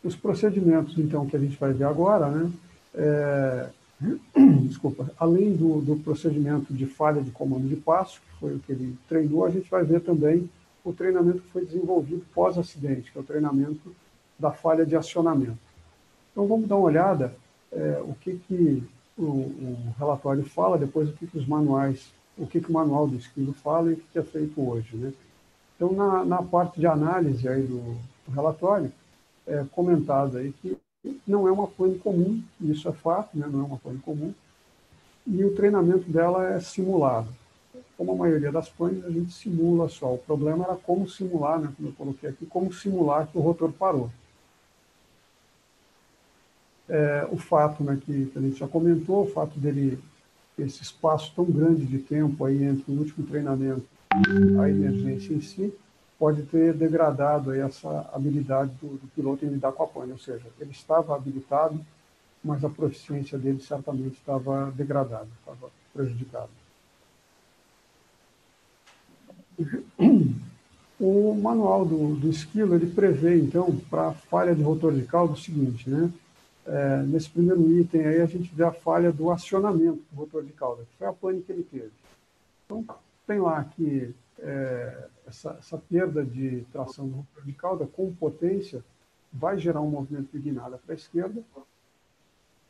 Os 0.03 0.15
procedimentos, 0.15 0.97
então, 0.99 1.27
que 1.27 1.37
a 1.37 1.41
gente 1.41 1.57
vai 1.59 1.73
ver 1.73 1.85
agora, 1.85 2.29
né, 2.29 2.51
é, 2.95 3.69
desculpa, 4.63 5.11
além 5.19 5.55
do, 5.55 5.81
do, 5.81 5.97
procedimento 5.97 6.73
de 6.73 6.87
falha 6.87 7.21
de 7.21 7.31
comando 7.31 7.69
de 7.69 7.77
passo, 7.77 8.21
que 8.21 8.41
foi 8.41 8.55
o 8.55 8.59
que 8.61 8.73
ele 8.73 8.97
treinou, 9.09 9.45
a 9.45 9.51
gente 9.51 9.69
vai 9.69 9.85
ver 9.85 10.01
também 10.01 10.49
o 10.85 10.93
treinamento 10.93 11.41
que 11.41 11.51
foi 11.51 11.65
desenvolvido 11.65 12.25
pós-acidente, 12.33 13.11
que 13.11 13.19
é 13.19 13.21
o 13.21 13.25
treinamento 13.25 13.95
da 14.39 14.53
falha 14.53 14.87
de 14.87 14.95
acionamento. 14.95 15.59
Então, 16.31 16.47
vamos 16.47 16.69
dar 16.69 16.77
uma 16.77 16.87
olhada 16.87 17.35
é, 17.73 18.01
o 18.03 18.15
que, 18.15 18.37
que 18.47 18.83
o, 19.17 19.23
o, 19.25 19.95
relatório 19.99 20.45
fala, 20.45 20.79
depois 20.79 21.09
o 21.09 21.13
que, 21.13 21.27
que 21.27 21.37
os 21.37 21.47
manuais, 21.47 22.09
o 22.37 22.47
que, 22.47 22.61
que 22.61 22.71
o 22.71 22.73
manual 22.73 23.09
do 23.09 23.17
esquilo 23.17 23.53
fala 23.53 23.91
e 23.91 23.95
o 23.95 23.97
que, 23.97 24.05
que 24.13 24.19
é 24.19 24.23
feito 24.23 24.61
hoje. 24.61 24.97
Né? 24.97 25.13
Então, 25.77 25.93
na, 25.93 26.25
na 26.25 26.43
parte 26.43 26.79
de 26.79 26.87
análise 26.87 27.47
aí 27.49 27.63
do, 27.63 27.97
do 28.27 28.33
relatório, 28.33 28.93
é, 29.49 29.65
comentado 29.73 30.37
aí 30.37 30.53
que 30.53 30.77
não 31.27 31.49
é 31.49 31.53
uma 31.53 31.67
pane 31.67 31.99
comum, 31.99 32.43
isso 32.61 32.89
é 32.89 32.93
fato, 32.93 33.37
né? 33.37 33.49
não 33.51 33.61
é 33.61 33.65
uma 33.65 33.79
pane 33.79 33.99
comum, 33.99 34.33
e 35.27 35.45
o 35.45 35.55
treinamento 35.55 36.11
dela 36.11 36.55
é 36.55 36.61
simulado. 36.61 37.29
Como 37.97 38.13
a 38.13 38.17
maioria 38.17 38.53
das 38.53 38.69
panes, 38.69 39.05
a 39.05 39.11
gente 39.11 39.33
simula 39.33 39.89
só. 39.89 40.15
O 40.15 40.19
problema 40.19 40.65
era 40.65 40.77
como 40.77 41.09
simular, 41.09 41.59
né, 41.59 41.73
como 41.77 41.89
eu 41.89 41.93
coloquei 41.93 42.31
aqui, 42.31 42.47
como 42.47 42.73
simular 42.73 43.27
que 43.27 43.37
o 43.37 43.41
rotor 43.41 43.73
parou. 43.73 44.11
É, 46.89 47.29
o 47.31 47.37
fato 47.37 47.83
né, 47.83 47.99
que, 48.01 48.27
que 48.27 48.39
a 48.39 48.41
gente 48.41 48.59
já 48.59 48.69
comentou, 48.69 49.25
o 49.25 49.31
fato 49.31 49.59
dele, 49.59 49.99
esse 50.59 50.83
espaço 50.83 51.33
tão 51.35 51.45
grande 51.45 51.85
de 51.85 51.99
tempo 51.99 52.45
aí 52.45 52.63
entre 52.65 52.91
o 52.91 52.99
último 52.99 53.27
treinamento 53.27 53.85
e 54.15 54.59
a 54.59 54.71
emergência 54.71 55.35
em 55.35 55.41
si, 55.41 55.75
pode 56.19 56.43
ter 56.43 56.75
degradado 56.75 57.55
essa 57.55 58.11
habilidade 58.13 58.73
do, 58.81 58.97
do, 58.97 59.07
piloto 59.15 59.45
em 59.45 59.49
lidar 59.49 59.73
com 59.73 59.85
a 59.85 59.87
pane, 59.87 60.13
ou 60.13 60.19
seja, 60.19 60.47
ele 60.59 60.73
estava 60.73 61.15
habilitado, 61.15 61.79
mas 62.43 62.65
a 62.65 62.69
proficiência 62.69 63.39
dele 63.39 63.61
certamente 63.61 64.15
estava 64.15 64.73
degradada, 64.73 65.29
estava 65.41 65.71
prejudicada. 65.95 66.51
O 71.01 71.33
manual 71.33 71.87
do, 71.87 72.17
do 72.17 72.29
esquilo, 72.29 72.75
ele 72.75 72.93
prevê, 72.93 73.39
então, 73.39 73.73
para 73.89 74.09
a 74.09 74.13
falha 74.13 74.53
de 74.53 74.65
rotor 74.65 74.93
de 74.93 75.03
cauda, 75.03 75.35
o 75.35 75.39
seguinte, 75.39 75.89
né? 75.89 76.11
É, 76.67 77.03
nesse 77.05 77.31
primeiro 77.31 77.71
item 77.71 78.05
aí, 78.05 78.21
a 78.21 78.27
gente 78.27 78.53
vê 78.53 78.65
a 78.65 78.73
falha 78.73 79.13
do 79.13 79.31
acionamento 79.31 80.03
do 80.11 80.17
rotor 80.17 80.43
de 80.43 80.53
cauda, 80.53 80.83
que 80.83 80.99
foi 80.99 81.07
a 81.07 81.13
pane 81.13 81.41
que 81.41 81.53
ele 81.53 81.63
teve. 81.63 81.93
Então, 82.67 82.85
tem 83.29 83.39
lá 83.39 83.63
que 83.77 84.13
é, 84.41 85.07
essa, 85.29 85.57
essa, 85.59 85.79
perda 85.79 86.25
de 86.25 86.65
tração 86.73 87.07
rotor 87.07 87.45
de 87.45 87.53
cauda 87.53 87.87
com 87.87 88.13
potência 88.15 88.83
vai 89.33 89.59
gerar 89.59 89.81
um 89.81 89.91
movimento 89.91 90.31
de 90.33 90.39
guinada 90.39 90.79
para 90.79 90.95
a 90.95 90.97
esquerda 90.97 91.43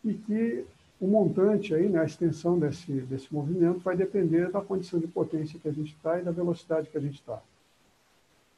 e 0.05 0.15
que 0.15 0.67
o 1.01 1.07
montante 1.07 1.75
aí, 1.75 1.89
né, 1.89 2.01
a 2.01 2.05
extensão 2.05 2.59
desse, 2.59 2.93
desse 3.03 3.33
movimento 3.33 3.79
vai 3.81 3.97
depender 3.97 4.51
da 4.51 4.61
condição 4.61 4.99
de 4.99 5.07
potência 5.07 5.59
que 5.59 5.69
a 5.69 5.73
gente 5.73 5.95
está 5.95 6.19
e 6.19 6.25
da 6.25 6.33
velocidade 6.33 6.91
que 6.91 6.99
a 6.99 7.01
gente 7.01 7.21
está. 7.21 7.41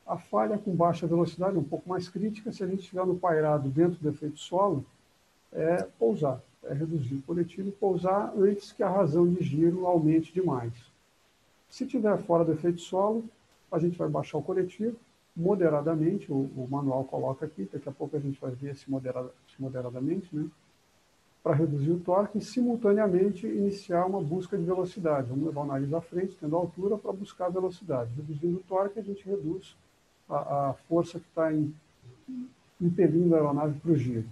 A 0.07 0.17
falha 0.17 0.57
com 0.57 0.75
baixa 0.75 1.07
velocidade, 1.07 1.59
um 1.59 1.63
pouco 1.63 1.89
mais 1.89 2.09
crítica, 2.09 2.51
se 2.51 2.65
a 2.65 2.67
gente 2.67 2.81
estiver 2.81 3.05
no 3.07 3.19
pairado 3.19 3.69
dentro 3.69 4.01
do 4.01 4.09
efeito 4.09 4.39
solo, 4.39 4.85
é 5.53 5.87
pousar, 5.99 6.41
é 6.65 6.73
reduzir 6.73 7.17
o 7.17 7.23
coletivo 7.23 7.69
e 7.69 7.73
pousar 7.73 8.33
antes 8.37 8.73
que 8.73 8.83
a 8.83 8.89
razão 8.89 9.29
de 9.29 9.45
giro 9.45 9.87
aumente 9.87 10.33
demais. 10.33 10.73
Se 11.69 11.85
estiver 11.85 12.17
fora 12.23 12.45
do 12.45 12.53
efeito 12.53 12.81
solo, 12.81 13.25
a 13.71 13.79
gente 13.79 13.97
vai 13.97 14.09
baixar 14.09 14.39
o 14.39 14.43
coletivo 14.43 14.97
moderadamente, 15.37 16.31
o, 16.31 16.51
o, 16.57 16.69
manual 16.71 17.05
coloca 17.05 17.47
aqui, 17.47 17.69
daqui 17.73 17.89
a 17.89 17.93
pouco 17.93 18.17
a 18.17 18.21
gente 18.21 18.41
vai 18.41 18.51
ver 18.51 18.77
se, 18.77 18.91
moderada, 18.91 19.31
se 19.49 19.61
moderadamente, 19.61 20.29
né? 20.35 20.49
para 21.43 21.55
reduzir 21.55 21.91
o 21.91 22.01
torque 22.01 22.39
e, 22.39 22.45
simultaneamente, 22.45 23.47
iniciar 23.47 24.05
uma 24.05 24.21
busca 24.21 24.59
de 24.59 24.65
velocidade. 24.65 25.29
Vamos 25.31 25.47
levar 25.47 25.63
o 25.63 25.67
nariz 25.67 25.93
à 25.95 26.01
frente, 26.01 26.37
tendo 26.39 26.55
altura, 26.55 26.99
para 26.99 27.13
buscar 27.13 27.47
a 27.47 27.51
velocidade. 27.51 28.11
Reduzindo 28.15 28.59
o 28.59 28.63
torque, 28.63 28.99
a 28.99 29.03
gente 29.03 29.25
reduz 29.27 29.75
a, 30.29 30.69
a 30.69 30.75
força 30.87 31.19
que 31.19 31.27
está 31.27 31.51
impelindo 32.79 33.35
a 33.35 33.39
aeronave 33.39 33.81
para 33.81 33.93
o 33.93 33.97
giro. 33.97 34.29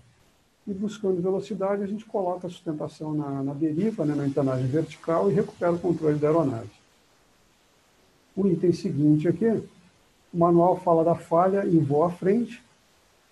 E 0.66 0.74
buscando 0.74 1.22
velocidade, 1.22 1.82
a 1.82 1.86
gente 1.86 2.04
coloca 2.04 2.46
a 2.46 2.50
sustentação 2.50 3.14
na, 3.14 3.42
na 3.42 3.54
deriva, 3.54 4.04
né, 4.04 4.14
na 4.14 4.26
empennagem 4.26 4.66
vertical, 4.66 5.30
e 5.30 5.34
recupera 5.34 5.72
o 5.72 5.78
controle 5.78 6.18
da 6.18 6.28
aeronave. 6.28 6.77
O 8.38 8.46
item 8.46 8.72
seguinte 8.72 9.26
aqui, 9.26 9.48
o 10.32 10.38
manual 10.38 10.76
fala 10.76 11.02
da 11.02 11.16
falha 11.16 11.66
em 11.66 11.80
voo 11.80 12.04
à 12.04 12.10
frente, 12.12 12.62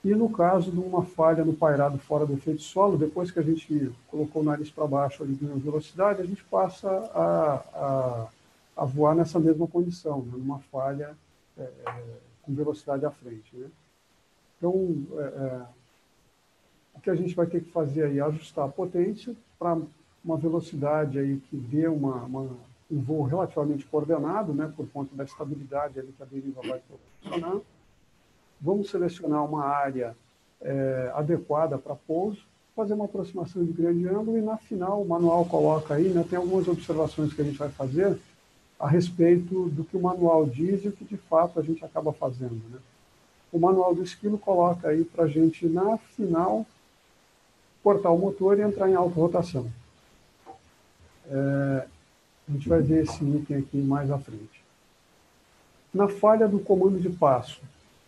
e 0.03 0.13
no 0.17 0.29
caso 0.29 0.73
de 0.73 0.81
uma 0.81 1.05
falha 1.05 1.45
no 1.45 1.53
pairado 1.53 1.97
fora 1.97 2.27
do 2.27 2.33
efeito 2.33 2.63
solo, 2.63 2.99
depois 2.99 3.31
que 3.31 3.39
a 3.39 3.43
gente 3.43 3.93
colocou 4.09 4.43
o 4.43 4.45
nariz 4.45 4.69
para 4.69 4.85
baixo 4.85 5.23
ali 5.23 5.35
ganhou 5.35 5.59
velocidade, 5.59 6.23
a 6.23 6.25
gente 6.25 6.43
passa 6.43 6.91
a, 6.91 7.55
a, 7.73 8.27
a, 8.79 8.85
voar 8.85 9.15
nessa 9.15 9.39
mesma 9.39 9.69
condição, 9.69 10.23
né? 10.23 10.33
numa 10.37 10.59
falha 10.73 11.17
é, 11.57 11.63
é, 11.63 12.03
com 12.43 12.53
velocidade 12.53 13.07
à 13.07 13.11
frente. 13.13 13.55
Né? 13.55 13.69
Então, 14.59 14.97
é, 15.19 15.23
é, 15.23 15.63
o 16.97 17.01
que 17.01 17.11
a 17.11 17.15
gente 17.15 17.33
vai 17.33 17.47
ter 17.47 17.63
que 17.63 17.71
fazer 17.71 18.07
aí 18.07 18.19
é 18.19 18.23
ajustar 18.23 18.65
a 18.65 18.73
potência 18.73 19.37
para 19.57 19.79
uma 20.25 20.37
velocidade 20.37 21.17
aí 21.17 21.37
que 21.49 21.57
dê 21.57 21.87
uma, 21.87 22.25
uma, 22.25 22.57
um 22.91 23.01
voo 23.01 23.23
relativamente 23.23 23.85
coordenado, 23.85 24.53
né, 24.53 24.73
por 24.77 24.89
conta 24.89 25.15
da 25.15 25.25
estabilidade 25.25 25.99
ali 25.99 26.13
que 26.13 26.23
a 26.23 26.27
deriva 26.27 26.61
vai 26.63 26.81
proporcionar 26.81 27.61
vamos 28.61 28.91
selecionar 28.91 29.45
uma 29.45 29.65
área 29.65 30.17
é, 30.61 31.13
adequada 31.15 31.79
para 31.79 31.95
pouso, 31.95 32.43
fazer 32.75 32.95
uma 32.95 33.07
aproximação 33.07 33.65
de 33.65 33.73
grande 33.73 34.07
ângulo 34.09 34.37
e, 34.37 34.43
na 34.43 34.57
final, 34.57 35.01
o 35.01 35.09
manual 35.09 35.45
coloca 35.47 35.95
aí, 35.95 36.09
né, 36.09 36.25
tem 36.29 36.39
algumas 36.39 36.69
observações 36.69 37.33
que 37.33 37.41
a 37.41 37.45
gente 37.45 37.59
vai 37.59 37.71
fazer 37.71 38.19
a 38.79 38.87
respeito 38.87 39.69
do 39.71 39.85
que 39.85 39.97
o 39.97 40.03
manual 40.03 40.47
diz 40.47 40.85
e 40.85 40.89
o 40.89 40.93
que, 40.93 41.05
de 41.05 41.17
fato, 41.17 41.59
a 41.59 41.63
gente 41.63 41.83
acaba 41.85 42.13
fazendo. 42.13 42.61
Né? 42.71 42.79
O 43.51 43.59
manual 43.59 43.95
do 43.95 44.03
esquilo 44.03 44.37
coloca 44.37 44.89
aí 44.89 45.05
para 45.05 45.25
a 45.25 45.29
gente, 45.29 45.67
na 45.67 45.97
final, 45.97 46.67
cortar 47.83 48.11
o 48.11 48.19
motor 48.19 48.59
e 48.59 48.63
entrar 48.63 48.91
em 48.91 48.95
auto-rotação. 48.95 49.71
É, 51.31 51.87
a 52.49 52.53
gente 52.53 52.69
vai 52.69 52.81
ver 52.81 53.05
esse 53.05 53.25
item 53.25 53.57
aqui 53.57 53.77
mais 53.79 54.11
à 54.11 54.19
frente. 54.19 54.65
Na 55.93 56.09
falha 56.09 56.47
do 56.47 56.61
comando 56.61 57.01
de 57.01 57.11
passo, 57.11 57.61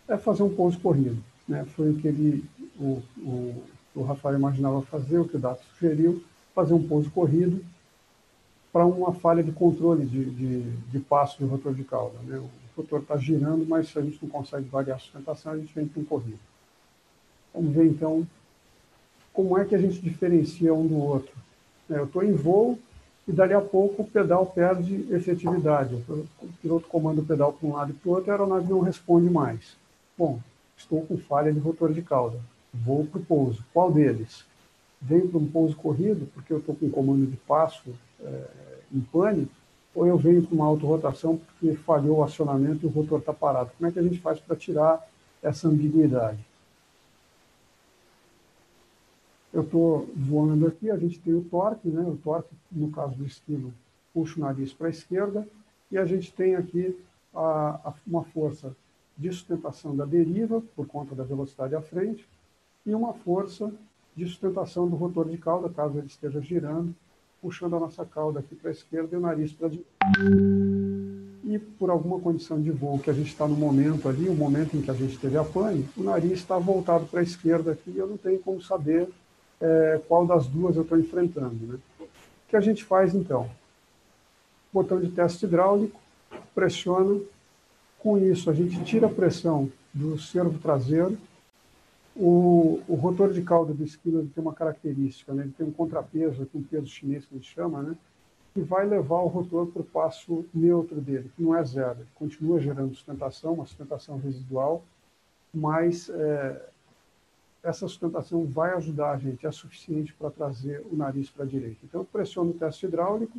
é 0.07 0.17
fazer 0.17 0.43
um 0.43 0.53
pouso 0.53 0.79
corrido. 0.79 1.21
Né? 1.47 1.65
Foi 1.75 1.89
o 1.89 1.95
que 1.95 2.07
ele, 2.07 2.45
o, 2.79 3.01
o, 3.17 3.63
o 3.95 4.03
Rafael 4.03 4.37
imaginava 4.37 4.81
fazer, 4.83 5.17
o 5.17 5.27
que 5.27 5.37
o 5.37 5.39
Dato 5.39 5.63
sugeriu, 5.73 6.23
fazer 6.53 6.73
um 6.73 6.87
pouso 6.87 7.09
corrido 7.11 7.63
para 8.71 8.85
uma 8.85 9.13
falha 9.13 9.43
de 9.43 9.51
controle 9.51 10.05
de, 10.05 10.25
de, 10.25 10.71
de 10.71 10.99
passo 10.99 11.39
do 11.39 11.47
rotor 11.47 11.73
de 11.73 11.83
cauda. 11.83 12.17
Né? 12.23 12.37
O 12.37 12.49
rotor 12.77 13.01
está 13.01 13.17
girando, 13.17 13.65
mas 13.67 13.89
se 13.89 13.99
a 13.99 14.01
gente 14.01 14.19
não 14.21 14.29
consegue 14.29 14.69
variar 14.69 14.97
a 14.97 14.99
sustentação, 14.99 15.53
a 15.53 15.57
gente 15.57 15.73
vem 15.73 15.87
com 15.87 16.03
corrido. 16.03 16.39
Vamos 17.53 17.73
ver, 17.73 17.87
então, 17.87 18.27
como 19.33 19.57
é 19.57 19.65
que 19.65 19.75
a 19.75 19.79
gente 19.79 19.99
diferencia 19.99 20.73
um 20.73 20.85
do 20.85 20.97
outro. 20.97 21.33
É, 21.89 21.95
eu 21.95 22.05
estou 22.05 22.23
em 22.23 22.33
voo 22.33 22.77
e, 23.29 23.31
dali 23.31 23.53
a 23.53 23.61
pouco, 23.61 24.01
o 24.01 24.07
pedal 24.07 24.43
perde 24.47 25.05
efetividade. 25.13 25.93
O 26.09 26.25
piloto 26.59 26.87
comanda 26.87 27.21
o 27.21 27.25
pedal 27.25 27.53
para 27.53 27.69
um 27.69 27.73
lado 27.73 27.91
e 27.91 27.93
para 27.93 28.09
o 28.09 28.13
outro 28.15 28.31
a 28.31 28.33
aeronave 28.33 28.67
não 28.67 28.79
responde 28.79 29.29
mais. 29.29 29.77
Bom, 30.17 30.39
estou 30.75 31.05
com 31.05 31.15
falha 31.15 31.53
de 31.53 31.59
rotor 31.59 31.93
de 31.93 32.01
cauda. 32.01 32.39
Vou 32.73 33.05
para 33.05 33.19
o 33.21 33.23
pouso. 33.23 33.63
Qual 33.71 33.91
deles? 33.91 34.43
Venho 34.99 35.27
para 35.27 35.37
um 35.37 35.45
pouso 35.45 35.75
corrido, 35.75 36.27
porque 36.33 36.51
eu 36.51 36.57
estou 36.57 36.73
com 36.73 36.89
comando 36.89 37.27
de 37.27 37.37
passo 37.37 37.93
é, 38.19 38.43
em 38.91 38.99
pane, 38.99 39.47
ou 39.93 40.07
eu 40.07 40.17
venho 40.17 40.41
para 40.41 40.55
uma 40.55 40.65
autorrotação 40.65 41.37
porque 41.37 41.75
falhou 41.75 42.17
o 42.17 42.23
acionamento 42.23 42.83
e 42.83 42.87
o 42.87 42.91
rotor 42.91 43.19
está 43.19 43.31
parado. 43.31 43.69
Como 43.77 43.87
é 43.87 43.91
que 43.91 43.99
a 43.99 44.03
gente 44.03 44.17
faz 44.17 44.39
para 44.39 44.55
tirar 44.55 45.07
essa 45.43 45.67
ambiguidade? 45.67 46.39
Eu 49.51 49.61
estou 49.63 50.07
voando 50.15 50.67
aqui, 50.67 50.91
a 50.91 50.97
gente 50.97 51.19
tem 51.19 51.33
o 51.33 51.41
torque, 51.41 51.87
né? 51.87 52.01
o 52.01 52.15
torque, 52.17 52.53
no 52.71 52.91
caso 52.91 53.15
do 53.15 53.25
estilo, 53.25 53.73
puxa 54.13 54.39
o 54.39 54.41
nariz 54.41 54.73
para 54.73 54.87
a 54.87 54.91
esquerda, 54.91 55.47
e 55.91 55.97
a 55.97 56.05
gente 56.05 56.31
tem 56.31 56.55
aqui 56.55 56.95
a, 57.33 57.79
a, 57.83 57.93
uma 58.05 58.23
força 58.23 58.75
de 59.17 59.31
sustentação 59.31 59.95
da 59.95 60.05
deriva, 60.05 60.61
por 60.75 60.85
conta 60.85 61.15
da 61.15 61.23
velocidade 61.23 61.75
à 61.75 61.81
frente, 61.81 62.27
e 62.85 62.93
uma 62.93 63.13
força 63.13 63.71
de 64.15 64.25
sustentação 64.25 64.87
do 64.87 64.95
rotor 64.95 65.27
de 65.27 65.37
cauda, 65.37 65.69
caso 65.69 65.97
ele 65.97 66.07
esteja 66.07 66.39
girando, 66.41 66.95
puxando 67.41 67.75
a 67.75 67.79
nossa 67.79 68.05
cauda 68.05 68.39
aqui 68.39 68.55
para 68.55 68.69
a 68.69 68.73
esquerda 68.73 69.15
e 69.15 69.17
o 69.17 69.21
nariz 69.21 69.51
para 69.51 69.67
a 69.67 69.69
direita. 69.69 69.89
E 71.43 71.57
por 71.57 71.89
alguma 71.89 72.19
condição 72.19 72.61
de 72.61 72.69
voo 72.69 72.99
que 72.99 73.09
a 73.09 73.13
gente 73.13 73.29
está 73.29 73.47
no 73.47 73.55
momento 73.55 74.07
ali, 74.07 74.29
o 74.29 74.35
momento 74.35 74.77
em 74.77 74.81
que 74.81 74.91
a 74.91 74.93
gente 74.93 75.17
teve 75.17 75.37
a 75.37 75.43
pane, 75.43 75.87
o 75.97 76.03
nariz 76.03 76.33
está 76.33 76.57
voltado 76.57 77.05
para 77.07 77.21
a 77.21 77.23
esquerda 77.23 77.71
aqui 77.71 77.91
e 77.91 77.97
eu 77.97 78.07
não 78.07 78.17
tenho 78.17 78.39
como 78.39 78.61
saber 78.61 79.09
é, 79.61 80.01
qual 80.07 80.25
das 80.25 80.47
duas 80.47 80.75
eu 80.75 80.83
estou 80.83 80.99
enfrentando. 80.99 81.55
Né? 81.65 81.79
O 81.99 82.07
que 82.47 82.55
a 82.55 82.61
gente 82.61 82.83
faz 82.83 83.13
então? 83.13 83.49
Botão 84.71 84.99
de 84.99 85.09
teste 85.09 85.45
hidráulico, 85.45 85.99
pressiona, 86.53 87.19
com 87.99 88.17
isso, 88.17 88.49
a 88.49 88.53
gente 88.53 88.81
tira 88.83 89.07
a 89.07 89.09
pressão 89.09 89.69
do 89.93 90.17
servo 90.17 90.57
traseiro. 90.59 91.17
O, 92.15 92.81
o 92.87 92.95
rotor 92.95 93.31
de 93.31 93.41
cauda 93.41 93.73
do 93.73 93.83
esquilo 93.83 94.27
tem 94.33 94.41
uma 94.41 94.53
característica, 94.53 95.33
né? 95.33 95.43
ele 95.43 95.53
tem 95.57 95.67
um 95.67 95.71
contrapeso, 95.71 96.47
um 96.53 96.63
peso 96.63 96.87
chinês 96.87 97.25
que 97.25 97.35
a 97.35 97.37
gente 97.37 97.53
chama, 97.53 97.81
né? 97.81 97.95
que 98.53 98.61
vai 98.61 98.85
levar 98.85 99.19
o 99.19 99.27
rotor 99.27 99.67
para 99.67 99.81
o 99.81 99.85
passo 99.85 100.45
neutro 100.53 100.99
dele, 100.99 101.31
que 101.35 101.41
não 101.43 101.55
é 101.55 101.63
zero. 101.63 101.99
Ele 101.99 102.07
continua 102.15 102.59
gerando 102.59 102.95
sustentação, 102.95 103.53
uma 103.53 103.65
sustentação 103.65 104.17
residual, 104.17 104.83
mas 105.53 106.09
é, 106.09 106.61
essa 107.63 107.87
sustentação 107.87 108.45
vai 108.45 108.73
ajudar 108.75 109.11
a 109.11 109.17
gente, 109.17 109.45
é 109.45 109.51
suficiente 109.51 110.13
para 110.13 110.29
trazer 110.29 110.85
o 110.89 110.95
nariz 110.95 111.29
para 111.29 111.43
a 111.43 111.47
direita. 111.47 111.79
Então, 111.83 112.01
eu 112.01 112.05
pressiono 112.05 112.51
o 112.51 112.53
teste 112.53 112.85
hidráulico, 112.85 113.37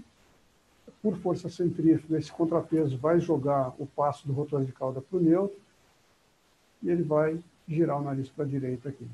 por 1.03 1.17
força 1.17 1.49
centrífuga, 1.49 2.19
esse 2.19 2.31
contrapeso 2.31 2.99
vai 2.99 3.21
jogar 3.21 3.75
o 3.79 3.87
passo 3.87 4.27
do 4.27 4.33
rotor 4.33 4.65
de 4.65 4.73
cauda 4.73 5.01
para 5.01 5.19
o 5.19 5.23
neutro 5.23 5.57
e 6.83 6.91
ele 6.91 7.03
vai 7.03 7.39
girar 7.67 7.99
o 7.99 8.05
nariz 8.05 8.29
para 8.29 8.45
a 8.45 8.49
direita 8.49 8.91
aqui. 8.91 9.07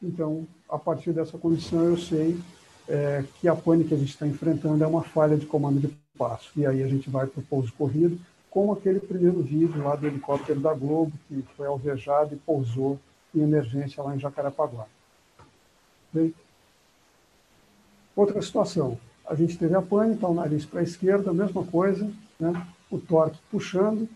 Então, 0.00 0.46
a 0.68 0.78
partir 0.78 1.12
dessa 1.12 1.38
condição, 1.38 1.84
eu 1.84 1.96
sei 1.96 2.38
é, 2.88 3.24
que 3.40 3.48
a 3.48 3.56
pane 3.56 3.84
que 3.84 3.94
a 3.94 3.96
gente 3.96 4.10
está 4.10 4.26
enfrentando 4.26 4.82
é 4.82 4.86
uma 4.86 5.02
falha 5.02 5.36
de 5.36 5.46
comando 5.46 5.80
de 5.80 5.88
passo. 6.16 6.50
E 6.56 6.66
aí 6.66 6.82
a 6.82 6.88
gente 6.88 7.08
vai 7.08 7.26
para 7.26 7.40
o 7.40 7.44
pouso 7.44 7.72
corrido, 7.72 8.18
como 8.50 8.72
aquele 8.72 9.00
primeiro 9.00 9.42
vídeo 9.42 9.82
lá 9.82 9.96
do 9.96 10.06
helicóptero 10.06 10.60
da 10.60 10.74
Globo, 10.74 11.12
que 11.26 11.42
foi 11.56 11.66
alvejado 11.66 12.34
e 12.34 12.38
pousou 12.38 12.98
em 13.34 13.40
emergência 13.40 14.02
lá 14.02 14.14
em 14.14 14.18
Jacarepaguá. 14.18 14.86
Bem, 16.12 16.34
outra 18.14 18.40
situação 18.42 18.98
a 19.26 19.34
gente 19.34 19.56
teve 19.56 19.74
a 19.74 19.82
pane, 19.82 20.14
está 20.14 20.28
o 20.28 20.34
nariz 20.34 20.64
para 20.66 20.80
a 20.80 20.82
esquerda, 20.82 21.32
mesma 21.32 21.64
coisa, 21.64 22.10
né? 22.38 22.66
o 22.90 22.98
torque 22.98 23.38
puxando, 23.50 24.08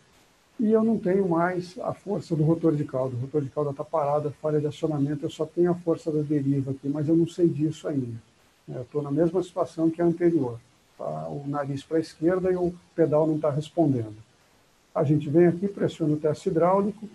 e 0.58 0.72
eu 0.72 0.82
não 0.82 0.98
tenho 0.98 1.28
mais 1.28 1.78
a 1.78 1.92
força 1.92 2.34
do 2.34 2.42
rotor 2.42 2.74
de 2.74 2.84
cauda. 2.84 3.14
O 3.14 3.20
rotor 3.20 3.42
de 3.42 3.50
cauda 3.50 3.70
está 3.70 3.84
parado, 3.84 4.34
falha 4.42 4.60
de 4.60 4.66
acionamento, 4.66 5.24
eu 5.24 5.30
só 5.30 5.46
tenho 5.46 5.70
a 5.70 5.74
força 5.74 6.10
da 6.10 6.22
deriva 6.22 6.70
aqui, 6.70 6.88
mas 6.88 7.08
eu 7.08 7.16
não 7.16 7.26
sei 7.26 7.48
disso 7.48 7.86
ainda. 7.88 8.20
Eu 8.68 8.82
estou 8.82 9.02
na 9.02 9.10
mesma 9.10 9.42
situação 9.42 9.90
que 9.90 10.02
a 10.02 10.04
anterior. 10.04 10.58
Tá? 10.98 11.28
O 11.28 11.44
nariz 11.46 11.82
para 11.82 11.98
a 11.98 12.00
esquerda 12.00 12.50
e 12.50 12.56
o 12.56 12.74
pedal 12.94 13.26
não 13.26 13.36
está 13.36 13.50
respondendo. 13.50 14.16
A 14.94 15.04
gente 15.04 15.28
vem 15.28 15.46
aqui, 15.46 15.68
pressiona 15.68 16.14
o 16.14 16.16
teste 16.16 16.48
hidráulico, 16.48 17.06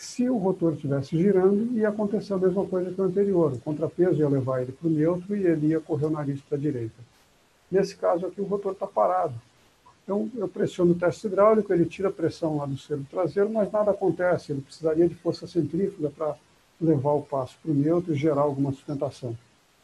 se 0.00 0.26
o 0.30 0.38
rotor 0.38 0.72
estivesse 0.72 1.14
girando, 1.14 1.76
ia 1.76 1.90
acontecer 1.90 2.32
a 2.32 2.38
mesma 2.38 2.64
coisa 2.64 2.90
que 2.90 2.98
o 2.98 3.04
anterior. 3.04 3.52
O 3.52 3.58
contrapeso 3.58 4.18
ia 4.18 4.30
levar 4.30 4.62
ele 4.62 4.72
para 4.72 4.88
o 4.88 4.90
neutro 4.90 5.36
e 5.36 5.46
ele 5.46 5.66
ia 5.66 5.80
correr 5.80 6.06
o 6.06 6.10
nariz 6.10 6.40
para 6.40 6.56
a 6.56 6.60
direita. 6.60 6.94
Nesse 7.70 7.94
caso 7.96 8.24
aqui, 8.24 8.40
o 8.40 8.46
rotor 8.46 8.72
está 8.72 8.86
parado. 8.86 9.34
Então, 10.02 10.30
eu 10.36 10.48
pressiono 10.48 10.92
o 10.92 10.94
teste 10.94 11.26
hidráulico, 11.26 11.70
ele 11.70 11.84
tira 11.84 12.08
a 12.08 12.12
pressão 12.12 12.56
lá 12.56 12.64
do 12.64 12.78
servo 12.78 13.04
traseiro, 13.10 13.50
mas 13.50 13.70
nada 13.70 13.90
acontece. 13.90 14.52
Ele 14.52 14.62
precisaria 14.62 15.06
de 15.06 15.14
força 15.14 15.46
centrífuga 15.46 16.08
para 16.08 16.34
levar 16.80 17.12
o 17.12 17.22
passo 17.22 17.58
para 17.62 17.70
o 17.70 17.74
neutro 17.74 18.14
e 18.14 18.16
gerar 18.16 18.40
alguma 18.40 18.72
sustentação. 18.72 19.36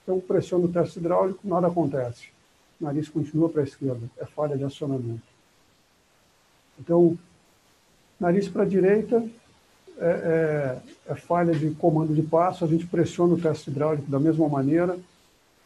Então, 0.03 0.19
pressiono 0.19 0.65
o 0.65 0.73
teste 0.73 0.99
hidráulico, 0.99 1.47
nada 1.47 1.67
acontece. 1.67 2.29
O 2.81 2.85
nariz 2.85 3.11
continua 3.11 3.51
para 3.51 3.61
a 3.61 3.65
esquerda. 3.65 4.09
É 4.17 4.25
falha 4.25 4.57
de 4.57 4.65
acionamento. 4.65 5.23
Então, 6.81 7.19
Nariz 8.19 8.49
para 8.49 8.63
a 8.63 8.67
direita 8.67 9.23
é, 9.99 10.81
é, 11.09 11.13
é, 11.13 11.15
falha 11.15 11.55
de 11.55 11.71
comando 11.71 12.15
de 12.15 12.23
passo, 12.23 12.65
a 12.65 12.69
gente 12.69 12.87
pressiona 12.87 13.35
o 13.35 13.41
teste 13.41 13.71
hidráulico 13.71 14.11
da 14.11 14.21
mesma 14.21 14.49
maneira, 14.49 14.99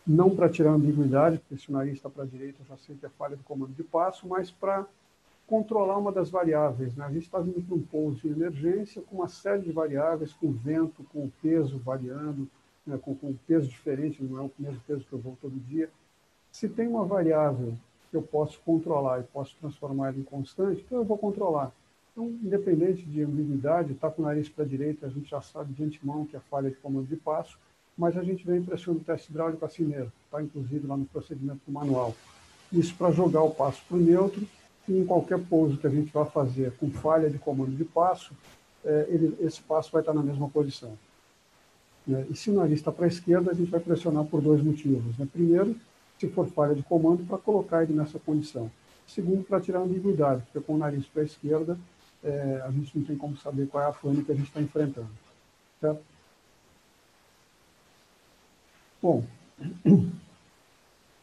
não 0.06 0.34
para 0.34 0.48
tirar 0.48 0.70
ambiguidade, 0.70 1.38
porque 1.38 1.60
se 1.60 1.68
o 1.68 1.72
nariz 1.72 1.94
está 1.94 2.08
para 2.08 2.22
a 2.22 2.26
direita, 2.26 2.58
eu 2.62 2.66
já 2.66 2.76
sei 2.76 2.96
que 2.96 3.06
é 3.06 3.08
falha 3.08 3.36
de 3.36 3.42
comando 3.42 3.72
de 3.72 3.82
passo, 3.82 4.28
mas 4.28 4.50
para 4.50 4.86
controlar 5.46 5.98
uma 5.98 6.12
das 6.12 6.30
variáveis. 6.30 6.94
Né? 6.94 7.04
A 7.04 7.10
gente 7.10 7.24
está 7.24 7.40
vindo 7.40 7.60
para 7.60 7.74
um 7.74 7.82
pouso 7.82 8.20
de 8.20 8.28
emergência 8.28 9.02
com 9.02 9.16
uma 9.16 9.28
série 9.28 9.62
de 9.62 9.72
variáveis, 9.72 10.32
com 10.32 10.52
vento, 10.52 11.04
com 11.12 11.28
peso 11.42 11.76
variando, 11.78 12.48
né? 12.86 12.98
com, 13.02 13.14
com 13.16 13.34
peso 13.48 13.68
diferente, 13.68 14.22
não 14.22 14.38
é 14.38 14.42
o 14.42 14.50
mesmo 14.56 14.80
peso 14.86 15.04
que 15.04 15.12
eu 15.12 15.18
vou 15.18 15.36
todo 15.42 15.58
dia. 15.66 15.90
Se 16.52 16.68
tem 16.68 16.86
uma 16.86 17.04
variável 17.04 17.74
que 18.10 18.16
eu 18.16 18.22
posso 18.22 18.60
controlar 18.60 19.20
e 19.20 19.22
posso 19.24 19.56
transformar 19.60 20.16
em 20.16 20.22
constante, 20.22 20.84
então 20.86 20.98
eu 20.98 21.04
vou 21.04 21.18
controlar. 21.18 21.72
Então, 22.20 22.36
independente 22.42 23.02
de 23.02 23.22
ambiguidade, 23.22 23.92
está 23.92 24.10
com 24.10 24.20
o 24.20 24.26
nariz 24.26 24.46
para 24.46 24.62
a 24.62 24.68
direita, 24.68 25.06
a 25.06 25.08
gente 25.08 25.30
já 25.30 25.40
sabe 25.40 25.72
de 25.72 25.82
antemão 25.82 26.26
que 26.26 26.36
é 26.36 26.40
falha 26.50 26.68
de 26.68 26.76
comando 26.76 27.06
de 27.06 27.16
passo, 27.16 27.56
mas 27.96 28.14
a 28.14 28.22
gente 28.22 28.46
vem 28.46 28.62
pressionando 28.62 29.00
o 29.00 29.06
teste 29.06 29.30
hidráulico 29.30 29.64
assim 29.64 29.84
mesmo, 29.84 30.12
está 30.26 30.42
inclusive 30.42 30.86
lá 30.86 30.98
no 30.98 31.06
procedimento 31.06 31.60
do 31.66 31.72
manual. 31.72 32.14
Isso 32.70 32.94
para 32.94 33.10
jogar 33.10 33.42
o 33.42 33.54
passo 33.54 33.82
para 33.88 33.96
o 33.96 34.00
neutro, 34.00 34.46
e 34.86 34.98
em 34.98 35.06
qualquer 35.06 35.38
pouso 35.38 35.78
que 35.78 35.86
a 35.86 35.90
gente 35.90 36.12
vai 36.12 36.26
fazer 36.26 36.72
com 36.72 36.90
falha 36.90 37.30
de 37.30 37.38
comando 37.38 37.74
de 37.74 37.86
passo, 37.86 38.34
é, 38.84 39.06
ele, 39.08 39.34
esse 39.40 39.62
passo 39.62 39.90
vai 39.90 40.02
estar 40.02 40.12
na 40.12 40.22
mesma 40.22 40.46
posição. 40.46 40.98
Né? 42.06 42.26
E 42.28 42.36
se 42.36 42.50
o 42.50 42.52
nariz 42.52 42.80
está 42.80 42.92
para 42.92 43.06
a 43.06 43.08
esquerda, 43.08 43.50
a 43.50 43.54
gente 43.54 43.70
vai 43.70 43.80
pressionar 43.80 44.26
por 44.26 44.42
dois 44.42 44.62
motivos. 44.62 45.16
Né? 45.16 45.26
Primeiro, 45.32 45.74
se 46.18 46.28
for 46.28 46.46
falha 46.48 46.74
de 46.74 46.82
comando, 46.82 47.24
para 47.24 47.38
colocar 47.38 47.82
ele 47.82 47.94
nessa 47.94 48.18
condição. 48.18 48.70
Segundo, 49.06 49.42
para 49.42 49.58
tirar 49.58 49.78
a 49.78 49.84
ambiguidade, 49.84 50.42
porque 50.42 50.60
com 50.60 50.74
o 50.74 50.78
nariz 50.78 51.06
para 51.06 51.22
a 51.22 51.24
esquerda, 51.24 51.78
é, 52.22 52.62
a 52.64 52.70
gente 52.70 52.98
não 52.98 53.04
tem 53.04 53.16
como 53.16 53.36
saber 53.36 53.66
qual 53.68 53.82
é 53.82 53.86
a 53.86 53.92
fone 53.92 54.24
que 54.24 54.32
a 54.32 54.34
gente 54.34 54.48
está 54.48 54.60
enfrentando. 54.60 55.08
Certo? 55.80 56.00
Bom, 59.02 59.24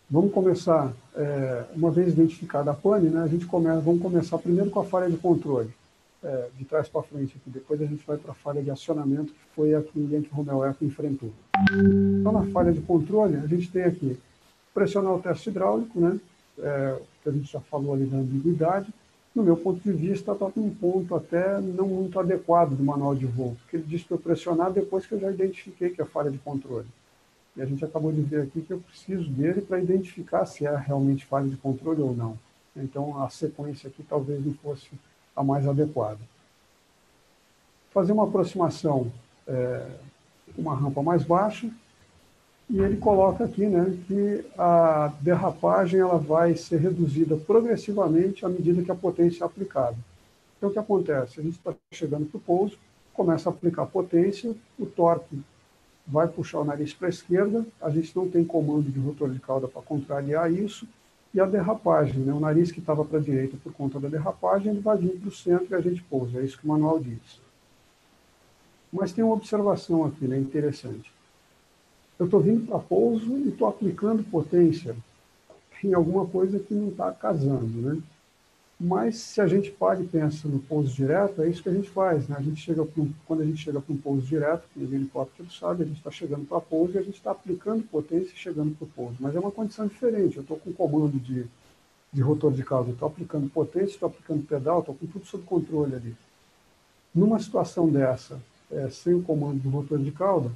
vamos 0.10 0.34
começar, 0.34 0.92
é, 1.16 1.66
uma 1.76 1.92
vez 1.92 2.14
identificada 2.14 2.72
a 2.72 2.74
pane, 2.74 3.10
né, 3.10 3.22
a 3.22 3.28
gente 3.28 3.46
começa, 3.46 3.80
vamos 3.82 4.02
começar 4.02 4.38
primeiro 4.40 4.72
com 4.72 4.80
a 4.80 4.86
falha 4.86 5.10
de 5.10 5.18
controle, 5.18 5.72
é, 6.24 6.50
de 6.58 6.66
trás 6.66 6.90
para 6.90 7.04
frente 7.04 7.38
aqui, 7.38 7.50
depois 7.52 7.80
a 7.80 7.86
gente 7.86 8.04
vai 8.06 8.18
para 8.18 8.32
a 8.32 8.36
falha 8.36 8.64
de 8.64 8.72
acionamento, 8.72 9.32
que 9.32 9.56
foi 9.56 9.76
a 9.76 9.82
que 9.82 10.00
o 10.00 10.10
Yankee 10.10 10.32
Romeo 10.32 10.66
Eco 10.66 10.84
enfrentou. 10.84 11.32
Então, 12.20 12.32
na 12.32 12.48
falha 12.48 12.72
de 12.72 12.82
controle, 12.82 13.36
a 13.36 13.46
gente 13.46 13.70
tem 13.70 13.84
aqui 13.84 14.18
pressionar 14.74 15.14
o 15.14 15.20
teste 15.20 15.50
hidráulico, 15.50 16.00
né, 16.00 16.20
é, 16.58 17.00
que 17.22 17.30
a 17.30 17.32
gente 17.32 17.52
já 17.52 17.60
falou 17.60 17.94
ali 17.94 18.06
da 18.06 18.18
ambiguidade, 18.18 18.92
no 19.38 19.44
meu 19.44 19.56
ponto 19.56 19.80
de 19.80 19.92
vista, 19.92 20.32
está 20.32 20.52
num 20.56 20.74
ponto 20.74 21.14
até 21.14 21.62
não 21.62 21.88
muito 21.88 22.20
adequado 22.20 22.72
do 22.72 22.84
manual 22.84 23.14
de 23.14 23.28
voo, 23.28 23.56
porque 23.62 23.78
ele 23.78 23.86
diz 23.86 24.04
para 24.04 24.16
eu 24.16 24.20
pressionar 24.20 24.72
depois 24.72 25.06
que 25.06 25.14
eu 25.14 25.20
já 25.20 25.30
identifiquei 25.30 25.92
que 25.92 26.02
é 26.02 26.06
falha 26.06 26.32
de 26.32 26.40
controle. 26.40 26.88
E 27.56 27.62
a 27.62 27.66
gente 27.66 27.86
acabou 27.86 28.12
de 28.12 28.22
ver 28.22 28.42
aqui 28.42 28.62
que 28.62 28.74
eu 28.74 28.80
preciso 28.80 29.30
dele 29.30 29.62
para 29.62 29.80
identificar 29.80 30.44
se 30.48 30.66
é 30.66 30.76
realmente 30.76 31.24
falha 31.24 31.48
de 31.48 31.56
controle 31.56 32.02
ou 32.02 32.16
não. 32.16 32.36
Então, 32.76 33.22
a 33.22 33.30
sequência 33.30 33.90
aqui 33.90 34.04
talvez 34.04 34.44
não 34.44 34.56
fosse 34.56 34.90
a 35.36 35.44
mais 35.44 35.68
adequada. 35.68 36.20
Fazer 37.92 38.14
uma 38.14 38.24
aproximação 38.24 39.12
é, 39.48 39.88
uma 40.58 40.76
rampa 40.76 41.04
mais 41.04 41.24
baixa, 41.24 41.70
e 42.70 42.80
ele 42.80 42.98
coloca 42.98 43.46
aqui 43.46 43.66
né, 43.66 43.98
que 44.08 44.46
a 44.58 45.14
derrapagem 45.22 46.02
ela 46.02 46.18
vai 46.18 46.56
ser 46.56 46.78
reduzida 46.78 47.38
progressivamente 47.38 48.46
à 48.46 48.50
medida 48.50 48.84
que 48.84 48.92
a 48.92 48.96
potência 48.96 49.44
é 49.44 49.46
aplicada. 49.46 49.96
Então, 50.58 50.70
o 50.70 50.74
que 50.74 50.80
acontece? 50.80 51.40
A 51.40 51.44
gente 51.44 51.58
está 51.58 51.74
chegando 51.94 52.26
para 52.26 52.38
o 52.38 52.42
pouso, 52.42 52.78
começa 53.14 53.50
a 53.50 53.54
aplicar 53.54 53.86
potência, 53.86 54.54
o 54.78 54.86
torque 54.86 55.40
vai 56.06 56.28
puxar 56.28 56.60
o 56.60 56.66
nariz 56.66 56.94
para 56.94 57.08
a 57.08 57.10
esquerda, 57.10 57.66
a 57.82 57.90
gente 57.90 58.16
não 58.16 58.30
tem 58.30 58.44
comando 58.44 58.92
de 58.92 59.00
rotor 59.00 59.30
de 59.30 59.40
cauda 59.40 59.68
para 59.68 59.82
contrariar 59.82 60.52
isso, 60.52 60.88
e 61.34 61.40
a 61.40 61.46
derrapagem, 61.46 62.20
né, 62.20 62.34
o 62.34 62.40
nariz 62.40 62.72
que 62.72 62.80
estava 62.80 63.06
para 63.06 63.20
a 63.20 63.22
direita 63.22 63.58
por 63.64 63.72
conta 63.74 64.00
da 64.00 64.10
derrapagem, 64.10 64.72
ele 64.72 64.82
vai 64.82 64.98
vir 64.98 65.20
para 65.20 65.30
o 65.30 65.32
centro 65.32 65.68
e 65.70 65.76
a 65.76 65.82
gente 65.82 66.02
pousa, 66.04 66.40
é 66.40 66.44
isso 66.44 66.58
que 66.58 66.66
o 66.66 66.70
manual 66.70 67.00
diz. 67.00 67.42
Mas 68.92 69.12
tem 69.12 69.24
uma 69.24 69.34
observação 69.34 70.06
aqui, 70.06 70.26
né, 70.26 70.38
interessante 70.38 71.17
eu 72.20 72.26
estou 72.26 72.40
vindo 72.40 72.66
para 72.66 72.80
pouso 72.80 73.38
e 73.38 73.50
estou 73.50 73.68
aplicando 73.68 74.24
potência 74.24 74.96
em 75.84 75.94
alguma 75.94 76.26
coisa 76.26 76.60
que 76.60 76.74
não 76.74 76.90
está 76.90 77.12
casando, 77.12 77.68
né? 77.68 78.02
Mas 78.80 79.18
se 79.18 79.42
a 79.42 79.48
gente 79.48 79.72
para 79.72 80.00
e 80.00 80.06
pensa 80.06 80.48
no 80.48 80.60
pouso 80.60 80.94
direto, 80.94 81.42
é 81.42 81.50
isso 81.50 81.64
que 81.64 81.70
a 81.70 81.74
gente 81.74 81.90
faz, 81.90 82.28
né? 82.28 82.36
A 82.38 82.42
gente 82.42 82.62
chega 82.62 82.84
um, 82.84 83.12
quando 83.26 83.42
a 83.42 83.46
gente 83.46 83.64
chega 83.64 83.82
para 83.82 83.94
um 83.94 83.98
pouso 83.98 84.22
direto, 84.28 84.68
que 84.72 84.80
o 84.80 84.84
helicóptero 84.84 85.52
sabe, 85.52 85.84
a 85.84 85.86
gente 85.86 85.98
está 85.98 86.12
chegando 86.12 86.46
para 86.46 86.60
pouso 86.62 86.94
e 86.94 87.00
a 87.00 87.02
gente 87.02 87.18
está 87.18 87.32
aplicando 87.32 87.82
potência 87.84 88.32
e 88.34 88.38
chegando 88.38 88.76
para 88.76 88.86
o 88.86 88.90
pouso. 88.90 89.16
Mas 89.20 89.36
é 89.36 89.40
uma 89.40 89.52
condição 89.52 89.88
diferente. 89.88 90.38
Eu 90.38 90.44
estou 90.44 90.58
com 90.58 90.72
comando 90.74 91.20
de, 91.20 91.48
de 92.14 92.22
rotor 92.22 92.54
de 92.54 92.64
cauda, 92.64 92.92
estou 92.92 93.08
aplicando 93.08 93.50
potência, 93.50 93.96
estou 93.96 94.10
aplicando 94.10 94.46
pedal, 94.46 94.82
estou 94.82 94.94
com 94.94 95.08
tudo 95.08 95.26
sob 95.26 95.44
controle 95.44 95.96
ali. 95.96 96.16
Numa 97.14 97.40
situação 97.40 97.90
dessa, 97.90 98.40
é, 98.72 98.90
sem 98.90 99.16
o 99.16 99.24
comando 99.24 99.60
do 99.60 99.70
rotor 99.70 99.98
de 99.98 100.12
cauda, 100.12 100.52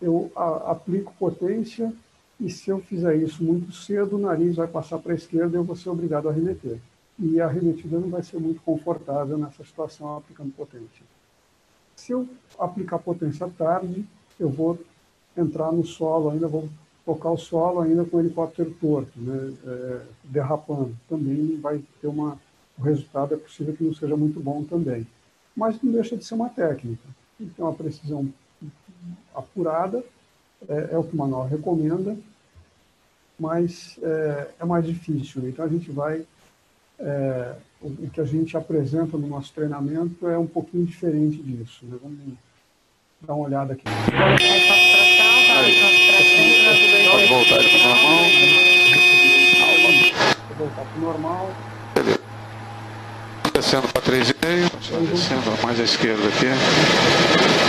eu 0.00 0.30
a, 0.34 0.72
aplico 0.72 1.12
potência 1.18 1.92
e 2.40 2.48
se 2.50 2.70
eu 2.70 2.80
fizer 2.80 3.16
isso 3.16 3.44
muito 3.44 3.70
cedo, 3.72 4.16
o 4.16 4.18
nariz 4.18 4.56
vai 4.56 4.66
passar 4.66 4.98
para 4.98 5.12
a 5.12 5.16
esquerda 5.16 5.56
e 5.56 5.60
eu 5.60 5.64
vou 5.64 5.76
ser 5.76 5.90
obrigado 5.90 6.28
a 6.28 6.32
remeter. 6.32 6.78
E 7.18 7.38
a 7.38 7.46
remetida 7.46 7.98
não 7.98 8.08
vai 8.08 8.22
ser 8.22 8.38
muito 8.38 8.62
confortável 8.62 9.36
nessa 9.36 9.62
situação 9.62 10.16
aplicando 10.16 10.50
potência. 10.52 11.04
Se 11.94 12.12
eu 12.12 12.26
aplicar 12.58 12.98
potência 12.98 13.46
tarde, 13.58 14.06
eu 14.38 14.48
vou 14.48 14.78
entrar 15.36 15.70
no 15.70 15.84
solo, 15.84 16.30
ainda 16.30 16.48
vou 16.48 16.66
tocar 17.04 17.30
o 17.30 17.36
solo 17.36 17.80
ainda 17.80 18.06
com 18.06 18.16
o 18.16 18.20
helicóptero 18.20 18.74
torto, 18.80 19.20
né, 19.20 19.52
é, 19.66 20.00
derrapando. 20.24 20.96
Também 21.08 21.58
vai 21.60 21.82
ter 22.00 22.06
uma... 22.06 22.38
O 22.78 22.82
resultado 22.82 23.34
é 23.34 23.36
possível 23.36 23.76
que 23.76 23.84
não 23.84 23.92
seja 23.92 24.16
muito 24.16 24.40
bom 24.40 24.64
também. 24.64 25.06
Mas 25.54 25.82
não 25.82 25.92
deixa 25.92 26.16
de 26.16 26.24
ser 26.24 26.34
uma 26.34 26.48
técnica. 26.48 27.06
Então, 27.38 27.68
a 27.68 27.74
precisão 27.74 28.32
apurada, 29.34 30.04
é, 30.68 30.90
é, 30.92 30.98
o 30.98 31.04
que 31.04 31.14
o 31.14 31.16
manual 31.16 31.46
recomenda, 31.46 32.16
mas 33.38 33.98
é, 34.02 34.48
é 34.60 34.64
mais 34.64 34.84
difícil. 34.84 35.48
Então, 35.48 35.64
a 35.64 35.68
gente 35.68 35.90
vai. 35.90 36.22
É, 36.98 37.54
o, 37.80 38.10
que 38.10 38.20
a 38.20 38.24
gente 38.24 38.56
apresenta 38.56 39.16
no 39.16 39.26
nosso 39.26 39.54
treinamento 39.54 40.28
é 40.28 40.36
um 40.36 40.46
pouquinho 40.46 40.84
diferente 40.84 41.42
disso. 41.42 41.86
Né? 41.86 41.96
Vamos 42.02 42.18
dar 43.22 43.34
uma 43.34 43.46
olhada 43.46 43.72
aqui. 43.72 43.84
Pode 47.10 47.26
voltar 47.26 47.56
para 47.56 47.66
o 47.66 47.82
normal. 47.82 48.20
Vou 50.58 50.66
voltar 50.66 50.84
para 50.84 50.98
o 50.98 51.00
normal. 51.00 51.50
Beleza. 51.94 52.20
Descendo 53.54 53.88
para 53.88 54.02
3,5. 54.02 55.10
Descendo 55.10 55.62
mais 55.62 55.80
à 55.80 55.84
esquerda 55.84 56.28
aqui 56.28 57.59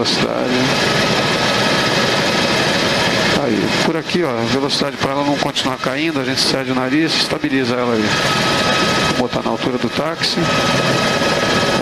velocidade. 0.00 0.50
Aí, 3.42 3.68
por 3.84 3.96
aqui, 3.96 4.22
ó, 4.22 4.32
velocidade 4.46 4.96
para 4.96 5.12
ela 5.12 5.24
não 5.24 5.36
continuar 5.36 5.76
caindo, 5.78 6.20
a 6.20 6.24
gente 6.24 6.40
cede 6.40 6.72
o 6.72 6.74
nariz, 6.74 7.14
estabiliza 7.14 7.74
ela 7.74 7.94
aí. 7.94 8.04
Vou 9.18 9.28
botar 9.28 9.42
na 9.42 9.50
altura 9.50 9.76
do 9.76 9.90
táxi. 9.90 10.38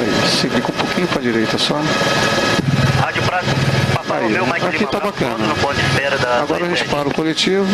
Aí, 0.01 0.61
com 0.61 0.73
um 0.73 0.77
pouquinho 0.77 1.07
para 1.09 1.19
a 1.19 1.23
direita 1.23 1.59
só. 1.59 1.81
Rádio 3.01 3.23
Prata. 3.23 3.88
Aí, 4.11 4.37
aqui 4.69 4.87
tá 4.87 5.01
bacana. 5.01 5.37
Agora 6.43 6.65
a 6.65 6.69
gente 6.69 6.85
para 6.89 7.09
o 7.09 7.15
coletivo, 7.15 7.67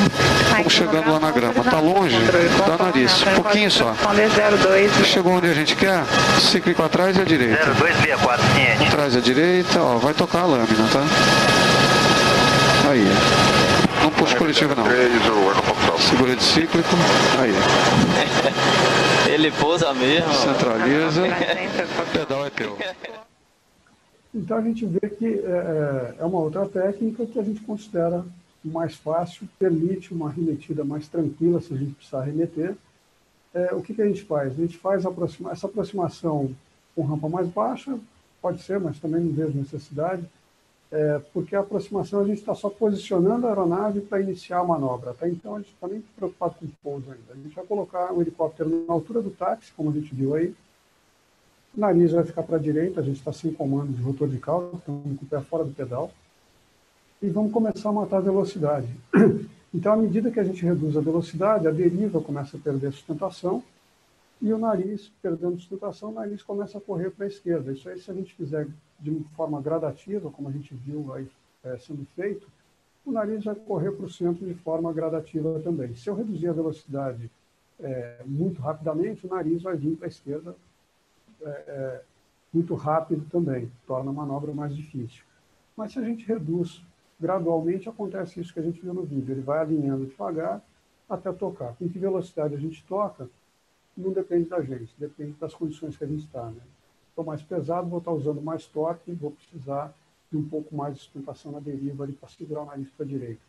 estamos 0.49 0.73
chegando 0.73 1.13
lá 1.13 1.21
na 1.21 1.31
grama. 1.31 1.63
Tá 1.63 1.79
longe, 1.79 2.17
dá 2.67 2.85
nariz, 2.85 3.23
um 3.23 3.43
pouquinho 3.43 3.71
só. 3.71 3.95
Chegou 5.05 5.33
onde 5.33 5.49
a 5.49 5.55
gente 5.55 5.77
quer, 5.77 6.03
cíclico 6.41 6.83
atrás 6.83 7.17
e 7.17 7.21
à 7.21 7.25
direita. 7.25 7.67
0264, 7.75 8.45
ciente. 8.55 8.89
Atrás 8.89 9.15
e 9.15 9.19
à 9.19 9.21
direita, 9.21 9.81
ó, 9.81 9.99
vai 9.99 10.15
tocar 10.15 10.41
a 10.41 10.47
lâmina, 10.47 10.89
tá? 10.93 11.05
Aí. 12.91 13.07
Não 14.03 14.11
puxa 14.11 14.37
coletivo 14.37 14.75
não. 14.75 14.85
Segura 15.99 16.37
de 16.37 16.43
cíclico. 16.43 16.97
Aí. 17.41 17.55
Ele 19.33 19.51
pousa 19.53 19.95
mesmo. 19.95 20.33
Centraliza. 20.35 21.23
O 21.23 22.07
pedal 22.13 22.47
é 22.47 22.51
teu. 22.51 22.79
Então 24.35 24.57
a 24.59 24.63
gente 24.63 24.85
vê 24.85 25.09
que 25.09 25.27
é, 25.27 25.39
é, 25.39 26.15
é 26.19 26.25
uma 26.25 26.41
outra 26.41 26.67
técnica 26.69 27.25
que 27.25 27.39
a 27.39 27.43
gente 27.43 27.61
considera 27.61 28.25
mais 28.65 28.97
fácil, 28.97 29.49
permite 29.59 30.13
uma 30.13 30.31
remetida 30.31 30.83
mais 30.83 31.07
tranquila 31.07 31.61
se 31.61 31.73
a 31.73 31.77
gente 31.77 31.95
precisar 31.95 32.23
remeter. 32.23 32.75
É, 33.53 33.73
o 33.73 33.81
que, 33.81 33.95
que, 33.95 34.03
a 34.03 34.07
gente 34.07 34.25
faz? 34.25 34.53
A 34.53 34.57
gente 34.57 34.77
faz 34.77 35.07
aproxima 35.07 35.53
essa 35.53 35.67
aproximação 35.67 36.51
com 36.97 37.03
rampa 37.03 37.29
mais 37.29 37.47
baixa, 37.49 37.97
pode 38.43 38.63
ser, 38.63 38.81
mas 38.81 38.99
também 38.99 39.21
não 39.21 39.33
vejo 39.33 39.57
necessidade. 39.57 40.25
é, 40.91 41.21
porque 41.33 41.57
a 41.57 41.61
aproximação 41.61 42.21
a 42.21 42.25
gente 42.25 42.39
está 42.39 42.55
só 42.55 42.71
posicionando 42.71 43.47
a 43.47 43.51
aeronave 43.51 44.01
para 44.01 44.21
iniciar 44.21 44.61
a 44.61 44.65
manobra. 44.65 45.11
Até 45.11 45.29
então 45.29 45.57
a 45.57 45.59
gente 45.59 45.73
está 45.73 45.89
nem 45.89 46.01
preocupado 46.17 46.55
com 46.55 46.67
o 46.67 46.71
pouso 46.83 47.11
ainda. 47.11 47.33
A 47.33 47.37
gente 47.37 47.55
vai 47.55 47.65
colocar 47.65 48.13
o 48.13 48.21
helicóptero 48.21 48.85
na 48.87 48.95
altura 48.95 49.21
do 49.21 49.31
táxi, 49.31 49.73
como 49.77 49.91
a 49.91 49.93
gente 49.93 50.15
viu 50.15 50.35
aí. 50.35 50.55
O 51.77 51.81
nariz 51.81 52.13
vai 52.13 52.23
ficar 52.23 52.45
para 52.45 52.57
a 52.57 52.61
direita, 52.61 53.01
a 53.01 53.03
gente 53.03 53.19
está 53.19 53.33
sem 53.33 53.53
comando 53.53 53.93
de 53.93 54.01
rotor 54.01 54.29
de 54.29 54.39
cauda, 54.39 54.77
estamos 54.77 55.19
com 55.19 55.25
o 55.25 55.29
pé 55.29 55.41
fora 55.41 55.65
do 55.65 55.73
pedal. 55.73 56.13
E 57.21 57.29
vamos 57.29 57.53
começar 57.53 57.89
a 57.89 57.93
matar 57.93 58.19
a 58.19 58.21
velocidade. 58.21 58.89
Então, 59.77 59.93
à 59.93 59.97
medida 59.97 60.31
que 60.31 60.39
a 60.39 60.45
gente 60.45 60.65
reduz 60.65 60.97
a 60.97 61.01
velocidade, 61.01 61.67
a 61.67 61.71
deriva 61.73 62.21
começa 62.21 62.57
a 62.57 62.61
perder 62.61 62.93
sustentação 62.93 63.61
e 64.41 64.53
o 64.53 64.57
nariz, 64.57 65.11
perdendo 65.21 65.59
sustentação, 65.59 66.11
o 66.11 66.15
nariz 66.15 66.45
começa 66.45 66.79
a 66.79 66.81
correr 66.81 67.11
para 67.11 67.25
a 67.25 67.29
esquerda. 67.29 67.73
Isso 67.73 67.89
aí, 67.89 67.99
se 67.99 68.09
a 68.09 68.15
gente 68.15 68.33
fizer 68.35 68.69
de 69.01 69.27
forma 69.35 69.61
gradativa, 69.61 70.31
como 70.31 70.49
a 70.49 70.53
gente 70.53 70.73
viu 70.77 71.13
aí 71.13 71.27
é, 71.65 71.77
sendo 71.77 72.07
feito, 72.15 72.47
o 73.05 73.11
nariz 73.11 73.43
vai 73.43 73.57
correr 73.57 73.91
para 73.91 74.07
o 74.07 74.09
centro 74.09 74.47
de 74.47 74.55
forma 74.55 74.93
gradativa 74.93 75.59
também. 75.59 75.93
Se 75.97 76.09
eu 76.09 76.15
reduzir 76.15 76.47
a 76.47 76.53
velocidade 76.53 77.29
é, 77.81 78.23
muito 78.25 78.63
rapidamente, 78.63 79.27
o 79.27 79.31
nariz 79.31 79.61
vai 79.61 79.77
vir 79.77 79.97
para 79.97 80.07
a 80.07 80.09
esquerda 80.09 80.55
é, 81.43 81.49
é 81.49 82.03
muito 82.53 82.75
rápido 82.75 83.27
também, 83.31 83.71
torna 83.87 84.11
a 84.11 84.15
manobra 84.15 84.53
mais 84.53 84.75
difícil. 84.75 85.25
Mas 85.77 85.93
se 85.93 85.99
a 85.99 86.03
gente 86.03 86.25
reduz 86.25 86.85
gradualmente 87.21 87.89
acontece 87.89 88.41
isso 88.41 88.53
que 88.53 88.61
a 88.61 88.63
gente 88.63 88.81
viu 88.81 88.95
no 88.95 89.03
vídeo. 89.03 89.33
Ele 89.33 89.41
vai 89.41 89.61
alinhando 89.61 90.07
devagar 90.07 90.63
até 91.09 91.33
tocar. 91.33 91.75
Com 91.75 91.89
que 91.89 91.99
velocidade 91.99 92.55
a 92.55 92.59
gente 92.59 92.85
toca, 92.85 93.29
não 93.97 94.13
depende 94.13 94.49
da 94.49 94.61
gente, 94.61 94.95
depende 94.99 95.33
das 95.33 95.55
condições 95.55 95.97
que 95.97 96.05
a 96.05 96.07
gente 96.07 96.25
está. 96.25 96.45
Né? 96.45 96.61
Estou 97.09 97.25
mais 97.25 97.43
pesado, 97.43 97.89
vou 97.89 97.99
estar 97.99 98.13
usando 98.13 98.43
mais 98.43 98.67
torque, 98.67 99.13
vou 99.13 99.31
precisar 99.31 99.95
de 100.31 100.37
um 100.37 100.47
pouco 100.49 100.75
mais 100.75 100.95
de 100.95 101.01
sustentação 101.01 101.53
na 101.53 101.61
deriva 101.61 102.05
ali 102.05 102.13
para 102.13 102.29
segurar 102.29 102.63
o 102.63 102.67
nariz 102.67 102.91
para 102.91 103.05
a 103.05 103.09
direita. 103.09 103.41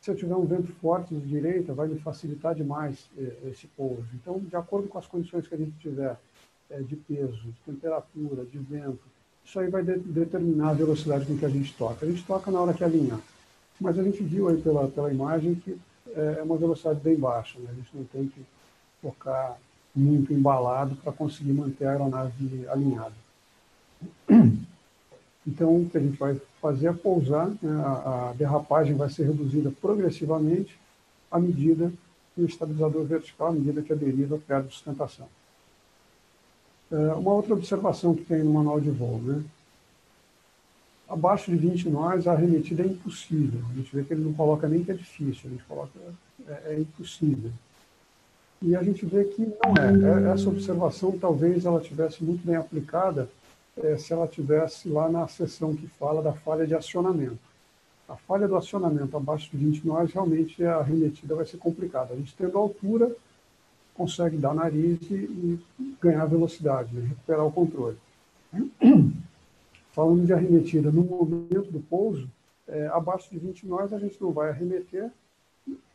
Se 0.00 0.10
eu 0.12 0.14
tiver 0.14 0.36
um 0.36 0.46
vento 0.46 0.72
forte 0.74 1.12
de 1.12 1.26
direita, 1.26 1.74
vai 1.74 1.88
me 1.88 1.98
facilitar 1.98 2.54
demais 2.54 3.10
eh, 3.18 3.48
esse 3.50 3.66
pouso. 3.66 4.06
Então, 4.14 4.38
de 4.38 4.54
acordo 4.54 4.86
com 4.86 4.96
as 4.96 5.08
condições 5.08 5.48
que 5.48 5.54
a 5.56 5.58
gente 5.58 5.76
tiver 5.78 6.16
de 6.88 6.96
peso, 6.96 7.36
de 7.36 7.52
temperatura, 7.64 8.44
de 8.44 8.58
vento, 8.58 9.00
isso 9.44 9.58
aí 9.58 9.70
vai 9.70 9.82
de, 9.82 9.98
determinar 9.98 10.70
a 10.70 10.74
velocidade 10.74 11.24
com 11.24 11.38
que 11.38 11.44
a 11.44 11.48
gente 11.48 11.72
toca. 11.74 12.04
A 12.04 12.08
gente 12.08 12.22
toca 12.24 12.50
na 12.50 12.60
hora 12.60 12.74
que 12.74 12.84
alinhar. 12.84 13.20
Mas 13.80 13.98
a 13.98 14.02
gente 14.02 14.22
viu 14.22 14.48
aí 14.48 14.60
pela, 14.60 14.88
pela 14.88 15.10
imagem 15.10 15.54
que 15.54 15.78
é, 16.14 16.36
é 16.40 16.42
uma 16.42 16.56
velocidade 16.56 17.00
bem 17.00 17.16
baixa. 17.16 17.58
Né? 17.58 17.70
A 17.70 17.74
gente 17.74 17.88
não 17.94 18.04
tem 18.04 18.28
que 18.28 18.44
tocar 19.00 19.58
muito 19.94 20.32
embalado 20.32 20.96
para 20.96 21.12
conseguir 21.12 21.52
manter 21.52 21.86
a 21.86 21.92
aeronave 21.92 22.68
alinhada. 22.68 23.14
Então, 25.46 25.80
o 25.80 25.88
que 25.88 25.96
a 25.96 26.00
gente 26.00 26.18
vai 26.18 26.38
fazer 26.60 26.88
é 26.88 26.92
pousar, 26.92 27.48
né? 27.62 27.82
a, 27.82 28.28
a 28.28 28.32
derrapagem 28.34 28.94
vai 28.94 29.08
ser 29.08 29.24
reduzida 29.24 29.72
progressivamente 29.80 30.78
à 31.30 31.38
medida 31.38 31.90
que 32.34 32.42
o 32.42 32.44
estabilizador 32.44 33.04
vertical, 33.04 33.48
à 33.48 33.52
medida 33.52 33.80
que 33.80 33.90
a 33.90 33.96
deriva 33.96 34.38
perde 34.46 34.74
sustentação. 34.74 35.26
É, 36.90 36.96
uma 37.14 37.32
outra 37.32 37.54
observação 37.54 38.14
que 38.14 38.24
tem 38.24 38.42
no 38.42 38.52
manual 38.52 38.80
de 38.80 38.90
voo, 38.90 39.18
né? 39.18 39.42
Abaixo 41.08 41.50
de 41.50 41.56
20 41.56 41.88
nós, 41.88 42.26
a 42.26 42.32
arremetida 42.32 42.82
é 42.82 42.86
impossível. 42.86 43.60
A 43.70 43.74
gente 43.74 43.94
vê 43.94 44.04
que 44.04 44.12
ele 44.12 44.24
não 44.24 44.32
coloca 44.32 44.68
nem 44.68 44.84
que 44.84 44.90
é 44.90 44.94
difícil, 44.94 45.42
a 45.46 45.48
gente 45.48 45.64
coloca 45.64 45.98
é, 46.46 46.74
é 46.74 46.80
impossível. 46.80 47.50
E 48.60 48.74
a 48.74 48.82
gente 48.82 49.06
vê 49.06 49.24
que 49.24 49.42
não 49.42 49.74
é. 50.10 50.28
é 50.28 50.32
essa 50.32 50.48
observação 50.48 51.16
talvez 51.18 51.64
ela 51.64 51.80
tivesse 51.80 52.24
muito 52.24 52.44
bem 52.44 52.56
aplicada 52.56 53.28
é, 53.76 53.96
se 53.96 54.12
ela 54.12 54.26
tivesse 54.26 54.88
lá 54.88 55.08
na 55.08 55.28
seção 55.28 55.74
que 55.74 55.86
fala 55.86 56.22
da 56.22 56.32
falha 56.32 56.66
de 56.66 56.74
acionamento. 56.74 57.38
A 58.08 58.16
falha 58.16 58.48
do 58.48 58.56
acionamento 58.56 59.16
abaixo 59.16 59.50
de 59.50 59.56
20 59.56 59.86
nós, 59.86 60.12
realmente 60.12 60.64
a 60.64 60.76
arremetida 60.76 61.34
vai 61.34 61.44
ser 61.44 61.58
complicada. 61.58 62.14
A 62.14 62.16
gente 62.16 62.34
tendo 62.36 62.58
altura, 62.58 63.14
consegue 63.98 64.36
dar 64.36 64.54
nariz 64.54 65.00
e, 65.10 65.14
e 65.14 65.58
ganhar 66.00 66.24
velocidade, 66.26 66.94
né? 66.94 67.08
recuperar 67.08 67.44
o 67.44 67.52
controle. 67.52 67.98
Falando 69.90 70.24
de 70.24 70.32
arremetida, 70.32 70.92
no 70.92 71.02
momento 71.02 71.72
do 71.72 71.80
pouso, 71.80 72.30
é, 72.68 72.86
abaixo 72.86 73.28
de 73.28 73.38
20 73.38 73.66
nós 73.66 73.92
a 73.92 73.98
gente 73.98 74.22
não 74.22 74.30
vai 74.30 74.50
arremeter 74.50 75.10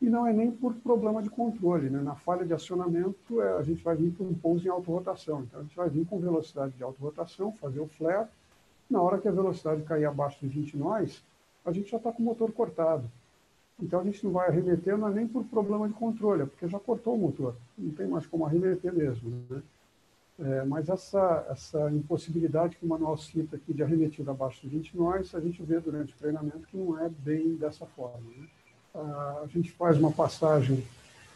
e 0.01 0.09
não 0.09 0.27
é 0.27 0.33
nem 0.33 0.51
por 0.51 0.73
problema 0.75 1.23
de 1.23 1.29
controle. 1.29 1.89
Né? 1.89 2.01
Na 2.01 2.13
falha 2.13 2.45
de 2.45 2.53
acionamento, 2.53 3.41
é, 3.41 3.57
a 3.57 3.63
gente 3.63 3.81
vai 3.81 3.95
vir 3.95 4.11
para 4.11 4.25
um 4.25 4.33
pouso 4.33 4.67
em 4.67 4.69
autorrotação. 4.69 5.43
Então, 5.43 5.61
a 5.61 5.63
gente 5.63 5.75
vai 5.75 5.89
vir 5.89 6.05
com 6.05 6.19
velocidade 6.19 6.73
de 6.73 6.83
autorrotação, 6.83 7.53
fazer 7.53 7.79
o 7.79 7.87
flare. 7.87 8.27
Na 8.89 9.01
hora 9.01 9.17
que 9.17 9.29
a 9.29 9.31
velocidade 9.31 9.81
cair 9.83 10.05
abaixo 10.05 10.39
de 10.41 10.47
20 10.47 10.77
nós, 10.77 11.23
a 11.65 11.71
gente 11.71 11.89
já 11.89 11.97
está 11.97 12.11
com 12.11 12.21
o 12.21 12.25
motor 12.25 12.51
cortado. 12.51 13.09
Então 13.81 13.99
a 13.99 14.03
gente 14.03 14.23
não 14.23 14.31
vai 14.31 14.49
arremeter 14.49 14.97
não 14.97 15.07
é 15.07 15.11
nem 15.11 15.27
por 15.27 15.43
problema 15.45 15.87
de 15.87 15.93
controle, 15.93 16.45
porque 16.45 16.67
já 16.67 16.79
cortou 16.79 17.15
o 17.15 17.17
motor, 17.17 17.55
não 17.77 17.91
tem 17.91 18.07
mais 18.07 18.25
como 18.25 18.45
arremeter 18.45 18.93
mesmo. 18.93 19.31
Né? 19.49 19.61
É, 20.39 20.63
mas 20.65 20.89
essa, 20.89 21.45
essa 21.49 21.91
impossibilidade 21.91 22.75
que 22.75 22.85
o 22.85 22.89
manual 22.89 23.17
cita 23.17 23.55
aqui 23.55 23.73
de 23.73 23.83
arremetida 23.83 24.31
abaixo 24.31 24.61
de 24.61 24.67
20 24.67 24.97
nós, 24.97 25.35
a 25.35 25.39
gente 25.39 25.61
vê 25.61 25.79
durante 25.79 26.13
o 26.13 26.17
treinamento 26.17 26.67
que 26.67 26.77
não 26.77 26.99
é 26.99 27.09
bem 27.09 27.55
dessa 27.55 27.85
forma. 27.85 28.29
Né? 28.37 28.47
A 28.95 29.45
gente 29.47 29.71
faz 29.71 29.97
uma 29.97 30.11
passagem, 30.11 30.83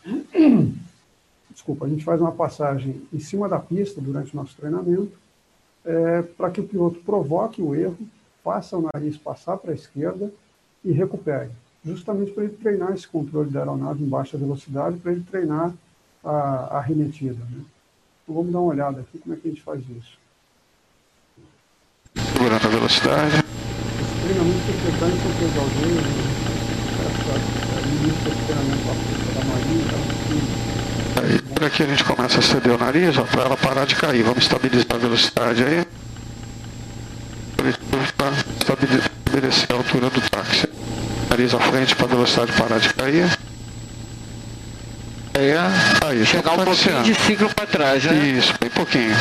desculpa, 1.50 1.86
a 1.86 1.90
gente 1.90 2.04
faz 2.04 2.22
uma 2.22 2.32
passagem 2.32 3.02
em 3.14 3.20
cima 3.20 3.48
da 3.50 3.60
pista 3.60 4.02
durante 4.02 4.34
o 4.34 4.38
nosso 4.38 4.56
treinamento, 4.56 5.18
é, 5.86 6.22
para 6.22 6.52
que 6.52 6.62
o 6.62 6.68
piloto 6.68 7.00
provoque 7.00 7.62
o 7.62 7.74
erro, 7.76 7.98
faça 8.44 8.78
o 8.78 8.90
nariz 8.94 9.18
passar 9.18 9.58
para 9.58 9.72
a 9.72 9.76
esquerda 9.76 10.32
e 10.84 10.92
recupere 10.92 11.52
justamente 11.88 12.32
para 12.32 12.44
ele 12.44 12.54
treinar 12.54 12.92
esse 12.92 13.08
controle 13.08 13.50
da 13.50 13.60
aeronave 13.60 14.04
em 14.04 14.10
baixa 14.10 14.38
velocidade, 14.38 14.98
para 14.98 15.12
ele 15.14 15.24
treinar 15.30 15.74
a, 16.24 16.78
arremetida. 16.78 17.40
Né? 17.52 17.62
Então 18.24 18.36
vamos 18.36 18.52
dar 18.52 18.60
uma 18.60 18.72
olhada 18.74 19.02
aqui 19.02 19.18
como 19.20 19.34
é 19.34 19.38
que 19.38 19.48
a 19.48 19.52
gente 19.52 19.64
faz 19.64 19.82
isso. 19.82 20.18
Segurando 22.16 22.66
a 22.66 22.70
velocidade. 22.70 23.36
Esse 23.38 24.22
treinamento 24.24 24.58
em 24.58 24.78
São 25.22 25.32
Pedro 25.40 25.56
da 25.56 25.62
Aldeia, 25.62 26.02
no 27.86 27.92
início 27.96 28.24
do 28.24 28.32
treinamento 28.46 28.84
da 29.34 29.44
Marinha, 29.46 30.18
Aí, 31.20 31.42
por 31.42 31.64
aqui 31.64 31.84
a 31.84 31.88
gente 31.88 32.04
começa 32.04 32.40
a 32.40 32.42
ceder 32.42 32.74
o 32.74 32.78
nariz, 32.78 33.16
para 33.16 33.42
ela 33.44 33.58
parar 33.58 33.86
de 33.86 33.96
cair. 33.96 34.24
Vamos 34.24 34.44
estabilizar 34.44 34.96
a 34.96 34.98
velocidade 34.98 35.64
aí. 35.64 35.88
Para 37.56 37.70
estabelecer 38.60 39.72
a 39.72 39.76
altura 39.76 40.10
do 40.12 40.22
táxi 40.30 40.68
nariz 41.30 41.54
à 41.54 41.60
frente 41.60 41.96
para 41.96 42.06
a 42.06 42.10
velocidade 42.10 42.52
parar 42.54 42.80
de 42.80 42.94
cair. 42.94 43.30
Aí, 45.34 45.54
aí 46.06 46.26
chegar 46.26 46.54
um 46.54 46.66
pouquinho 46.66 47.04
de 47.04 47.14
ciclo 47.14 47.50
para 47.54 47.68
trás, 47.68 48.04
né? 48.04 48.16
Isso, 48.38 48.54
bem 48.60 48.70
pouquinho. 48.70 49.16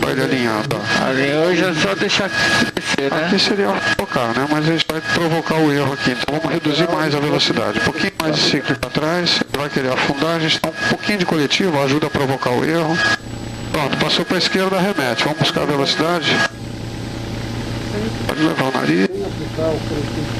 Vai 0.00 0.12
ele 0.12 0.22
alinhando. 0.22 0.80
Ali 1.06 1.30
hoje 1.34 1.62
é 1.62 1.74
só 1.74 1.94
deixar 1.94 2.30
descer, 2.74 3.10
né? 3.10 3.26
Aqui 3.26 3.38
seria 3.38 3.68
focar, 3.98 4.28
né? 4.28 4.46
Mas 4.50 4.66
a 4.66 4.72
gente 4.72 4.86
vai 4.90 5.00
provocar 5.00 5.56
o 5.56 5.70
erro 5.70 5.92
aqui. 5.92 6.12
Então 6.12 6.38
vamos 6.38 6.50
reduzir 6.50 6.88
mais 6.90 7.14
a 7.14 7.20
velocidade. 7.20 7.78
Um 7.78 7.82
pouquinho 7.82 8.12
mais 8.20 8.36
de 8.36 8.40
ciclo 8.40 8.76
para 8.76 8.90
trás. 8.90 9.40
Ele 9.42 9.58
vai 9.58 9.68
querer 9.68 9.92
afundar. 9.92 10.36
A 10.36 10.40
gente 10.40 10.58
dá 10.62 10.70
um 10.70 10.88
pouquinho 10.88 11.18
de 11.18 11.26
coletivo, 11.26 11.82
ajuda 11.82 12.06
a 12.06 12.10
provocar 12.10 12.50
o 12.50 12.64
erro. 12.64 12.96
Pronto, 13.70 13.96
passou 13.98 14.24
para 14.24 14.36
a 14.36 14.38
esquerda, 14.38 14.78
remete. 14.78 15.24
Vamos 15.24 15.38
buscar 15.38 15.62
a 15.62 15.66
velocidade. 15.66 16.34
Pode 18.26 18.42
levar 18.42 18.64
o 18.64 18.72
nariz. 18.72 19.07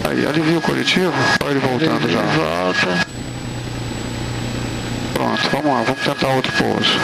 Aí, 0.04 0.26
alivia 0.26 0.58
o 0.58 0.62
coletivo. 0.62 1.12
Olha 1.42 1.50
ele 1.50 1.60
voltando 1.60 2.08
já. 2.08 2.20
Volta. 2.22 3.06
Pronto, 5.14 5.50
vamos 5.50 5.72
lá, 5.72 5.82
vamos 5.82 6.00
tentar 6.02 6.28
outro 6.28 6.52
pouso. 6.52 6.98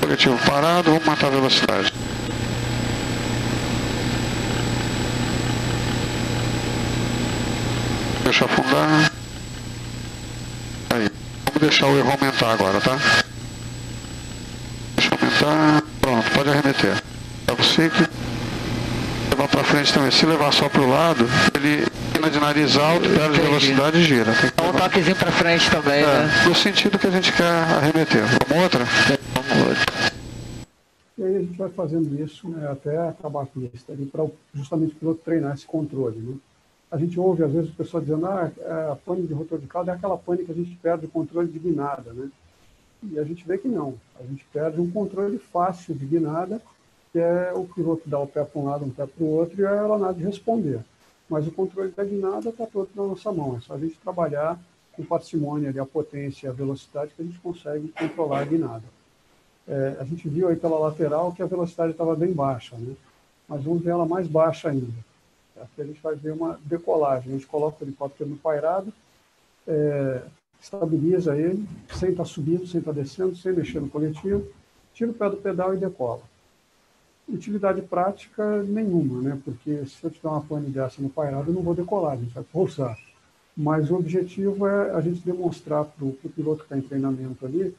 Coletivo 0.00 0.38
parado, 0.46 0.90
vamos 0.90 1.04
matar 1.04 1.26
a 1.26 1.30
velocidade. 1.30 1.92
Deixa 8.22 8.44
afundar. 8.44 9.10
Aí, 10.90 11.08
vamos 11.44 11.60
deixar 11.60 11.86
o 11.86 11.98
erro 11.98 12.10
aumentar 12.10 12.52
agora, 12.52 12.80
tá? 12.80 12.98
Deixa 14.96 15.14
aumentar. 15.14 15.82
Pronto, 16.00 16.30
pode 16.30 16.50
arremeter. 16.50 17.02
Leva 17.48 17.60
o 17.60 17.64
ciclo 17.64 18.06
para 18.08 18.35
frente 19.66 19.92
também. 19.92 20.10
Se 20.10 20.24
levar 20.24 20.52
só 20.52 20.68
para 20.68 20.80
o 20.80 20.88
lado, 20.88 21.26
ele 21.54 21.84
pina 22.12 22.30
de 22.30 22.38
nariz 22.38 22.76
alto, 22.76 23.08
perde 23.08 23.40
velocidade 23.40 23.98
e 23.98 24.04
gira. 24.04 24.32
Tem 24.32 24.50
que 24.50 24.62
um 24.62 24.72
toquezinho 24.72 25.16
para 25.16 25.32
frente 25.32 25.70
também, 25.70 26.02
é, 26.02 26.06
né? 26.06 26.44
No 26.46 26.54
sentido 26.54 26.98
que 26.98 27.06
a 27.06 27.10
gente 27.10 27.32
quer 27.32 27.44
arremeter. 27.44 28.22
Vamos 28.48 28.64
outra? 28.64 28.84
Vamos 29.34 29.68
outra. 29.68 30.16
E 31.18 31.24
aí 31.24 31.36
a 31.36 31.40
gente 31.40 31.58
vai 31.58 31.68
fazendo 31.70 32.22
isso 32.22 32.48
né, 32.48 32.68
até 32.70 32.96
acabar 33.08 33.42
a 33.42 33.46
pista, 33.46 33.94
para 34.12 34.26
justamente 34.54 34.94
para 34.94 34.96
o 34.96 35.00
piloto 35.00 35.20
treinar 35.24 35.54
esse 35.54 35.66
controle. 35.66 36.18
Né? 36.18 36.34
A 36.90 36.98
gente 36.98 37.18
ouve, 37.18 37.42
às 37.42 37.52
vezes, 37.52 37.70
o 37.70 37.74
pessoal 37.74 38.02
dizendo 38.02 38.26
ah, 38.26 38.50
é, 38.58 38.92
a 38.92 38.96
pane 38.96 39.26
de 39.26 39.34
rotor 39.34 39.58
de 39.58 39.66
cauda 39.66 39.92
é 39.92 39.94
aquela 39.94 40.16
pane 40.16 40.44
que 40.44 40.52
a 40.52 40.54
gente 40.54 40.76
perde 40.76 41.06
o 41.06 41.10
controle 41.10 41.48
de 41.48 41.58
guinada. 41.58 42.12
Né? 42.12 42.28
E 43.10 43.18
a 43.18 43.24
gente 43.24 43.46
vê 43.46 43.58
que 43.58 43.68
não. 43.68 43.94
A 44.20 44.22
gente 44.24 44.44
perde 44.52 44.80
um 44.80 44.90
controle 44.90 45.38
fácil 45.38 45.94
de 45.94 46.04
guinada 46.04 46.60
que 47.16 47.20
é 47.20 47.50
o 47.54 47.64
piloto 47.64 48.06
dar 48.06 48.18
o 48.18 48.26
pé 48.26 48.44
para 48.44 48.60
um 48.60 48.66
lado, 48.66 48.84
um 48.84 48.90
pé 48.90 49.06
para 49.06 49.24
o 49.24 49.30
outro, 49.30 49.58
e 49.58 49.64
a 49.64 49.70
aeronave 49.70 50.22
responder. 50.22 50.80
Mas 51.30 51.46
o 51.46 51.50
controle 51.50 51.90
da 51.90 52.04
guinada 52.04 52.50
está 52.50 52.66
todo 52.66 52.90
na 52.94 53.04
nossa 53.04 53.32
mão. 53.32 53.56
É 53.56 53.60
só 53.62 53.72
a 53.72 53.78
gente 53.78 53.96
trabalhar 54.00 54.60
com 54.92 55.02
parcimônia 55.02 55.70
ali, 55.70 55.78
a 55.78 55.86
potência 55.86 56.46
e 56.46 56.50
a 56.50 56.52
velocidade 56.52 57.12
que 57.16 57.22
a 57.22 57.24
gente 57.24 57.38
consegue 57.38 57.88
controlar 57.88 58.40
a 58.40 58.44
guinada. 58.44 58.84
É, 59.66 59.96
a 59.98 60.04
gente 60.04 60.28
viu 60.28 60.48
aí 60.48 60.56
pela 60.56 60.78
lateral 60.78 61.32
que 61.32 61.42
a 61.42 61.46
velocidade 61.46 61.92
estava 61.92 62.14
bem 62.14 62.34
baixa, 62.34 62.76
né? 62.76 62.94
mas 63.48 63.64
vamos 63.64 63.82
ver 63.82 63.92
ela 63.92 64.04
mais 64.04 64.28
baixa 64.28 64.68
ainda. 64.68 64.92
Aqui 65.58 65.80
a 65.80 65.84
gente 65.84 66.02
vai 66.02 66.16
ver 66.16 66.32
uma 66.32 66.60
decolagem. 66.66 67.30
A 67.30 67.32
gente 67.32 67.46
coloca 67.46 67.82
o 67.82 67.88
helicóptero 67.88 68.28
no 68.28 68.36
pairado, 68.36 68.92
é, 69.66 70.20
estabiliza 70.60 71.34
ele, 71.34 71.66
sem 71.98 72.10
estar 72.10 72.24
tá 72.24 72.28
subindo, 72.28 72.66
sem 72.66 72.80
estar 72.80 72.92
tá 72.92 73.00
descendo, 73.00 73.34
sem 73.36 73.54
mexer 73.54 73.80
no 73.80 73.88
coletivo, 73.88 74.46
tira 74.92 75.10
o 75.10 75.14
pé 75.14 75.30
do 75.30 75.38
pedal 75.38 75.72
e 75.72 75.78
decola. 75.78 76.20
Utilidade 77.28 77.82
prática 77.82 78.62
nenhuma, 78.62 79.20
né? 79.20 79.38
porque 79.44 79.84
se 79.86 80.02
eu 80.02 80.10
tiver 80.10 80.28
uma 80.28 80.40
pane 80.40 80.70
dessa 80.70 81.02
no 81.02 81.08
pairado, 81.08 81.50
eu 81.50 81.54
não 81.54 81.62
vou 81.62 81.74
decolar, 81.74 82.12
a 82.12 82.16
gente 82.16 82.32
vai 82.32 82.44
pousar. 82.44 82.96
Mas 83.56 83.90
o 83.90 83.96
objetivo 83.96 84.66
é 84.66 84.92
a 84.92 85.00
gente 85.00 85.20
demonstrar 85.20 85.84
para 85.84 86.04
o 86.04 86.12
piloto 86.12 86.58
que 86.58 86.64
está 86.64 86.78
em 86.78 86.82
treinamento 86.82 87.44
ali 87.44 87.74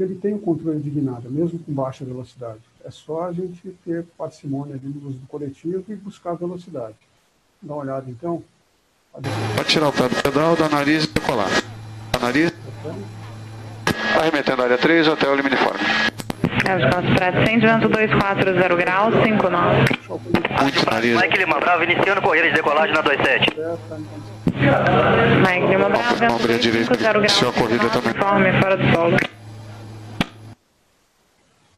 que 0.00 0.04
ele 0.04 0.14
tem 0.14 0.32
o 0.32 0.38
controle 0.38 0.80
de 0.80 0.88
guinada, 0.88 1.28
mesmo 1.28 1.58
com 1.58 1.74
baixa 1.74 2.06
velocidade. 2.06 2.60
É 2.82 2.90
só 2.90 3.24
a 3.24 3.32
gente 3.32 3.76
ter 3.84 4.06
parcimônia 4.16 4.74
ali 4.74 4.88
no 4.88 5.08
uso 5.08 5.18
do 5.18 5.26
coletivo 5.26 5.84
e 5.88 5.94
buscar 5.94 6.32
velocidade. 6.32 6.96
Dá 7.60 7.74
uma 7.74 7.82
olhada 7.82 8.08
então. 8.08 8.42
Pode 9.12 9.68
tirar 9.68 9.88
o 9.88 9.92
pé 9.92 10.08
do 10.08 10.22
pedal, 10.22 10.56
da 10.56 10.70
nariz 10.70 11.04
e 11.04 11.08
decolar. 11.08 11.50
Da 12.12 12.18
nariz. 12.18 12.50
Arremetendo 14.18 14.62
a 14.62 14.64
área 14.64 14.78
3 14.78 15.08
até 15.08 15.28
o 15.28 15.34
liminiforme. 15.34 16.09
Oscar 16.60 17.02
Fred, 17.14 17.46
100 17.46 17.58
vento 17.60 17.88
240 17.88 18.76
graus, 18.76 19.14
59. 19.22 19.78
Muito 20.62 20.90
nariz. 20.90 21.20
Mike 21.20 21.38
Lima 21.38 21.60
Bravo, 21.60 21.84
iniciando 21.84 22.22
corrida 22.22 22.48
de 22.48 22.54
decolagem 22.54 22.94
na 22.94 23.00
27. 23.00 23.56
Mike 25.46 25.66
Lima 25.66 25.88
Bravo, 25.88 26.16
vento 26.16 26.46
250 26.46 26.96
graus, 26.96 27.42
a 27.42 27.52
corrida 27.52 27.88
também. 27.90 28.12
Conforme, 28.14 28.60
fora 28.60 28.76
do 28.76 28.94
solo. 28.94 29.16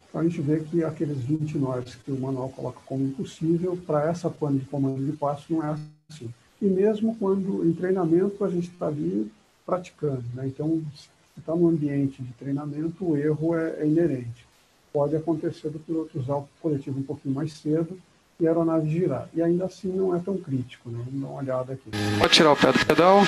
Então 0.09 0.21
a 0.21 0.25
gente 0.25 0.43
vê 0.43 0.61
que 0.61 0.85
aqueles 0.85 1.19
20 1.25 1.57
nós 1.57 1.95
que 1.95 2.11
o 2.11 2.21
manual 2.21 2.51
coloca 2.51 2.79
como 2.85 3.03
impossível, 3.03 3.79
para 3.87 4.11
essa 4.11 4.29
pane 4.29 4.59
de 4.59 4.67
comando 4.67 5.03
de 5.05 5.13
passo 5.13 5.45
não 5.49 5.63
é 5.65 5.75
assim. 6.11 6.29
E 6.61 6.67
mesmo 6.67 7.17
quando 7.19 7.67
em 7.67 7.73
treinamento 7.73 8.45
a 8.45 8.51
gente 8.51 8.69
está 8.69 8.89
ali 8.89 9.31
praticando. 9.65 10.23
Né? 10.35 10.47
Então, 10.47 10.83
se 10.95 11.09
está 11.39 11.55
no 11.55 11.69
ambiente 11.69 12.23
de 12.23 12.33
treinamento, 12.35 13.11
o 13.11 13.17
erro 13.17 13.57
é, 13.57 13.77
é, 13.81 13.87
inerente. 13.87 14.47
Pode 14.93 15.17
acontecer 15.17 15.71
do 15.71 15.79
piloto 15.79 16.19
usar 16.19 16.37
o 16.37 16.49
coletivo 16.61 16.99
um 16.99 17.03
pouquinho 17.03 17.35
mais 17.35 17.53
cedo 17.53 17.99
e 18.39 18.47
a 18.47 18.51
aeronave 18.51 18.91
girar. 18.91 19.29
E 19.35 19.41
ainda 19.41 19.65
assim 19.65 19.89
não 19.89 20.15
é 20.15 20.19
tão 20.19 20.37
crítico. 20.37 20.91
Né? 20.91 21.01
Vamos 21.05 21.21
dar 21.21 21.29
uma 21.29 21.41
olhada 21.41 21.73
aqui. 21.73 21.91
Pode 22.19 22.33
tirar 22.33 22.53
o 22.53 22.57
pé 22.57 22.73
do 22.73 22.87
pedal, 22.87 23.23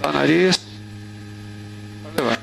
da 0.00 0.12
nariz, 0.12 0.58
pode 2.02 2.16
levar. 2.16 2.40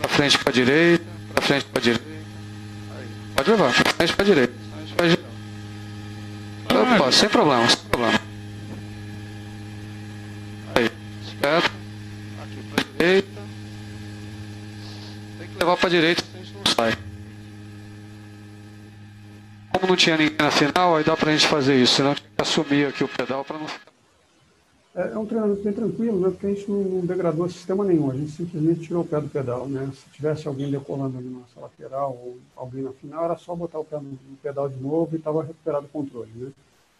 Para 0.00 0.08
frente, 0.08 0.38
para 0.38 0.52
direita, 0.52 1.04
para 1.34 1.42
frente, 1.42 1.64
para 1.66 1.80
direita. 1.82 2.04
Pode 3.36 3.50
levar, 3.50 3.72
frente 3.72 4.16
para 4.16 4.24
direita. 4.24 4.68
Opa, 6.70 7.12
sem 7.12 7.28
problema, 7.28 7.68
sem 7.68 7.78
problema. 7.90 8.20
Aí, 10.74 10.90
certo. 11.40 11.70
Aqui 12.42 12.62
para 12.70 12.84
direita. 12.84 13.42
Tem 15.38 15.48
que 15.48 15.58
levar 15.58 15.76
para 15.76 15.88
direita, 15.88 16.22
senão 16.22 16.40
a 16.40 16.44
gente 16.44 16.56
não 16.56 16.66
sai. 16.74 16.92
Como 19.78 19.90
não 19.90 19.96
tinha 19.96 20.16
ninguém 20.16 20.36
na 20.36 20.50
final, 20.50 20.96
aí 20.96 21.04
dá 21.04 21.16
para 21.16 21.30
a 21.30 21.32
gente 21.32 21.46
fazer 21.46 21.80
isso, 21.80 21.94
senão 21.94 22.12
tem 22.12 22.24
que 22.24 22.42
assumir 22.42 22.88
aqui 22.88 23.04
o 23.04 23.08
pedal 23.08 23.44
para 23.44 23.58
não 23.58 23.68
ficar. 23.68 23.92
É, 24.96 25.12
é 25.12 25.18
um 25.18 25.24
treinamento 25.24 25.62
bem 25.62 25.72
tranquilo, 25.72 26.18
né? 26.18 26.30
porque 26.30 26.46
a 26.46 26.50
gente 26.50 26.68
não 26.68 27.06
degradou 27.06 27.48
sistema 27.48 27.84
nenhum, 27.84 28.10
a 28.10 28.14
gente 28.14 28.32
simplesmente 28.32 28.80
tirou 28.80 29.02
o 29.02 29.06
pé 29.06 29.20
do 29.20 29.28
pedal. 29.28 29.68
Né? 29.68 29.88
Se 29.94 30.10
tivesse 30.10 30.48
alguém 30.48 30.68
decolando 30.68 31.18
ali 31.18 31.28
na 31.28 31.38
nossa 31.38 31.60
lateral 31.60 32.10
ou 32.10 32.38
alguém 32.56 32.82
na 32.82 32.90
final, 32.90 33.24
era 33.24 33.36
só 33.36 33.54
botar 33.54 33.78
o 33.78 33.84
pé 33.84 34.00
no 34.00 34.18
pedal 34.42 34.68
de 34.68 34.82
novo 34.82 35.10
e 35.12 35.18
estava 35.18 35.42
recuperado 35.42 35.86
o 35.86 35.88
controle. 35.88 36.30
Né? 36.34 36.50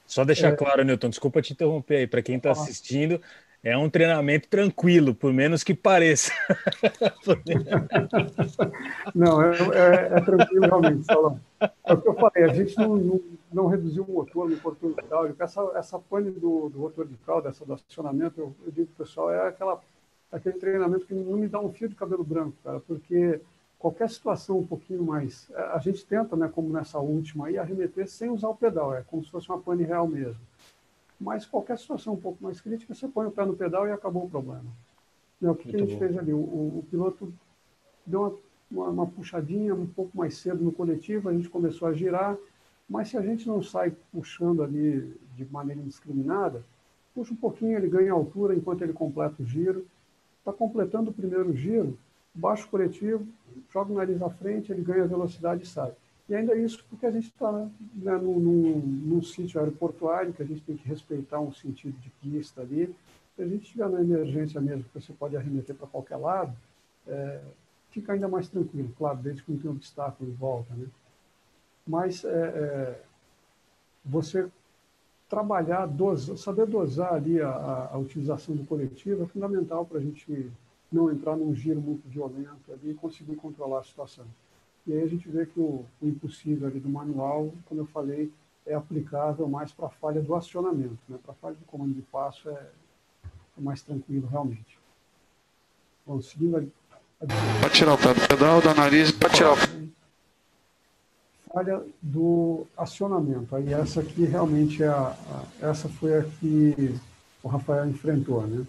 Só 0.07 0.25
deixar 0.25 0.53
é... 0.53 0.57
claro, 0.57 0.85
Newton, 0.85 1.09
desculpa 1.09 1.43
te 1.43 1.53
interromper 1.53 1.97
aí, 1.97 2.07
para 2.07 2.23
quem 2.23 2.37
está 2.37 2.53
assistindo, 2.53 3.21
é 3.63 3.77
um 3.77 3.91
treinamento 3.91 4.49
tranquilo, 4.49 5.15
por 5.15 5.33
menos 5.33 5.65
que 5.65 5.75
pareça. 5.75 6.33
não, 9.15 9.43
é, 9.43 9.51
é, 9.51 10.17
é, 10.17 10.21
tranquilo 10.21 10.67
realmente, 10.67 11.05
Salão. 11.05 11.41
É 11.61 11.93
o 11.93 12.01
que 12.01 12.09
eu 12.09 12.15
falei, 12.15 12.45
a 12.45 12.55
gente 12.55 12.77
não, 12.79 12.97
não, 12.97 13.21
não 13.53 13.67
reduziu 13.67 14.05
o 14.05 14.13
motor 14.13 14.49
no 14.49 14.57
portão 14.59 14.91
hidráulico. 14.91 15.43
Essa, 15.43 15.61
essa 15.75 15.99
pane 15.99 16.31
do, 16.31 16.69
do 16.69 16.81
rotor 16.81 17.07
de 17.07 17.17
cauda, 17.27 17.49
essa 17.49 17.65
do 17.65 17.73
acionamento, 17.75 18.41
eu, 18.41 18.55
eu 18.65 18.71
digo 18.71 18.89
pessoal, 18.97 19.31
é 19.31 19.49
aquela, 19.49 19.81
aquele 20.31 20.59
treinamento 20.59 21.05
que 21.07 21.15
não 21.15 21.37
me 21.37 21.49
dá 21.49 21.61
um 21.61 21.73
fio 21.73 21.89
de 21.89 21.97
cabelo 21.97 22.23
branco, 22.23 22.57
cara, 22.63 22.79
porque 22.81 23.41
qualquer 23.77 24.09
situação 24.09 24.59
um 24.59 24.67
pouquinho 24.67 25.03
mais... 25.03 25.51
A 25.73 25.79
gente 25.79 26.07
tenta, 26.07 26.37
né, 26.37 26.49
como 26.53 26.73
nessa 26.73 26.99
última 26.99 27.49
aí, 27.49 27.59
arremeter 27.59 28.09
sem 28.09 28.31
usar 28.31 28.49
o 28.49 28.57
pedal, 28.57 28.95
é 28.95 29.03
como 29.03 29.25
se 29.25 29.31
fosse 29.31 29.49
uma 29.49 29.61
pane 29.61 29.85
real 29.85 30.07
mesmo 30.07 30.41
mas 31.21 31.45
qualquer 31.45 31.79
situação 31.79 32.15
um 32.15 32.21
pouco 32.21 32.43
mais 32.43 32.61
crítica, 32.61 32.95
você 32.95 33.09
põe 33.09 33.27
o 33.27 33.31
pé 33.31 33.45
no 33.45 33.57
pedal 33.57 33.87
e 33.87 33.93
acabou 33.93 34.25
o 34.25 34.31
problema. 34.31 34.71
Né, 35.41 35.51
o 35.51 35.55
que, 35.55 35.69
que 35.69 35.77
a 35.77 35.79
gente 35.79 35.95
bom. 35.95 35.99
fez 35.99 36.17
ali? 36.17 36.33
O, 36.33 36.39
o, 36.39 36.85
piloto 36.91 37.33
deu 38.07 38.21
uma, 38.21 38.35
uma, 38.71 38.89
uma, 38.91 39.07
puxadinha 39.07 39.75
um 39.75 39.87
pouco 39.87 40.17
mais 40.17 40.37
cedo 40.37 40.63
no 40.63 40.73
coletivo, 40.73 41.29
a 41.29 41.33
gente 41.33 41.49
começou 41.49 41.89
a 41.89 41.93
girar, 41.93 42.37
mas 42.89 43.09
se 43.09 43.17
a 43.17 43.23
gente 43.23 43.47
não 43.47 43.63
sai 43.63 43.95
puxando 44.13 44.63
ali 44.63 45.15
de 45.37 45.45
maneira 45.47 45.81
indiscriminada, 45.81 46.65
puxa 47.15 47.33
um 47.33 47.37
pouquinho, 47.37 47.77
ele 47.77 47.89
ganha 47.89 48.13
altura 48.13 48.55
enquanto 48.55 48.83
ele 48.83 48.93
completa 48.93 49.43
o 49.43 49.47
giro. 49.47 49.87
Está 50.39 50.53
completando 50.53 51.11
o 51.11 51.15
primeiro 51.15 51.55
giro, 51.55 51.99
baixa 52.35 52.65
o 52.65 52.69
coletivo, 52.69 53.27
joga 53.71 53.93
o 53.93 53.97
nariz 53.97 54.23
à 54.23 54.31
frente, 54.31 54.73
ele 54.73 54.83
ganha 54.83 55.07
velocidade 55.07 55.65
e 55.65 55.67
sai. 55.67 55.93
E 56.29 56.35
ainda 56.35 56.55
isso 56.55 56.85
porque 56.91 57.07
a 57.07 57.11
gente 57.11 57.29
está 57.29 57.51
né, 57.51 58.17
num, 58.19 58.39
num, 58.39 58.77
num, 58.79 59.23
sítio 59.23 59.59
aeroportuário, 59.59 60.33
que 60.33 60.43
a 60.43 60.47
gente 60.47 60.61
tem 60.63 60.77
que 60.77 60.87
respeitar 60.87 61.41
um 61.41 61.53
sentido 61.53 61.99
de 61.99 62.11
pista 62.21 62.61
ali. 62.61 62.95
Se 63.35 63.43
a 63.43 63.47
gente 63.47 63.63
estiver 63.63 63.89
na 63.89 64.01
emergência 64.01 64.61
mesmo, 64.61 64.85
que 64.85 65.01
você 65.01 65.13
pode 65.13 65.37
arremeter 65.37 65.75
para 65.75 65.87
qualquer 65.87 66.17
lado, 66.17 66.55
é, 67.07 67.41
fica 67.91 68.13
ainda 68.13 68.29
mais 68.29 68.49
tranquilo, 68.49 68.93
claro, 68.99 69.19
desde 69.19 69.43
que 69.43 69.51
não 69.51 69.59
tem 69.59 69.71
obstáculo 69.71 70.29
em 70.29 70.35
volta. 70.35 70.75
Né? 70.75 70.87
Mas 71.87 72.23
é, 72.25 72.29
é, 72.29 73.03
você 74.05 74.47
trabalhar, 75.29 75.87
dosar, 75.87 76.37
saber 76.37 76.67
dosar 76.67 77.15
ali 77.15 77.41
a, 77.41 77.49
a, 77.49 77.95
a, 77.95 77.99
utilização 77.99 78.55
do 78.55 78.65
coletivo 78.65 79.23
é 79.23 79.27
fundamental 79.27 79.85
para 79.87 79.99
a 79.99 80.03
gente 80.03 80.51
não 80.91 81.11
entrar 81.11 81.37
num 81.37 81.55
giro 81.55 81.81
muito 81.81 82.07
violento 82.09 82.73
ali 82.73 82.91
e 82.91 82.95
conseguir 82.95 83.37
controlar 83.37 83.81
a 83.81 83.85
situação. 83.85 84.27
E 84.89 84.93
aí 84.95 85.03
a 85.03 85.07
gente 85.07 85.29
vê 85.29 85.45
que 85.45 85.61
o, 85.61 85.85
o 86.01 86.09
impossível 86.09 86.67
ali 86.67 86.81
do 86.81 86.89
manual, 86.89 87.53
como 87.67 87.83
eu 87.83 87.87
falei, 87.87 88.33
é 88.67 88.75
aplicável 88.75 89.47
mais 89.47 89.71
para 89.71 89.87
a 89.87 89.91
falha 89.91 90.23
do 90.23 90.35
acionamento. 90.35 90.97
Né? 91.07 91.19
Para 91.23 91.33
a 91.33 91.35
falha 91.35 91.55
do 91.55 91.65
comando 91.67 91.93
de 91.93 92.01
passo 92.01 92.49
é, 92.49 92.55
é 92.55 93.61
mais 93.61 93.83
tranquilo 93.83 94.27
realmente. 94.27 94.79
Bom, 96.07 96.23
seguindo 96.23 96.57
ali. 96.57 96.73
Pode 97.61 97.75
tirar 97.75 97.93
o 97.93 97.99
pé 97.99 98.15
do 98.15 98.29
pedal, 98.29 98.63
da 98.63 98.73
nariz, 98.73 99.13
pode 99.13 99.35
tirar 99.35 99.53
o 99.53 99.57
Falha 101.53 101.83
do 102.01 102.67
acionamento. 102.75 103.55
Aí 103.57 103.73
essa 103.73 104.01
aqui 104.01 104.25
realmente 104.25 104.83
é 104.83 104.89
a, 104.89 105.09
a, 105.09 105.67
essa 105.69 105.89
foi 105.89 106.17
a 106.17 106.23
que 106.23 106.99
o 107.43 107.49
Rafael 107.49 107.89
enfrentou, 107.89 108.47
né? 108.47 108.67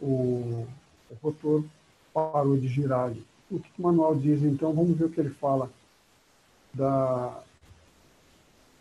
O, 0.00 0.66
o 1.10 1.14
rotor 1.22 1.64
parou 2.12 2.58
de 2.58 2.68
girar 2.68 3.06
ali 3.06 3.24
o 3.50 3.60
que 3.60 3.70
o 3.78 3.82
manual 3.82 4.14
diz, 4.14 4.42
então 4.42 4.72
vamos 4.72 4.96
ver 4.96 5.04
o 5.04 5.10
que 5.10 5.20
ele 5.20 5.30
fala 5.30 5.70
da, 6.74 7.40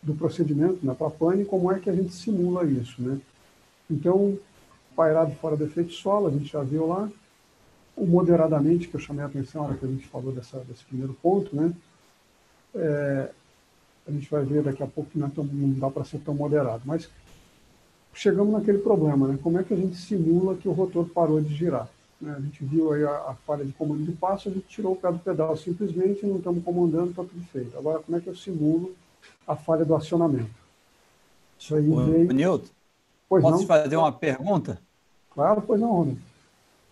do 0.01 0.13
procedimento 0.13 0.85
né, 0.85 0.93
para 0.93 1.09
pane 1.09 1.43
e 1.43 1.45
como 1.45 1.71
é 1.71 1.79
que 1.79 1.89
a 1.89 1.95
gente 1.95 2.13
simula 2.13 2.65
isso. 2.65 3.01
Né? 3.01 3.19
Então, 3.89 4.37
pairado 4.95 5.33
fora 5.35 5.55
do 5.55 5.65
efeito 5.65 5.93
solo, 5.93 6.27
a 6.27 6.31
gente 6.31 6.51
já 6.51 6.61
viu 6.61 6.87
lá, 6.87 7.09
o 7.95 8.05
moderadamente, 8.05 8.87
que 8.87 8.95
eu 8.95 8.99
chamei 8.99 9.23
a 9.23 9.27
atenção 9.27 9.61
na 9.61 9.69
hora 9.69 9.77
que 9.77 9.85
a 9.85 9.89
gente 9.89 10.07
falou 10.07 10.31
dessa, 10.31 10.59
desse 10.59 10.83
primeiro 10.83 11.13
ponto, 11.21 11.55
né? 11.55 11.73
É, 12.75 13.31
a 14.07 14.11
gente 14.11 14.29
vai 14.29 14.43
ver 14.43 14.63
daqui 14.63 14.83
a 14.83 14.87
pouco 14.87 15.09
que 15.09 15.17
não, 15.17 15.27
é 15.27 15.31
tão, 15.31 15.45
não 15.45 15.79
dá 15.79 15.89
para 15.89 16.03
ser 16.03 16.19
tão 16.19 16.35
moderado, 16.35 16.83
mas 16.85 17.09
chegamos 18.13 18.53
naquele 18.53 18.79
problema, 18.79 19.27
né? 19.27 19.39
Como 19.41 19.57
é 19.57 19.63
que 19.63 19.73
a 19.73 19.77
gente 19.77 19.95
simula 19.95 20.57
que 20.57 20.67
o 20.67 20.73
rotor 20.73 21.07
parou 21.07 21.41
de 21.41 21.55
girar? 21.55 21.89
Né? 22.19 22.33
A 22.37 22.39
gente 22.39 22.63
viu 22.63 22.93
aí 22.93 23.03
a, 23.03 23.11
a, 23.11 23.35
falha 23.45 23.65
de 23.65 23.71
comando 23.73 24.03
de 24.03 24.11
passo, 24.13 24.49
a 24.49 24.51
gente 24.51 24.65
tirou 24.67 24.93
o 24.93 24.95
pé 24.95 25.11
do 25.11 25.19
pedal 25.19 25.55
simplesmente, 25.57 26.25
não 26.25 26.37
estamos 26.37 26.63
comandando, 26.63 27.09
está 27.09 27.23
tudo 27.23 27.45
feito. 27.51 27.77
Agora, 27.77 27.99
como 27.99 28.17
é 28.17 28.21
que 28.21 28.27
eu 28.27 28.35
simulo 28.35 28.95
a 29.47 29.55
falha 29.55 29.83
do 29.83 29.95
acionamento? 29.95 30.49
Isso 31.59 31.75
aí 31.75 31.89
Ô, 31.89 32.05
veio... 32.05 32.33
Nilton, 32.33 32.69
pois 33.27 33.43
posso 33.43 33.59
não? 33.59 33.67
fazer 33.67 33.97
uma 33.97 34.11
pergunta? 34.11 34.79
Claro, 35.31 35.61
pois 35.61 35.79
não, 35.79 35.91
Rony. 35.91 36.19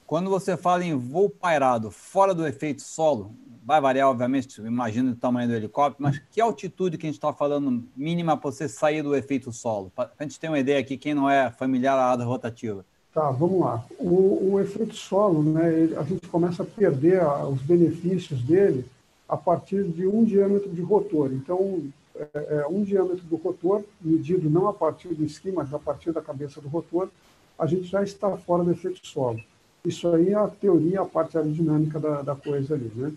Quando 0.05 0.29
você 0.29 0.57
fala 0.57 0.83
em 0.83 0.95
voo 0.95 1.29
pairado 1.29 1.89
fora 1.89 2.35
do 2.35 2.45
efeito 2.45 2.81
solo, 2.81 3.33
vai 3.65 3.79
variar, 3.79 4.09
obviamente, 4.09 4.59
imagino 4.61 5.13
o 5.13 5.15
tamanho 5.15 5.47
do 5.47 5.55
helicóptero, 5.55 6.03
mas 6.03 6.19
que 6.31 6.41
altitude 6.41 6.97
que 6.97 7.05
a 7.05 7.09
gente 7.09 7.15
está 7.15 7.31
falando 7.31 7.87
mínima 7.95 8.35
para 8.35 8.51
você 8.51 8.67
sair 8.67 9.01
do 9.01 9.15
efeito 9.15 9.51
solo? 9.53 9.89
Para 9.95 10.11
a 10.19 10.23
gente 10.23 10.39
ter 10.39 10.49
uma 10.49 10.59
ideia 10.59 10.79
aqui, 10.79 10.97
quem 10.97 11.13
não 11.13 11.29
é 11.29 11.49
familiar 11.49 11.97
à 11.97 12.11
asa 12.11 12.25
rotativa. 12.25 12.85
Tá, 13.13 13.29
vamos 13.29 13.59
lá. 13.59 13.85
O, 13.99 14.53
o 14.53 14.59
efeito 14.59 14.95
solo, 14.95 15.43
né, 15.43 15.71
ele, 15.71 15.95
a 15.95 16.03
gente 16.03 16.27
começa 16.27 16.63
a 16.63 16.65
perder 16.65 17.21
a, 17.21 17.47
os 17.47 17.61
benefícios 17.61 18.41
dele 18.41 18.83
a 19.29 19.37
partir 19.37 19.83
de 19.83 20.07
um 20.07 20.23
diâmetro 20.23 20.69
de 20.69 20.81
rotor. 20.81 21.31
Então, 21.31 21.83
é, 22.15 22.27
é, 22.33 22.67
um 22.67 22.83
diâmetro 22.83 23.23
do 23.25 23.35
rotor, 23.35 23.83
medido 24.01 24.49
não 24.49 24.67
a 24.67 24.73
partir 24.73 25.09
do 25.09 25.23
esqui, 25.23 25.51
mas 25.51 25.71
a 25.73 25.79
partir 25.79 26.11
da 26.11 26.21
cabeça 26.21 26.59
do 26.59 26.67
rotor, 26.67 27.09
a 27.57 27.67
gente 27.67 27.83
já 27.83 28.01
está 28.03 28.35
fora 28.35 28.63
do 28.63 28.71
efeito 28.71 29.05
solo. 29.05 29.39
Isso 29.85 30.07
aí 30.07 30.29
é 30.29 30.35
a 30.35 30.47
teoria, 30.47 31.01
a 31.01 31.05
parte 31.05 31.37
aerodinâmica 31.37 31.99
da, 31.99 32.23
da 32.23 32.35
coisa 32.35 32.73
ali. 32.73 32.91
Né? 32.95 33.13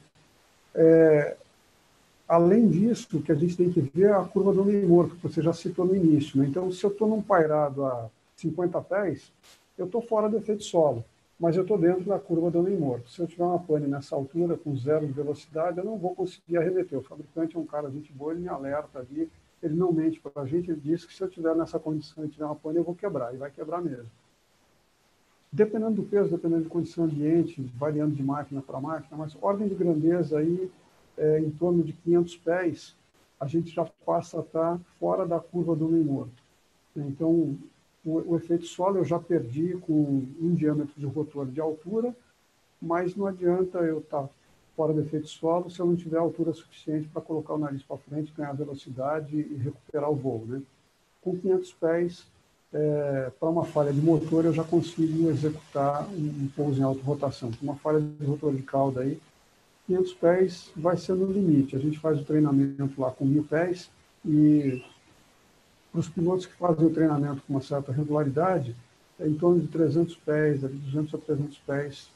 É, 0.74 1.36
além 2.28 2.68
disso, 2.68 3.22
que 3.22 3.32
a 3.32 3.34
gente 3.34 3.56
tem 3.56 3.70
que 3.70 3.80
ver 3.80 4.08
é 4.08 4.12
a 4.12 4.24
curva 4.24 4.52
do 4.52 4.64
Neymar, 4.64 5.08
que 5.08 5.22
você 5.22 5.40
já 5.40 5.54
citou 5.54 5.86
no 5.86 5.96
início. 5.96 6.38
Né? 6.38 6.48
Então, 6.48 6.70
se 6.70 6.84
eu 6.84 6.90
estou 6.90 7.08
num 7.08 7.22
pairado 7.22 7.84
a 7.84 8.10
50 8.36 8.80
pés, 8.82 9.32
eu 9.76 9.86
estou 9.86 10.00
fora 10.00 10.28
do 10.28 10.36
efeito 10.36 10.64
solo, 10.64 11.04
mas 11.38 11.56
eu 11.56 11.62
estou 11.62 11.78
dentro 11.78 12.04
da 12.04 12.18
curva 12.18 12.50
do 12.50 12.58
homem 12.58 12.76
morto. 12.76 13.10
Se 13.10 13.20
eu 13.20 13.26
tiver 13.26 13.44
uma 13.44 13.58
pane 13.58 13.86
nessa 13.86 14.16
altura, 14.16 14.56
com 14.56 14.74
zero 14.76 15.06
de 15.06 15.12
velocidade, 15.12 15.78
eu 15.78 15.84
não 15.84 15.98
vou 15.98 16.14
conseguir 16.14 16.56
arremeter. 16.56 16.98
O 16.98 17.02
fabricante 17.02 17.56
é 17.56 17.58
um 17.58 17.66
cara 17.66 17.90
gente 17.90 18.12
boa, 18.12 18.32
ele 18.32 18.40
me 18.40 18.48
alerta 18.48 18.98
ali, 18.98 19.30
ele 19.62 19.74
não 19.74 19.92
mente 19.92 20.20
para 20.20 20.42
a 20.42 20.46
gente, 20.46 20.70
ele 20.70 20.80
diz 20.80 21.04
que 21.04 21.14
se 21.14 21.22
eu 21.22 21.28
tiver 21.28 21.54
nessa 21.54 21.78
condição 21.78 22.24
e 22.24 22.28
tiver 22.28 22.44
uma 22.44 22.56
pane, 22.56 22.78
eu 22.78 22.84
vou 22.84 22.94
quebrar, 22.94 23.34
e 23.34 23.36
vai 23.36 23.50
quebrar 23.50 23.82
mesmo. 23.82 24.10
Dependendo 25.52 25.96
do 25.96 26.02
peso, 26.02 26.30
dependendo 26.30 26.64
de 26.64 26.68
condição 26.68 27.04
ambiente, 27.04 27.62
variando 27.76 28.14
de 28.14 28.22
máquina 28.22 28.60
para 28.60 28.80
máquina, 28.80 29.16
mas 29.16 29.36
ordem 29.40 29.68
de 29.68 29.74
grandeza 29.74 30.38
aí, 30.38 30.70
é, 31.16 31.40
em 31.40 31.50
torno 31.50 31.82
de 31.82 31.92
500 31.92 32.36
pés, 32.38 32.96
a 33.38 33.46
gente 33.46 33.70
já 33.70 33.84
passa 34.04 34.38
a 34.38 34.40
estar 34.40 34.78
fora 34.98 35.26
da 35.26 35.38
curva 35.38 35.74
do 35.76 35.86
homem 35.86 36.02
morto. 36.02 36.42
Então, 36.94 37.56
o, 38.06 38.32
o, 38.32 38.36
efeito 38.36 38.64
solo 38.64 38.98
eu 38.98 39.04
já 39.04 39.18
perdi 39.18 39.76
com 39.78 40.24
um 40.40 40.54
diâmetro 40.54 40.94
de 40.96 41.04
rotor 41.04 41.46
de 41.46 41.60
altura, 41.60 42.14
mas 42.80 43.16
não 43.16 43.26
adianta 43.26 43.78
eu 43.78 43.98
estar 43.98 44.28
fora 44.76 44.92
do 44.92 45.00
efeito 45.00 45.26
solo 45.26 45.68
se 45.68 45.80
eu 45.80 45.86
não 45.86 45.96
tiver 45.96 46.18
altura 46.18 46.52
suficiente 46.52 47.08
para 47.08 47.20
colocar 47.20 47.54
o 47.54 47.58
nariz 47.58 47.82
para 47.82 47.96
frente, 47.96 48.32
ganhar 48.36 48.52
velocidade 48.52 49.36
e 49.36 49.56
recuperar 49.56 50.08
o 50.10 50.14
voo. 50.14 50.44
Né? 50.46 50.62
Com 51.20 51.36
500 51.36 51.72
pés, 51.72 52.26
é, 52.72 53.32
para 53.40 53.48
uma 53.48 53.64
falha 53.64 53.92
de 53.92 54.00
motor, 54.00 54.44
eu 54.44 54.52
já 54.52 54.62
consigo 54.62 55.28
executar 55.28 56.06
um, 56.08 56.44
um 56.44 56.50
pouso 56.54 56.78
em 56.78 56.84
alta 56.84 57.02
rotação. 57.02 57.50
Uma 57.60 57.74
falha 57.74 58.00
de 58.00 58.24
rotor 58.24 58.54
de 58.54 58.62
cauda 58.62 59.00
aí, 59.00 59.18
500 59.86 60.12
pés 60.14 60.70
vai 60.76 60.96
ser 60.96 61.14
no 61.14 61.26
limite. 61.26 61.74
A 61.74 61.78
gente 61.78 61.98
faz 61.98 62.20
o 62.20 62.24
treinamento 62.24 63.00
lá 63.00 63.10
com 63.10 63.24
mil 63.24 63.42
pés 63.44 63.90
e 64.24 64.82
para 65.96 66.00
os 66.00 66.08
pilotos 66.10 66.44
que 66.44 66.52
fazem 66.52 66.86
o 66.86 66.92
treinamento 66.92 67.42
com 67.46 67.54
uma 67.54 67.62
certa 67.62 67.90
regularidade, 67.90 68.76
é 69.18 69.26
em 69.26 69.34
torno 69.34 69.60
de 69.60 69.68
300 69.68 70.14
pés, 70.16 70.60
de 70.60 70.68
200 70.68 71.14
a 71.14 71.18
300 71.18 71.58
pés 71.58 72.10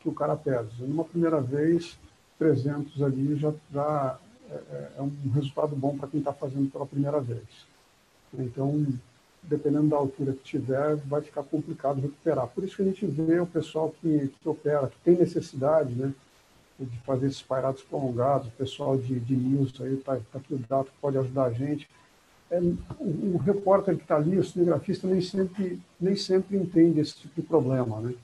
que 0.00 0.08
o 0.08 0.12
cara 0.12 0.34
pesa. 0.34 0.68
Numa 0.80 1.04
primeira 1.04 1.40
vez, 1.40 1.96
300 2.36 3.00
ali 3.00 3.36
já, 3.36 3.52
já 3.72 4.18
é, 4.50 4.54
é, 4.54 4.92
é 4.98 5.02
um 5.02 5.30
resultado 5.32 5.76
bom 5.76 5.96
para 5.96 6.08
quem 6.08 6.18
está 6.18 6.32
fazendo 6.32 6.68
pela 6.68 6.84
primeira 6.84 7.20
vez. 7.20 7.46
Então, 8.36 8.84
dependendo 9.40 9.88
da 9.88 9.96
altura 9.96 10.32
que 10.32 10.42
tiver, 10.42 10.96
vai 10.96 11.22
ficar 11.22 11.44
complicado 11.44 12.00
recuperar. 12.00 12.48
Por 12.48 12.64
isso 12.64 12.74
que 12.74 12.82
a 12.82 12.86
gente 12.86 13.06
vê 13.06 13.38
o 13.38 13.46
pessoal 13.46 13.94
que, 14.00 14.32
que 14.40 14.48
opera, 14.48 14.88
que 14.88 14.98
tem 15.04 15.16
necessidade 15.16 15.94
né, 15.94 16.12
de 16.80 16.98
fazer 17.02 17.28
esses 17.28 17.42
pairados 17.42 17.82
prolongados, 17.82 18.48
o 18.48 18.52
pessoal 18.52 18.98
de, 18.98 19.20
de 19.20 19.36
news 19.36 19.72
aí, 19.80 19.94
está 19.94 20.16
tá 20.16 20.38
aqui 20.38 20.54
o 20.54 20.58
Dato 20.58 20.90
pode 21.00 21.18
ajudar 21.18 21.44
a 21.44 21.52
gente, 21.52 21.88
é, 22.52 22.60
o, 23.00 23.36
o, 23.36 23.38
repórter 23.38 23.96
que 23.96 24.02
está 24.02 24.16
ali, 24.16 24.38
o 24.38 24.44
cinegrafista, 24.44 25.08
nem 25.08 25.22
sempre, 25.22 25.80
nem 25.98 26.14
sempre 26.14 26.58
entende 26.58 27.00
esse 27.00 27.16
tipo 27.16 27.40
de 27.40 27.46
problema. 27.46 27.98
Né? 28.00 28.14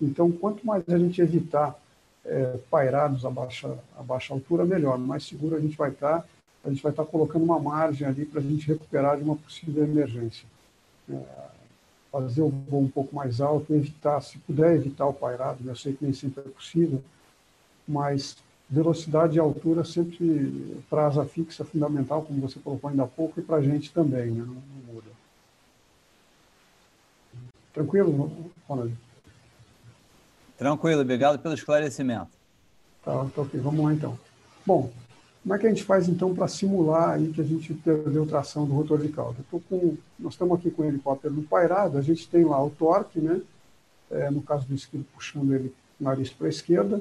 Então, 0.00 0.30
quanto 0.30 0.64
mais 0.64 0.88
a 0.88 0.96
gente 0.96 1.20
evitar 1.20 1.76
é, 2.24 2.56
pairados 2.70 3.24
a 3.24 3.30
baixa, 3.30 3.76
a 3.98 4.02
baixa 4.02 4.32
altura, 4.32 4.64
melhor. 4.64 4.96
Mais 4.96 5.24
seguro 5.24 5.56
a 5.56 5.60
gente 5.60 5.76
vai 5.76 5.90
estar, 5.90 6.20
tá, 6.20 6.26
a 6.64 6.70
gente 6.70 6.82
vai 6.82 6.92
estar 6.92 7.04
tá 7.04 7.10
colocando 7.10 7.44
uma 7.44 7.58
margem 7.58 8.06
ali 8.06 8.24
para 8.24 8.40
a 8.40 8.42
gente 8.42 8.68
recuperar 8.68 9.16
de 9.16 9.24
uma 9.24 9.36
possível 9.36 9.82
emergência. 9.82 10.46
É, 11.10 11.20
fazer 12.12 12.42
o 12.42 12.48
voo 12.48 12.82
um 12.82 12.88
pouco 12.88 13.14
mais 13.14 13.40
alto, 13.40 13.74
evitar, 13.74 14.20
se 14.20 14.38
puder 14.38 14.76
evitar 14.76 15.04
o 15.06 15.12
pairado, 15.12 15.58
eu 15.68 15.74
sei 15.74 15.94
que 15.94 16.04
nem 16.04 16.14
sempre 16.14 16.44
é 16.46 16.48
possível, 16.48 17.02
mas 17.88 18.36
velocidade 18.68 19.36
e 19.36 19.40
altura 19.40 19.84
sempre 19.84 20.82
para 20.88 21.06
asa 21.06 21.24
fixa 21.24 21.64
fundamental, 21.64 22.22
como 22.22 22.40
você 22.40 22.58
colocou 22.58 22.90
ainda 22.90 23.04
há 23.04 23.06
pouco, 23.06 23.38
e 23.38 23.42
para 23.42 23.56
a 23.56 23.62
gente 23.62 23.92
também, 23.92 24.30
né? 24.30 24.44
não, 24.46 24.54
não, 24.54 24.94
muda. 24.94 25.10
Tranquilo, 27.72 28.50
Ronald? 28.68 28.94
Tranquilo, 30.56 31.02
obrigado 31.02 31.38
pelo 31.38 31.54
esclarecimento. 31.54 32.30
Tá, 33.04 33.12
tá 33.34 33.42
ok, 33.42 33.60
vamos 33.60 33.84
lá 33.84 33.92
então. 33.92 34.18
Bom, 34.64 34.90
como 35.42 35.54
é 35.54 35.58
que 35.58 35.66
a 35.66 35.68
gente 35.68 35.84
faz 35.84 36.08
então 36.08 36.34
para 36.34 36.48
simular 36.48 37.10
aí 37.10 37.30
que 37.30 37.40
a 37.40 37.44
gente 37.44 37.74
perdeu 37.74 38.24
tração 38.24 38.64
do 38.64 38.72
rotor 38.72 38.98
de 38.98 39.08
cauda? 39.08 39.36
Com, 39.50 39.94
nós 40.18 40.32
estamos 40.32 40.58
aqui 40.58 40.70
com 40.70 40.82
o 40.82 40.86
helicóptero 40.86 41.34
no 41.34 41.42
pairado, 41.42 41.98
a 41.98 42.02
gente 42.02 42.26
tem 42.28 42.44
lá 42.44 42.64
o 42.64 42.70
torque, 42.70 43.20
né? 43.20 43.42
É, 44.10 44.30
no 44.30 44.40
caso 44.40 44.66
do 44.66 44.74
esquilo 44.74 45.04
puxando 45.12 45.54
ele 45.54 45.74
nariz 46.00 46.30
para 46.30 46.46
a 46.46 46.50
esquerda, 46.50 47.00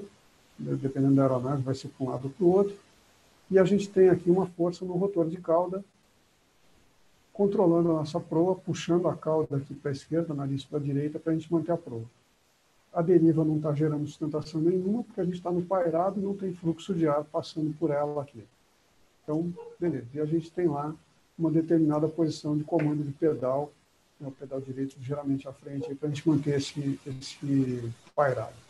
dependendo 0.57 1.15
da 1.15 1.23
aeronave, 1.23 1.61
vai 1.61 1.75
ser 1.75 1.89
para 1.89 2.05
um 2.05 2.09
lado 2.09 2.25
ou 2.25 2.31
para 2.31 2.45
o 2.45 2.49
outro. 2.49 2.75
E 3.49 3.59
a 3.59 3.63
gente 3.63 3.89
tem 3.89 4.09
aqui 4.09 4.29
uma 4.29 4.45
força 4.45 4.85
no 4.85 4.93
rotor 4.93 5.27
de 5.27 5.37
cauda, 5.37 5.83
controlando 7.31 7.91
a 7.91 7.95
nossa 7.95 8.19
proa, 8.19 8.55
puxando 8.55 9.07
a 9.07 9.15
cauda 9.15 9.57
aqui 9.57 9.73
para 9.73 9.91
a 9.91 9.93
esquerda, 9.93 10.33
nariz 10.33 10.63
para 10.63 10.79
a 10.79 10.81
direita, 10.81 11.19
para 11.19 11.33
a 11.33 11.35
gente 11.35 11.51
manter 11.51 11.71
a 11.71 11.77
proa. 11.77 12.05
A 12.93 13.01
deriva 13.01 13.43
não 13.43 13.57
está 13.57 13.73
gerando 13.73 14.05
sustentação 14.05 14.61
nenhuma, 14.61 15.03
porque 15.03 15.19
a 15.19 15.25
gente 15.25 15.35
está 15.35 15.51
no 15.51 15.63
pairado 15.63 16.19
e 16.19 16.23
não 16.23 16.35
tem 16.35 16.53
fluxo 16.53 16.93
de 16.93 17.07
ar 17.07 17.23
passando 17.23 17.75
por 17.77 17.89
ela 17.89 18.21
aqui. 18.21 18.43
Então, 19.23 19.51
beleza. 19.79 20.05
E 20.13 20.19
a 20.19 20.25
gente 20.25 20.51
tem 20.51 20.67
lá 20.67 20.93
uma 21.37 21.49
determinada 21.49 22.07
posição 22.07 22.55
de 22.55 22.63
comando 22.63 23.03
de 23.03 23.11
pedal, 23.13 23.73
né, 24.19 24.27
o 24.27 24.31
pedal 24.31 24.61
direito 24.61 24.95
geralmente 25.01 25.47
à 25.47 25.53
frente, 25.53 25.93
para 25.95 26.07
a 26.07 26.11
gente 26.11 26.27
manter 26.27 26.57
esse, 26.57 26.99
esse 27.07 27.91
pairado 28.15 28.62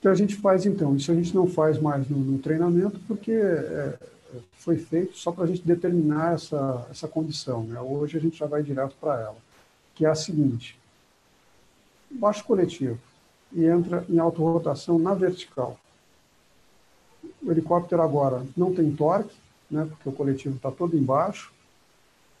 que 0.00 0.08
a 0.08 0.14
gente 0.14 0.36
faz 0.36 0.66
então? 0.66 0.96
Isso 0.96 1.10
a 1.10 1.14
gente 1.14 1.34
não 1.34 1.46
faz 1.46 1.78
mais 1.78 2.08
no, 2.08 2.18
no 2.18 2.38
treinamento 2.38 2.98
porque 3.06 3.32
é, 3.32 3.98
foi 4.58 4.76
feito 4.76 5.16
só 5.16 5.32
para 5.32 5.44
a 5.44 5.46
gente 5.46 5.62
determinar 5.62 6.34
essa, 6.34 6.86
essa 6.90 7.08
condição. 7.08 7.62
Né? 7.64 7.80
Hoje 7.80 8.16
a 8.16 8.20
gente 8.20 8.38
já 8.38 8.46
vai 8.46 8.62
direto 8.62 8.94
para 9.00 9.20
ela, 9.20 9.36
que 9.94 10.04
é 10.04 10.08
a 10.08 10.14
seguinte: 10.14 10.78
baixo 12.10 12.44
coletivo 12.44 12.98
e 13.52 13.64
entra 13.64 14.04
em 14.08 14.18
autorrotação 14.18 14.98
na 14.98 15.14
vertical. 15.14 15.78
O 17.42 17.50
helicóptero 17.50 18.02
agora 18.02 18.44
não 18.56 18.74
tem 18.74 18.94
torque, 18.94 19.34
né, 19.70 19.86
porque 19.88 20.08
o 20.08 20.12
coletivo 20.12 20.56
está 20.56 20.70
todo 20.70 20.96
embaixo. 20.96 21.52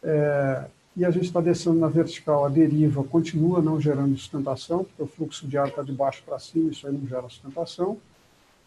É, 0.02 0.64
e 0.96 1.04
a 1.04 1.10
gente 1.10 1.26
está 1.26 1.40
descendo 1.40 1.78
na 1.78 1.88
vertical, 1.88 2.46
a 2.46 2.48
deriva 2.48 3.04
continua 3.04 3.60
não 3.60 3.78
gerando 3.78 4.16
sustentação, 4.16 4.84
porque 4.84 5.02
o 5.02 5.06
fluxo 5.06 5.46
de 5.46 5.58
ar 5.58 5.68
está 5.68 5.82
de 5.82 5.92
baixo 5.92 6.22
para 6.24 6.38
cima, 6.38 6.70
isso 6.70 6.86
aí 6.86 6.92
não 6.92 7.06
gera 7.06 7.28
sustentação, 7.28 7.98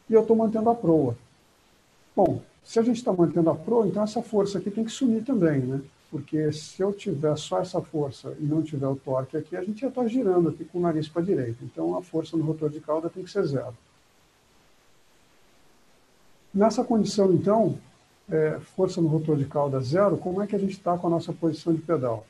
e 0.07 0.13
eu 0.13 0.21
estou 0.21 0.35
mantendo 0.35 0.69
a 0.69 0.75
proa. 0.75 1.17
Bom, 2.15 2.41
se 2.63 2.77
a 2.77 2.83
gente 2.83 2.97
está 2.97 3.11
mantendo 3.11 3.49
a 3.49 3.55
proa, 3.55 3.87
então 3.87 4.03
essa 4.03 4.21
força 4.21 4.59
aqui 4.59 4.69
tem 4.69 4.83
que 4.83 4.91
sumir 4.91 5.23
também, 5.23 5.59
né? 5.59 5.81
Porque 6.11 6.51
se 6.51 6.81
eu 6.81 6.91
tiver 6.93 7.35
só 7.35 7.61
essa 7.61 7.81
força 7.81 8.35
e 8.39 8.43
não 8.43 8.61
tiver 8.61 8.87
o 8.87 8.95
torque 8.95 9.37
aqui, 9.37 9.55
a 9.55 9.63
gente 9.63 9.81
já 9.81 9.87
está 9.87 10.05
girando 10.07 10.49
aqui 10.49 10.65
com 10.65 10.79
o 10.79 10.81
nariz 10.81 11.07
para 11.07 11.21
a 11.21 11.25
direita. 11.25 11.63
Então 11.63 11.97
a 11.97 12.01
força 12.01 12.35
no 12.35 12.43
rotor 12.43 12.69
de 12.69 12.79
cauda 12.79 13.09
tem 13.09 13.23
que 13.23 13.31
ser 13.31 13.43
zero. 13.45 13.75
Nessa 16.53 16.83
condição, 16.83 17.31
então, 17.31 17.77
é, 18.31 18.59
força 18.75 19.01
no 19.01 19.07
rotor 19.07 19.37
de 19.37 19.45
cauda 19.45 19.79
zero, 19.81 20.17
como 20.17 20.41
é 20.41 20.47
que 20.47 20.55
a 20.55 20.59
gente 20.59 20.73
está 20.73 20.97
com 20.97 21.07
a 21.07 21.09
nossa 21.09 21.33
posição 21.33 21.73
de 21.73 21.81
pedal? 21.81 22.25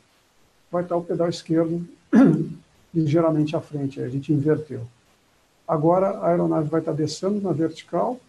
Vai 0.71 0.83
estar 0.83 0.95
o 0.95 1.03
pedal 1.03 1.29
esquerdo 1.29 1.85
ligeiramente 2.93 3.55
à 3.55 3.61
frente, 3.61 4.01
a 4.01 4.09
gente 4.09 4.31
inverteu. 4.31 4.81
Agora 5.67 6.09
a 6.09 6.29
aeronave 6.29 6.69
vai 6.69 6.79
estar 6.79 6.93
descendo 6.93 7.41
na 7.41 7.51
vertical, 7.51 8.19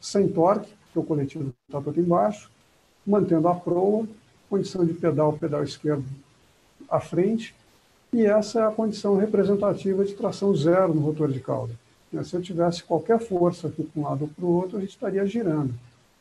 sem 0.00 0.28
torque, 0.28 0.68
porque 0.86 0.98
o 0.98 1.02
coletivo 1.02 1.52
está 1.68 1.80
todo 1.80 2.00
embaixo, 2.00 2.50
mantendo 3.06 3.48
a 3.48 3.54
proa, 3.54 4.06
condição 4.48 4.84
de 4.84 4.94
pedal, 4.94 5.32
pedal 5.34 5.62
esquerdo 5.62 6.04
à 6.88 6.98
frente, 7.00 7.54
e 8.12 8.26
essa 8.26 8.60
é 8.60 8.66
a 8.66 8.72
condição 8.72 9.16
representativa 9.16 10.04
de 10.04 10.14
tração 10.14 10.54
zero 10.54 10.92
no 10.92 11.00
rotor 11.00 11.30
de 11.30 11.38
cauda. 11.38 11.74
Se 12.24 12.34
eu 12.34 12.42
tivesse 12.42 12.82
qualquer 12.82 13.20
força 13.20 13.68
aqui 13.68 13.84
para 13.84 14.00
um 14.00 14.04
lado 14.04 14.22
ou 14.22 14.28
para 14.28 14.44
o 14.44 14.48
outro, 14.48 14.78
a 14.78 14.80
gente 14.80 14.90
estaria 14.90 15.24
girando. 15.24 15.72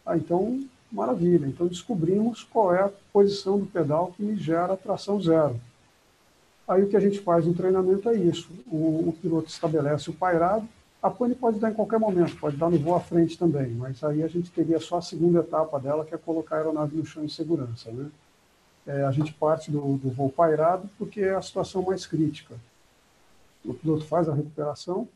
Ah, 0.06 0.16
então 0.16 0.64
Maravilha. 0.92 1.46
Então 1.48 1.68
descobrimos 1.68 2.44
qual 2.44 2.74
é 2.74 2.82
a 2.82 2.92
posição 3.14 3.60
do 3.60 3.66
pedal 3.66 4.14
que 4.16 4.36
gera 4.36 4.76
tração 4.76 5.22
zero. 5.22 5.60
Aí 6.68 6.84
o 6.84 6.88
que 6.88 6.98
a 6.98 7.00
gente 7.00 7.20
faz 7.20 7.46
no 7.46 7.54
treinamento 7.54 8.10
é 8.10 8.16
isso. 8.16 8.50
O, 8.68 9.10
o 9.10 9.18
piloto 9.20 9.50
estabelece 9.50 10.10
o 10.10 10.14
pairado, 10.14 10.68
a 11.02 11.10
pane 11.10 11.34
pode 11.34 11.60
dar 11.60 11.72
em 11.72 11.74
qualquer 11.74 11.98
momento, 11.98 12.36
pode 12.38 12.58
dar 12.58 12.70
no 12.70 12.78
voo 12.78 12.94
à 12.94 13.00
frente 13.00 13.38
também, 13.38 13.70
mas 13.70 14.04
aí 14.04 14.22
a 14.22 14.28
gente 14.28 14.52
teria 14.52 14.80
só 14.80 14.98
a 14.98 15.02
segunda 15.02 15.40
etapa 15.40 15.80
dela, 15.80 16.04
que 16.04 16.14
é 16.14 16.18
colocar 16.18 16.56
a 16.56 16.60
aeronave 16.60 16.96
no 16.96 17.06
chão 17.06 17.24
em 17.24 17.30
segurança. 17.30 17.90
Né? 17.90 18.10
É, 18.86 19.04
a 19.04 19.12
gente 19.12 19.34
parte 19.34 19.72
do, 19.72 19.98
do 19.98 20.10
voo 20.10 20.30
pairado 20.30 20.90
porque 20.98 21.22
é 21.22 21.36
a 21.36 21.42
situação 21.42 21.82
mais 21.84 22.06
crítica. 22.06 22.56
O 23.64 23.74
piloto 23.74 24.06
faz 24.06 24.28
a 24.28 24.34
recuperação 24.34 25.08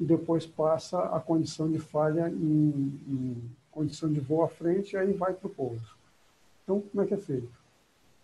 e 0.00 0.04
depois 0.04 0.44
passa 0.44 1.00
a 1.00 1.20
condição 1.20 1.70
de 1.70 1.78
falha 1.78 2.28
em, 2.28 3.00
em 3.08 3.36
condição 3.78 4.12
de 4.12 4.18
voo 4.18 4.42
à 4.42 4.48
frente 4.48 4.94
e 4.94 4.96
aí 4.96 5.12
vai 5.12 5.32
para 5.32 5.46
o 5.46 5.50
pouso. 5.50 5.94
Então, 6.64 6.80
como 6.80 7.02
é 7.02 7.06
que 7.06 7.14
é 7.14 7.16
feito? 7.16 7.48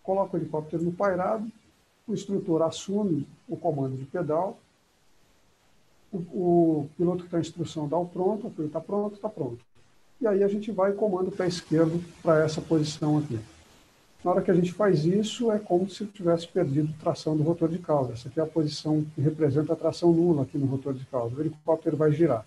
Coloca 0.03 0.35
o 0.35 0.39
helicóptero 0.39 0.83
no 0.83 0.91
pairado, 0.91 1.49
o 2.05 2.13
instrutor 2.13 2.61
assume 2.61 3.25
o 3.47 3.55
comando 3.55 3.95
de 3.95 4.03
pedal, 4.03 4.59
o, 6.11 6.17
o 6.17 6.89
piloto 6.97 7.19
que 7.19 7.27
está 7.27 7.37
em 7.37 7.41
instrução 7.41 7.87
dá 7.87 7.97
o 7.97 8.05
pronto, 8.05 8.51
ele 8.57 8.67
está 8.67 8.81
pronto, 8.81 9.15
está 9.15 9.29
pronto. 9.29 9.63
E 10.19 10.27
aí 10.27 10.43
a 10.43 10.47
gente 10.47 10.71
vai 10.71 10.91
e 10.91 10.95
comanda 10.95 11.29
o 11.29 11.31
pé 11.31 11.47
esquerdo 11.47 12.03
para 12.21 12.43
essa 12.43 12.61
posição 12.61 13.17
aqui. 13.17 13.39
Na 14.23 14.31
hora 14.31 14.41
que 14.41 14.51
a 14.51 14.55
gente 14.55 14.73
faz 14.73 15.05
isso, 15.05 15.51
é 15.51 15.59
como 15.59 15.89
se 15.89 16.05
tivesse 16.05 16.47
perdido 16.47 16.93
tração 16.99 17.37
do 17.37 17.43
rotor 17.43 17.69
de 17.69 17.79
cauda. 17.79 18.13
Essa 18.13 18.27
aqui 18.27 18.39
é 18.39 18.43
a 18.43 18.47
posição 18.47 19.05
que 19.13 19.21
representa 19.21 19.73
a 19.73 19.75
tração 19.75 20.11
nula 20.11 20.43
aqui 20.43 20.57
no 20.57 20.65
rotor 20.65 20.93
de 20.93 21.05
cauda. 21.05 21.35
O 21.35 21.41
helicóptero 21.41 21.95
vai 21.95 22.11
girar. 22.11 22.45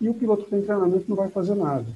E 0.00 0.08
o 0.08 0.14
piloto 0.14 0.44
que 0.44 0.50
tem 0.50 0.62
treinamento 0.62 1.04
não 1.08 1.16
vai 1.16 1.28
fazer 1.28 1.54
nada. 1.54 1.86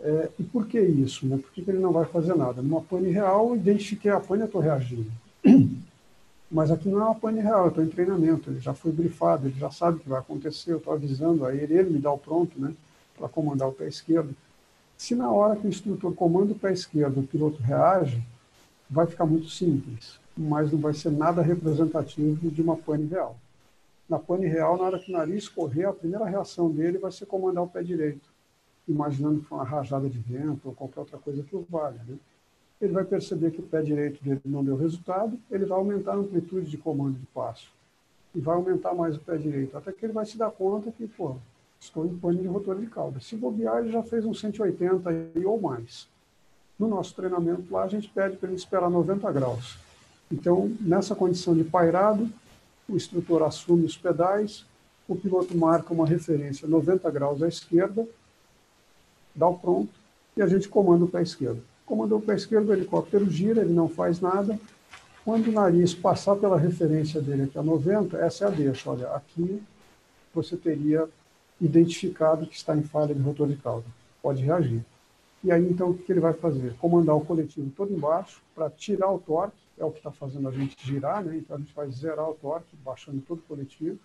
É, 0.00 0.30
e 0.38 0.42
por 0.42 0.66
que 0.66 0.80
isso? 0.80 1.26
Né? 1.26 1.38
Por 1.38 1.50
que, 1.52 1.62
ele 1.66 1.78
não 1.78 1.92
vai 1.92 2.04
fazer 2.04 2.34
nada? 2.34 2.60
Numa 2.60 2.80
pane 2.80 3.10
real, 3.10 3.48
eu 3.48 3.56
identifiquei 3.56 4.10
a 4.10 4.20
pane 4.20 4.42
e 4.42 4.44
estou 4.46 4.60
reagindo. 4.60 5.10
Mas 6.50 6.70
aqui 6.70 6.88
não 6.88 7.00
é 7.00 7.04
uma 7.04 7.14
pane 7.14 7.40
real, 7.40 7.64
eu 7.64 7.68
estou 7.68 7.84
em 7.84 7.88
treinamento, 7.88 8.50
ele 8.50 8.60
já 8.60 8.74
foi 8.74 8.92
brifado, 8.92 9.48
ele 9.48 9.58
já 9.58 9.70
sabe 9.70 9.96
o 9.96 10.00
que 10.00 10.08
vai 10.08 10.20
acontecer, 10.20 10.72
eu 10.72 10.76
estou 10.76 10.92
avisando 10.92 11.44
a 11.44 11.54
ele, 11.54 11.74
ele 11.74 11.90
me 11.90 11.98
dá 11.98 12.12
o 12.12 12.18
pronto 12.18 12.60
né, 12.60 12.72
para 13.18 13.28
comandar 13.28 13.68
o 13.68 13.72
pé 13.72 13.88
esquerdo. 13.88 14.34
Se 14.96 15.14
na 15.14 15.30
hora 15.30 15.56
que 15.56 15.66
o 15.66 15.70
instrutor 15.70 16.14
comanda 16.14 16.52
o 16.52 16.58
pé 16.58 16.72
esquerdo, 16.72 17.20
o 17.20 17.26
piloto 17.26 17.62
reage, 17.62 18.22
vai 18.88 19.06
ficar 19.06 19.26
muito 19.26 19.48
simples, 19.48 20.20
mas 20.36 20.70
não 20.70 20.78
vai 20.78 20.94
ser 20.94 21.10
nada 21.10 21.42
representativo 21.42 22.50
de 22.50 22.62
uma 22.62 22.76
pane 22.76 23.06
real. 23.06 23.36
Na 24.08 24.18
pane 24.18 24.46
real, 24.46 24.76
na 24.76 24.84
hora 24.84 24.98
que 24.98 25.10
o 25.10 25.16
nariz 25.16 25.48
correr, 25.48 25.84
a 25.84 25.92
primeira 25.92 26.24
reação 26.26 26.70
dele 26.70 26.98
vai 26.98 27.10
ser 27.10 27.26
comandar 27.26 27.64
o 27.64 27.68
pé 27.68 27.82
direito, 27.82 28.28
imaginando 28.86 29.40
que 29.40 29.46
foi 29.46 29.58
uma 29.58 29.64
rajada 29.64 30.08
de 30.08 30.18
vento 30.18 30.68
ou 30.68 30.74
qualquer 30.74 31.00
outra 31.00 31.18
coisa 31.18 31.42
que 31.42 31.56
o 31.56 31.66
valha. 31.68 32.00
Né? 32.06 32.16
Ele 32.80 32.92
vai 32.92 33.04
perceber 33.04 33.50
que 33.50 33.60
o 33.60 33.64
pé 33.64 33.82
direito 33.82 34.22
dele 34.22 34.40
não 34.44 34.62
deu 34.62 34.76
resultado, 34.76 35.38
ele 35.50 35.64
vai 35.64 35.78
aumentar 35.78 36.12
a 36.12 36.16
amplitude 36.16 36.70
de 36.70 36.76
comando 36.76 37.18
de 37.18 37.26
passo 37.26 37.72
e 38.34 38.40
vai 38.40 38.56
aumentar 38.56 38.94
mais 38.94 39.16
o 39.16 39.20
pé 39.20 39.36
direito, 39.36 39.76
até 39.76 39.92
que 39.92 40.04
ele 40.04 40.12
vai 40.12 40.26
se 40.26 40.36
dar 40.36 40.50
conta 40.50 40.90
que, 40.90 41.06
pô, 41.06 41.36
Estou 41.84 42.06
em 42.06 42.16
pane 42.16 42.40
de 42.40 42.46
rotor 42.46 42.80
de 42.80 42.86
cauda. 42.86 43.20
Se 43.20 43.36
bobear, 43.36 43.80
ele 43.80 43.92
já 43.92 44.02
fez 44.02 44.24
uns 44.24 44.40
180 44.40 45.10
aí, 45.10 45.44
ou 45.44 45.60
mais. 45.60 46.08
No 46.78 46.88
nosso 46.88 47.14
treinamento 47.14 47.70
lá, 47.70 47.82
a 47.82 47.88
gente 47.88 48.08
pede 48.08 48.38
para 48.38 48.48
ele 48.48 48.56
esperar 48.56 48.88
90 48.88 49.30
graus. 49.30 49.76
Então, 50.32 50.74
nessa 50.80 51.14
condição 51.14 51.54
de 51.54 51.62
pairado, 51.62 52.26
o 52.88 52.96
instrutor 52.96 53.42
assume 53.42 53.84
os 53.84 53.96
pedais, 53.96 54.64
o 55.08 55.14
piloto 55.14 55.56
marca 55.56 55.92
uma 55.92 56.06
referência 56.06 56.66
90 56.66 57.10
graus 57.10 57.42
à 57.42 57.48
esquerda, 57.48 58.06
dá 59.34 59.48
o 59.48 59.58
pronto, 59.58 59.92
e 60.36 60.42
a 60.42 60.46
gente 60.46 60.68
comanda 60.68 61.04
o 61.04 61.08
pé 61.08 61.22
esquerdo. 61.22 61.62
Comandou 61.84 62.18
o 62.18 62.22
pé 62.22 62.34
esquerdo, 62.34 62.70
o 62.70 62.72
helicóptero 62.72 63.28
gira, 63.30 63.60
ele 63.60 63.72
não 63.72 63.88
faz 63.88 64.20
nada. 64.20 64.58
Quando 65.24 65.48
o 65.48 65.52
nariz 65.52 65.94
passar 65.94 66.36
pela 66.36 66.58
referência 66.58 67.20
dele 67.20 67.42
aqui 67.44 67.58
a 67.58 67.62
90, 67.62 68.16
essa 68.18 68.44
é 68.44 68.48
a 68.48 68.50
deixa. 68.50 68.90
Olha, 68.90 69.08
aqui 69.08 69.62
você 70.34 70.56
teria 70.56 71.08
identificado 71.60 72.46
que 72.46 72.56
está 72.56 72.76
em 72.76 72.82
falha 72.82 73.14
de 73.14 73.22
rotor 73.22 73.48
de 73.48 73.56
cauda. 73.56 73.86
Pode 74.22 74.42
reagir. 74.42 74.84
E 75.42 75.52
aí, 75.52 75.68
então, 75.68 75.90
o 75.90 75.94
que 75.98 76.10
ele 76.10 76.20
vai 76.20 76.32
fazer? 76.32 76.74
Comandar 76.78 77.14
o 77.16 77.20
coletivo 77.20 77.70
todo 77.76 77.92
embaixo 77.92 78.42
para 78.54 78.70
tirar 78.70 79.10
o 79.10 79.18
torque, 79.18 79.56
é 79.78 79.84
o 79.84 79.90
que 79.90 79.98
está 79.98 80.10
fazendo 80.10 80.48
a 80.48 80.52
gente 80.52 80.76
girar, 80.84 81.24
né? 81.24 81.36
Então, 81.36 81.56
a 81.56 81.58
gente 81.58 81.74
vai 81.74 81.90
zerar 81.90 82.28
o 82.28 82.34
torque, 82.34 82.76
baixando 82.76 83.20
todo 83.20 83.38
o 83.38 83.42
coletivo, 83.42 83.98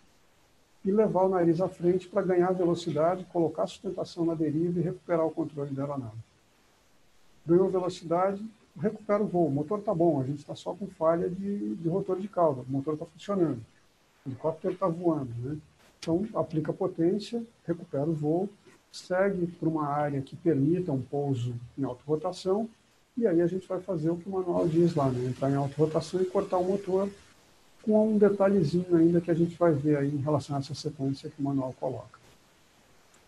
e 0.83 0.91
levar 0.91 1.23
o 1.23 1.29
nariz 1.29 1.59
à 1.59 1.67
frente 1.67 2.07
para 2.07 2.21
ganhar 2.21 2.51
velocidade, 2.53 3.25
colocar 3.25 3.67
sustentação 3.67 4.25
na 4.25 4.33
deriva 4.33 4.79
e 4.79 4.83
recuperar 4.83 5.25
o 5.25 5.31
controle 5.31 5.71
da 5.71 5.83
aeronave. 5.83 6.17
Ganhou 7.45 7.69
velocidade, 7.69 8.43
recupera 8.79 9.21
o 9.21 9.27
voo. 9.27 9.47
O 9.47 9.51
motor 9.51 9.79
está 9.79 9.93
bom, 9.93 10.21
a 10.21 10.23
gente 10.23 10.39
está 10.39 10.55
só 10.55 10.73
com 10.73 10.87
falha 10.87 11.29
de, 11.29 11.75
de 11.75 11.89
rotor 11.89 12.19
de 12.19 12.27
cauda. 12.27 12.61
O 12.61 12.71
motor 12.71 12.93
está 12.93 13.05
funcionando. 13.05 13.61
O 14.25 14.29
helicóptero 14.29 14.73
está 14.73 14.87
voando, 14.87 15.33
né? 15.39 15.57
Então, 15.99 16.25
aplica 16.33 16.71
potência, 16.71 17.43
recupera 17.67 18.09
o 18.09 18.13
voo, 18.13 18.49
segue 18.91 19.47
para 19.47 19.67
uma 19.67 19.85
área 19.85 20.21
que 20.21 20.35
permita 20.35 20.93
um 20.93 21.01
pouso 21.01 21.53
em 21.77 21.83
alta 21.83 22.01
rotação, 22.05 22.69
e 23.19 23.27
aí 23.27 23.41
a 23.41 23.47
gente 23.47 23.67
vai 23.67 23.79
fazer 23.79 24.09
o 24.09 24.17
que 24.17 24.27
o 24.27 24.31
manual 24.31 24.67
diz 24.67 24.95
lá, 24.95 25.09
né? 25.09 25.27
entrar 25.27 25.51
em 25.51 25.55
alta 25.55 25.75
rotação 25.77 26.21
e 26.21 26.25
cortar 26.25 26.57
o 26.57 26.63
motor, 26.63 27.09
com 27.83 28.13
um 28.13 28.17
detalhezinho 28.17 28.95
ainda 28.95 29.21
que 29.21 29.31
a 29.31 29.33
gente 29.33 29.55
vai 29.57 29.71
ver 29.73 29.97
aí 29.97 30.13
em 30.13 30.21
relação 30.21 30.55
a 30.55 30.59
essa 30.59 30.73
sequência 30.73 31.29
que 31.29 31.39
o 31.39 31.43
manual 31.43 31.73
coloca. 31.79 32.19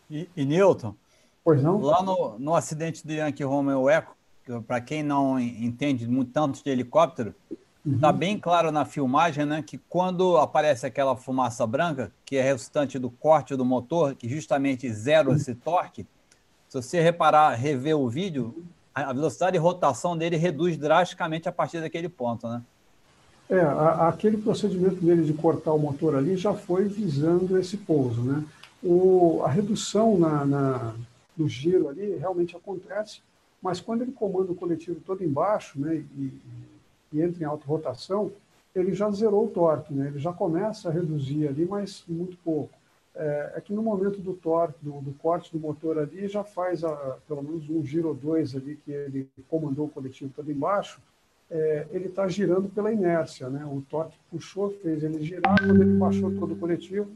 E, 0.09 0.27
e 0.35 0.45
Newton? 0.45 0.93
Pois 1.43 1.61
não? 1.63 1.79
Lá 1.81 2.03
no, 2.03 2.37
no 2.37 2.55
acidente 2.55 3.05
do 3.05 3.13
Yankee 3.13 3.43
Romeo 3.43 3.89
Echo, 3.89 4.61
para 4.67 4.81
quem 4.81 5.03
não 5.03 5.39
entende 5.39 6.07
muito 6.07 6.31
tanto 6.31 6.63
de 6.63 6.69
helicóptero, 6.69 7.33
Está 7.85 8.11
uhum. 8.11 8.17
bem 8.17 8.37
claro 8.37 8.71
na 8.71 8.85
filmagem 8.85 9.43
né, 9.43 9.63
que 9.63 9.77
quando 9.89 10.37
aparece 10.37 10.85
aquela 10.85 11.15
fumaça 11.15 11.65
branca, 11.65 12.11
que 12.23 12.35
é 12.35 12.41
resultante 12.43 12.99
do 12.99 13.09
corte 13.09 13.55
do 13.55 13.65
motor, 13.65 14.15
que 14.15 14.29
justamente 14.29 14.85
uhum. 14.85 15.33
esse 15.33 15.55
torque, 15.55 16.05
se 16.69 16.79
você 16.79 17.01
reparar, 17.01 17.55
rever 17.55 17.97
o 17.97 18.07
vídeo, 18.07 18.63
a 18.93 19.13
velocidade 19.13 19.53
de 19.53 19.57
rotação 19.57 20.17
dele 20.17 20.35
reduz 20.35 20.77
drasticamente 20.77 21.47
a 21.47 21.51
partir 21.51 21.79
daquele 21.79 22.09
ponto, 22.09 22.47
né? 22.47 22.61
É, 23.49 23.59
a, 23.59 24.07
aquele 24.07 24.37
procedimento 24.37 24.95
dele 24.95 25.23
de 25.23 25.33
cortar 25.33 25.73
o 25.73 25.79
motor 25.79 26.15
ali 26.15 26.37
já 26.37 26.53
foi 26.53 26.85
visando 26.85 27.57
esse 27.57 27.77
pouso, 27.77 28.21
né? 28.21 28.43
O, 28.83 29.41
a 29.45 29.49
redução 29.49 30.17
na, 30.17 30.45
na, 30.45 30.95
no 31.37 31.47
giro 31.47 31.89
ali 31.89 32.15
realmente 32.15 32.55
acontece, 32.55 33.21
mas 33.61 33.79
quando 33.79 34.01
ele 34.01 34.11
comanda 34.11 34.51
o 34.51 34.55
coletivo 34.55 34.99
todo 35.05 35.23
embaixo, 35.23 35.79
né, 35.79 36.03
e, 36.17 36.33
e 37.13 37.21
entra 37.21 37.43
em 37.43 37.45
auto-rotação, 37.45 38.31
ele 38.73 38.93
já 38.93 39.11
zerou 39.11 39.45
o 39.45 39.49
torque, 39.49 39.93
né? 39.93 40.07
ele 40.07 40.19
já 40.19 40.33
começa 40.33 40.89
a 40.89 40.91
reduzir 40.91 41.47
ali, 41.47 41.65
mas 41.65 42.03
muito 42.07 42.37
pouco. 42.43 42.73
É, 43.13 43.53
é 43.55 43.61
que 43.61 43.73
no 43.73 43.83
momento 43.83 44.19
do 44.21 44.33
torque, 44.33 44.77
do, 44.81 45.01
do, 45.01 45.11
corte 45.13 45.51
do 45.51 45.59
motor 45.59 45.99
ali, 45.99 46.27
já 46.27 46.43
faz 46.43 46.83
a, 46.83 47.17
pelo 47.27 47.43
menos 47.43 47.69
um 47.69 47.83
giro 47.83 48.09
ou 48.09 48.13
dois 48.13 48.55
ali 48.55 48.77
que 48.77 48.91
ele 48.91 49.27
comandou 49.49 49.85
o 49.85 49.89
coletivo 49.89 50.31
todo 50.35 50.51
embaixo, 50.51 51.01
é, 51.49 51.87
ele 51.91 52.07
está 52.07 52.27
girando 52.27 52.69
pela 52.69 52.91
inércia. 52.91 53.49
Né? 53.49 53.65
O 53.65 53.81
torque 53.89 54.17
puxou, 54.29 54.71
fez 54.81 55.03
ele 55.03 55.21
girar, 55.23 55.59
quando 55.59 55.81
ele 55.81 55.97
baixou 55.97 56.33
todo 56.39 56.53
o 56.53 56.57
coletivo, 56.57 57.11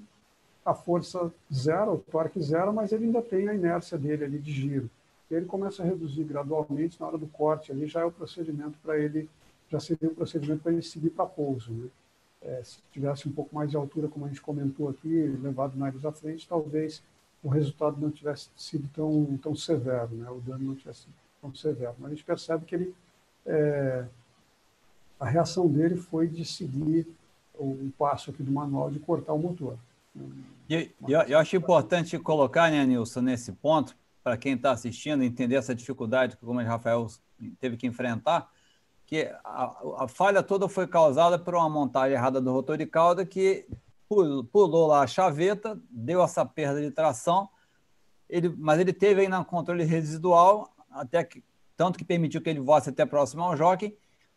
a 0.66 0.74
força 0.74 1.32
zero, 1.54 1.94
o 1.94 1.98
torque 1.98 2.42
zero, 2.42 2.74
mas 2.74 2.92
ele 2.92 3.06
ainda 3.06 3.22
tem 3.22 3.48
a 3.48 3.54
inércia 3.54 3.98
dele 3.98 4.26
ali 4.26 4.40
de 4.40 4.52
giro. 4.52 4.90
E 5.32 5.36
ele 5.36 5.46
começa 5.46 5.82
a 5.82 5.86
reduzir 5.86 6.24
gradualmente 6.24 7.00
na 7.00 7.08
hora 7.08 7.18
do 7.18 7.28
corte 7.28 7.72
ali, 7.72 7.88
já 7.88 8.02
é 8.02 8.06
o 8.06 8.12
procedimento 8.12 8.78
para 8.84 8.98
ele 8.98 9.30
já 9.70 9.80
seria 9.80 10.10
o 10.10 10.16
procedimento 10.16 10.62
para 10.62 10.72
ele 10.72 10.82
seguir 10.82 11.10
para 11.10 11.26
pouso. 11.26 11.72
Né? 11.72 11.88
É, 12.46 12.62
se 12.64 12.78
tivesse 12.92 13.28
um 13.28 13.32
pouco 13.32 13.56
mais 13.56 13.72
de 13.72 13.76
altura, 13.76 14.08
como 14.08 14.26
a 14.26 14.28
gente 14.28 14.42
comentou 14.42 14.88
aqui, 14.88 15.08
levado 15.42 15.76
nariz 15.76 16.06
à 16.06 16.12
frente, 16.12 16.48
talvez 16.48 17.02
o 17.44 17.50
resultado 17.50 18.00
não 18.00 18.12
tivesse 18.12 18.50
sido 18.56 18.88
tão, 18.94 19.38
tão 19.42 19.56
severo, 19.56 20.16
né? 20.16 20.30
o 20.30 20.40
dano 20.40 20.64
não 20.64 20.76
tivesse 20.76 21.02
sido 21.02 21.14
tão 21.42 21.54
severo. 21.56 21.96
Mas 21.98 22.12
a 22.12 22.16
gente 22.16 22.24
percebe 22.24 22.66
que 22.66 22.76
ele, 22.76 22.96
é, 23.46 24.06
a 25.20 25.26
reação 25.26 25.68
dele 25.68 25.96
foi 25.96 26.28
de 26.28 26.46
seguir 26.46 27.08
o, 27.54 27.92
passo 27.98 28.30
aqui 28.30 28.44
do 28.44 28.52
manual 28.52 28.92
de 28.92 29.00
cortar 29.00 29.34
o 29.34 29.40
motor. 29.40 29.78
Eu, 30.70 30.88
eu, 31.08 31.22
eu 31.22 31.40
acho 31.40 31.56
importante 31.56 32.18
colocar, 32.20 32.70
né, 32.70 32.86
Nilson, 32.86 33.22
nesse 33.22 33.52
ponto, 33.52 33.96
para 34.24 34.38
quem 34.38 34.54
está 34.54 34.72
assistindo, 34.72 35.24
entender 35.24 35.56
essa 35.56 35.76
dificuldade 35.76 36.38
que, 36.38 36.46
o 36.46 36.54
Rafael 36.64 37.08
teve 37.60 37.78
que 37.78 37.86
enfrentar, 37.86 38.50
que 39.06 39.30
a, 39.44 39.76
a, 40.00 40.08
falha 40.08 40.42
toda 40.42 40.68
foi 40.68 40.88
causada 40.88 41.38
por 41.38 41.56
uma 41.56 41.70
montagem 41.70 42.16
errada 42.16 42.42
do 42.42 42.52
rotor 42.52 42.78
de 42.78 42.86
cauda 42.86 43.26
que 43.26 43.68
pulou 44.08 44.88
lá 44.88 45.04
a 45.04 45.08
chaveta, 45.08 45.80
deu 45.90 46.24
essa 46.24 46.46
perda 46.46 46.82
de 46.82 46.92
tração, 46.92 47.50
ele, 48.30 48.50
mas 48.58 48.80
ele 48.80 48.94
teve 48.94 49.22
aí 49.22 49.28
no 49.28 49.44
controle 49.46 49.84
residual, 49.84 50.74
até 50.90 51.24
que, 51.24 51.44
tanto 51.78 51.98
que 51.98 52.06
permitiu 52.06 52.42
que 52.42 52.50
ele 52.50 52.60
voasse 52.60 52.90
até 52.90 53.06
próximo 53.06 53.44
ao 53.44 53.56
jockey, 53.56 53.96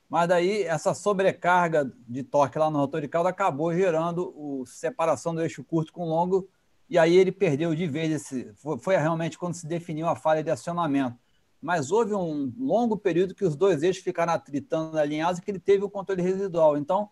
mas 0.08 0.28
daí 0.28 0.62
essa 0.62 0.94
sobrecarga 0.94 1.90
de 2.06 2.22
torque 2.22 2.58
lá 2.58 2.70
no 2.70 2.78
rotor 2.78 3.00
de 3.00 3.08
cauda 3.08 3.28
acabou 3.28 3.72
gerando 3.74 4.62
a 4.62 4.66
separação 4.66 5.34
do 5.34 5.42
eixo 5.42 5.62
curto 5.62 5.92
com 5.92 6.08
longo, 6.08 6.48
e 6.88 6.98
aí 6.98 7.16
ele 7.16 7.30
perdeu 7.30 7.74
de 7.74 7.86
vez 7.86 8.10
esse. 8.10 8.52
Foi, 8.54 8.78
foi 8.78 8.96
realmente 8.96 9.38
quando 9.38 9.54
se 9.54 9.66
definiu 9.66 10.08
a 10.08 10.16
falha 10.16 10.42
de 10.42 10.50
acionamento 10.50 11.18
mas 11.60 11.90
houve 11.90 12.14
um 12.14 12.52
longo 12.58 12.96
período 12.96 13.34
que 13.34 13.44
os 13.44 13.56
dois 13.56 13.82
eixos 13.82 14.02
ficaram 14.02 14.32
atritando 14.32 14.98
alinhados 14.98 15.38
e 15.38 15.42
que 15.42 15.50
ele 15.50 15.58
teve 15.58 15.84
o 15.84 15.90
controle 15.90 16.22
residual. 16.22 16.76
Então, 16.76 17.08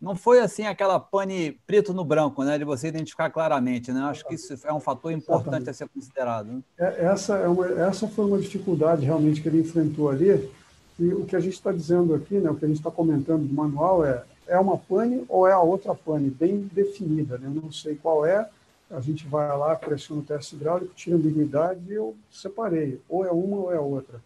não 0.00 0.16
foi 0.16 0.40
assim 0.40 0.64
aquela 0.64 0.98
pane 0.98 1.52
preto 1.66 1.92
no 1.92 2.04
branco, 2.04 2.42
né? 2.42 2.58
De 2.58 2.64
você 2.64 2.88
identificar 2.88 3.30
claramente, 3.30 3.92
né? 3.92 4.00
Acho 4.00 4.26
que 4.26 4.34
isso 4.34 4.54
é 4.64 4.72
um 4.72 4.80
fator 4.80 5.12
importante 5.12 5.70
a 5.70 5.72
ser 5.72 5.88
considerado. 5.88 6.46
Né? 6.46 6.62
É, 6.78 7.04
essa, 7.04 7.36
é 7.36 7.46
uma, 7.46 7.68
essa 7.68 8.08
foi 8.08 8.24
uma 8.24 8.38
dificuldade 8.38 9.04
realmente 9.04 9.40
que 9.40 9.48
ele 9.48 9.60
enfrentou 9.60 10.10
ali. 10.10 10.50
E 10.98 11.12
o 11.14 11.24
que 11.24 11.36
a 11.36 11.40
gente 11.40 11.54
está 11.54 11.70
dizendo 11.70 12.14
aqui, 12.14 12.34
né? 12.34 12.50
O 12.50 12.56
que 12.56 12.64
a 12.64 12.68
gente 12.68 12.78
está 12.78 12.90
comentando 12.90 13.46
do 13.46 13.54
manual 13.54 14.04
é 14.04 14.24
é 14.46 14.58
uma 14.58 14.76
pane 14.76 15.24
ou 15.28 15.46
é 15.46 15.52
a 15.52 15.60
outra 15.60 15.94
pane, 15.94 16.30
bem 16.30 16.68
definida, 16.72 17.38
né? 17.38 17.46
Eu 17.46 17.62
não 17.62 17.72
sei 17.72 17.94
qual 17.94 18.26
é. 18.26 18.48
A 18.92 19.00
gente 19.00 19.26
vai 19.26 19.48
lá, 19.56 19.74
pressiona 19.74 20.20
o 20.20 20.24
teste 20.24 20.54
hidráulico, 20.54 20.94
tira 20.94 21.16
a 21.16 21.18
ambiguidade 21.18 21.80
e 21.88 21.94
eu 21.94 22.14
separei. 22.30 23.00
Ou 23.08 23.24
é 23.24 23.32
uma 23.32 23.56
ou 23.56 23.72
é 23.72 23.80
outra. 23.80 24.22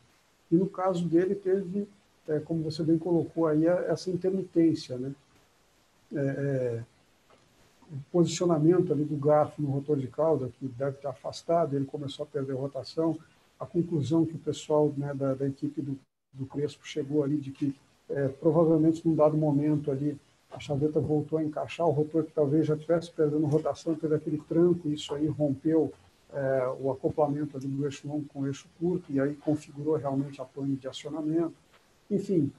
E 0.50 0.56
no 0.56 0.68
caso 0.68 1.06
dele 1.06 1.36
teve, 1.36 1.88
é, 2.28 2.40
como 2.40 2.64
você 2.64 2.82
bem 2.82 2.98
colocou 2.98 3.46
aí, 3.46 3.64
essa 3.66 4.10
intermitência, 4.10 4.98
né? 4.98 5.14
É, 6.12 6.18
é, 6.18 6.84
o 7.92 7.96
posicionamento 8.10 8.92
ali 8.92 9.04
do 9.04 9.16
garfo 9.16 9.62
no 9.62 9.70
rotor 9.70 9.96
de 9.96 10.08
cauda, 10.08 10.50
que 10.58 10.66
deve 10.66 10.96
estar 10.96 11.10
afastado, 11.10 11.76
ele 11.76 11.84
começou 11.84 12.24
a 12.24 12.26
perder 12.26 12.54
rotação, 12.54 13.16
a 13.60 13.64
conclusão 13.64 14.26
que 14.26 14.34
o 14.34 14.38
pessoal 14.38 14.92
né, 14.96 15.14
da, 15.14 15.34
da, 15.34 15.46
equipe 15.46 15.80
do, 15.80 15.96
do 16.32 16.46
Crespo 16.46 16.86
chegou 16.86 17.22
ali 17.22 17.36
de 17.36 17.52
que 17.52 17.74
é, 18.08 18.28
provavelmente 18.28 19.06
num 19.06 19.14
dado 19.14 19.36
momento 19.36 19.90
ali 19.90 20.18
a 20.56 20.60
chaveta 20.60 20.98
voltou 20.98 21.38
a 21.38 21.44
encaixar, 21.44 21.86
o 21.86 21.90
rotor 21.90 22.24
que 22.24 22.32
talvez 22.32 22.66
já 22.66 22.74
estivesse 22.74 23.10
perdendo 23.10 23.44
rotação, 23.44 23.94
teve 23.94 24.14
aquele 24.14 24.38
tranco, 24.38 24.88
isso 24.88 25.14
aí 25.14 25.26
rompeu 25.26 25.92
é, 26.32 26.74
o 26.80 26.90
acoplamento 26.90 27.58
ali 27.58 27.66
do 27.66 27.84
eixo 27.84 28.08
longo 28.08 28.24
com 28.32 28.40
o 28.40 28.46
eixo 28.46 28.66
curto, 28.80 29.12
e 29.12 29.20
aí 29.20 29.34
configurou 29.34 29.96
realmente 29.96 30.40
a 30.40 30.46
pane 30.46 30.74
de 30.76 30.88
acionamento. 30.88 31.52
Enfim, 32.10 32.50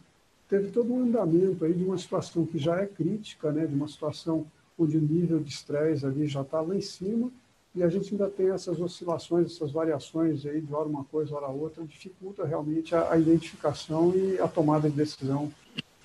teve 0.48 0.70
todo 0.70 0.94
um 0.94 1.06
andamento 1.06 1.66
aí 1.66 1.74
de 1.74 1.84
uma 1.84 1.98
situação 1.98 2.46
que 2.46 2.60
já 2.60 2.80
é 2.80 2.86
crítica, 2.86 3.52
né, 3.52 3.66
de 3.66 3.74
uma 3.74 3.88
situação 3.88 4.46
onde 4.78 4.96
o 4.96 5.02
nível 5.02 5.40
de 5.40 5.50
estresse 5.50 6.06
ali 6.06 6.28
já 6.28 6.42
está 6.42 6.62
lá 6.62 6.76
em 6.76 6.82
cima, 6.82 7.32
e 7.74 7.82
a 7.82 7.90
gente 7.90 8.12
ainda 8.12 8.30
tem 8.30 8.52
essas 8.52 8.80
oscilações, 8.80 9.48
essas 9.48 9.72
variações 9.72 10.46
aí 10.46 10.62
de 10.62 10.72
hora 10.72 10.88
uma 10.88 11.04
coisa, 11.04 11.36
hora 11.36 11.48
outra, 11.48 11.84
dificulta 11.84 12.46
realmente 12.46 12.94
a, 12.94 13.12
a 13.12 13.18
identificação 13.18 14.14
e 14.16 14.40
a 14.40 14.48
tomada 14.48 14.88
de 14.88 14.96
decisão 14.96 15.52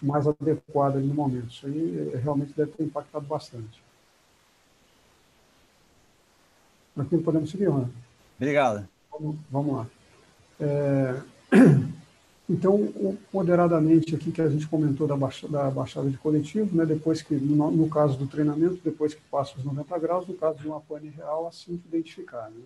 mais 0.02 0.26
adequada 0.26 0.98
no 0.98 1.14
momento. 1.14 1.50
Isso 1.50 1.66
aí 1.66 2.12
eh, 2.12 2.18
realmente 2.18 2.52
deve 2.56 2.72
ter 2.72 2.84
impactado 2.84 3.26
bastante. 3.26 3.82
Aqui 6.96 7.16
podemos 7.18 7.50
seguir, 7.50 7.66
Rona. 7.66 7.90
Obrigado. 8.36 8.88
Vamos, 9.10 9.36
vamos 9.50 9.76
lá. 9.76 9.86
É, 10.60 11.20
Então, 12.52 13.16
moderadamente 13.32 14.14
aqui 14.14 14.30
que 14.30 14.42
a 14.42 14.48
gente 14.48 14.66
comentou 14.66 15.06
da, 15.06 15.16
baixa, 15.16 15.48
da 15.48 15.70
baixada 15.70 16.10
de 16.10 16.18
coletivo, 16.18 16.76
né, 16.76 16.84
depois 16.84 17.22
que, 17.22 17.34
no, 17.34 17.70
no, 17.70 17.88
caso 17.88 18.18
do 18.18 18.26
treinamento, 18.26 18.78
depois 18.84 19.14
que 19.14 19.22
passa 19.30 19.56
os 19.56 19.64
90 19.64 19.98
graus, 19.98 20.26
no 20.26 20.34
caso 20.34 20.58
de 20.58 20.66
uma 20.66 20.80
pane 20.80 21.08
real, 21.08 21.46
assim 21.46 21.78
que 21.78 21.88
identificar. 21.88 22.50
Né? 22.50 22.60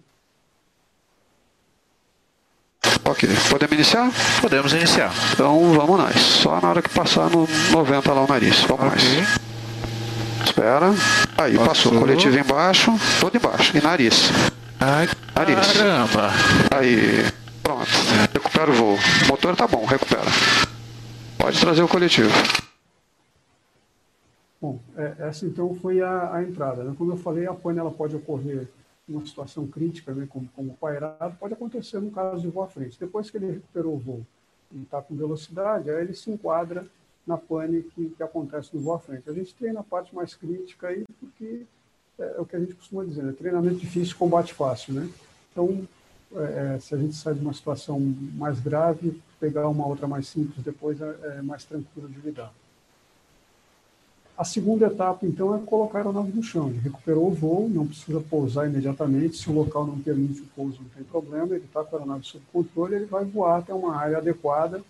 Ok, 3.09 3.29
podemos 3.49 3.75
iniciar? 3.75 4.11
Podemos 4.41 4.73
iniciar. 4.73 5.13
Então 5.33 5.73
vamos 5.73 5.99
nós, 5.99 6.17
só 6.17 6.61
na 6.61 6.71
hora 6.71 6.83
que 6.83 6.91
passar 6.91 7.31
no 7.31 7.49
90 7.71 8.13
lá 8.13 8.25
o 8.25 8.27
nariz, 8.27 8.63
vamos 8.63 8.87
okay. 8.87 9.21
nós. 9.21 9.41
Espera, 10.45 10.91
aí 11.39 11.57
passou. 11.57 11.67
passou, 11.67 11.99
coletivo 12.01 12.39
embaixo, 12.39 12.93
todo 13.21 13.37
embaixo, 13.37 13.77
e 13.77 13.81
nariz. 13.81 14.31
Ai, 14.81 15.09
nariz. 15.35 15.73
caramba. 15.73 16.31
Aí, 16.77 17.25
pronto. 17.63 17.89
Recupera 18.33 18.71
o 18.71 18.75
voo. 18.75 18.99
O 19.25 19.27
motor 19.29 19.57
tá 19.57 19.67
bom, 19.67 19.85
recupera. 19.85 20.31
Pode 21.39 21.61
trazer 21.61 21.83
o 21.83 21.89
coletivo. 21.89 22.31
Bom, 24.61 24.81
é, 24.97 25.13
essa 25.21 25.47
então 25.47 25.77
foi 25.81 26.01
a, 26.01 26.35
a 26.35 26.43
entrada. 26.43 26.83
Né? 26.83 26.95
Como 26.99 27.13
eu 27.13 27.17
falei, 27.17 27.47
a 27.47 27.55
pane 27.55 27.79
ela 27.79 27.91
pode 27.91 28.17
ocorrer 28.17 28.67
uma 29.09 29.25
situação 29.25 29.67
crítica, 29.67 30.13
né, 30.13 30.27
como, 30.29 30.49
como 30.55 30.77
pairado, 30.77 31.37
pode 31.39 31.55
acontecer 31.55 32.01
no 32.01 32.11
caso 32.11 32.43
de 32.43 32.49
voo 32.49 32.65
à 32.65 32.69
frente. 32.69 32.99
Depois 32.99 33.31
que 33.31 33.37
ele 33.37 33.53
recuperou 33.53 33.95
o 33.95 33.99
voo 33.99 34.27
e 34.73 34.83
está 34.83 35.01
com 35.01 35.15
velocidade, 35.15 35.91
aí 35.91 36.03
ele 36.03 36.15
se 36.15 36.31
enquadra 36.31 36.87
na 37.27 37.37
pane 37.37 37.83
que, 37.83 38.11
que 38.11 38.23
acontece 38.23 38.71
no 38.75 38.81
voo 38.81 38.95
à 38.95 38.99
frente. 38.99 39.29
A 39.29 39.33
gente 39.33 39.55
treina 39.55 39.81
a 39.81 39.85
parte 39.85 40.15
mais 40.15 40.35
crítica 40.35 40.89
aí, 40.89 41.05
porque 41.21 41.65
é, 42.19 42.35
é 42.37 42.41
o 42.41 42.47
que 42.47 42.57
a 42.57 42.61
gente 42.61 42.75
costuma 42.75 43.05
dizer, 43.05 43.23
né? 43.23 43.33
treinamento 43.33 43.77
difícil, 43.77 44.17
combate 44.17 44.53
fácil. 44.53 44.95
Né? 44.95 45.09
Então, 45.53 45.87
é, 46.35 46.75
é, 46.75 46.81
se 46.81 46.95
a 46.95 46.99
gente 46.99 47.15
sai 47.15 47.35
de 47.35 47.41
uma 47.41 47.53
situação 47.53 48.01
mais 48.35 48.59
grave, 48.59 49.21
pegar 49.39 49.69
uma 49.69 49.87
outra 49.87 50.09
mais 50.09 50.27
simples 50.27 50.65
depois 50.65 51.01
é, 51.01 51.39
é 51.39 51.43
mais 51.43 51.65
tranquilo 51.65 52.09
de 52.09 52.21
lidar. 52.21 52.53
A 54.37 54.45
segunda 54.45 54.87
etapa, 54.87 55.25
então, 55.25 55.57
é 55.57 55.59
colocar 55.61 55.99
a 55.99 56.01
aeronave 56.03 56.31
no 56.31 56.43
chão. 56.43 56.69
Ele 56.69 56.79
recuperou 56.79 57.29
o 57.29 57.35
voo, 57.35 57.69
não 57.71 57.87
precisa 57.87 58.21
pousar 58.21 58.69
imediatamente. 58.69 59.39
Se 59.39 59.49
o 59.49 59.55
local 59.55 59.87
não 59.87 59.99
permite 59.99 60.43
o 60.43 60.47
pouso, 60.55 60.79
não 60.83 60.91
tem 60.91 61.05
problema. 61.05 61.55
Ele 61.55 61.65
está 61.65 61.83
com 61.83 61.97
a 61.97 61.99
aeronave 61.99 62.27
sob 62.27 62.45
controle, 62.53 62.97
ele 62.97 63.07
vai 63.07 63.25
voar 63.25 63.61
até 63.61 63.73
uma 63.73 63.97
área 63.97 64.19
adequada 64.19 64.83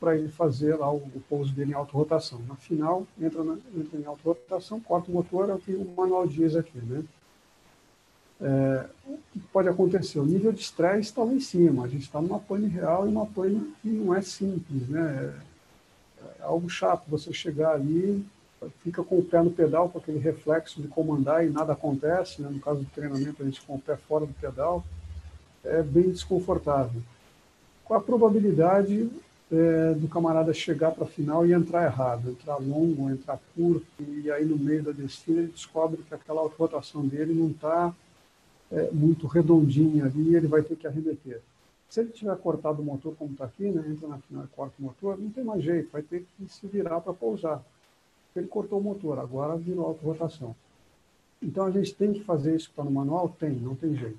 para 0.00 0.16
ele 0.16 0.28
fazer 0.28 0.76
lá 0.76 0.90
o, 0.90 0.96
o 0.96 1.22
pouso 1.28 1.52
dele 1.52 1.72
em 1.72 1.74
autorrotação. 1.74 2.40
Na 2.48 2.54
final, 2.54 3.06
entra, 3.20 3.44
na, 3.44 3.58
entra 3.76 3.98
em 3.98 4.04
autorrotação, 4.06 4.80
corta 4.80 5.10
o 5.10 5.14
motor, 5.14 5.50
é 5.50 5.54
o 5.54 5.58
que 5.58 5.72
o 5.72 5.84
manual 5.96 6.26
diz 6.26 6.56
aqui. 6.56 6.78
Né? 6.78 7.04
É, 8.40 8.86
o 9.06 9.18
que 9.32 9.40
pode 9.52 9.68
acontecer? 9.68 10.18
O 10.18 10.24
nível 10.24 10.52
de 10.52 10.60
estresse 10.60 11.10
está 11.10 11.22
lá 11.22 11.32
em 11.32 11.40
cima. 11.40 11.84
A 11.84 11.88
gente 11.88 12.04
está 12.04 12.22
numa 12.22 12.38
pane 12.38 12.68
real 12.68 13.06
e 13.06 13.10
uma 13.10 13.26
pane 13.26 13.74
que 13.82 13.88
não 13.88 14.14
é 14.14 14.22
simples. 14.22 14.88
Né? 14.88 15.34
É 16.38 16.42
algo 16.42 16.70
chato 16.70 17.04
você 17.08 17.32
chegar 17.32 17.72
ali, 17.72 18.24
fica 18.82 19.02
com 19.02 19.18
o 19.18 19.24
pé 19.24 19.42
no 19.42 19.50
pedal, 19.50 19.88
com 19.88 19.98
aquele 19.98 20.18
reflexo 20.18 20.80
de 20.80 20.88
comandar 20.88 21.46
e 21.46 21.50
nada 21.50 21.72
acontece. 21.72 22.42
Né? 22.42 22.48
No 22.50 22.60
caso 22.60 22.80
do 22.80 22.86
treinamento, 22.86 23.42
a 23.42 23.44
gente 23.44 23.60
com 23.62 23.76
o 23.76 23.80
pé 23.80 23.96
fora 23.96 24.26
do 24.26 24.32
pedal. 24.34 24.84
É 25.64 25.82
bem 25.82 26.10
desconfortável. 26.10 27.02
Qual 27.84 27.98
a 27.98 28.02
probabilidade 28.02 29.10
é, 29.50 29.94
do 29.94 30.08
camarada 30.08 30.52
chegar 30.52 30.92
para 30.92 31.04
a 31.04 31.08
final 31.08 31.46
e 31.46 31.52
entrar 31.52 31.84
errado, 31.84 32.30
entrar 32.30 32.58
longo, 32.58 33.10
entrar 33.10 33.40
curto, 33.54 33.86
e 34.00 34.30
aí 34.30 34.44
no 34.44 34.58
meio 34.58 34.82
da 34.82 34.92
descida 34.92 35.40
ele 35.40 35.52
descobre 35.52 36.02
que 36.02 36.14
aquela 36.14 36.46
rotação 36.46 37.06
dele 37.06 37.32
não 37.32 37.48
está 37.48 37.94
é, 38.70 38.90
muito 38.90 39.26
redondinha 39.26 40.04
ali, 40.04 40.34
ele 40.34 40.46
vai 40.46 40.62
ter 40.62 40.76
que 40.76 40.86
arremeter. 40.86 41.40
Se 41.88 42.00
ele 42.00 42.10
tiver 42.10 42.36
cortado 42.36 42.82
o 42.82 42.84
motor 42.84 43.14
como 43.16 43.32
está 43.32 43.46
aqui, 43.46 43.64
né, 43.70 43.82
entra 43.88 44.06
na 44.08 44.18
final 44.18 44.44
e 44.44 44.48
corta 44.48 44.74
o 44.78 44.82
motor, 44.82 45.18
não 45.18 45.30
tem 45.30 45.42
mais 45.42 45.62
jeito, 45.62 45.88
vai 45.90 46.02
ter 46.02 46.26
que 46.36 46.52
se 46.52 46.66
virar 46.66 47.00
para 47.00 47.14
pousar. 47.14 47.64
Ele 48.38 48.48
cortou 48.48 48.78
o 48.78 48.82
motor, 48.82 49.18
agora 49.18 49.56
virou 49.56 49.86
auto-rotação. 49.86 50.54
Então 51.42 51.66
a 51.66 51.70
gente 51.70 51.94
tem 51.94 52.12
que 52.12 52.24
fazer 52.24 52.54
isso 52.54 52.66
que 52.66 52.72
está 52.72 52.84
no 52.84 52.90
manual? 52.90 53.28
Tem, 53.28 53.50
não 53.50 53.74
tem 53.74 53.94
jeito. 53.94 54.18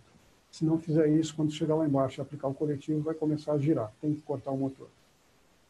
Se 0.51 0.65
não 0.65 0.79
fizer 0.79 1.07
isso, 1.07 1.35
quando 1.35 1.51
chegar 1.51 1.75
lá 1.75 1.85
embaixo 1.85 2.19
e 2.19 2.21
aplicar 2.21 2.47
o 2.47 2.53
coletivo, 2.53 3.01
vai 3.01 3.13
começar 3.13 3.53
a 3.53 3.57
girar, 3.57 3.91
tem 4.01 4.13
que 4.13 4.21
cortar 4.21 4.51
o 4.51 4.57
motor. 4.57 4.87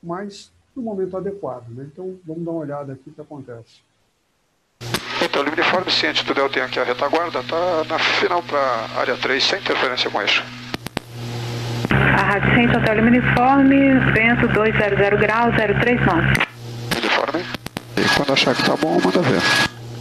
Mas 0.01 0.51
no 0.75 0.81
momento 0.81 1.17
adequado, 1.17 1.67
né? 1.69 1.89
Então 1.91 2.17
vamos 2.25 2.43
dar 2.43 2.51
uma 2.51 2.61
olhada 2.61 2.93
aqui 2.93 3.09
o 3.09 3.13
que 3.13 3.21
acontece. 3.21 3.81
Então, 5.21 5.43
o 5.43 5.47
uniforme 5.51 5.91
ciente 5.91 6.23
do 6.23 6.33
Del 6.33 6.49
tem 6.49 6.63
aqui 6.63 6.79
a 6.79 6.83
retaguarda, 6.83 7.43
tá 7.43 7.83
na 7.89 7.99
final 7.99 8.41
para 8.41 8.59
área 8.97 9.17
3, 9.17 9.43
sem 9.43 9.59
interferência 9.59 10.09
com 10.09 10.21
eixo. 10.21 10.41
A 11.91 12.23
Rádio 12.23 12.53
Ciente 12.55 12.77
Hotel 12.77 13.03
Uniforme, 13.03 13.99
vento 14.13 14.47
200 14.47 15.19
graus, 15.19 15.53
039. 15.55 16.48
E 17.99 18.09
quando 18.15 18.33
achar 18.33 18.55
que 18.55 18.63
tá 18.63 18.75
bom, 18.77 18.99
manda 19.03 19.21
ver. 19.21 19.41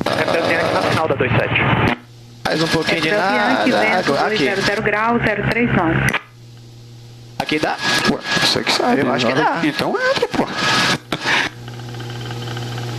Aqui 0.07 0.75
na 0.75 0.83
final 0.83 1.09
da 1.09 1.15
27. 1.15 1.99
Mais 2.45 2.63
um 2.63 2.69
pouquinho 2.69 3.01
de 3.01 3.11
nada. 3.11 3.65
Vento 3.65 4.13
200 4.13 4.85
graus, 4.85 5.23
039. 5.23 6.19
Aqui 7.39 7.59
dá? 7.59 7.77
Ué, 8.11 8.19
você 8.41 8.63
que 8.63 8.73
sabe. 8.73 9.03
Eu 9.03 9.13
acho 9.13 9.27
que 9.27 9.35
dá. 9.35 9.61
Então 9.65 9.95
entra, 10.11 10.29
pô. 10.29 10.47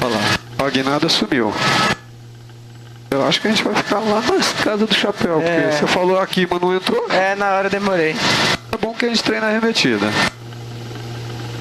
Olha 0.01 0.15
lá. 0.15 0.65
A 0.65 0.69
guinada 0.69 1.07
sumiu. 1.07 1.53
Eu 3.11 3.25
acho 3.25 3.41
que 3.41 3.47
a 3.47 3.51
gente 3.51 3.63
vai 3.63 3.73
ficar 3.75 3.99
lá 3.99 4.21
na 4.21 4.63
casa 4.63 4.85
do 4.85 4.93
chapéu, 4.93 5.41
é. 5.41 5.61
porque 5.61 5.77
você 5.77 5.87
falou 5.87 6.19
aqui, 6.19 6.47
mas 6.49 6.61
não 6.61 6.75
entrou. 6.75 7.07
É, 7.09 7.33
na 7.35 7.53
hora 7.53 7.67
eu 7.67 7.71
demorei. 7.71 8.15
É 8.71 8.77
bom 8.77 8.93
que 8.93 9.05
a 9.05 9.09
gente 9.09 9.23
treina 9.23 9.47
a 9.47 9.49
arremetida. 9.49 10.07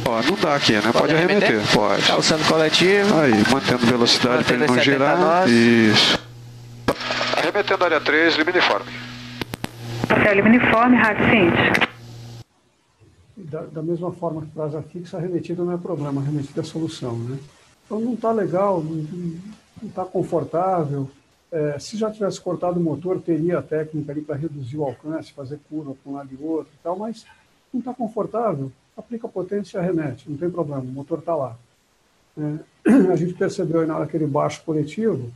Ó, 0.09 0.23
não 0.23 0.37
dá 0.41 0.55
aqui, 0.55 0.73
né? 0.73 0.81
Pode, 0.81 0.99
Pode 0.99 1.15
arremeter? 1.15 1.49
arremeter? 1.49 1.75
Pode. 1.75 2.07
Calçando 2.07 2.45
coletivo. 2.47 3.21
Aí, 3.21 3.33
mantendo 3.53 3.87
velocidade 3.87 4.45
para 4.45 4.55
ele 4.55 4.67
não 4.67 4.79
girar. 4.79 5.47
Isso. 5.47 6.19
Arremetendo 7.37 7.85
área 7.85 8.01
3, 8.01 8.37
liminiforme. 8.37 8.91
Hotel 10.05 10.35
Liminiforme, 10.35 10.97
rádio 10.97 11.25
Cinti. 11.31 11.89
Da, 13.37 13.61
da, 13.63 13.83
mesma 13.83 14.11
forma 14.11 14.41
que 14.41 14.51
traz 14.51 14.75
a 14.75 14.81
fixa, 14.81 15.19
arremetida 15.19 15.63
não 15.63 15.73
é 15.73 15.77
problema, 15.77 16.23
arremetida 16.23 16.63
é 16.63 16.65
solução, 16.65 17.17
né? 17.19 17.39
Então 17.85 18.01
não 18.01 18.15
está 18.15 18.33
legal, 18.33 18.83
não 18.83 19.07
está 19.83 20.05
confortável, 20.05 21.11
é, 21.53 21.79
se 21.79 21.97
já 21.97 22.11
tivesse 22.11 22.41
cortado 22.41 22.79
o 22.79 22.83
motor, 22.83 23.21
teria 23.21 23.59
a 23.59 23.63
técnica 23.63 24.13
ali 24.13 24.23
para 24.23 24.37
reduzir 24.37 24.77
o 24.77 24.85
alcance, 24.85 25.33
fazer 25.33 25.59
curva 25.69 25.95
para 25.95 26.13
um 26.13 26.17
lado 26.17 26.29
e 26.33 26.43
outro 26.43 26.73
e 26.75 26.83
tal, 26.83 26.99
mas 26.99 27.25
não 27.73 27.81
está 27.81 27.95
confortável, 27.95 28.73
aplica 28.99 29.29
potência 29.29 29.79
e 29.79 29.81
arremete, 29.81 30.29
não 30.29 30.37
tem 30.37 30.51
problema, 30.51 30.83
o 30.83 30.87
motor 30.87 31.21
está 31.21 31.35
lá. 31.35 31.57
é, 32.37 32.91
a 33.13 33.17
gente 33.17 33.35
percebeu 33.35 33.87
na 33.87 33.97
hora 33.97 34.07
que 34.07 34.17
ele 34.17 34.27
baixa 34.27 34.61
coletivo, 34.65 35.31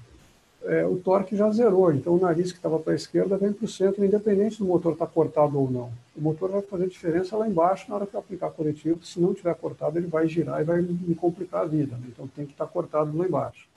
é, 0.65 0.87
o 0.87 0.97
torque 0.97 1.37
já 1.37 1.51
zerou, 1.51 1.93
então 1.93 2.15
o 2.15 2.21
nariz 2.21 2.53
que 2.53 2.59
estava 2.59 2.79
para 2.79 2.93
a 2.93 2.97
esquerda 2.97 3.37
vem 3.37 3.53
para 3.53 3.65
o 3.65 3.69
centro, 3.69 4.05
independente 4.05 4.59
do 4.59 4.65
motor 4.65 4.93
estar 4.93 5.07
tá 5.07 5.13
cortado 5.13 5.59
ou 5.59 5.69
não. 5.71 5.93
O 6.17 6.21
motor 6.21 6.51
vai 6.51 6.63
fazer 6.63 6.89
diferença 6.89 7.37
lá 7.37 7.49
embaixo 7.49 7.89
na 7.89 7.97
hora 7.97 8.07
que 8.07 8.15
eu 8.15 8.21
aplicar 8.21 8.51
coletivo, 8.51 9.05
se 9.05 9.21
não 9.21 9.35
tiver 9.35 9.55
cortado 9.57 9.99
ele 9.99 10.07
vai 10.07 10.29
girar 10.29 10.61
e 10.61 10.65
vai 10.65 10.81
me 10.81 11.15
complicar 11.15 11.63
a 11.63 11.67
vida, 11.67 11.97
né? 11.97 12.07
então 12.09 12.29
tem 12.29 12.47
que 12.47 12.53
estar 12.53 12.67
tá 12.67 12.73
cortado 12.73 13.17
lá 13.17 13.27
embaixo. 13.27 13.69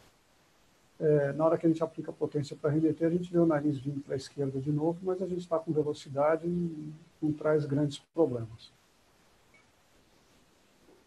É, 1.00 1.34
na 1.34 1.46
hora 1.46 1.58
que 1.58 1.66
a 1.66 1.70
gente 1.70 1.84
aplica 1.84 2.12
potência 2.12 2.56
para 2.56 2.70
remeter, 2.70 3.08
a 3.08 3.12
gente 3.12 3.32
vê 3.32 3.40
o 3.40 3.46
nariz 3.46 3.78
vindo 3.78 4.00
para 4.02 4.14
a 4.14 4.18
esquerda 4.18 4.60
de 4.60 4.72
novo, 4.72 4.98
mas 5.02 5.22
a 5.22 5.28
gente 5.28 5.42
está 5.42 5.60
com 5.60 5.74
velocidade 5.74 6.48
e 6.48 6.94
não 7.22 7.34
traz 7.34 7.66
grandes 7.66 7.98
problemas. 8.14 8.72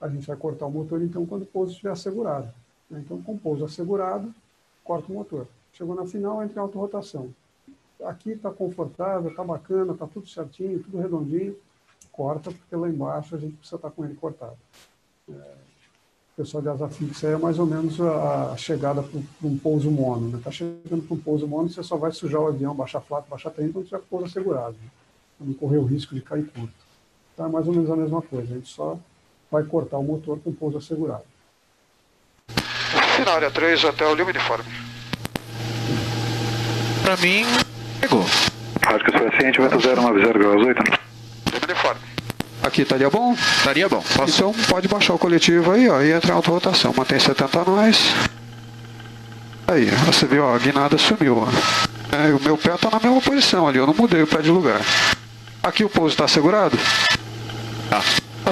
A 0.01 0.09
gente 0.09 0.27
vai 0.27 0.37
cortar 0.37 0.67
o 0.67 0.71
motor, 0.71 1.03
então, 1.03 1.27
quando 1.27 1.43
o 1.43 1.47
pouso 1.47 1.73
estiver 1.73 1.91
assegurado. 1.91 2.49
Né? 2.89 3.03
Então, 3.05 3.21
com 3.21 3.35
o 3.35 3.39
pouso 3.39 3.65
assegurado, 3.65 4.33
corta 4.85 5.11
o 5.11 5.15
motor. 5.15 5.47
Chegou 5.73 5.95
na 5.95 6.07
final, 6.07 6.43
entra 6.43 6.61
em 6.61 6.63
autorrotação. 6.63 7.31
Aqui 8.05 8.31
está 8.31 8.51
confortável, 8.51 9.31
está 9.31 9.43
bacana, 9.43 9.93
está 9.93 10.07
tudo 10.07 10.29
certinho, 10.29 10.83
tudo 10.83 10.99
redondinho. 10.99 11.57
Corta, 12.13 12.51
porque 12.51 12.75
lá 12.75 12.89
embaixo 12.89 13.35
a 13.35 13.39
gente 13.39 13.55
precisa 13.57 13.77
estar 13.77 13.91
tá 13.91 13.95
com 13.95 14.05
ele 14.05 14.15
cortado. 14.15 14.57
É, 15.29 15.33
o 15.33 16.37
pessoal 16.37 16.63
de 16.63 16.69
asa 16.69 16.89
fixa 16.89 17.29
é 17.29 17.37
mais 17.37 17.59
ou 17.59 17.67
menos 17.67 18.01
a, 18.01 18.53
a 18.53 18.57
chegada 18.57 19.03
para 19.03 19.21
um 19.49 19.59
pouso 19.59 19.91
mono. 19.91 20.27
Está 20.27 20.37
né? 20.37 20.43
Tá 20.45 20.51
chegando 20.51 21.07
para 21.07 21.15
um 21.15 21.21
pouso 21.21 21.47
mono, 21.47 21.69
você 21.69 21.83
só 21.83 21.97
vai 21.97 22.13
sujar 22.13 22.41
o 22.41 22.47
avião, 22.47 22.75
baixar 22.75 23.01
flato, 23.01 23.29
baixar 23.29 23.51
trem, 23.51 23.71
quando 23.71 23.87
tiver 23.87 24.01
pouso 24.03 24.27
assegurado. 24.27 24.75
Né? 24.75 24.89
Para 25.37 25.47
não 25.47 25.55
correr 25.55 25.79
o 25.79 25.85
risco 25.85 26.15
de 26.15 26.21
cair 26.21 26.47
curto. 26.47 26.75
Então 27.35 27.47
é 27.47 27.49
mais 27.49 27.67
ou 27.67 27.75
menos 27.75 27.91
a 27.91 27.97
mesma 27.97 28.23
coisa. 28.23 28.53
A 28.53 28.57
gente 28.57 28.69
só 28.69 28.99
vai 29.51 29.63
cortar 29.65 29.99
o 29.99 30.03
motor 30.03 30.39
com 30.41 30.53
pouso 30.53 30.79
assegurado. 30.79 31.25
Final 33.17 33.35
área 33.35 33.51
3, 33.51 33.85
hotel 33.85 34.15
Lima 34.15 34.31
Uniforme 34.31 34.65
pra 37.09 37.17
mim, 37.17 37.47
pegou. 38.03 38.23
Acho 38.83 39.03
que 39.03 39.13
suficiente, 39.13 39.59
vento 39.59 39.79
090 39.79 40.39
graus 40.39 40.67
8. 40.67 40.83
Uniforme. 41.65 42.01
Aqui 42.63 42.83
estaria 42.83 43.09
bom? 43.09 43.33
Estaria 43.33 43.89
bom. 43.89 44.05
Posso? 44.15 44.35
Então 44.35 44.53
pode 44.69 44.89
baixar 44.89 45.15
o 45.15 45.19
coletivo 45.19 45.73
aí, 45.73 45.89
ó, 45.89 46.03
e 46.03 46.13
entrar 46.13 46.35
em 46.35 46.37
auto-rotação. 46.37 46.93
Mantém 46.95 47.19
70 47.19 47.65
nós. 47.65 48.15
Aí, 49.67 49.87
você 50.05 50.27
viu, 50.27 50.45
ó, 50.45 50.55
a 50.55 50.59
guinada 50.59 50.99
sumiu, 50.99 51.39
ó. 51.39 51.49
É, 52.15 52.35
o 52.35 52.43
meu 52.43 52.59
pé 52.59 52.77
tá 52.77 52.91
na 52.91 53.01
mesma 53.01 53.23
posição 53.23 53.67
ali, 53.67 53.79
eu 53.79 53.87
não 53.87 53.95
mudei 53.95 54.23
o 54.23 54.27
pé 54.27 54.43
de 54.43 54.51
lugar. 54.51 54.83
Aqui 55.63 55.85
o 55.85 55.89
pouso 55.89 56.13
está 56.13 56.29
segurado? 56.29 56.79
Tá. 57.89 58.03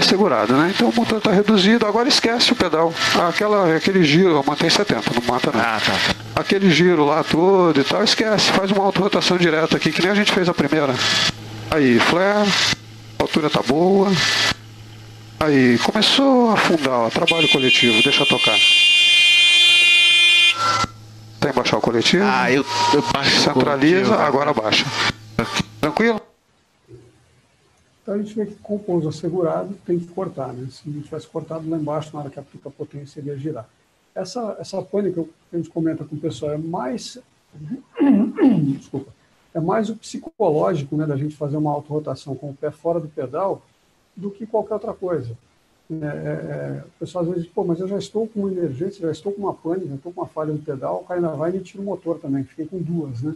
Segurado, 0.06 0.56
né? 0.56 0.72
Então 0.72 0.88
o 0.88 0.94
motor 0.94 1.18
está 1.18 1.32
reduzido, 1.32 1.84
agora 1.84 2.08
esquece 2.08 2.52
o 2.52 2.56
pedal. 2.56 2.94
Aquela, 3.28 3.74
aquele 3.74 4.04
giro, 4.04 4.42
mantém 4.46 4.70
70, 4.70 5.10
não 5.12 5.22
mata 5.26 5.50
não. 5.52 5.60
Ah, 5.60 5.80
tá, 5.84 5.92
tá. 5.92 6.40
Aquele 6.40 6.70
giro 6.70 7.04
lá 7.04 7.24
todo 7.24 7.80
e 7.80 7.82
tal, 7.82 8.04
esquece, 8.04 8.52
faz 8.52 8.70
uma 8.70 8.84
auto-rotação 8.84 9.36
direta 9.36 9.76
aqui, 9.76 9.90
que 9.90 10.00
nem 10.00 10.12
a 10.12 10.14
gente 10.14 10.30
fez 10.30 10.48
a 10.48 10.54
primeira. 10.54 10.94
Aí, 11.72 11.98
flare, 11.98 12.48
a 13.18 13.22
altura 13.22 13.50
tá 13.50 13.60
boa. 13.62 14.08
Aí, 15.40 15.76
começou 15.78 16.50
a 16.50 16.54
afundar, 16.54 17.00
ó, 17.00 17.10
trabalho 17.10 17.48
coletivo, 17.48 18.00
deixa 18.02 18.24
tocar. 18.24 18.56
Tem 21.40 21.50
que 21.50 21.56
baixar 21.56 21.78
o 21.78 21.80
coletivo? 21.80 22.24
Ah, 22.24 22.50
eu, 22.50 22.64
eu 22.94 23.02
baixo 23.12 23.40
Centraliza, 23.40 24.14
agora 24.14 24.54
baixa. 24.54 24.84
Tranquilo? 25.80 26.20
Então 28.06 28.14
a 28.14 28.18
gente 28.18 28.36
vê 28.36 28.46
que 28.46 28.54
com 28.54 28.80
o 28.86 29.08
assegurado 29.08 29.74
tem 29.84 29.98
que 29.98 30.06
cortar, 30.06 30.52
né? 30.52 30.68
Se 30.70 30.88
não 30.88 31.02
tivesse 31.02 31.26
cortado 31.26 31.68
lá 31.68 31.76
embaixo, 31.76 32.10
na 32.14 32.20
hora 32.20 32.30
que 32.30 32.38
aplica 32.38 32.68
a 32.68 32.72
potência, 32.72 33.18
ele 33.18 33.30
ia 33.30 33.36
girar. 33.36 33.68
Essa, 34.14 34.56
essa 34.60 34.80
pane 34.80 35.12
que 35.12 35.28
a 35.52 35.56
gente 35.56 35.68
comenta 35.68 36.04
com 36.04 36.14
o 36.14 36.20
pessoal 36.20 36.52
é 36.52 36.56
mais. 36.56 37.18
Desculpa. 38.78 39.10
É 39.52 39.58
mais 39.58 39.90
o 39.90 39.96
psicológico, 39.96 40.96
né, 40.96 41.04
da 41.04 41.16
gente 41.16 41.34
fazer 41.34 41.56
uma 41.56 41.72
autorrotação 41.72 42.36
com 42.36 42.50
o 42.50 42.54
pé 42.54 42.70
fora 42.70 43.00
do 43.00 43.08
pedal 43.08 43.60
do 44.14 44.30
que 44.30 44.46
qualquer 44.46 44.74
outra 44.74 44.94
coisa. 44.94 45.36
É, 45.90 46.04
é, 46.04 46.08
é 46.08 46.84
o 46.86 46.98
pessoal 47.00 47.24
às 47.24 47.30
vezes 47.30 47.44
diz, 47.44 47.52
pô, 47.52 47.64
mas 47.64 47.80
eu 47.80 47.88
já 47.88 47.98
estou 47.98 48.28
com 48.28 48.40
uma 48.40 48.52
emergência, 48.52 49.04
já 49.04 49.10
estou 49.10 49.32
com 49.32 49.42
uma 49.42 49.54
pane, 49.54 49.88
já 49.88 49.96
estou 49.96 50.12
com 50.12 50.20
uma 50.20 50.28
falha 50.28 50.52
no 50.52 50.60
pedal, 50.60 51.00
o 51.00 51.04
cara 51.04 51.18
ainda 51.18 51.34
vai 51.34 51.50
e 51.50 51.54
me 51.54 51.60
tira 51.60 51.82
o 51.82 51.84
motor 51.84 52.20
também, 52.20 52.44
fiquei 52.44 52.66
com 52.66 52.78
duas, 52.78 53.20
né? 53.20 53.34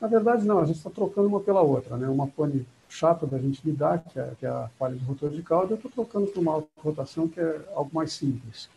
Na 0.00 0.06
verdade, 0.06 0.46
não, 0.46 0.60
a 0.60 0.66
gente 0.66 0.76
está 0.76 0.90
trocando 0.90 1.26
uma 1.26 1.40
pela 1.40 1.62
outra, 1.62 1.96
né? 1.96 2.08
Uma 2.08 2.28
pane 2.28 2.64
chata 2.94 3.26
da 3.26 3.38
gente 3.38 3.60
lidar, 3.64 3.98
que 3.98 4.18
é, 4.18 4.30
que 4.38 4.46
é 4.46 4.48
a 4.48 4.70
falha 4.78 4.94
de 4.94 5.04
rotor 5.04 5.30
de 5.30 5.42
cauda, 5.42 5.72
eu 5.72 5.76
estou 5.76 5.90
trocando 5.90 6.28
para 6.28 6.40
uma 6.40 6.52
auto-rotação 6.52 7.26
que 7.26 7.40
é 7.40 7.60
algo 7.74 7.90
mais 7.92 8.12
simples. 8.12 8.68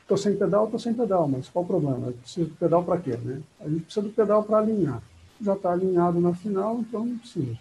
Estou 0.00 0.16
é, 0.16 0.20
sem 0.20 0.34
pedal, 0.34 0.64
estou 0.64 0.80
sem 0.80 0.94
pedal, 0.94 1.28
mas 1.28 1.48
qual 1.48 1.62
o 1.64 1.68
problema? 1.68 2.06
Eu 2.06 2.12
preciso 2.14 2.48
do 2.48 2.56
pedal 2.56 2.82
para 2.82 2.98
quê? 2.98 3.16
Né? 3.18 3.42
A 3.60 3.68
gente 3.68 3.82
precisa 3.82 4.06
do 4.06 4.12
pedal 4.12 4.42
para 4.42 4.58
alinhar. 4.58 5.02
Já 5.42 5.54
está 5.54 5.72
alinhado 5.72 6.20
na 6.20 6.34
final, 6.34 6.78
então 6.78 7.04
não 7.04 7.18
precisa. 7.18 7.58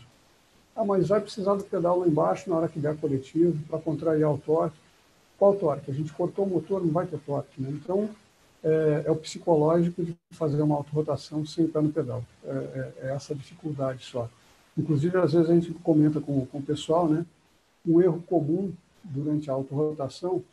Ah, 0.73 0.85
mas 0.85 1.09
vai 1.09 1.19
precisar 1.19 1.55
do 1.55 1.63
pedal 1.65 1.99
lá 1.99 2.07
embaixo 2.07 2.49
na 2.49 2.55
hora 2.55 2.69
que 2.69 2.79
der 2.79 2.95
coletivo, 2.97 3.61
para 3.67 3.79
contrariar 3.79 4.33
o 4.33 4.37
torque. 4.37 4.77
Qual 5.37 5.53
torque? 5.55 5.91
A 5.91 5.93
gente 5.93 6.13
cortou 6.13 6.45
o 6.45 6.49
motor, 6.49 6.81
não 6.81 6.93
vai 6.93 7.05
ter 7.05 7.19
torque. 7.19 7.61
Né? 7.61 7.69
Então, 7.71 8.09
é, 8.63 9.03
é, 9.05 9.11
o 9.11 9.15
psicológico 9.15 10.03
de 10.03 10.15
fazer 10.31 10.61
uma 10.61 10.75
autorrotação 10.75 11.45
sem 11.45 11.67
pé 11.67 11.81
no 11.81 11.91
pedal. 11.91 12.23
É, 12.43 12.49
é, 12.49 12.93
é, 13.07 13.15
essa 13.15 13.33
dificuldade 13.33 14.03
só. 14.03 14.29
Inclusive, 14.77 15.17
às 15.17 15.33
vezes 15.33 15.49
a 15.49 15.53
gente 15.53 15.73
comenta 15.75 16.19
com, 16.19 16.45
com 16.45 16.57
o 16.57 16.63
pessoal, 16.63 17.07
né? 17.07 17.25
Um 17.85 18.01
erro 18.01 18.21
comum 18.27 18.71
durante 19.03 19.49
a 19.49 19.53
autorrotação, 19.53 20.43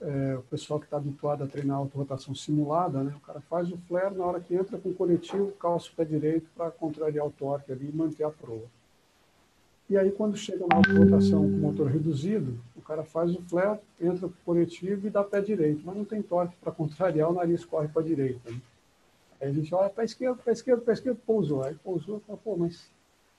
é, 0.00 0.36
o 0.36 0.42
pessoal 0.42 0.80
que 0.80 0.86
está 0.86 0.96
habituado 0.96 1.44
a 1.44 1.46
treinar 1.46 1.76
a 1.76 1.80
autorrotação 1.80 2.34
simulada, 2.34 3.02
né? 3.02 3.12
O 3.16 3.20
cara 3.20 3.40
faz 3.42 3.70
o 3.70 3.76
flare 3.88 4.14
na 4.14 4.24
hora 4.24 4.40
que 4.40 4.54
entra 4.54 4.78
com 4.78 4.88
o 4.88 4.94
coletivo, 4.94 5.52
calça 5.52 5.88
o 5.90 5.94
pé 5.94 6.04
direito 6.04 6.46
para 6.56 6.70
contrariar 6.70 7.26
o 7.26 7.30
torque 7.30 7.72
ali 7.72 7.88
e 7.88 7.96
manter 7.96 8.24
a 8.24 8.30
proa. 8.30 8.64
E 9.90 9.98
aí, 9.98 10.12
quando 10.12 10.36
chega 10.36 10.64
na 10.68 10.76
auto-rotação 10.76 11.42
com 11.42 11.56
motor 11.56 11.88
reduzido, 11.88 12.56
o 12.76 12.80
cara 12.80 13.02
faz 13.02 13.34
o 13.34 13.42
flare, 13.42 13.80
entra 14.00 14.28
para 14.28 14.28
o 14.28 14.44
coletivo 14.44 15.04
e 15.04 15.10
dá 15.10 15.24
pé 15.24 15.40
direito, 15.40 15.82
mas 15.84 15.96
não 15.96 16.04
tem 16.04 16.22
torque 16.22 16.54
para 16.60 16.70
contrariar, 16.70 17.28
o 17.28 17.32
nariz 17.32 17.64
corre 17.64 17.88
para 17.88 18.00
a 18.00 18.04
direita. 18.04 18.52
Né? 18.52 18.60
Aí 19.40 19.48
a 19.48 19.52
gente 19.52 19.74
olha 19.74 19.90
para 19.90 20.02
a 20.02 20.04
esquerda, 20.04 20.36
para 20.40 20.52
a 20.52 20.54
esquerda, 20.54 20.80
para 20.80 20.92
a 20.92 20.94
esquerda, 20.94 21.20
pousou. 21.26 21.64
Aí 21.64 21.74
pousou 21.74 22.18
e 22.18 22.20
fala, 22.20 22.38
pô, 22.38 22.56
mas 22.56 22.82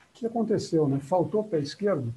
o 0.09 0.13
que 0.13 0.25
aconteceu? 0.25 0.89
Né? 0.89 0.99
Faltou 0.99 1.41
pé 1.41 1.57
esquerdo? 1.59 2.13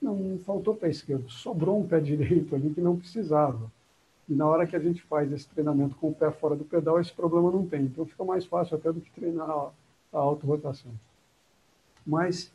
Não, 0.00 0.14
não 0.14 0.38
faltou 0.38 0.76
pé 0.76 0.88
esquerdo, 0.88 1.28
sobrou 1.28 1.80
um 1.80 1.86
pé 1.86 1.98
direito 2.00 2.54
ali 2.54 2.72
que 2.72 2.80
não 2.80 2.96
precisava. 2.96 3.68
E 4.28 4.34
na 4.34 4.46
hora 4.46 4.64
que 4.64 4.76
a 4.76 4.78
gente 4.78 5.02
faz 5.02 5.32
esse 5.32 5.48
treinamento 5.48 5.96
com 5.96 6.10
o 6.10 6.14
pé 6.14 6.30
fora 6.30 6.54
do 6.54 6.64
pedal, 6.64 7.00
esse 7.00 7.12
problema 7.12 7.50
não 7.50 7.66
tem. 7.66 7.82
Então 7.82 8.06
fica 8.06 8.22
mais 8.22 8.44
fácil 8.44 8.76
até 8.76 8.92
do 8.92 9.00
que 9.00 9.10
treinar 9.10 9.50
a 9.50 9.72
auto-rotação. 10.12 10.92
Mas 12.06 12.52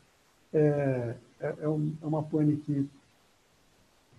é, 0.52 1.14
é, 1.40 1.46
é, 1.46 1.64
é 1.64 2.06
uma 2.06 2.22
pane 2.22 2.56
que, 2.56 2.88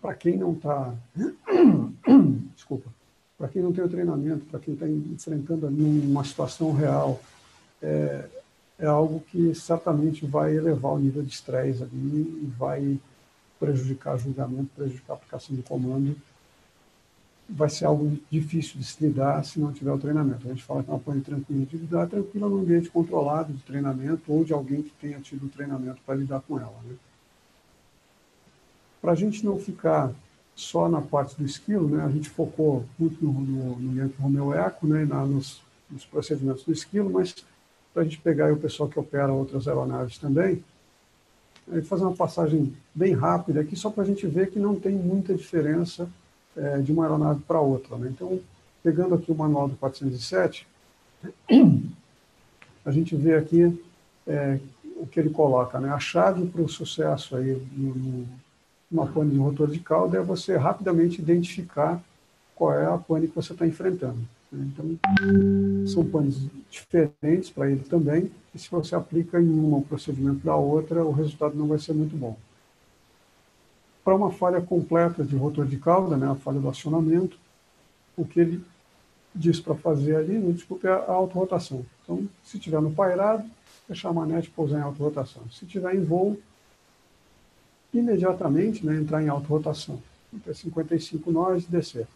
para 0.01 0.13
quem 0.13 0.37
não 0.37 0.53
está. 0.53 0.93
desculpa. 2.55 2.89
Para 3.37 3.47
quem 3.47 3.61
não 3.61 3.71
tem 3.71 3.83
o 3.83 3.89
treinamento, 3.89 4.45
para 4.45 4.59
quem 4.59 4.73
está 4.73 4.87
enfrentando 4.87 5.65
ali 5.65 5.81
uma 6.05 6.25
situação 6.25 6.73
real, 6.73 7.21
é, 7.81 8.25
é 8.77 8.85
algo 8.85 9.21
que 9.31 9.55
certamente 9.55 10.25
vai 10.25 10.55
elevar 10.55 10.91
o 10.91 10.99
nível 10.99 11.23
de 11.23 11.33
estresse 11.33 11.81
ali 11.81 12.43
e 12.43 12.53
vai 12.57 12.99
prejudicar 13.57 14.17
julgamento, 14.17 14.69
prejudicar 14.75 15.13
a 15.13 15.15
aplicação 15.15 15.55
do 15.55 15.63
comando 15.63 16.15
vai 17.49 17.69
ser 17.69 17.85
algo 17.85 18.17
difícil 18.29 18.79
de 18.79 18.85
se 18.85 19.03
lidar 19.03 19.43
se 19.43 19.59
não 19.59 19.73
tiver 19.73 19.91
o 19.91 19.97
treinamento. 19.97 20.45
A 20.45 20.51
gente 20.51 20.63
fala 20.63 20.83
que 20.83 20.89
é 20.89 20.93
uma 20.93 20.99
pane 20.99 21.21
tranquila 21.21 21.65
de 21.65 21.77
lidar, 21.77 22.07
tranquila 22.07 22.47
num 22.47 22.59
ambiente 22.59 22.89
controlado 22.89 23.51
de 23.51 23.63
treinamento 23.63 24.31
ou 24.31 24.43
de 24.43 24.53
alguém 24.53 24.83
que 24.83 24.91
tenha 25.01 25.19
tido 25.19 25.47
o 25.47 25.49
treinamento 25.49 25.99
para 26.05 26.15
lidar 26.15 26.41
com 26.41 26.59
ela. 26.59 26.75
Né? 26.85 26.95
Para 29.01 29.13
a 29.13 29.15
gente 29.15 29.43
não 29.43 29.57
ficar 29.57 30.11
só 30.55 30.87
na 30.87 31.01
parte 31.01 31.35
do 31.35 31.45
esquilo, 31.45 31.87
né, 31.87 32.03
a 32.03 32.09
gente 32.09 32.29
focou 32.29 32.85
muito 32.99 33.23
no, 33.23 33.31
no, 33.31 33.79
no 33.79 33.97
Yankee 33.97 34.57
Eco, 34.57 34.87
né, 34.87 35.05
na, 35.05 35.25
nos, 35.25 35.61
nos, 35.89 36.05
procedimentos 36.05 36.65
do 36.65 36.73
esquilo, 36.73 37.09
mas 37.09 37.33
para 37.93 38.01
a 38.01 38.05
gente 38.05 38.19
pegar 38.19 38.51
o 38.51 38.57
pessoal 38.57 38.89
que 38.89 38.99
opera 38.99 39.31
outras 39.31 39.67
aeronaves 39.67 40.17
também, 40.17 40.61
fazer 41.85 42.03
uma 42.03 42.15
passagem 42.15 42.75
bem 42.93 43.13
rápida 43.13 43.61
aqui, 43.61 43.75
só 43.75 43.89
para 43.89 44.03
a 44.03 44.05
gente 44.05 44.27
ver 44.27 44.49
que 44.49 44.59
não 44.59 44.75
tem 44.75 44.93
muita 44.93 45.33
diferença 45.33 46.09
é, 46.59 46.79
de 46.79 46.91
uma 46.91 47.03
aeronave 47.03 47.41
para 47.41 47.59
outra. 47.59 47.97
Né? 47.97 48.11
Então, 48.13 48.39
pegando 48.83 49.15
aqui 49.15 49.31
o 49.31 49.35
manual 49.35 49.67
do 49.67 49.75
407, 49.77 50.67
a 52.85 52.91
gente 52.91 53.15
vê 53.15 53.35
aqui 53.35 53.81
é, 54.27 54.59
o 54.97 55.07
que 55.07 55.19
ele 55.19 55.29
coloca. 55.29 55.79
Né? 55.79 55.89
A 55.89 55.99
chave 55.99 56.45
para 56.45 56.61
o 56.61 56.69
sucesso 56.69 57.35
aí 57.35 57.61
no, 57.71 58.25
numa 58.91 59.07
pane 59.07 59.31
de 59.31 59.37
rotor 59.37 59.69
de 59.69 59.79
cauda 59.79 60.17
é 60.17 60.21
você 60.21 60.57
rapidamente 60.57 61.21
identificar 61.21 62.01
qual 62.55 62.73
é 62.73 62.85
a 62.85 62.97
pane 62.97 63.27
que 63.27 63.35
você 63.35 63.53
está 63.53 63.65
enfrentando. 63.65 64.19
Né? 64.51 64.67
Então, 64.73 65.87
são 65.87 66.05
panes 66.05 66.41
diferentes 66.69 67.49
para 67.49 67.69
ele 67.71 67.83
também, 67.83 68.31
e 68.53 68.59
se 68.59 68.69
você 68.69 68.95
aplica 68.95 69.39
em 69.39 69.49
uma 69.49 69.77
o 69.77 69.81
procedimento 69.81 70.45
da 70.45 70.55
outra, 70.55 71.03
o 71.05 71.11
resultado 71.11 71.55
não 71.55 71.67
vai 71.67 71.79
ser 71.79 71.93
muito 71.93 72.17
bom. 72.17 72.37
Para 74.03 74.15
uma 74.15 74.31
falha 74.31 74.61
completa 74.61 75.23
de 75.23 75.35
rotor 75.35 75.65
de 75.65 75.77
cauda, 75.77 76.17
né, 76.17 76.29
a 76.29 76.35
falha 76.35 76.59
do 76.59 76.69
acionamento, 76.69 77.37
o 78.17 78.25
que 78.25 78.39
ele 78.39 78.63
diz 79.33 79.59
para 79.59 79.75
fazer 79.75 80.15
ali, 80.15 80.37
não 80.37 80.51
desculpe, 80.51 80.87
é 80.87 80.91
a 80.91 81.11
autorrotação. 81.11 81.85
Então, 82.03 82.27
se 82.43 82.57
tiver 82.57 82.81
no 82.81 82.91
pairado, 82.91 83.47
fechar 83.87 84.09
a 84.09 84.13
manete 84.13 84.47
e 84.47 84.51
pousar 84.51 84.79
em 84.79 84.83
autorrotação. 84.83 85.43
Se 85.51 85.65
tiver 85.65 85.95
em 85.95 86.03
voo, 86.03 86.37
imediatamente 87.93 88.85
né, 88.85 88.95
entrar 88.95 89.23
em 89.23 89.29
autorrotação. 89.29 90.01
Até 90.35 90.53
55 90.53 91.31
nós 91.31 91.65
descer. 91.65 92.07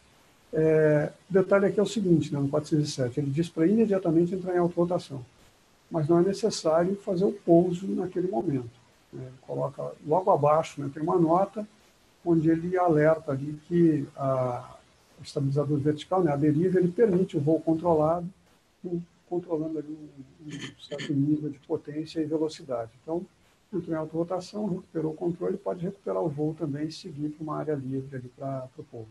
É, 0.52 1.12
detalhe 1.28 1.66
aqui 1.66 1.80
é 1.80 1.84
o 1.84 1.88
seguinte, 1.88 2.32
né, 2.32 2.40
no 2.40 2.48
407, 2.48 3.20
ele 3.20 3.32
diz 3.32 3.50
para 3.50 3.66
imediatamente 3.66 4.36
entrar 4.36 4.54
em 4.54 4.60
autorrotação, 4.60 5.26
mas 5.90 6.08
não 6.08 6.20
é 6.20 6.22
necessário 6.22 6.96
fazer 6.98 7.26
o 7.26 7.32
pouso 7.32 7.88
naquele 7.88 8.28
momento. 8.28 8.83
Né, 9.14 9.32
coloca 9.42 9.92
logo 10.06 10.32
abaixo, 10.32 10.82
né, 10.82 10.90
tem 10.92 11.04
uma 11.04 11.20
nota 11.20 11.68
onde 12.26 12.50
ele 12.50 12.78
alerta 12.78 13.32
ali 13.32 13.60
que 13.68 14.08
a, 14.16 14.76
o 15.20 15.24
estabilizador 15.24 15.78
vertical, 15.78 16.24
né, 16.24 16.32
a 16.32 16.36
deriva, 16.36 16.80
ele 16.80 16.92
permite 16.92 17.38
o 17.38 17.42
voo 17.42 17.60
controlado, 17.60 18.28
controlando 19.30 19.80
ali 19.80 19.92
um, 19.92 20.48
um 20.48 20.82
certo 20.82 21.14
nível 21.14 21.50
de 21.50 21.60
potência 21.60 22.22
e 22.22 22.26
velocidade. 22.26 22.92
Então, 23.02 23.26
entrou 23.72 23.96
em 23.96 24.00
autorrotação, 24.00 24.68
recuperou 24.68 25.12
o 25.12 25.16
controle, 25.16 25.58
pode 25.58 25.84
recuperar 25.84 26.22
o 26.22 26.30
voo 26.30 26.56
também 26.58 26.88
e 26.88 26.92
seguir 26.92 27.30
para 27.30 27.44
uma 27.44 27.58
área 27.58 27.76
livre 27.76 28.16
ali 28.16 28.30
para 28.30 28.68
o 28.78 28.84
povo. 28.84 29.08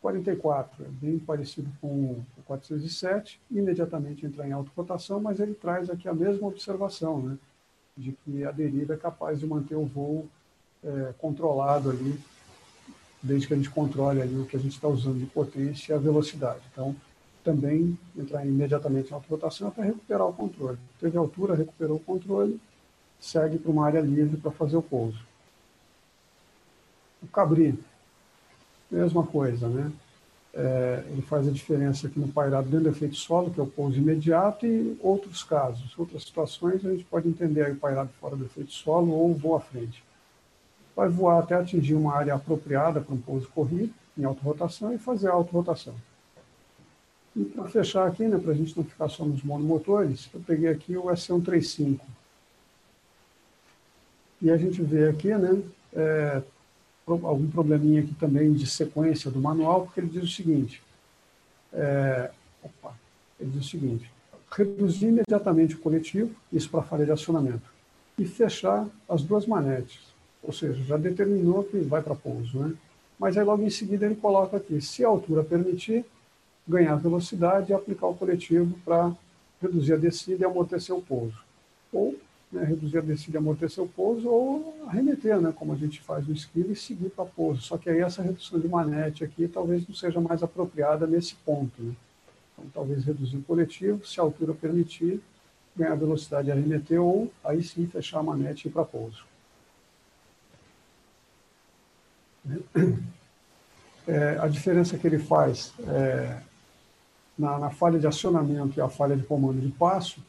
44 0.00 0.84
é 0.84 0.88
bem 0.88 1.18
parecido 1.18 1.70
com 1.80 1.86
o 2.36 2.42
407, 2.44 3.40
imediatamente 3.50 4.26
entrar 4.26 4.48
em 4.48 4.52
autorrotação, 4.52 5.20
mas 5.20 5.38
ele 5.38 5.54
traz 5.54 5.88
aqui 5.88 6.08
a 6.08 6.14
mesma 6.14 6.48
observação, 6.48 7.22
né, 7.22 7.38
de 7.96 8.12
que 8.12 8.44
a 8.44 8.50
deriva 8.50 8.94
é 8.94 8.96
capaz 8.96 9.40
de 9.40 9.46
manter 9.46 9.74
o 9.74 9.84
voo 9.84 10.28
é, 10.82 11.12
controlado 11.18 11.90
ali, 11.90 12.18
desde 13.22 13.46
que 13.46 13.54
a 13.54 13.56
gente 13.56 13.70
controle 13.70 14.20
ali 14.20 14.36
o 14.36 14.46
que 14.46 14.56
a 14.56 14.60
gente 14.60 14.72
está 14.72 14.88
usando 14.88 15.18
de 15.18 15.26
potência 15.26 15.92
e 15.92 15.94
a 15.94 15.98
velocidade. 15.98 16.60
Então, 16.72 16.96
também 17.44 17.98
entrar 18.16 18.44
imediatamente 18.46 19.10
em 19.10 19.14
autorrotação 19.14 19.70
para 19.70 19.84
recuperar 19.84 20.26
o 20.26 20.32
controle. 20.32 20.78
Teve 21.00 21.16
altura, 21.16 21.54
recuperou 21.54 21.96
o 21.96 22.00
controle, 22.00 22.60
segue 23.20 23.58
para 23.58 23.70
uma 23.70 23.86
área 23.86 24.00
livre 24.00 24.36
para 24.36 24.50
fazer 24.50 24.76
o 24.76 24.82
pouso. 24.82 25.18
O 27.22 27.26
cabri, 27.26 27.78
mesma 28.90 29.24
coisa, 29.24 29.68
né? 29.68 29.92
É, 30.54 31.04
ele 31.08 31.22
faz 31.22 31.48
a 31.48 31.50
diferença 31.50 32.06
aqui 32.06 32.20
no 32.20 32.28
pairado 32.28 32.68
dentro 32.68 32.84
do 32.84 32.90
efeito 32.90 33.16
solo, 33.16 33.50
que 33.50 33.58
é 33.58 33.62
o 33.62 33.66
pouso 33.66 33.96
imediato, 33.96 34.66
e 34.66 34.98
outros 35.00 35.42
casos, 35.42 35.98
outras 35.98 36.24
situações, 36.24 36.84
a 36.84 36.90
gente 36.90 37.04
pode 37.04 37.26
entender 37.26 37.64
aí 37.64 37.72
o 37.72 37.76
pairado 37.76 38.10
fora 38.20 38.36
do 38.36 38.44
efeito 38.44 38.70
solo 38.70 39.12
ou 39.12 39.34
voo 39.34 39.56
à 39.56 39.60
frente. 39.60 40.04
Vai 40.94 41.08
voar 41.08 41.38
até 41.38 41.54
atingir 41.54 41.94
uma 41.94 42.14
área 42.14 42.34
apropriada 42.34 43.00
para 43.00 43.14
um 43.14 43.20
pouso 43.20 43.48
corrido, 43.48 43.94
em 44.16 44.24
autorrotação, 44.24 44.92
e 44.92 44.98
fazer 44.98 45.28
a 45.28 45.32
autorrotação. 45.32 45.94
E 47.34 47.44
para 47.44 47.64
fechar 47.64 48.06
aqui, 48.06 48.24
né, 48.24 48.38
para 48.38 48.52
a 48.52 48.54
gente 48.54 48.76
não 48.76 48.84
ficar 48.84 49.08
só 49.08 49.24
nos 49.24 49.42
monomotores, 49.42 50.28
eu 50.34 50.40
peguei 50.40 50.68
aqui 50.68 50.98
o 50.98 51.04
S135. 51.04 51.98
E 54.42 54.50
a 54.50 54.56
gente 54.58 54.82
vê 54.82 55.08
aqui, 55.08 55.34
né, 55.34 55.62
é, 55.94 56.42
algum 57.06 57.48
probleminha 57.50 58.00
aqui 58.00 58.14
também 58.14 58.52
de 58.52 58.66
sequência 58.66 59.30
do 59.30 59.40
manual, 59.40 59.84
porque 59.84 60.00
ele 60.00 60.08
diz 60.08 60.22
o 60.22 60.28
seguinte, 60.28 60.82
é, 61.72 62.30
opa, 62.62 62.94
ele 63.40 63.50
diz 63.50 63.66
o 63.66 63.68
seguinte, 63.68 64.10
reduzir 64.50 65.06
imediatamente 65.06 65.74
o 65.74 65.78
coletivo, 65.78 66.30
isso 66.52 66.70
para 66.70 66.82
falha 66.82 67.04
de 67.04 67.12
acionamento, 67.12 67.70
e 68.18 68.24
fechar 68.24 68.86
as 69.08 69.22
duas 69.22 69.46
manetes, 69.46 70.00
ou 70.42 70.52
seja, 70.52 70.82
já 70.84 70.96
determinou 70.96 71.64
que 71.64 71.78
vai 71.78 72.02
para 72.02 72.14
pouso, 72.14 72.58
né? 72.58 72.74
Mas 73.18 73.36
aí 73.36 73.44
logo 73.44 73.62
em 73.62 73.70
seguida 73.70 74.04
ele 74.04 74.16
coloca 74.16 74.56
aqui, 74.56 74.80
se 74.80 75.04
a 75.04 75.08
altura 75.08 75.44
permitir, 75.44 76.04
ganhar 76.66 76.96
velocidade 76.96 77.70
e 77.70 77.74
aplicar 77.74 78.06
o 78.06 78.14
coletivo 78.14 78.76
para 78.84 79.12
reduzir 79.60 79.94
a 79.94 79.96
descida 79.96 80.42
e 80.42 80.44
amortecer 80.44 80.94
o 80.94 81.02
pouso. 81.02 81.36
Ou 81.92 82.16
né, 82.52 82.64
reduzir 82.64 82.98
a 82.98 83.00
descida 83.00 83.38
e 83.38 83.38
amortecer 83.38 83.82
o 83.82 83.88
pouso, 83.88 84.28
ou 84.28 84.76
arremeter, 84.86 85.40
né, 85.40 85.52
como 85.56 85.72
a 85.72 85.76
gente 85.76 86.00
faz 86.02 86.26
no 86.28 86.34
esquilo, 86.34 86.70
e 86.70 86.76
seguir 86.76 87.08
para 87.08 87.24
pouso. 87.24 87.62
Só 87.62 87.78
que 87.78 87.88
aí 87.88 88.00
essa 88.00 88.22
redução 88.22 88.60
de 88.60 88.68
manete 88.68 89.24
aqui 89.24 89.48
talvez 89.48 89.88
não 89.88 89.94
seja 89.94 90.20
mais 90.20 90.42
apropriada 90.42 91.06
nesse 91.06 91.34
ponto. 91.36 91.82
Né? 91.82 91.94
Então, 92.52 92.66
talvez 92.74 93.04
reduzir 93.04 93.38
o 93.38 93.42
coletivo, 93.42 94.06
se 94.06 94.20
a 94.20 94.22
altura 94.22 94.52
permitir, 94.52 95.20
ganhar 95.74 95.94
velocidade 95.94 96.48
e 96.48 96.52
arremeter, 96.52 97.00
ou 97.00 97.32
aí 97.42 97.62
sim 97.62 97.86
fechar 97.86 98.18
a 98.18 98.22
manete 98.22 98.66
e 98.66 98.68
ir 98.68 98.72
para 98.72 98.84
pouso. 98.84 99.24
É, 104.04 104.36
a 104.40 104.48
diferença 104.48 104.98
que 104.98 105.06
ele 105.06 105.20
faz 105.20 105.72
é, 105.86 106.40
na, 107.38 107.56
na 107.56 107.70
falha 107.70 108.00
de 108.00 108.06
acionamento 108.06 108.76
e 108.76 108.80
a 108.80 108.88
falha 108.88 109.16
de 109.16 109.22
comando 109.22 109.60
de 109.60 109.70
passo, 109.70 110.20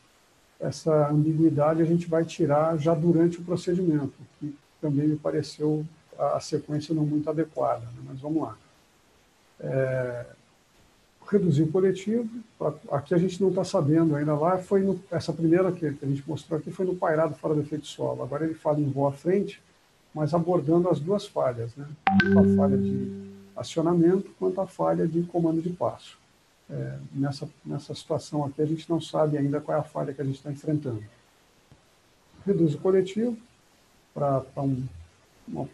essa 0.63 1.09
ambiguidade 1.09 1.81
a 1.81 1.85
gente 1.85 2.07
vai 2.07 2.23
tirar 2.23 2.77
já 2.77 2.93
durante 2.93 3.39
o 3.39 3.43
procedimento, 3.43 4.13
que 4.39 4.55
também 4.81 5.07
me 5.09 5.17
pareceu 5.17 5.85
a, 6.17 6.39
sequência 6.39 6.95
não 6.95 7.05
muito 7.05 7.29
adequada, 7.29 7.81
né? 7.81 8.03
mas 8.07 8.19
vamos 8.21 8.43
lá. 8.43 8.57
É, 9.59 10.25
reduzir 11.29 11.63
o 11.63 11.71
coletivo, 11.71 12.29
aqui 12.91 13.13
a 13.13 13.17
gente 13.17 13.41
não 13.41 13.49
está 13.49 13.63
sabendo 13.63 14.15
ainda 14.15 14.35
lá, 14.35 14.57
foi 14.57 14.81
no, 14.81 14.99
essa 15.11 15.33
primeira 15.33 15.71
que, 15.71 15.85
a 15.85 16.05
gente 16.05 16.23
mostrou 16.27 16.59
aqui 16.59 16.71
foi 16.71 16.85
no 16.85 16.95
pairado 16.95 17.33
fora 17.35 17.55
do 17.55 17.61
efeito 17.61 17.87
solo, 17.87 18.23
agora 18.23 18.45
ele 18.45 18.53
fala 18.53 18.79
em 18.79 18.89
voo 18.89 19.07
à 19.07 19.11
frente, 19.11 19.61
mas 20.13 20.33
abordando 20.33 20.89
as 20.89 20.99
duas 20.99 21.25
falhas, 21.25 21.75
né? 21.75 21.87
a 22.07 22.55
falha 22.55 22.77
de 22.77 23.31
acionamento 23.55 24.31
quanto 24.39 24.61
a 24.61 24.67
falha 24.67 25.07
de 25.07 25.23
comando 25.23 25.61
de 25.61 25.71
passo 25.71 26.22
é, 26.69 26.97
nessa, 27.13 27.47
nessa 27.65 27.93
situação 27.93 28.45
aqui, 28.45 28.61
a 28.61 28.65
gente 28.65 28.89
não 28.89 28.99
sabe 29.01 29.37
ainda 29.37 29.59
qual 29.59 29.77
é 29.77 29.81
a 29.81 29.83
falha 29.83 30.13
que 30.13 30.21
a 30.21 30.25
gente 30.25 30.37
está 30.37 30.51
enfrentando. 30.51 31.03
Reduz 32.45 32.75
o 32.75 32.79
coletivo 32.79 33.37
para 34.13 34.43
um, 34.57 34.85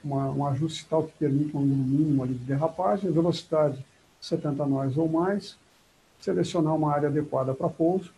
um 0.04 0.46
ajuste 0.48 0.86
tal 0.90 1.04
que 1.04 1.14
permite 1.14 1.56
um 1.56 1.62
mínimo 1.62 2.28
de 2.28 2.34
derrapagem, 2.34 3.12
velocidade 3.12 3.84
70 4.22 4.66
nós 4.66 4.98
ou 4.98 5.08
mais, 5.08 5.58
selecionar 6.20 6.76
uma 6.76 6.94
área 6.94 7.08
adequada 7.08 7.54
para 7.54 7.70
pouso, 7.70 8.12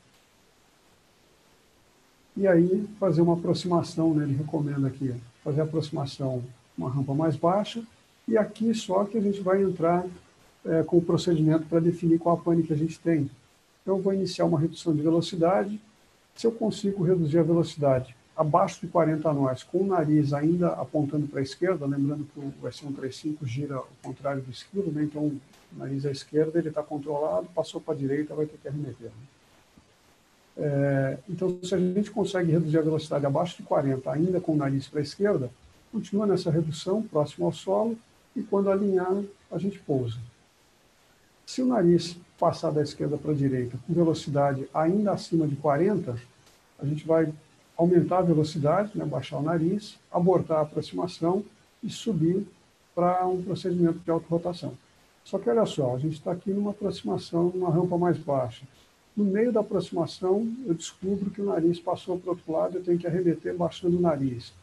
e 2.35 2.47
aí 2.47 2.87
fazer 2.99 3.21
uma 3.21 3.33
aproximação, 3.33 4.13
né, 4.13 4.23
ele 4.23 4.35
recomenda 4.35 4.87
aqui, 4.87 5.13
fazer 5.43 5.61
aproximação 5.61 6.43
uma 6.77 6.89
rampa 6.89 7.13
mais 7.13 7.35
baixa, 7.35 7.83
e 8.27 8.37
aqui 8.37 8.73
só 8.73 9.03
que 9.03 9.17
a 9.17 9.21
gente 9.21 9.41
vai 9.41 9.61
entrar 9.61 10.05
é, 10.65 10.83
com 10.83 10.97
o 10.97 11.01
procedimento 11.01 11.65
para 11.65 11.79
definir 11.79 12.19
qual 12.19 12.35
a 12.35 12.39
pane 12.39 12.63
que 12.63 12.73
a 12.73 12.77
gente 12.77 12.99
tem. 12.99 13.29
Então, 13.81 13.97
eu 13.97 14.01
vou 14.01 14.13
iniciar 14.13 14.45
uma 14.45 14.59
redução 14.59 14.95
de 14.95 15.01
velocidade. 15.01 15.79
Se 16.35 16.45
eu 16.45 16.51
consigo 16.51 17.03
reduzir 17.03 17.39
a 17.39 17.43
velocidade 17.43 18.15
abaixo 18.35 18.81
de 18.81 18.87
40 18.87 19.31
nós, 19.33 19.63
com 19.63 19.79
o 19.79 19.85
nariz 19.85 20.33
ainda 20.33 20.69
apontando 20.69 21.27
para 21.27 21.39
a 21.39 21.43
esquerda, 21.43 21.85
lembrando 21.85 22.25
que 22.25 22.39
o 22.39 22.67
S135 22.67 23.45
gira 23.45 23.75
ao 23.75 23.87
contrário 24.01 24.41
do 24.41 24.49
esquilo, 24.49 24.91
né? 24.91 25.03
então 25.03 25.23
o 25.23 25.39
nariz 25.77 26.05
à 26.05 26.11
esquerda 26.11 26.57
ele 26.57 26.69
está 26.69 26.81
controlado, 26.81 27.47
passou 27.53 27.79
para 27.79 27.93
a 27.93 27.97
direita, 27.97 28.33
vai 28.33 28.45
ter 28.45 28.57
que 28.57 28.67
arremeter. 28.67 29.07
Né? 29.07 29.11
É, 30.57 31.17
então, 31.29 31.57
se 31.63 31.73
a 31.73 31.77
gente 31.77 32.11
consegue 32.11 32.51
reduzir 32.51 32.77
a 32.77 32.81
velocidade 32.81 33.25
abaixo 33.25 33.57
de 33.57 33.63
40, 33.63 34.11
ainda 34.11 34.41
com 34.41 34.53
o 34.53 34.57
nariz 34.57 34.87
para 34.87 34.99
a 34.99 35.03
esquerda, 35.03 35.49
continua 35.91 36.25
nessa 36.25 36.49
redução, 36.49 37.01
próximo 37.01 37.45
ao 37.45 37.53
solo, 37.53 37.97
e 38.35 38.41
quando 38.41 38.69
alinhar, 38.69 39.21
a 39.51 39.57
gente 39.57 39.79
pousa. 39.79 40.17
Se 41.51 41.61
o 41.61 41.65
nariz 41.65 42.15
passar 42.39 42.71
da 42.71 42.81
esquerda 42.81 43.17
para 43.17 43.31
a 43.31 43.35
direita 43.35 43.77
com 43.85 43.93
velocidade 43.93 44.69
ainda 44.73 45.11
acima 45.11 45.45
de 45.45 45.57
40, 45.57 46.17
a 46.79 46.85
gente 46.85 47.05
vai 47.05 47.29
aumentar 47.75 48.19
a 48.19 48.21
velocidade, 48.21 48.97
né, 48.97 49.03
baixar 49.03 49.37
o 49.37 49.41
nariz, 49.41 49.99
abortar 50.09 50.59
a 50.59 50.61
aproximação 50.61 51.43
e 51.83 51.89
subir 51.89 52.47
para 52.95 53.27
um 53.27 53.43
procedimento 53.43 53.99
de 53.99 54.09
autorrotação. 54.09 54.77
Só 55.25 55.37
que 55.37 55.49
olha 55.49 55.65
só, 55.65 55.93
a 55.93 55.99
gente 55.99 56.13
está 56.13 56.31
aqui 56.31 56.51
numa 56.51 56.71
aproximação, 56.71 57.51
numa 57.53 57.69
rampa 57.69 57.97
mais 57.97 58.17
baixa. 58.17 58.63
No 59.13 59.25
meio 59.25 59.51
da 59.51 59.59
aproximação, 59.59 60.49
eu 60.65 60.73
descubro 60.73 61.29
que 61.31 61.41
o 61.41 61.45
nariz 61.47 61.81
passou 61.81 62.17
para 62.17 62.29
o 62.29 62.31
outro 62.31 62.49
lado, 62.49 62.77
eu 62.77 62.81
tenho 62.81 62.97
que 62.97 63.07
arremeter 63.07 63.53
baixando 63.57 63.97
o 63.97 64.01
nariz. 64.01 64.53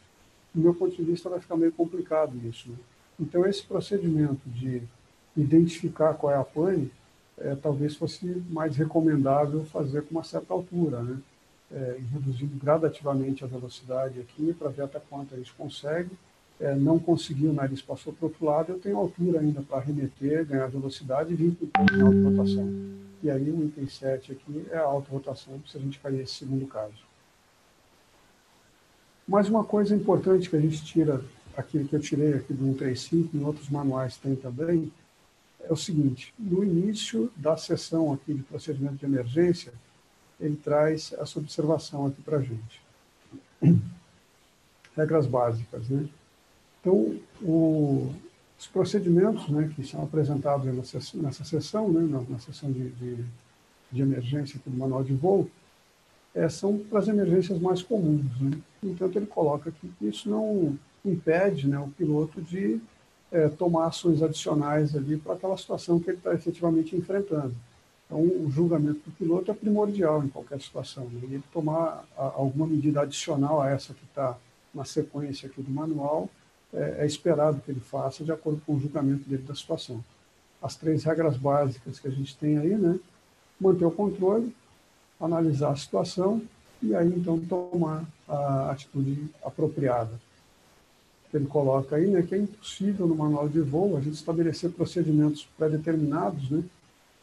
Do 0.54 0.62
meu 0.62 0.72
ponto 0.72 0.96
de 0.96 1.02
vista, 1.02 1.28
vai 1.28 1.38
ficar 1.38 1.58
meio 1.58 1.70
complicado 1.70 2.34
isso. 2.48 2.70
Né? 2.70 2.76
Então, 3.20 3.44
esse 3.44 3.62
procedimento 3.62 4.40
de 4.46 4.80
identificar 5.40 6.14
qual 6.14 6.32
é 6.32 6.36
a 6.36 6.44
pane, 6.44 6.90
é, 7.38 7.54
talvez 7.54 7.94
fosse 7.94 8.26
mais 8.50 8.76
recomendável 8.76 9.64
fazer 9.64 10.02
com 10.02 10.16
uma 10.16 10.24
certa 10.24 10.52
altura, 10.52 11.02
né? 11.02 11.18
É, 11.70 12.00
reduzindo 12.12 12.56
gradativamente 12.56 13.44
a 13.44 13.46
velocidade 13.46 14.18
aqui 14.20 14.54
para 14.54 14.70
ver 14.70 14.82
até 14.82 14.98
quanto 14.98 15.34
a 15.34 15.36
gente 15.36 15.52
consegue. 15.52 16.10
É, 16.58 16.74
não 16.74 16.98
conseguiu, 16.98 17.50
o 17.50 17.52
nariz 17.52 17.82
passou 17.82 18.12
para 18.12 18.24
o 18.24 18.28
outro 18.28 18.46
lado, 18.46 18.72
eu 18.72 18.80
tenho 18.80 18.96
altura 18.96 19.40
ainda 19.40 19.60
para 19.60 19.76
arremeter, 19.76 20.46
ganhar 20.46 20.66
velocidade 20.66 21.32
e 21.32 21.36
vir 21.36 21.54
para 21.54 21.82
o 21.82 22.06
alta 22.06 22.30
rotação. 22.30 22.74
E 23.22 23.30
aí 23.30 23.50
o 23.50 23.64
item 23.64 23.86
7 23.86 24.32
aqui 24.32 24.66
é 24.70 24.78
a 24.78 24.82
alta 24.82 25.10
rotação, 25.10 25.60
se 25.66 25.76
a 25.76 25.80
gente 25.80 26.00
cair 26.00 26.20
esse 26.20 26.34
segundo 26.34 26.66
caso. 26.66 27.06
Mais 29.26 29.48
uma 29.48 29.62
coisa 29.62 29.94
importante 29.94 30.48
que 30.48 30.56
a 30.56 30.60
gente 30.60 30.82
tira 30.84 31.22
aquele 31.56 31.86
que 31.86 31.94
eu 31.94 32.00
tirei 32.00 32.34
aqui 32.34 32.52
do 32.52 32.64
135, 32.64 33.36
em 33.36 33.44
outros 33.44 33.68
manuais 33.68 34.16
tem 34.16 34.34
também, 34.34 34.90
é 35.60 35.72
o 35.72 35.76
seguinte, 35.76 36.32
no 36.38 36.64
início 36.64 37.30
da 37.36 37.56
sessão 37.56 38.12
aqui 38.12 38.32
de 38.32 38.42
procedimento 38.42 38.96
de 38.96 39.04
emergência, 39.04 39.72
ele 40.40 40.56
traz 40.56 41.12
essa 41.18 41.38
observação 41.38 42.06
aqui 42.06 42.22
para 42.22 42.38
a 42.38 42.42
gente. 42.42 42.80
Regras 44.96 45.26
básicas, 45.26 45.88
né? 45.88 46.08
Então, 46.80 47.18
o, 47.42 48.14
os 48.58 48.66
procedimentos 48.66 49.48
né, 49.48 49.70
que 49.74 49.84
são 49.84 50.02
apresentados 50.02 50.66
nessa, 50.66 51.44
sessão, 51.44 51.90
né, 51.90 52.00
na, 52.00 52.20
na 52.22 52.38
sessão 52.38 52.70
de, 52.70 52.88
de, 52.90 53.24
de, 53.90 54.02
emergência 54.02 54.60
do 54.64 54.76
manual 54.76 55.02
de 55.02 55.14
voo, 55.14 55.50
é, 56.34 56.48
são 56.48 56.78
para 56.78 57.00
as 57.00 57.08
emergências 57.08 57.60
mais 57.60 57.82
comuns. 57.82 58.40
Né? 58.40 58.58
Entanto, 58.82 59.18
ele 59.18 59.26
coloca 59.26 59.70
aqui 59.70 59.90
que 59.98 60.06
isso 60.06 60.30
não 60.30 60.78
impede 61.04 61.68
né, 61.68 61.78
o 61.78 61.88
piloto 61.88 62.40
de 62.40 62.80
é, 63.30 63.48
tomar 63.48 63.86
ações 63.86 64.22
adicionais 64.22 64.96
ali 64.96 65.16
para 65.16 65.34
aquela 65.34 65.56
situação 65.56 66.00
que 66.00 66.10
ele 66.10 66.18
está 66.18 66.34
efetivamente 66.34 66.96
enfrentando. 66.96 67.54
Então, 68.06 68.20
o 68.20 68.50
julgamento 68.50 69.00
do 69.04 69.10
piloto 69.16 69.50
é 69.50 69.54
primordial 69.54 70.24
em 70.24 70.28
qualquer 70.28 70.60
situação. 70.60 71.04
Né? 71.04 71.20
Ele 71.24 71.42
tomar 71.52 72.04
a, 72.16 72.22
alguma 72.22 72.66
medida 72.66 73.02
adicional 73.02 73.60
a 73.60 73.68
essa 73.68 73.92
que 73.92 74.04
está 74.04 74.36
na 74.74 74.84
sequência 74.84 75.48
aqui 75.48 75.60
do 75.60 75.70
manual, 75.70 76.28
é, 76.72 76.96
é, 77.00 77.06
esperado 77.06 77.60
que 77.60 77.70
ele 77.70 77.80
faça 77.80 78.24
de 78.24 78.32
acordo 78.32 78.62
com 78.64 78.74
o 78.74 78.80
julgamento 78.80 79.28
dele 79.28 79.42
da 79.42 79.54
situação. 79.54 80.02
As 80.62 80.74
três 80.74 81.04
regras 81.04 81.36
básicas 81.36 82.00
que 82.00 82.08
a 82.08 82.10
gente 82.10 82.36
tem 82.36 82.58
aí, 82.58 82.74
né? 82.74 82.98
Manter 83.60 83.84
o 83.84 83.90
controle, 83.90 84.54
analisar 85.20 85.70
a 85.72 85.76
situação 85.76 86.42
e 86.82 86.94
aí 86.94 87.08
então 87.08 87.38
tomar 87.40 88.04
a 88.26 88.70
atitude 88.70 89.28
apropriada. 89.42 90.12
Ele 91.32 91.46
coloca 91.46 91.96
aí, 91.96 92.06
né, 92.06 92.22
que 92.22 92.34
é 92.34 92.38
impossível 92.38 93.06
no 93.06 93.14
manual 93.14 93.48
de 93.48 93.60
voo 93.60 93.96
a 93.96 94.00
gente 94.00 94.14
estabelecer 94.14 94.70
procedimentos 94.70 95.46
pré-determinados, 95.58 96.50
né, 96.50 96.62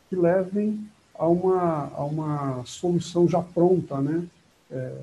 que 0.09 0.15
levem 0.15 0.87
a 1.15 1.27
uma, 1.27 1.91
a 1.95 2.03
uma 2.03 2.63
solução 2.65 3.27
já 3.27 3.41
pronta, 3.41 3.99
né, 3.99 4.27
é, 4.69 4.95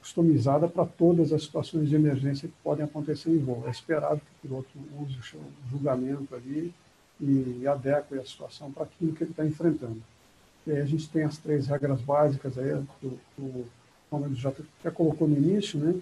customizada 0.00 0.66
para 0.66 0.84
todas 0.84 1.32
as 1.32 1.44
situações 1.44 1.88
de 1.88 1.94
emergência 1.94 2.48
que 2.48 2.54
podem 2.64 2.84
acontecer 2.84 3.30
em 3.30 3.38
voo. 3.38 3.62
É 3.66 3.70
esperado 3.70 4.20
que 4.20 4.46
o 4.46 4.48
piloto 4.48 4.68
use 5.00 5.16
o 5.36 5.70
julgamento 5.70 6.34
ali 6.34 6.74
e 7.20 7.64
adeque 7.68 8.18
a 8.18 8.24
situação 8.24 8.72
para 8.72 8.82
aquilo 8.82 9.12
que 9.12 9.22
ele 9.22 9.30
está 9.30 9.46
enfrentando. 9.46 10.02
E 10.66 10.72
aí 10.72 10.80
a 10.80 10.84
gente 10.84 11.08
tem 11.08 11.22
as 11.22 11.38
três 11.38 11.68
regras 11.68 12.00
básicas 12.00 12.58
aí, 12.58 12.82
que 13.00 13.06
o, 13.38 13.66
o 14.10 14.34
já, 14.34 14.52
já 14.82 14.90
colocou 14.90 15.28
no 15.28 15.36
início, 15.36 15.78
né? 15.78 15.94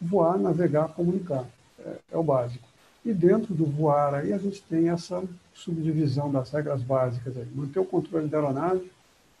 Voar, 0.00 0.38
navegar, 0.38 0.88
comunicar. 0.88 1.46
É, 1.84 1.96
é 2.12 2.16
o 2.16 2.22
básico. 2.22 2.66
E 3.04 3.12
dentro 3.12 3.52
do 3.52 3.64
voar 3.64 4.14
aí 4.14 4.32
a 4.32 4.38
gente 4.38 4.62
tem 4.62 4.88
essa 4.88 5.22
subdivisão 5.54 6.30
das 6.30 6.50
regras 6.50 6.82
básicas 6.82 7.36
aí. 7.36 7.48
Manter 7.54 7.80
o 7.80 7.84
controle 7.84 8.28
da 8.28 8.38
aeronave, 8.38 8.90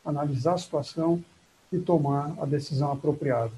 analisar 0.04 0.54
a 0.54 0.58
situação 0.58 1.22
e 1.72 1.78
tomar 1.78 2.34
a 2.40 2.44
decisão 2.44 2.92
apropriada. 2.92 3.52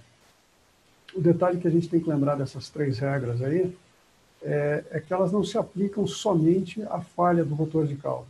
O 1.14 1.20
detalhe 1.20 1.60
que 1.60 1.68
a 1.68 1.70
gente 1.70 1.88
tem 1.88 2.00
que 2.00 2.08
lembrar 2.08 2.36
dessas 2.36 2.68
três 2.68 2.98
regras 2.98 3.40
aí 3.40 3.74
é, 4.42 4.84
é 4.90 5.00
que 5.00 5.12
elas 5.12 5.32
não 5.32 5.42
se 5.42 5.56
aplicam 5.56 6.06
somente 6.06 6.82
à 6.82 7.00
falha 7.00 7.44
do 7.44 7.54
rotor 7.54 7.86
de 7.86 7.96
cauda. 7.96 8.28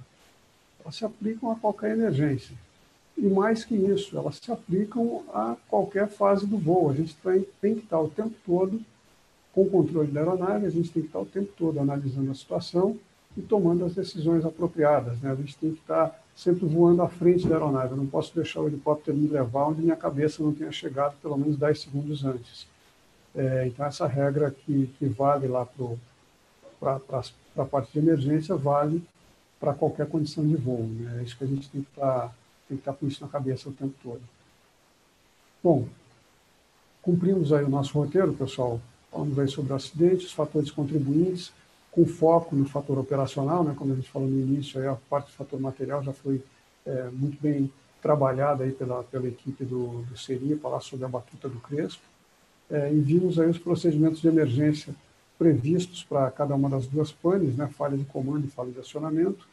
Elas 0.80 0.94
se 0.94 1.04
aplicam 1.04 1.50
a 1.50 1.56
qualquer 1.56 1.90
emergência. 1.92 2.54
E 3.16 3.22
mais 3.22 3.64
que 3.64 3.74
isso, 3.74 4.16
elas 4.16 4.36
se 4.36 4.52
aplicam 4.52 5.24
a 5.32 5.56
qualquer 5.68 6.08
fase 6.08 6.46
do 6.46 6.58
voo. 6.58 6.90
A 6.90 6.94
gente 6.94 7.16
tem, 7.16 7.46
tem 7.60 7.74
que 7.74 7.84
estar 7.84 8.00
o 8.00 8.08
tempo 8.08 8.34
todo 8.44 8.80
com 9.54 9.62
o 9.62 9.70
controle 9.70 10.10
da 10.10 10.20
aeronave, 10.20 10.66
a 10.66 10.70
gente 10.70 10.90
tem 10.90 11.02
que 11.02 11.08
estar 11.08 11.20
o 11.20 11.26
tempo 11.26 11.52
todo 11.56 11.78
analisando 11.78 12.30
a 12.30 12.34
situação 12.34 12.98
e 13.36 13.42
tomando 13.42 13.84
as 13.84 13.94
decisões 13.94 14.44
apropriadas. 14.44 15.20
Né? 15.20 15.30
A 15.30 15.34
gente 15.36 15.56
tem 15.56 15.72
que 15.72 15.80
estar 15.80 16.20
sempre 16.34 16.66
voando 16.66 17.02
à 17.02 17.08
frente 17.08 17.46
da 17.46 17.54
aeronave. 17.54 17.92
Eu 17.92 17.96
não 17.96 18.06
posso 18.06 18.34
deixar 18.34 18.60
o 18.60 18.66
helicóptero 18.66 19.16
me 19.16 19.28
levar 19.28 19.68
onde 19.68 19.82
minha 19.82 19.96
cabeça 19.96 20.42
não 20.42 20.52
tenha 20.52 20.72
chegado 20.72 21.14
pelo 21.22 21.36
menos 21.36 21.56
10 21.56 21.80
segundos 21.80 22.24
antes. 22.24 22.66
É, 23.34 23.66
então, 23.66 23.86
essa 23.86 24.06
regra 24.06 24.50
que, 24.50 24.90
que 24.98 25.06
vale 25.06 25.46
lá 25.46 25.66
para 26.80 27.00
a 27.56 27.64
parte 27.64 27.92
de 27.92 27.98
emergência 28.00 28.56
vale 28.56 29.02
para 29.60 29.72
qualquer 29.72 30.08
condição 30.08 30.46
de 30.46 30.56
voo. 30.56 30.82
Né? 30.82 31.20
É 31.20 31.22
isso 31.22 31.36
que 31.36 31.44
a 31.44 31.46
gente 31.46 31.68
tem 31.70 31.82
que 31.82 31.90
estar 31.90 32.20
tá, 32.20 32.32
tem 32.68 32.76
que 32.76 32.80
estar 32.80 32.92
tá 32.92 32.98
com 32.98 33.06
isso 33.06 33.22
na 33.22 33.28
cabeça 33.28 33.68
o 33.68 33.72
tempo 33.72 33.94
todo. 34.02 34.20
Bom, 35.62 35.86
cumprimos 37.00 37.52
aí 37.52 37.64
o 37.64 37.68
nosso 37.68 37.96
roteiro, 37.96 38.34
pessoal. 38.34 38.80
Falamos 39.14 39.38
aí 39.38 39.46
sobre 39.46 39.72
acidentes, 39.72 40.32
fatores 40.32 40.72
contribuintes, 40.72 41.52
com 41.92 42.04
foco 42.04 42.56
no 42.56 42.64
fator 42.64 42.98
operacional, 42.98 43.62
né? 43.62 43.72
como 43.78 43.92
a 43.92 43.94
gente 43.94 44.10
falou 44.10 44.26
no 44.26 44.40
início, 44.40 44.80
aí 44.80 44.88
a 44.88 44.96
parte 45.08 45.26
do 45.26 45.34
fator 45.34 45.60
material 45.60 46.02
já 46.02 46.12
foi 46.12 46.42
é, 46.84 47.08
muito 47.12 47.40
bem 47.40 47.70
trabalhada 48.02 48.64
aí 48.64 48.72
pela, 48.72 49.04
pela 49.04 49.28
equipe 49.28 49.64
do, 49.64 50.02
do 50.02 50.18
CERI, 50.18 50.58
lá 50.64 50.80
sobre 50.80 51.04
a 51.04 51.08
batuta 51.08 51.48
do 51.48 51.60
Crespo 51.60 52.02
é, 52.68 52.92
e 52.92 52.98
vimos 52.98 53.38
aí 53.38 53.48
os 53.48 53.58
procedimentos 53.58 54.20
de 54.20 54.26
emergência 54.26 54.92
previstos 55.38 56.02
para 56.02 56.28
cada 56.32 56.56
uma 56.56 56.68
das 56.68 56.88
duas 56.88 57.12
panes, 57.12 57.56
né, 57.56 57.68
falha 57.68 57.96
de 57.96 58.04
comando 58.04 58.46
e 58.46 58.50
falha 58.50 58.72
de 58.72 58.80
acionamento, 58.80 59.46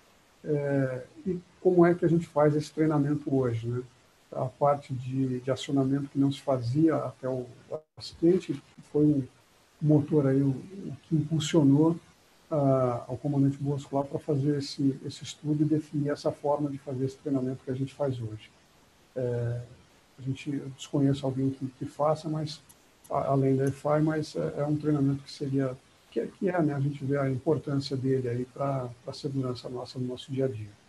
é, 0.43 1.03
e 1.27 1.39
como 1.59 1.85
é 1.85 1.93
que 1.93 2.03
a 2.03 2.09
gente 2.09 2.25
faz 2.25 2.55
esse 2.55 2.71
treinamento 2.71 3.35
hoje. 3.35 3.67
Né? 3.67 3.83
A 4.31 4.45
parte 4.45 4.91
de, 4.91 5.39
de 5.39 5.51
acionamento 5.51 6.09
que 6.09 6.17
não 6.17 6.31
se 6.31 6.41
fazia 6.41 6.95
até 6.95 7.29
o 7.29 7.45
acidente 7.95 8.59
foi 8.91 9.05
um 9.05 9.23
motor 9.81 10.27
aí, 10.27 10.41
o, 10.41 10.49
o 10.49 10.97
que 11.03 11.15
impulsionou 11.15 11.97
ao 13.07 13.17
comandante 13.17 13.57
Bosco 13.57 13.95
lá 13.95 14.03
para 14.03 14.19
fazer 14.19 14.57
esse, 14.57 14.99
esse 15.05 15.23
estudo 15.23 15.63
e 15.63 15.65
definir 15.65 16.09
essa 16.09 16.31
forma 16.31 16.69
de 16.69 16.77
fazer 16.77 17.05
esse 17.05 17.17
treinamento 17.17 17.63
que 17.63 17.71
a 17.71 17.73
gente 17.73 17.93
faz 17.93 18.19
hoje. 18.19 18.51
É, 19.15 19.61
a 20.19 20.21
gente 20.21 20.51
desconhece 20.75 21.23
alguém 21.23 21.49
que, 21.49 21.65
que 21.79 21.85
faça, 21.85 22.27
mas 22.27 22.59
além 23.09 23.55
da 23.55 23.65
EFI, 23.65 24.01
mas 24.03 24.35
é, 24.35 24.55
é, 24.57 24.65
um 24.65 24.75
treinamento 24.75 25.23
que 25.23 25.31
seria, 25.31 25.75
que 26.11 26.25
que 26.27 26.49
é 26.49 26.61
né, 26.61 26.73
a 26.73 26.79
gente 26.79 27.03
vê 27.05 27.17
a 27.17 27.29
importância 27.29 27.95
dele 27.95 28.27
aí 28.27 28.45
para 28.45 28.89
a 29.07 29.13
segurança 29.13 29.69
nossa 29.69 29.97
no 29.97 30.07
nosso 30.07 30.31
dia 30.31 30.45
a 30.45 30.47
dia. 30.49 30.81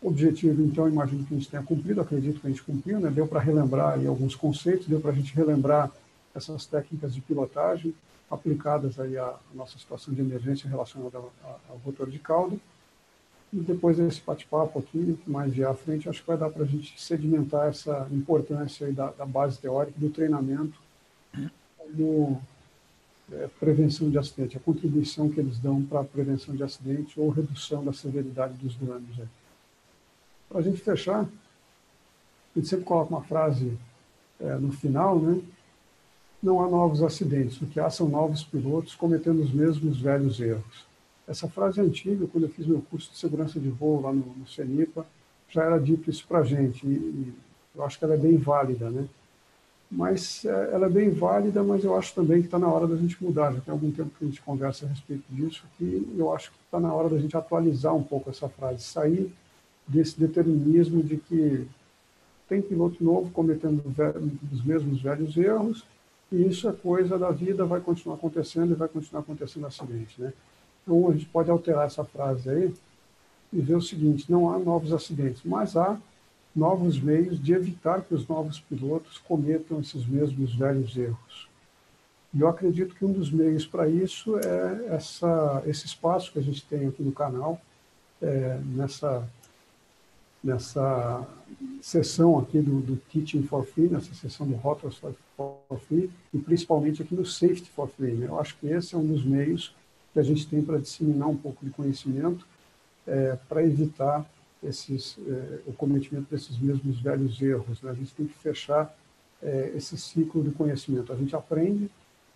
O 0.00 0.08
objetivo, 0.08 0.62
então, 0.62 0.88
imagino 0.88 1.24
que 1.24 1.32
a 1.32 1.38
gente 1.38 1.48
tenha 1.48 1.62
cumprido, 1.62 2.00
acredito 2.00 2.40
que 2.40 2.46
a 2.46 2.50
gente 2.50 2.62
cumpriu, 2.62 2.98
né? 2.98 3.08
deu 3.08 3.26
para 3.26 3.38
relembrar 3.38 3.94
aí 3.94 4.06
alguns 4.06 4.34
conceitos, 4.34 4.88
deu 4.88 5.00
para 5.00 5.12
a 5.12 5.14
gente 5.14 5.32
relembrar 5.34 5.92
essas 6.34 6.66
técnicas 6.66 7.14
de 7.14 7.20
pilotagem 7.20 7.94
aplicadas 8.30 8.98
aí 8.98 9.18
à 9.18 9.34
nossa 9.54 9.78
situação 9.78 10.14
de 10.14 10.22
emergência 10.22 10.68
relacionada 10.68 11.18
ao, 11.18 11.76
rotor 11.84 12.08
de 12.08 12.18
cauda. 12.18 12.56
E 13.52 13.56
depois 13.56 13.98
desse 13.98 14.22
bate-papo 14.22 14.78
aqui, 14.78 15.18
mais 15.26 15.52
de 15.52 15.62
à 15.62 15.74
frente, 15.74 16.08
acho 16.08 16.22
que 16.22 16.26
vai 16.26 16.38
dar 16.38 16.48
para 16.48 16.62
a 16.62 16.66
gente 16.66 16.98
sedimentar 16.98 17.68
essa 17.68 18.08
importância 18.10 18.90
da, 18.90 19.10
da, 19.10 19.26
base 19.26 19.58
teórica, 19.58 20.00
do 20.00 20.08
treinamento, 20.08 20.80
do 21.90 22.38
é, 23.30 23.48
prevenção 23.60 24.08
de 24.08 24.16
acidente, 24.16 24.56
a 24.56 24.60
contribuição 24.60 25.28
que 25.28 25.38
eles 25.38 25.58
dão 25.58 25.82
para 25.82 26.00
a 26.00 26.04
prevenção 26.04 26.56
de 26.56 26.62
acidente 26.62 27.20
ou 27.20 27.28
redução 27.28 27.84
da 27.84 27.92
severidade 27.92 28.54
dos 28.54 28.74
danos. 28.76 29.16
Para 30.48 30.60
a 30.60 30.62
gente 30.62 30.80
fechar, 30.80 31.20
a 31.20 32.58
gente 32.58 32.68
sempre 32.68 32.86
coloca 32.86 33.14
uma 33.14 33.22
frase 33.22 33.76
é, 34.40 34.54
no 34.56 34.72
final, 34.72 35.18
né? 35.18 35.42
Não 36.42 36.60
há 36.60 36.68
novos 36.68 37.02
acidentes, 37.02 37.60
o 37.62 37.66
que 37.66 37.78
há 37.78 37.88
são 37.88 38.08
novos 38.08 38.42
pilotos 38.42 38.96
cometendo 38.96 39.40
os 39.40 39.52
mesmos 39.52 40.00
velhos 40.00 40.40
erros. 40.40 40.84
Essa 41.26 41.48
frase 41.48 41.78
é 41.78 41.84
antiga, 41.84 42.26
quando 42.26 42.44
eu 42.44 42.50
fiz 42.50 42.66
meu 42.66 42.82
curso 42.82 43.12
de 43.12 43.16
segurança 43.16 43.60
de 43.60 43.68
voo 43.68 44.00
lá 44.00 44.12
no, 44.12 44.26
no 44.36 44.46
CENIPA, 44.46 45.06
já 45.48 45.62
era 45.62 45.78
dito 45.78 46.10
isso 46.10 46.26
para 46.26 46.40
a 46.40 46.44
gente, 46.44 46.84
e, 46.84 46.90
e, 46.90 47.34
eu 47.74 47.84
acho 47.84 47.98
que 47.98 48.04
ela 48.04 48.14
é 48.14 48.18
bem 48.18 48.36
válida, 48.36 48.90
né? 48.90 49.06
Mas 49.90 50.44
é, 50.44 50.70
ela 50.72 50.86
é 50.86 50.88
bem 50.88 51.10
válida, 51.10 51.62
mas 51.62 51.84
eu 51.84 51.96
acho 51.96 52.14
também 52.14 52.40
que 52.40 52.46
está 52.46 52.58
na 52.58 52.66
hora 52.66 52.86
da 52.86 52.96
gente 52.96 53.22
mudar. 53.22 53.52
Já 53.52 53.60
tem 53.60 53.72
algum 53.72 53.90
tempo 53.90 54.10
que 54.18 54.24
a 54.24 54.26
gente 54.26 54.42
conversa 54.42 54.86
a 54.86 54.88
respeito 54.88 55.24
disso, 55.30 55.64
que 55.78 56.12
eu 56.16 56.32
acho 56.34 56.50
que 56.50 56.56
está 56.64 56.80
na 56.80 56.92
hora 56.92 57.08
da 57.08 57.18
gente 57.18 57.36
atualizar 57.36 57.94
um 57.94 58.02
pouco 58.02 58.30
essa 58.30 58.48
frase, 58.48 58.82
sair 58.82 59.32
desse 59.86 60.18
determinismo 60.18 61.02
de 61.02 61.18
que 61.18 61.68
tem 62.48 62.62
piloto 62.62 63.02
novo 63.02 63.30
cometendo 63.30 63.82
os 64.52 64.64
mesmos 64.64 65.00
velhos 65.00 65.36
erros, 65.36 65.84
e 66.32 66.48
isso 66.48 66.68
é 66.68 66.72
coisa 66.72 67.18
da 67.18 67.30
vida, 67.30 67.64
vai 67.64 67.80
continuar 67.80 68.16
acontecendo 68.16 68.72
e 68.72 68.74
vai 68.74 68.88
continuar 68.88 69.20
acontecendo 69.20 69.66
acidente, 69.66 70.20
né? 70.20 70.32
Então, 70.82 71.08
a 71.08 71.12
gente 71.12 71.26
pode 71.26 71.50
alterar 71.50 71.86
essa 71.86 72.04
frase 72.04 72.48
aí 72.48 72.74
e 73.52 73.60
ver 73.60 73.76
o 73.76 73.82
seguinte: 73.82 74.30
não 74.30 74.50
há 74.50 74.58
novos 74.58 74.92
acidentes, 74.92 75.42
mas 75.44 75.76
há 75.76 75.98
novos 76.54 76.98
meios 76.98 77.42
de 77.42 77.52
evitar 77.52 78.02
que 78.02 78.14
os 78.14 78.26
novos 78.26 78.58
pilotos 78.58 79.18
cometam 79.18 79.80
esses 79.80 80.06
mesmos 80.06 80.54
velhos 80.54 80.96
erros. 80.96 81.48
E 82.34 82.40
eu 82.40 82.48
acredito 82.48 82.94
que 82.94 83.04
um 83.04 83.12
dos 83.12 83.30
meios 83.30 83.66
para 83.66 83.88
isso 83.88 84.38
é 84.38 84.94
essa, 84.94 85.62
esse 85.66 85.86
espaço 85.86 86.32
que 86.32 86.38
a 86.38 86.42
gente 86.42 86.64
tem 86.64 86.88
aqui 86.88 87.02
no 87.02 87.12
canal, 87.12 87.60
é, 88.22 88.58
nessa, 88.64 89.28
nessa 90.42 91.26
sessão 91.82 92.38
aqui 92.38 92.60
do, 92.60 92.80
do 92.80 92.96
Teaching 92.96 93.42
for 93.42 93.66
Free, 93.66 93.88
nessa 93.88 94.14
sessão 94.14 94.46
do 94.46 94.54
Rotors 94.54 94.96
for 94.96 95.14
for 95.72 95.80
Free 95.80 96.10
e 96.32 96.38
principalmente 96.38 97.02
aqui 97.02 97.14
no 97.14 97.24
Safety 97.24 97.70
for 97.70 97.88
Free. 97.88 98.12
Né? 98.12 98.26
Eu 98.28 98.38
acho 98.38 98.56
que 98.58 98.66
esse 98.66 98.94
é 98.94 98.98
um 98.98 99.06
dos 99.06 99.24
meios 99.24 99.74
que 100.12 100.18
a 100.18 100.22
gente 100.22 100.46
tem 100.46 100.62
para 100.62 100.78
disseminar 100.78 101.28
um 101.28 101.36
pouco 101.36 101.64
de 101.64 101.70
conhecimento 101.70 102.46
é, 103.06 103.36
para 103.48 103.62
evitar 103.62 104.26
esses, 104.62 105.16
é, 105.26 105.60
o 105.66 105.72
cometimento 105.72 106.26
desses 106.30 106.58
mesmos 106.58 107.00
velhos 107.00 107.40
erros. 107.40 107.80
Né? 107.82 107.90
A 107.90 107.94
gente 107.94 108.14
tem 108.14 108.26
que 108.26 108.34
fechar 108.34 108.94
é, 109.42 109.72
esse 109.74 109.96
ciclo 109.96 110.42
de 110.42 110.50
conhecimento. 110.50 111.12
A 111.12 111.16
gente 111.16 111.34
aprende, 111.34 111.90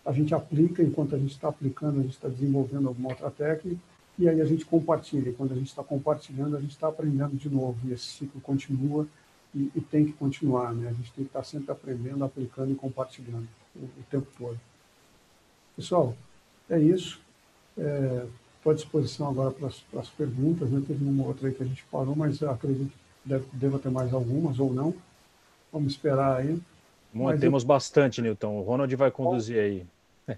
a 0.04 0.12
gente 0.12 0.34
aplica, 0.34 0.82
enquanto 0.82 1.14
a 1.14 1.18
gente 1.18 1.32
está 1.32 1.48
aplicando, 1.48 2.00
a 2.00 2.02
gente 2.02 2.14
está 2.14 2.28
desenvolvendo 2.28 2.88
alguma 2.88 3.10
outra 3.10 3.30
técnica, 3.30 3.80
e 4.18 4.28
aí 4.28 4.40
a 4.40 4.44
gente 4.44 4.64
compartilha. 4.64 5.28
E 5.28 5.32
quando 5.32 5.52
a 5.52 5.56
gente 5.56 5.68
está 5.68 5.84
compartilhando, 5.84 6.56
a 6.56 6.60
gente 6.60 6.70
está 6.70 6.88
aprendendo 6.88 7.36
de 7.36 7.50
novo, 7.50 7.76
e 7.84 7.92
esse 7.92 8.06
ciclo 8.06 8.40
continua 8.40 9.06
e, 9.56 9.72
e, 9.74 9.80
tem 9.80 10.04
que 10.04 10.12
continuar. 10.12 10.74
Né? 10.74 10.88
A 10.88 10.92
gente 10.92 11.10
tem 11.12 11.24
que 11.24 11.30
estar 11.30 11.42
sempre 11.42 11.72
aprendendo, 11.72 12.22
aplicando 12.22 12.70
e 12.72 12.74
compartilhando 12.74 13.48
o, 13.74 13.84
o 13.84 14.04
tempo 14.10 14.26
todo. 14.38 14.60
Pessoal, 15.74 16.14
é 16.68 16.78
isso. 16.78 17.18
Estou 17.76 18.72
é, 18.72 18.74
à 18.74 18.74
disposição 18.74 19.28
agora 19.28 19.50
para 19.50 20.00
as 20.00 20.08
perguntas. 20.10 20.70
Né? 20.70 20.82
Teve 20.86 21.02
uma 21.02 21.24
outra 21.24 21.48
aí 21.48 21.54
que 21.54 21.62
a 21.62 21.66
gente 21.66 21.82
parou, 21.90 22.14
mas 22.14 22.42
acredito 22.42 22.90
que 22.90 23.28
deve, 23.28 23.46
deva 23.52 23.78
ter 23.78 23.90
mais 23.90 24.12
algumas 24.12 24.60
ou 24.60 24.72
não. 24.74 24.94
Vamos 25.72 25.92
esperar 25.92 26.40
aí. 26.40 26.60
Mas 27.14 27.40
temos 27.40 27.62
eu... 27.62 27.66
bastante, 27.68 28.20
Newton. 28.20 28.58
O 28.58 28.62
Ronald 28.62 28.94
vai 28.94 29.10
conduzir 29.10 29.58
aí. 29.58 29.86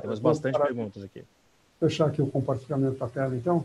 temos 0.00 0.20
bastante 0.20 0.58
perguntas 0.58 1.02
aqui. 1.02 1.24
Fechar 1.80 2.06
aqui 2.06 2.22
o 2.22 2.26
compartilhamento 2.26 2.98
da 2.98 3.08
tela, 3.08 3.34
então. 3.34 3.64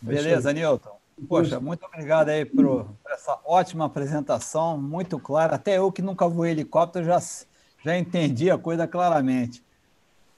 Beleza, 0.00 0.52
Newton. 0.52 0.96
Poxa, 1.28 1.58
muito 1.58 1.84
obrigado 1.86 2.28
aí 2.28 2.44
por, 2.44 2.84
por, 2.84 3.10
essa 3.10 3.40
ótima 3.44 3.86
apresentação, 3.86 4.76
muito 4.76 5.18
clara. 5.18 5.54
Até 5.54 5.78
eu 5.78 5.90
que 5.90 6.02
nunca 6.02 6.28
voei 6.28 6.50
helicóptero 6.50 7.06
já, 7.06 7.18
já 7.82 7.96
entendi 7.96 8.50
a 8.50 8.58
coisa 8.58 8.86
claramente. 8.86 9.64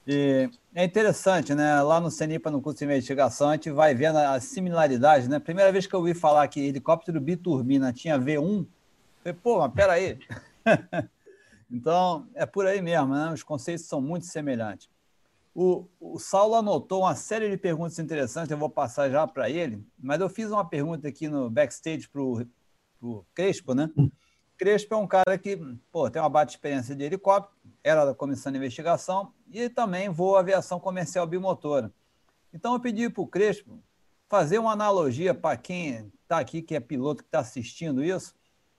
E 0.07 0.49
é 0.75 0.85
interessante, 0.85 1.55
né? 1.55 1.83
Lá 1.83 2.01
no 2.01 2.11
CENIPA, 2.11 2.51
no 2.51 2.63
curso 2.63 2.79
de 2.79 2.85
investigação, 2.85 3.51
a 3.51 3.55
gente 3.55 3.71
vai 3.71 3.95
vendo 3.95 4.17
as 4.17 4.45
similaridades, 4.45 5.29
né? 5.29 5.39
Primeira 5.41 5.73
vez 5.73 5.87
que 5.87 5.95
eu 5.95 5.99
ouvi 5.99 6.15
falar 6.15 6.47
que 6.49 6.61
helicóptero 6.61 7.21
biturbina 7.21 7.93
tinha 7.93 8.19
V1, 8.19 8.65
falei, 9.23 9.39
pô, 9.43 9.59
mas 9.59 9.73
peraí. 9.75 10.19
então, 11.71 12.27
é 12.35 12.47
por 12.47 12.67
aí 12.67 12.81
mesmo, 12.81 13.15
né? 13.15 13.33
Os 13.33 13.43
conceitos 13.43 13.85
são 13.87 14.01
muito 14.01 14.27
semelhantes. 14.27 14.89
O, 15.61 15.89
o 15.99 16.21
Saulo 16.21 16.55
anotou 16.55 17.01
uma 17.01 17.17
série 17.17 17.51
de 17.51 17.57
perguntas 17.57 17.99
interessantes, 17.99 18.49
eu 18.49 18.57
vou 18.57 18.71
passar 18.71 19.11
já 19.11 19.27
para 19.27 19.51
ele, 19.51 19.85
mas 19.99 20.21
eu 20.21 20.29
fiz 20.29 20.53
uma 20.53 20.65
pergunta 20.65 21.09
aqui 21.09 21.27
no 21.27 21.51
backstage 21.51 22.09
para 22.09 22.23
o 22.23 23.27
Crespo, 23.35 23.75
né? 23.75 23.91
Crespo 24.57 24.95
é 24.95 24.97
um 24.97 25.07
cara 25.09 25.37
que 25.37 25.57
pô, 25.91 26.09
tem 26.09 26.23
uma 26.23 26.29
bate 26.29 26.55
experiência 26.55 26.95
de 26.95 27.03
helicóptero, 27.03 27.59
era 27.83 28.05
da 28.05 28.15
comissão 28.15 28.53
de 28.53 28.59
investigação 28.59 29.33
e 29.51 29.69
também 29.69 30.09
voa 30.09 30.39
aviação 30.39 30.79
comercial 30.79 31.27
bimotora. 31.27 31.93
Então 32.55 32.75
eu 32.75 32.79
pedi 32.79 33.11
para 33.11 33.23
o 33.23 33.27
Crespo 33.27 33.83
fazer 34.29 34.61
uma 34.61 34.71
analogia 34.71 35.35
para 35.35 35.57
quem 35.57 36.09
está 36.23 36.39
aqui, 36.39 36.63
que 36.63 36.77
é 36.77 36.79
piloto, 36.79 37.25
que 37.25 37.29
está 37.29 37.41
assistindo 37.41 38.05
isso, 38.05 38.33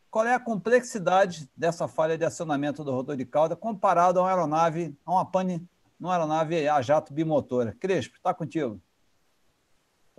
qual 0.10 0.26
é 0.26 0.34
a 0.34 0.40
complexidade 0.40 1.52
dessa 1.58 1.90
falha 1.90 2.18
de 2.18 2.24
acionamento 2.24 2.86
do 2.86 2.92
rotor 2.94 3.18
de 3.18 3.26
cauda 3.26 3.54
comparado 3.54 4.18
a 4.18 4.24
uma 4.24 4.30
aeronave, 4.30 4.98
a 5.06 5.12
uma 5.12 5.26
pane 5.26 5.68
numa 6.00 6.14
aeronave 6.14 6.68
a 6.68 6.82
jato 6.82 7.14
bimotora. 7.14 7.76
Crespo, 7.80 8.16
está 8.16 8.34
contigo. 8.34 8.82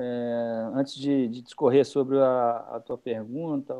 É, 0.02 0.70
antes 0.74 0.94
de, 0.94 1.28
de, 1.28 1.42
discorrer 1.42 1.84
sobre 1.84 2.18
a, 2.18 2.56
a 2.72 2.80
tua 2.80 2.96
pergunta, 2.96 3.74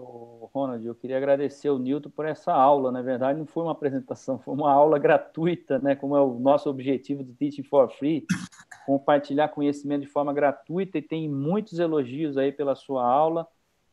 Ronald, 0.52 0.85
eu 0.85 0.94
queria 0.94 1.16
agradecer 1.16 1.70
o 1.70 1.78
Newton 1.78 2.10
por 2.10 2.27
essa 2.27 2.52
aula. 2.52 2.93
Na 2.93 3.01
verdade, 3.01 3.39
não 3.39 3.47
foi 3.47 3.62
uma 3.62 3.72
apresentação, 3.72 4.39
foi 4.39 4.52
uma 4.52 4.70
aula 4.70 4.98
gratuita, 4.98 5.78
né? 5.78 5.97
Como 5.97 6.14
é 6.14 6.20
o 6.20 6.39
nosso 6.39 6.68
objetivo 6.68 7.24
do 7.24 7.32
Teaching 7.32 7.62
for 7.62 7.90
Free, 7.90 8.27
compartilhar 8.85 9.48
conhecimento 9.48 10.02
de 10.02 10.09
forma 10.09 10.35
gratuita 10.35 10.98
e 10.98 11.02
tem 11.02 11.27
muitos 11.27 11.78
elogios 11.78 12.36
aí 12.36 12.52
pela 12.52 12.74
sua 12.74 13.02
aula. 13.02 13.48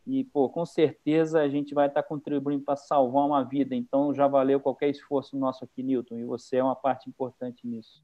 E, 0.07 0.23
pô, 0.23 0.47
com 0.47 0.65
certeza 0.65 1.41
a 1.41 1.49
gente 1.49 1.73
vai 1.73 1.87
estar 1.87 2.01
contribuindo 2.01 2.63
para 2.63 2.77
salvar 2.77 3.25
uma 3.25 3.43
vida. 3.43 3.75
Então, 3.75 4.13
já 4.13 4.25
valeu 4.25 4.57
qualquer 4.57 4.89
esforço 4.89 5.37
nosso 5.37 5.65
aqui, 5.65 5.83
Newton, 5.83 6.17
e 6.17 6.23
você 6.23 6.55
é 6.55 6.63
uma 6.63 6.77
parte 6.77 7.09
importante 7.09 7.67
nisso. 7.67 8.01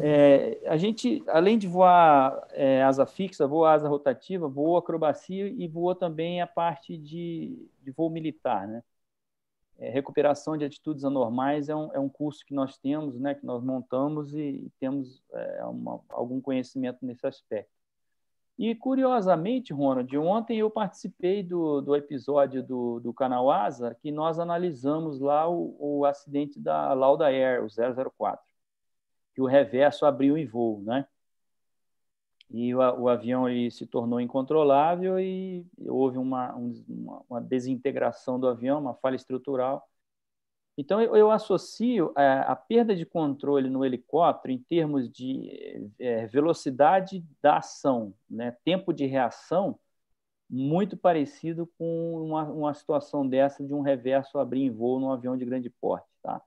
É, 0.00 0.58
a 0.66 0.78
gente, 0.78 1.22
além 1.28 1.58
de 1.58 1.68
voar 1.68 2.48
é, 2.52 2.82
asa 2.82 3.04
fixa, 3.04 3.46
voa 3.46 3.72
asa 3.72 3.86
rotativa, 3.86 4.48
voou 4.48 4.78
acrobacia 4.78 5.46
e 5.46 5.68
voou 5.68 5.94
também 5.94 6.40
a 6.40 6.46
parte 6.46 6.96
de, 6.96 7.68
de 7.82 7.90
voo 7.90 8.08
militar, 8.08 8.66
né? 8.66 8.82
É, 9.78 9.90
recuperação 9.90 10.56
de 10.56 10.64
atitudes 10.64 11.04
anormais 11.04 11.68
é 11.68 11.76
um, 11.76 11.92
é 11.92 11.98
um 11.98 12.08
curso 12.08 12.46
que 12.46 12.54
nós 12.54 12.78
temos, 12.78 13.18
né, 13.18 13.34
que 13.34 13.44
nós 13.44 13.64
montamos 13.64 14.32
e, 14.32 14.38
e 14.40 14.72
temos 14.78 15.22
é, 15.32 15.64
uma, 15.64 16.00
algum 16.08 16.40
conhecimento 16.40 17.04
nesse 17.04 17.26
aspecto. 17.26 17.81
E, 18.58 18.74
curiosamente, 18.74 19.72
Ronald, 19.72 20.16
ontem 20.18 20.58
eu 20.58 20.70
participei 20.70 21.42
do, 21.42 21.80
do 21.80 21.96
episódio 21.96 22.62
do, 22.62 23.00
do 23.00 23.12
canal 23.12 23.50
Asa, 23.50 23.94
que 23.94 24.12
nós 24.12 24.38
analisamos 24.38 25.20
lá 25.20 25.48
o, 25.48 25.76
o 25.78 26.04
acidente 26.04 26.60
da 26.60 26.92
Lauda 26.92 27.26
Air, 27.26 27.64
o 27.64 27.68
004 27.68 28.52
que 29.34 29.40
o 29.40 29.46
reverso 29.46 30.04
abriu 30.06 30.36
em 30.36 30.46
voo, 30.46 30.82
né? 30.82 31.06
E 32.50 32.74
o, 32.74 32.78
o 32.78 33.08
avião 33.08 33.48
ele 33.48 33.70
se 33.70 33.86
tornou 33.86 34.20
incontrolável 34.20 35.18
e 35.18 35.66
houve 35.86 36.18
uma, 36.18 36.54
uma, 36.54 37.24
uma, 37.28 37.40
desintegração 37.40 38.38
do 38.38 38.46
avião, 38.46 38.78
uma 38.78 38.94
falha 38.94 39.16
estrutural. 39.16 39.82
Então, 40.76 41.00
eu, 41.00 41.14
eu 41.16 41.30
associo 41.30 42.12
a, 42.16 42.22
é, 42.22 42.38
a, 42.40 42.56
perda 42.56 42.96
de 42.96 43.04
controle 43.04 43.68
no 43.68 43.84
helicóptero 43.84 44.52
em 44.52 44.58
termos 44.58 45.10
de 45.10 45.90
é, 45.98 46.26
velocidade 46.26 47.24
da 47.42 47.58
ação, 47.58 48.14
né? 48.28 48.56
tempo 48.64 48.92
de 48.92 49.04
reação, 49.06 49.78
muito 50.48 50.96
parecido 50.96 51.66
com 51.78 52.24
uma, 52.24 52.44
uma 52.44 52.74
situação 52.74 53.26
dessa 53.26 53.64
de 53.66 53.74
um 53.74 53.82
reverso 53.82 54.38
abrir 54.38 54.62
em 54.62 54.70
voo 54.70 54.98
num 55.00 55.12
avião 55.12 55.36
de 55.36 55.44
grande 55.44 55.70
porte. 55.70 56.06
Tá? 56.22 56.40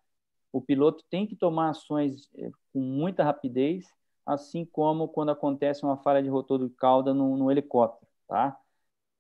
o 0.56 0.62
piloto 0.62 1.04
tem 1.10 1.28
que 1.28 1.36
tomar 1.36 1.72
ações 1.72 2.30
eh, 2.38 2.50
com 2.72 2.80
muita 2.80 3.26
rapidez, 3.26 3.86
assim 4.26 4.64
como 4.64 5.10
quando 5.10 5.32
acontece 5.32 5.84
uma 5.84 5.98
falha 5.98 6.24
de 6.24 6.30
rotor 6.30 6.66
de 6.66 6.74
cauda 6.76 7.14
no, 7.14 7.36
no 7.36 7.52
helicóptero, 7.52 8.10
tá? 8.26 8.58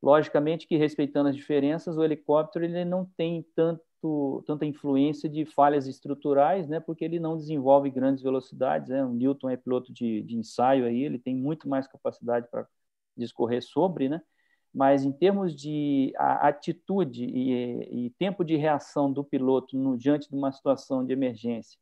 Logicamente 0.02 0.65
que 0.65 0.77
respeitando 0.77 1.27
as 1.27 1.36
diferenças, 1.36 1.98
o 1.98 2.03
helicóptero 2.06 2.64
ele 2.64 2.86
não 2.86 3.06
tem 3.18 3.45
tanto, 3.53 3.84
tanta 4.45 4.65
influência 4.65 5.30
de 5.30 5.45
falhas 5.45 5.88
estruturais, 5.88 6.68
né? 6.68 6.80
Porque 6.80 7.03
ele 7.06 7.19
não 7.19 7.38
desenvolve 7.38 7.90
grandes 7.90 8.23
velocidades, 8.23 8.90
né? 8.90 9.03
O 9.06 9.14
Newton 9.14 9.49
é 9.49 9.57
piloto 9.57 9.94
de, 9.94 10.22
de 10.23 10.36
ensaio 10.38 10.86
aí, 10.86 11.03
ele 11.03 11.19
tem 11.19 11.36
muito 11.36 11.68
mais 11.69 11.88
capacidade 11.88 12.48
para 12.49 12.68
discorrer 13.18 13.61
sobre, 13.64 14.10
né? 14.10 14.22
mas 14.76 15.06
em 15.06 15.11
termos 15.14 15.56
de 15.56 16.14
atitude 16.18 17.23
e, 17.23 18.07
e, 18.07 18.10
tempo 18.19 18.44
de 18.44 18.57
reação 18.57 19.10
do 19.10 19.23
piloto 19.23 19.77
no, 19.77 19.98
diante 19.98 20.30
de 20.30 20.36
uma 20.36 20.52
situação 20.52 21.06
de 21.06 21.14
emergência, 21.14 21.80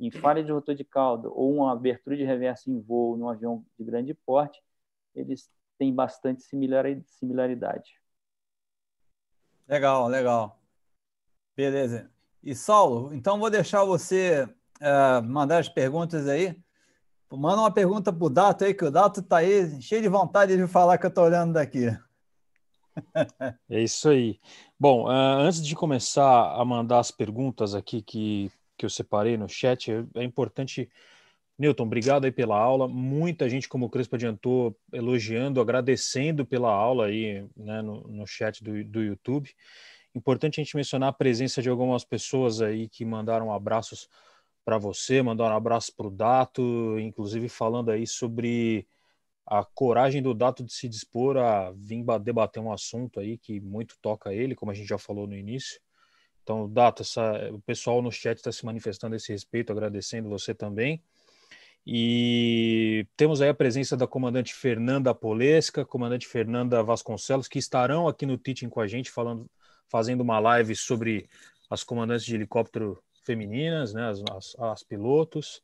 em 0.00 0.10
falha 0.10 0.42
de 0.42 0.50
rotor 0.50 0.74
de 0.74 0.82
cauda 0.82 1.28
ou 1.28 1.54
uma 1.56 1.70
abertura 1.70 2.16
de 2.16 2.24
reverso 2.24 2.70
em 2.70 2.80
voo 2.80 3.14
num 3.18 3.28
avião 3.28 3.62
de 3.78 3.84
grande 3.84 4.14
porte, 4.14 4.58
eles 5.14 5.50
têm 5.78 5.94
bastante 5.94 6.42
similaridade. 6.42 8.00
Legal, 9.68 10.08
legal. 10.08 10.59
Beleza. 11.60 12.10
E 12.42 12.54
Saulo, 12.54 13.12
então 13.12 13.38
vou 13.38 13.50
deixar 13.50 13.84
você 13.84 14.48
uh, 14.80 15.22
mandar 15.22 15.58
as 15.58 15.68
perguntas 15.68 16.26
aí. 16.26 16.56
Manda 17.30 17.60
uma 17.60 17.70
pergunta 17.70 18.10
para 18.10 18.24
o 18.24 18.30
Dato 18.30 18.64
aí, 18.64 18.72
que 18.72 18.86
o 18.86 18.90
Dato 18.90 19.20
está 19.20 19.36
aí 19.36 19.82
cheio 19.82 20.00
de 20.00 20.08
vontade 20.08 20.56
de 20.56 20.66
falar 20.66 20.96
que 20.96 21.04
eu 21.04 21.10
estou 21.10 21.24
olhando 21.24 21.52
daqui. 21.52 21.94
É 23.68 23.82
isso 23.82 24.08
aí. 24.08 24.40
Bom, 24.78 25.04
uh, 25.04 25.10
antes 25.10 25.62
de 25.64 25.76
começar 25.76 26.54
a 26.58 26.64
mandar 26.64 26.98
as 26.98 27.10
perguntas 27.10 27.74
aqui 27.74 28.00
que, 28.00 28.50
que 28.76 28.86
eu 28.86 28.90
separei 28.90 29.36
no 29.36 29.48
chat, 29.48 29.92
é, 29.92 30.02
é 30.14 30.24
importante. 30.24 30.90
Newton, 31.58 31.84
obrigado 31.84 32.24
aí 32.24 32.32
pela 32.32 32.58
aula. 32.58 32.88
Muita 32.88 33.50
gente, 33.50 33.68
como 33.68 33.84
o 33.84 33.90
Crespo 33.90 34.16
adiantou, 34.16 34.74
elogiando, 34.92 35.60
agradecendo 35.60 36.46
pela 36.46 36.72
aula 36.72 37.06
aí 37.06 37.46
né, 37.54 37.82
no, 37.82 38.00
no 38.08 38.26
chat 38.26 38.64
do, 38.64 38.82
do 38.82 39.02
YouTube. 39.02 39.54
Importante 40.14 40.60
a 40.60 40.64
gente 40.64 40.76
mencionar 40.76 41.10
a 41.10 41.12
presença 41.12 41.62
de 41.62 41.68
algumas 41.68 42.04
pessoas 42.04 42.60
aí 42.60 42.88
que 42.88 43.04
mandaram 43.04 43.52
abraços 43.52 44.08
para 44.64 44.76
você, 44.78 45.22
mandaram 45.22 45.54
um 45.54 45.56
abraço 45.56 45.94
para 45.96 46.06
o 46.06 46.10
Dato, 46.10 46.98
inclusive 46.98 47.48
falando 47.48 47.90
aí 47.90 48.06
sobre 48.06 48.86
a 49.46 49.64
coragem 49.64 50.22
do 50.22 50.34
Dato 50.34 50.62
de 50.64 50.72
se 50.72 50.88
dispor 50.88 51.36
a 51.36 51.72
vir 51.72 52.04
debater 52.20 52.62
um 52.62 52.72
assunto 52.72 53.20
aí 53.20 53.38
que 53.38 53.60
muito 53.60 53.96
toca 54.00 54.32
ele, 54.32 54.54
como 54.54 54.70
a 54.70 54.74
gente 54.74 54.88
já 54.88 54.98
falou 54.98 55.26
no 55.26 55.36
início. 55.36 55.80
Então, 56.42 56.68
Dato, 56.68 57.02
essa, 57.02 57.50
o 57.52 57.60
pessoal 57.60 58.02
no 58.02 58.10
chat 58.10 58.36
está 58.36 58.52
se 58.52 58.64
manifestando 58.64 59.14
a 59.14 59.16
esse 59.16 59.32
respeito, 59.32 59.72
agradecendo 59.72 60.28
você 60.28 60.54
também. 60.54 61.02
E 61.86 63.06
temos 63.16 63.40
aí 63.40 63.48
a 63.48 63.54
presença 63.54 63.96
da 63.96 64.06
comandante 64.06 64.54
Fernanda 64.54 65.14
Polesca, 65.14 65.84
comandante 65.84 66.26
Fernanda 66.26 66.82
Vasconcelos, 66.82 67.48
que 67.48 67.58
estarão 67.58 68.06
aqui 68.06 68.26
no 68.26 68.38
Teaching 68.38 68.68
com 68.68 68.80
a 68.80 68.86
gente, 68.86 69.10
falando, 69.10 69.50
fazendo 69.90 70.22
uma 70.22 70.38
live 70.38 70.74
sobre 70.74 71.28
as 71.68 71.84
comandantes 71.84 72.24
de 72.24 72.34
helicóptero 72.34 73.02
femininas, 73.24 73.92
né, 73.92 74.08
as, 74.08 74.22
as, 74.30 74.56
as 74.58 74.82
pilotos. 74.82 75.62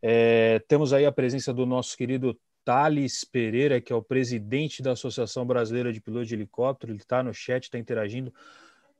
É, 0.00 0.60
temos 0.68 0.92
aí 0.92 1.04
a 1.04 1.12
presença 1.12 1.52
do 1.52 1.66
nosso 1.66 1.96
querido 1.96 2.38
Thales 2.64 3.24
Pereira, 3.24 3.80
que 3.80 3.92
é 3.92 3.96
o 3.96 4.02
presidente 4.02 4.82
da 4.82 4.92
Associação 4.92 5.46
Brasileira 5.46 5.92
de 5.92 6.00
Pilotos 6.00 6.28
de 6.28 6.34
Helicóptero. 6.34 6.92
Ele 6.92 6.98
está 6.98 7.22
no 7.22 7.32
chat, 7.32 7.64
está 7.64 7.78
interagindo. 7.78 8.32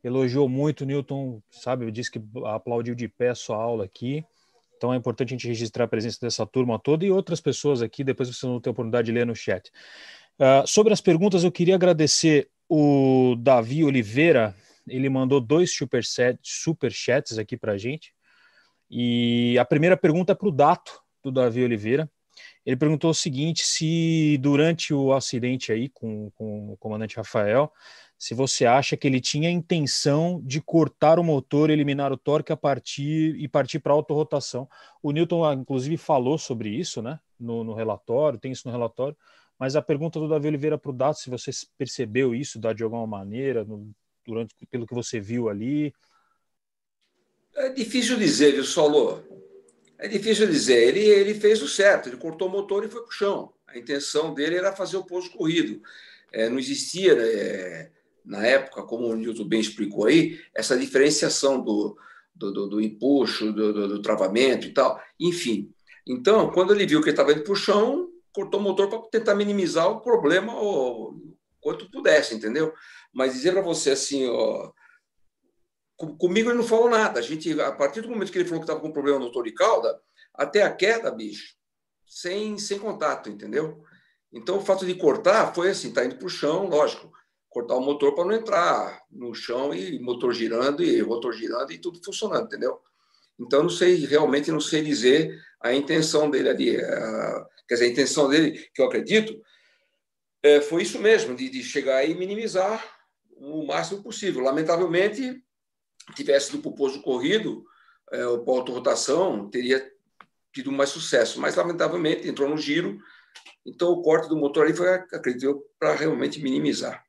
Elogiou 0.02 0.48
muito 0.48 0.82
o 0.82 0.84
Newton, 0.84 1.42
sabe? 1.50 1.90
Disse 1.90 2.10
que 2.10 2.20
aplaudiu 2.44 2.94
de 2.94 3.08
pé 3.08 3.30
a 3.30 3.34
sua 3.34 3.56
aula 3.56 3.84
aqui. 3.84 4.24
Então 4.76 4.92
é 4.92 4.96
importante 4.96 5.30
a 5.30 5.36
gente 5.36 5.48
registrar 5.48 5.84
a 5.84 5.88
presença 5.88 6.18
dessa 6.20 6.46
turma 6.46 6.78
toda 6.78 7.04
e 7.04 7.10
outras 7.10 7.40
pessoas 7.40 7.82
aqui. 7.82 8.04
Depois 8.04 8.28
vocês 8.28 8.42
vão 8.42 8.60
ter 8.60 8.68
a 8.68 8.72
oportunidade 8.72 9.06
de 9.06 9.12
ler 9.12 9.26
no 9.26 9.34
chat. 9.34 9.70
Uh, 10.38 10.66
sobre 10.66 10.92
as 10.92 11.00
perguntas, 11.00 11.42
eu 11.42 11.50
queria 11.50 11.74
agradecer 11.74 12.48
o 12.68 13.36
Davi 13.38 13.84
Oliveira. 13.84 14.54
Ele 14.86 15.08
mandou 15.08 15.40
dois 15.40 15.74
superchats 15.74 16.62
super 16.62 16.92
chats 16.92 17.38
aqui 17.38 17.56
para 17.56 17.76
gente. 17.76 18.14
E 18.90 19.58
a 19.58 19.64
primeira 19.64 19.96
pergunta 19.96 20.32
é 20.32 20.34
para 20.34 20.48
o 20.48 20.52
Dato, 20.52 21.00
do 21.22 21.32
Davi 21.32 21.64
Oliveira. 21.64 22.08
Ele 22.64 22.76
perguntou 22.76 23.10
o 23.10 23.14
seguinte: 23.14 23.64
se 23.64 24.38
durante 24.40 24.94
o 24.94 25.12
acidente 25.12 25.72
aí 25.72 25.88
com, 25.88 26.30
com 26.32 26.72
o 26.72 26.76
comandante 26.76 27.16
Rafael, 27.16 27.72
se 28.18 28.34
você 28.34 28.64
acha 28.64 28.96
que 28.96 29.06
ele 29.06 29.20
tinha 29.20 29.48
a 29.48 29.52
intenção 29.52 30.40
de 30.44 30.60
cortar 30.60 31.18
o 31.18 31.24
motor, 31.24 31.68
eliminar 31.68 32.12
o 32.12 32.16
torque 32.16 32.52
a 32.52 32.56
partir 32.56 33.36
e 33.36 33.46
partir 33.46 33.78
para 33.78 33.92
autorrotação. 33.92 34.68
O 35.02 35.12
Newton, 35.12 35.52
inclusive, 35.52 35.96
falou 35.96 36.38
sobre 36.38 36.70
isso 36.70 37.02
né, 37.02 37.18
no, 37.38 37.62
no 37.62 37.74
relatório, 37.74 38.38
tem 38.38 38.52
isso 38.52 38.66
no 38.66 38.72
relatório, 38.72 39.16
mas 39.58 39.76
a 39.76 39.82
pergunta 39.82 40.20
do 40.20 40.28
Davi 40.28 40.48
Oliveira 40.48 40.76
para 40.76 40.90
o 40.90 40.94
Dato, 40.94 41.18
se 41.18 41.30
você 41.30 41.50
percebeu 41.78 42.34
isso 42.34 42.58
de 42.58 42.82
alguma 42.82 43.06
maneira, 43.06 43.64
no, 43.64 43.90
durante, 44.26 44.54
pelo 44.70 44.86
que 44.86 44.94
você 44.94 45.18
viu 45.20 45.48
ali. 45.48 45.94
É 47.54 47.70
difícil 47.70 48.18
dizer, 48.18 48.52
viu, 48.52 48.64
Solo? 48.64 49.24
É 49.98 50.08
difícil 50.08 50.46
dizer. 50.46 50.88
Ele, 50.88 51.00
ele 51.00 51.34
fez 51.34 51.62
o 51.62 51.68
certo, 51.68 52.08
ele 52.08 52.18
cortou 52.18 52.48
o 52.48 52.50
motor 52.50 52.84
e 52.84 52.88
foi 52.88 53.00
para 53.00 53.08
o 53.08 53.12
chão. 53.12 53.52
A 53.66 53.78
intenção 53.78 54.34
dele 54.34 54.56
era 54.56 54.76
fazer 54.76 54.96
o 54.96 55.04
pouso 55.04 55.30
corrido. 55.30 55.80
É, 56.32 56.48
não 56.48 56.58
existia, 56.58 57.12
é, 57.14 57.90
na 58.24 58.44
época, 58.46 58.82
como 58.82 59.06
o 59.06 59.16
Newton 59.16 59.44
bem 59.44 59.60
explicou 59.60 60.06
aí, 60.06 60.38
essa 60.54 60.76
diferenciação 60.76 61.62
do, 61.62 61.96
do, 62.34 62.52
do, 62.52 62.66
do 62.68 62.80
empuxo, 62.80 63.52
do, 63.52 63.72
do, 63.72 63.88
do, 63.88 64.02
travamento 64.02 64.66
e 64.66 64.72
tal. 64.72 65.00
Enfim. 65.18 65.72
Então, 66.06 66.50
quando 66.50 66.74
ele 66.74 66.86
viu 66.86 67.00
que 67.00 67.06
ele 67.06 67.14
estava 67.14 67.32
indo 67.32 67.42
para 67.42 67.52
o 67.52 67.56
chão, 67.56 68.10
cortou 68.36 68.60
o 68.60 68.62
motor 68.62 68.90
para 68.90 69.00
tentar 69.10 69.34
minimizar 69.34 69.90
o 69.90 70.02
problema 70.02 70.52
o 70.54 71.34
quanto 71.58 71.90
pudesse, 71.90 72.34
entendeu? 72.34 72.70
Mas 73.10 73.32
dizer 73.32 73.52
para 73.52 73.62
você 73.62 73.92
assim, 73.92 74.28
ó, 74.28 74.70
Comigo 75.96 76.50
ele 76.50 76.58
não 76.58 76.64
falou 76.64 76.90
nada. 76.90 77.18
A 77.18 77.22
gente, 77.22 77.58
a 77.58 77.72
partir 77.72 78.02
do 78.02 78.10
momento 78.10 78.30
que 78.30 78.36
ele 78.36 78.44
falou 78.44 78.60
que 78.60 78.64
estava 78.64 78.80
com 78.80 78.92
problema 78.92 79.18
no 79.18 79.54
cauda, 79.54 79.98
até 80.34 80.62
a 80.62 80.70
queda, 80.70 81.10
bicho, 81.10 81.54
sem, 82.06 82.58
sem 82.58 82.78
contato, 82.78 83.30
entendeu? 83.30 83.82
Então, 84.30 84.58
o 84.58 84.60
fato 84.60 84.84
de 84.84 84.94
cortar 84.94 85.54
foi 85.54 85.70
assim, 85.70 85.94
tá 85.94 86.04
indo 86.04 86.16
para 86.16 86.26
o 86.26 86.30
chão, 86.30 86.68
lógico, 86.68 87.10
cortar 87.48 87.76
o 87.76 87.80
motor 87.80 88.14
para 88.14 88.26
não 88.26 88.34
entrar 88.34 89.02
no 89.10 89.34
chão 89.34 89.72
e 89.72 89.98
motor 89.98 90.34
girando 90.34 90.84
e 90.84 91.02
motor 91.02 91.32
girando 91.32 91.72
e 91.72 91.78
tudo 91.78 91.98
funcionando, 92.04 92.44
entendeu? 92.44 92.78
Então, 93.40 93.62
não 93.62 93.70
sei, 93.70 94.04
realmente 94.04 94.52
não 94.52 94.60
sei 94.60 94.82
dizer 94.82 95.40
a 95.62 95.72
intenção 95.72 96.28
dele 96.28 96.50
ali. 96.50 96.76
A, 96.78 97.46
quer 97.68 97.74
dizer, 97.74 97.86
a 97.86 97.90
intenção 97.90 98.28
dele, 98.28 98.52
que 98.74 98.80
eu 98.80 98.86
acredito, 98.86 99.40
é, 100.42 100.60
foi 100.60 100.82
isso 100.82 100.98
mesmo, 100.98 101.34
de, 101.34 101.48
de 101.48 101.62
chegar 101.62 102.04
e 102.04 102.14
minimizar 102.14 102.84
o 103.36 103.66
máximo 103.66 104.02
possível. 104.02 104.42
Lamentavelmente, 104.42 105.42
tivesse 106.14 106.50
ido 106.50 106.62
para 106.62 106.70
o 106.70 106.74
posto 106.74 107.02
corrido, 107.02 107.64
é, 108.12 108.24
o 108.26 108.44
ponto 108.44 108.72
rotação 108.72 109.50
teria 109.50 109.84
tido 110.52 110.72
mais 110.72 110.90
sucesso, 110.90 111.40
mas 111.40 111.56
lamentavelmente 111.56 112.28
entrou 112.28 112.48
no 112.48 112.56
giro, 112.56 112.98
então 113.66 113.90
o 113.90 114.02
corte 114.02 114.28
do 114.28 114.36
motor 114.36 114.64
ali 114.64 114.74
foi, 114.74 114.88
acredito, 114.88 115.62
para 115.78 115.94
realmente 115.94 116.40
minimizar. 116.40 117.04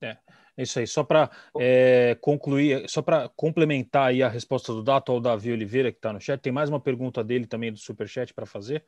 É, 0.00 0.18
é 0.56 0.62
isso 0.62 0.78
aí. 0.78 0.86
Só 0.86 1.02
para 1.02 1.30
é, 1.58 2.16
concluir, 2.20 2.88
só 2.88 3.00
para 3.02 3.28
complementar 3.30 4.08
aí 4.08 4.22
a 4.22 4.28
resposta 4.28 4.72
do 4.72 4.82
Dato 4.82 5.10
ao 5.10 5.20
Davi 5.20 5.50
Oliveira, 5.50 5.90
que 5.90 5.98
está 5.98 6.12
no 6.12 6.20
chat, 6.20 6.40
tem 6.40 6.52
mais 6.52 6.68
uma 6.68 6.80
pergunta 6.80 7.24
dele 7.24 7.46
também 7.46 7.72
do 7.72 7.78
Superchat 7.78 8.34
para 8.34 8.46
fazer. 8.46 8.84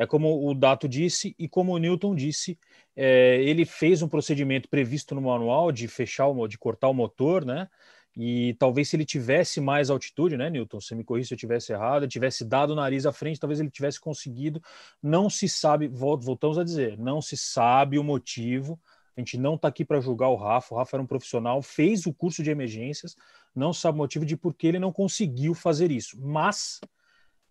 É 0.00 0.06
como 0.06 0.48
o 0.48 0.54
Dato 0.54 0.88
disse 0.88 1.36
e 1.38 1.46
como 1.46 1.74
o 1.74 1.78
Newton 1.78 2.14
disse, 2.14 2.58
é, 2.96 3.36
ele 3.42 3.66
fez 3.66 4.00
um 4.00 4.08
procedimento 4.08 4.66
previsto 4.66 5.14
no 5.14 5.20
manual 5.20 5.70
de 5.70 5.86
fechar 5.86 6.26
o, 6.26 6.48
de 6.48 6.56
cortar 6.56 6.88
o 6.88 6.94
motor, 6.94 7.44
né? 7.44 7.68
E 8.16 8.54
talvez 8.58 8.88
se 8.88 8.96
ele 8.96 9.04
tivesse 9.04 9.60
mais 9.60 9.90
altitude, 9.90 10.38
né, 10.38 10.48
Newton? 10.48 10.80
Você 10.80 10.94
me 10.94 11.04
corrija 11.04 11.28
se 11.28 11.34
eu 11.34 11.38
tivesse 11.38 11.74
errado, 11.74 12.08
tivesse 12.08 12.46
dado 12.46 12.70
o 12.70 12.74
nariz 12.74 13.04
à 13.04 13.12
frente, 13.12 13.38
talvez 13.38 13.60
ele 13.60 13.70
tivesse 13.70 14.00
conseguido. 14.00 14.62
Não 15.02 15.28
se 15.28 15.46
sabe, 15.46 15.86
voltamos 15.86 16.58
a 16.58 16.64
dizer, 16.64 16.96
não 16.96 17.20
se 17.20 17.36
sabe 17.36 17.98
o 17.98 18.02
motivo. 18.02 18.80
A 19.14 19.20
gente 19.20 19.36
não 19.36 19.56
está 19.56 19.68
aqui 19.68 19.84
para 19.84 20.00
julgar 20.00 20.30
o 20.30 20.34
Rafa. 20.34 20.74
O 20.74 20.78
Rafa 20.78 20.96
era 20.96 21.02
um 21.02 21.06
profissional, 21.06 21.60
fez 21.60 22.06
o 22.06 22.14
curso 22.14 22.42
de 22.42 22.50
emergências, 22.50 23.14
não 23.54 23.70
sabe 23.70 23.96
o 23.96 23.98
motivo 23.98 24.24
de 24.24 24.34
por 24.34 24.54
que 24.54 24.66
ele 24.66 24.78
não 24.78 24.94
conseguiu 24.94 25.52
fazer 25.52 25.90
isso. 25.90 26.18
Mas 26.18 26.80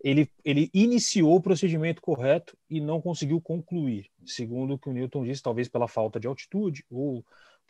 ele, 0.02 0.30
ele 0.44 0.70
iniciou 0.72 1.36
o 1.36 1.40
procedimento 1.40 2.00
correto 2.00 2.56
e 2.68 2.80
não 2.80 3.00
conseguiu 3.00 3.40
concluir, 3.40 4.06
segundo 4.24 4.74
o 4.74 4.78
que 4.78 4.88
o 4.88 4.92
Newton 4.92 5.24
disse, 5.24 5.42
talvez 5.42 5.68
pela 5.68 5.86
falta 5.86 6.18
de 6.18 6.26
altitude 6.26 6.84
ou 6.90 7.24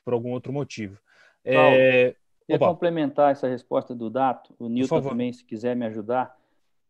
por 0.04 0.14
algum 0.14 0.30
outro 0.30 0.52
motivo. 0.52 0.98
É, 1.44 2.14
Queria 2.46 2.58
complementar 2.58 3.32
essa 3.32 3.48
resposta 3.48 3.94
do 3.94 4.08
Dato, 4.08 4.54
o 4.58 4.68
Newton 4.68 5.02
também, 5.02 5.32
se 5.32 5.44
quiser 5.44 5.74
me 5.74 5.86
ajudar. 5.86 6.36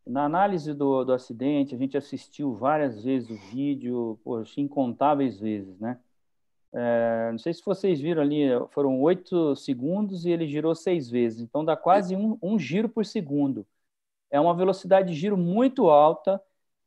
Na 0.06 0.24
análise 0.24 0.72
do, 0.72 1.04
do 1.04 1.12
acidente, 1.12 1.74
a 1.74 1.78
gente 1.78 1.96
assistiu 1.96 2.54
várias 2.54 3.02
vezes 3.02 3.30
o 3.30 3.36
vídeo, 3.50 4.18
poxa, 4.24 4.60
incontáveis 4.60 5.38
vezes, 5.38 5.78
né? 5.78 5.98
É, 6.72 7.28
não 7.32 7.38
sei 7.38 7.52
se 7.52 7.62
vocês 7.64 8.00
viram 8.00 8.22
ali, 8.22 8.44
foram 8.70 9.00
oito 9.00 9.56
segundos 9.56 10.24
e 10.24 10.30
ele 10.30 10.46
girou 10.46 10.74
seis 10.74 11.10
vezes, 11.10 11.40
então 11.40 11.64
dá 11.64 11.76
quase 11.76 12.14
um, 12.14 12.38
um 12.40 12.58
giro 12.58 12.88
por 12.88 13.04
segundo. 13.04 13.66
É 14.31 14.40
uma 14.40 14.55
velocidade 14.55 15.12
de 15.12 15.19
giro 15.19 15.36
muito 15.36 15.89
alta, 15.89 16.40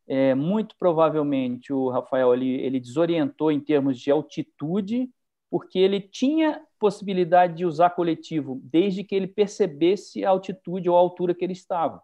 é, 0.07 0.33
muito 0.33 0.75
provavelmente 0.77 1.71
o 1.71 1.89
Rafael 1.89 2.31
ali, 2.31 2.59
ele 2.61 2.79
desorientou 2.79 3.51
em 3.51 3.59
termos 3.59 3.99
de 3.99 4.11
altitude, 4.11 5.09
porque 5.49 5.77
ele 5.77 6.01
tinha 6.01 6.61
possibilidade 6.79 7.55
de 7.55 7.65
usar 7.65 7.91
coletivo, 7.91 8.59
desde 8.63 9.03
que 9.03 9.15
ele 9.15 9.27
percebesse 9.27 10.25
a 10.25 10.29
altitude 10.31 10.89
ou 10.89 10.97
a 10.97 10.99
altura 10.99 11.33
que 11.33 11.43
ele 11.43 11.53
estava. 11.53 12.01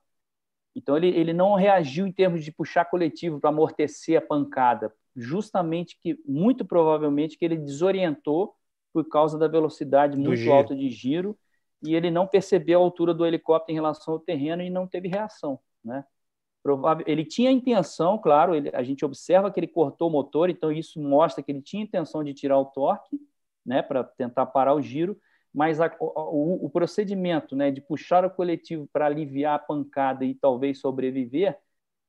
Então, 0.75 0.95
ele, 0.95 1.07
ele 1.07 1.33
não 1.33 1.55
reagiu 1.55 2.05
em 2.05 2.11
termos 2.11 2.43
de 2.43 2.51
puxar 2.51 2.85
coletivo 2.85 3.39
para 3.39 3.49
amortecer 3.49 4.17
a 4.17 4.21
pancada, 4.21 4.93
justamente 5.15 5.97
que, 6.01 6.17
muito 6.25 6.63
provavelmente, 6.63 7.37
que 7.37 7.43
ele 7.43 7.57
desorientou 7.57 8.55
por 8.93 9.07
causa 9.09 9.37
da 9.37 9.47
velocidade 9.47 10.15
do 10.15 10.21
muito 10.21 10.37
giro. 10.37 10.53
alta 10.53 10.75
de 10.75 10.89
giro 10.89 11.37
e 11.81 11.95
ele 11.95 12.11
não 12.11 12.27
percebeu 12.27 12.79
a 12.79 12.83
altura 12.83 13.13
do 13.13 13.25
helicóptero 13.25 13.71
em 13.71 13.75
relação 13.75 14.15
ao 14.15 14.19
terreno 14.19 14.61
e 14.61 14.69
não 14.69 14.87
teve 14.87 15.07
reação, 15.07 15.59
né? 15.83 16.03
Ele 17.07 17.23
tinha 17.23 17.49
intenção, 17.49 18.17
claro, 18.17 18.53
ele, 18.53 18.69
a 18.73 18.83
gente 18.83 19.05
observa 19.05 19.49
que 19.49 19.59
ele 19.59 19.67
cortou 19.67 20.09
o 20.09 20.11
motor, 20.11 20.49
então 20.49 20.71
isso 20.71 21.01
mostra 21.01 21.41
que 21.41 21.51
ele 21.51 21.61
tinha 21.61 21.83
intenção 21.83 22.23
de 22.23 22.33
tirar 22.33 22.59
o 22.59 22.65
torque, 22.65 23.17
né, 23.65 23.81
para 23.81 24.03
tentar 24.03 24.45
parar 24.47 24.73
o 24.73 24.81
giro, 24.81 25.17
mas 25.53 25.79
a, 25.79 25.95
o, 25.99 26.65
o, 26.65 26.69
procedimento 26.69 27.55
né, 27.55 27.71
de 27.71 27.81
puxar 27.81 28.25
o 28.25 28.29
coletivo 28.29 28.87
para 28.91 29.05
aliviar 29.05 29.55
a 29.55 29.59
pancada 29.59 30.25
e 30.25 30.35
talvez 30.35 30.79
sobreviver, 30.79 31.57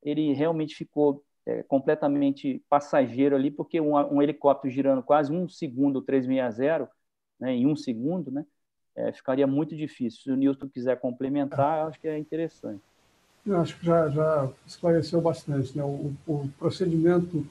ele 0.02 0.32
realmente 0.32 0.74
ficou 0.74 1.24
é, 1.46 1.62
completamente 1.62 2.62
passageiro 2.68 3.36
ali, 3.36 3.50
porque 3.50 3.80
um, 3.80 3.96
um, 3.96 4.22
helicóptero 4.22 4.72
girando 4.72 5.02
quase 5.02 5.32
um 5.32 5.48
segundo 5.48 6.02
360, 6.02 6.90
né, 7.38 7.52
em 7.52 7.66
um 7.66 7.76
segundo, 7.76 8.30
né, 8.30 8.44
é, 9.08 9.12
ficaria 9.12 9.46
muito 9.46 9.76
difícil. 9.76 10.22
Se 10.22 10.30
o 10.30 10.36
Newton 10.36 10.68
quiser 10.68 10.98
complementar, 10.98 11.86
acho 11.88 12.00
que 12.00 12.08
é 12.08 12.18
interessante. 12.18 12.82
Eu 13.46 13.60
acho 13.60 13.78
que 13.78 13.86
já, 13.86 14.08
já 14.08 14.48
esclareceu 14.66 15.20
bastante. 15.20 15.76
Né? 15.76 15.82
O, 15.82 16.12
o 16.26 16.50
procedimento 16.58 17.46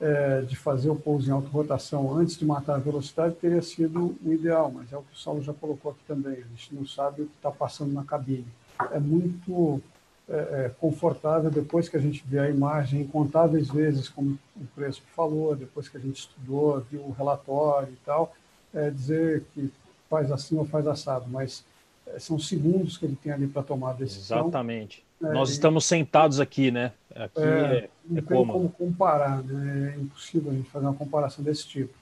é, 0.00 0.42
de 0.42 0.56
fazer 0.56 0.90
o 0.90 0.96
pouso 0.96 1.28
em 1.28 1.32
alta 1.32 1.48
rotação 1.48 2.16
antes 2.16 2.36
de 2.36 2.44
matar 2.44 2.76
a 2.76 2.78
velocidade 2.78 3.34
teria 3.34 3.62
sido 3.62 4.16
o 4.24 4.32
ideal, 4.32 4.70
mas 4.74 4.92
é 4.92 4.96
o 4.96 5.02
que 5.02 5.14
o 5.14 5.18
Saulo 5.18 5.42
já 5.42 5.52
colocou 5.52 5.92
aqui 5.92 6.00
também. 6.06 6.34
A 6.34 6.48
gente 6.56 6.74
não 6.74 6.86
sabe 6.86 7.22
o 7.22 7.26
que 7.26 7.36
está 7.36 7.50
passando 7.50 7.92
na 7.92 8.04
cabine. 8.04 8.46
É 8.92 8.98
muito 8.98 9.82
é, 10.28 10.36
é, 10.36 10.72
confortável 10.80 11.50
depois 11.50 11.88
que 11.88 11.96
a 11.96 12.00
gente 12.00 12.24
vê 12.26 12.38
a 12.38 12.48
imagem 12.48 13.02
incontáveis 13.02 13.68
vezes, 13.68 14.08
como 14.08 14.38
o 14.56 14.66
Crespo 14.74 15.06
falou, 15.14 15.54
depois 15.56 15.88
que 15.88 15.96
a 15.96 16.00
gente 16.00 16.20
estudou, 16.20 16.80
viu 16.80 17.00
o 17.00 17.12
relatório 17.12 17.92
e 17.92 18.04
tal, 18.04 18.34
é, 18.72 18.90
dizer 18.90 19.44
que 19.52 19.70
faz 20.10 20.30
assim 20.32 20.58
ou 20.58 20.64
faz 20.66 20.86
assado, 20.86 21.26
mas 21.28 21.64
é, 22.06 22.18
são 22.18 22.38
segundos 22.38 22.98
que 22.98 23.06
ele 23.06 23.16
tem 23.16 23.32
ali 23.32 23.46
para 23.46 23.62
tomar 23.62 23.90
a 23.90 23.94
decisão. 23.94 24.40
Exatamente. 24.40 25.04
É, 25.22 25.32
Nós 25.32 25.50
estamos 25.50 25.86
sentados 25.86 26.40
aqui, 26.40 26.70
né? 26.70 26.92
Aqui 27.14 27.40
é, 27.40 27.44
é, 27.44 27.90
não 28.04 28.18
é 28.18 28.20
tem 28.20 28.36
como 28.36 28.68
comparar, 28.70 29.42
né? 29.42 29.94
É 29.96 30.00
impossível 30.00 30.50
a 30.50 30.54
gente 30.54 30.68
fazer 30.68 30.86
uma 30.86 30.94
comparação 30.94 31.44
desse 31.44 31.66
tipo. 31.66 31.94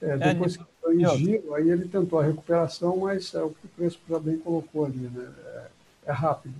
É, 0.00 0.16
depois 0.16 0.56
que 0.56 0.64
foi 0.80 0.96
em 1.00 1.16
giro, 1.16 1.54
aí 1.54 1.68
ele 1.68 1.88
tentou 1.88 2.18
a 2.18 2.24
recuperação, 2.24 2.96
mas 2.98 3.34
é 3.34 3.42
o 3.42 3.50
que 3.50 3.66
o 3.66 3.68
preço 3.68 4.00
já 4.08 4.18
bem 4.18 4.38
colocou 4.38 4.86
ali, 4.86 4.98
né? 4.98 5.32
É, 5.44 5.66
é 6.06 6.12
rápido. 6.12 6.54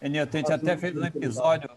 É, 0.00 0.08
Nilton, 0.08 0.38
a 0.38 0.40
gente 0.40 0.52
até 0.52 0.76
fez 0.76 0.96
um 0.96 1.04
episódio 1.04 1.70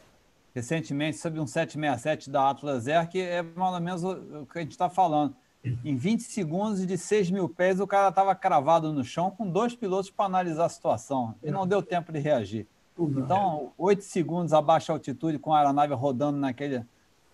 recentemente 0.56 1.18
sobre 1.18 1.40
um 1.40 1.48
767 1.48 2.30
da 2.30 2.50
Atlas 2.50 2.88
Air, 2.88 3.10
que 3.10 3.20
é 3.20 3.42
mais 3.42 3.74
ou 3.74 3.82
menos 3.82 4.04
o 4.04 4.46
que 4.46 4.60
a 4.60 4.62
gente 4.62 4.72
está 4.72 4.90
falando. 4.90 5.36
Em 5.64 5.96
20 5.96 6.22
segundos 6.24 6.86
de 6.86 6.98
6 6.98 7.32
mil 7.32 7.48
pés, 7.48 7.80
o 7.80 7.88
cara 7.88 8.10
estava 8.10 8.36
cravado 8.36 8.92
no 8.92 9.04
chão 9.04 9.32
com 9.32 9.50
dois 9.50 9.74
pilotos 9.74 10.10
para 10.10 10.26
analisar 10.26 10.66
a 10.66 10.70
situação. 10.70 11.36
E 11.42 11.50
não 11.50 11.66
deu 11.66 11.82
tempo 11.82 12.12
de 12.12 12.20
reagir. 12.20 12.68
Então, 13.00 13.72
8 13.78 14.04
segundos 14.04 14.54
abaixo 14.54 14.90
da 14.90 14.96
altitude, 14.96 15.40
com 15.40 15.54
a 15.54 15.60
aeronave 15.60 15.94
rodando 15.94 16.38
naquele 16.38 16.84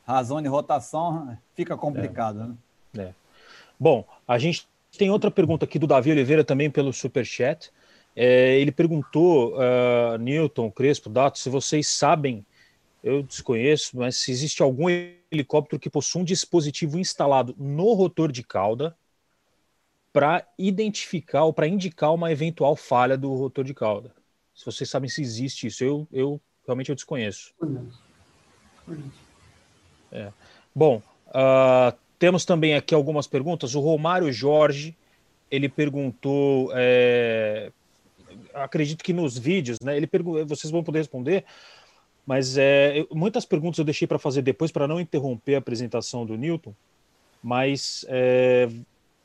razão 0.05 0.41
de 0.41 0.47
rotação, 0.47 1.37
fica 1.55 1.75
complicado. 1.75 2.55
É. 2.93 2.97
Né? 2.97 3.03
É. 3.05 3.13
Bom, 3.79 4.05
a 4.27 4.37
gente 4.37 4.67
tem 4.97 5.09
outra 5.09 5.31
pergunta 5.31 5.65
aqui 5.65 5.79
do 5.79 5.87
Davi 5.87 6.11
Oliveira 6.11 6.43
também 6.43 6.69
pelo 6.69 6.93
Superchat. 6.93 7.71
É, 8.15 8.59
ele 8.59 8.71
perguntou, 8.71 9.55
uh, 9.55 10.17
Newton, 10.19 10.69
Crespo, 10.71 11.09
Dato, 11.09 11.39
se 11.39 11.49
vocês 11.49 11.87
sabem 11.87 12.45
eu 13.03 13.23
desconheço, 13.23 13.97
mas 13.97 14.17
se 14.17 14.31
existe 14.31 14.61
algum 14.61 14.89
helicóptero 14.89 15.79
que 15.79 15.89
possua 15.89 16.21
um 16.21 16.25
dispositivo 16.25 16.99
instalado 16.99 17.55
no 17.57 17.93
rotor 17.93 18.31
de 18.31 18.43
cauda 18.43 18.95
para 20.11 20.45
identificar 20.57 21.43
ou 21.43 21.53
para 21.53 21.67
indicar 21.67 22.13
uma 22.13 22.31
eventual 22.31 22.75
falha 22.75 23.17
do 23.17 23.33
rotor 23.33 23.63
de 23.63 23.73
cauda. 23.73 24.13
Se 24.55 24.65
vocês 24.65 24.89
sabem 24.89 25.09
se 25.09 25.21
existe 25.21 25.67
isso, 25.67 25.83
eu, 25.83 26.07
eu 26.11 26.41
realmente 26.65 26.89
eu 26.89 26.95
desconheço. 26.95 27.53
É. 30.11 30.33
Bom, 30.75 31.01
uh, 31.27 31.97
temos 32.17 32.43
também 32.43 32.75
aqui 32.75 32.93
algumas 32.93 33.27
perguntas. 33.27 33.75
O 33.75 33.79
Romário 33.79 34.31
Jorge 34.33 34.97
ele 35.49 35.69
perguntou, 35.69 36.71
é, 36.75 37.71
acredito 38.53 39.03
que 39.03 39.13
nos 39.13 39.37
vídeos, 39.37 39.79
né? 39.81 39.97
Ele 39.97 40.05
perguntou, 40.07 40.45
vocês 40.45 40.69
vão 40.69 40.83
poder 40.83 40.99
responder 40.99 41.45
mas 42.29 42.59
é, 42.59 43.07
muitas 43.11 43.43
perguntas 43.43 43.79
eu 43.79 43.83
deixei 43.83 44.07
para 44.07 44.19
fazer 44.19 44.43
depois 44.43 44.71
para 44.71 44.87
não 44.87 44.99
interromper 44.99 45.55
a 45.55 45.57
apresentação 45.57 46.27
do 46.27 46.37
Newton. 46.37 46.75
Mas 47.41 48.05
é, 48.07 48.69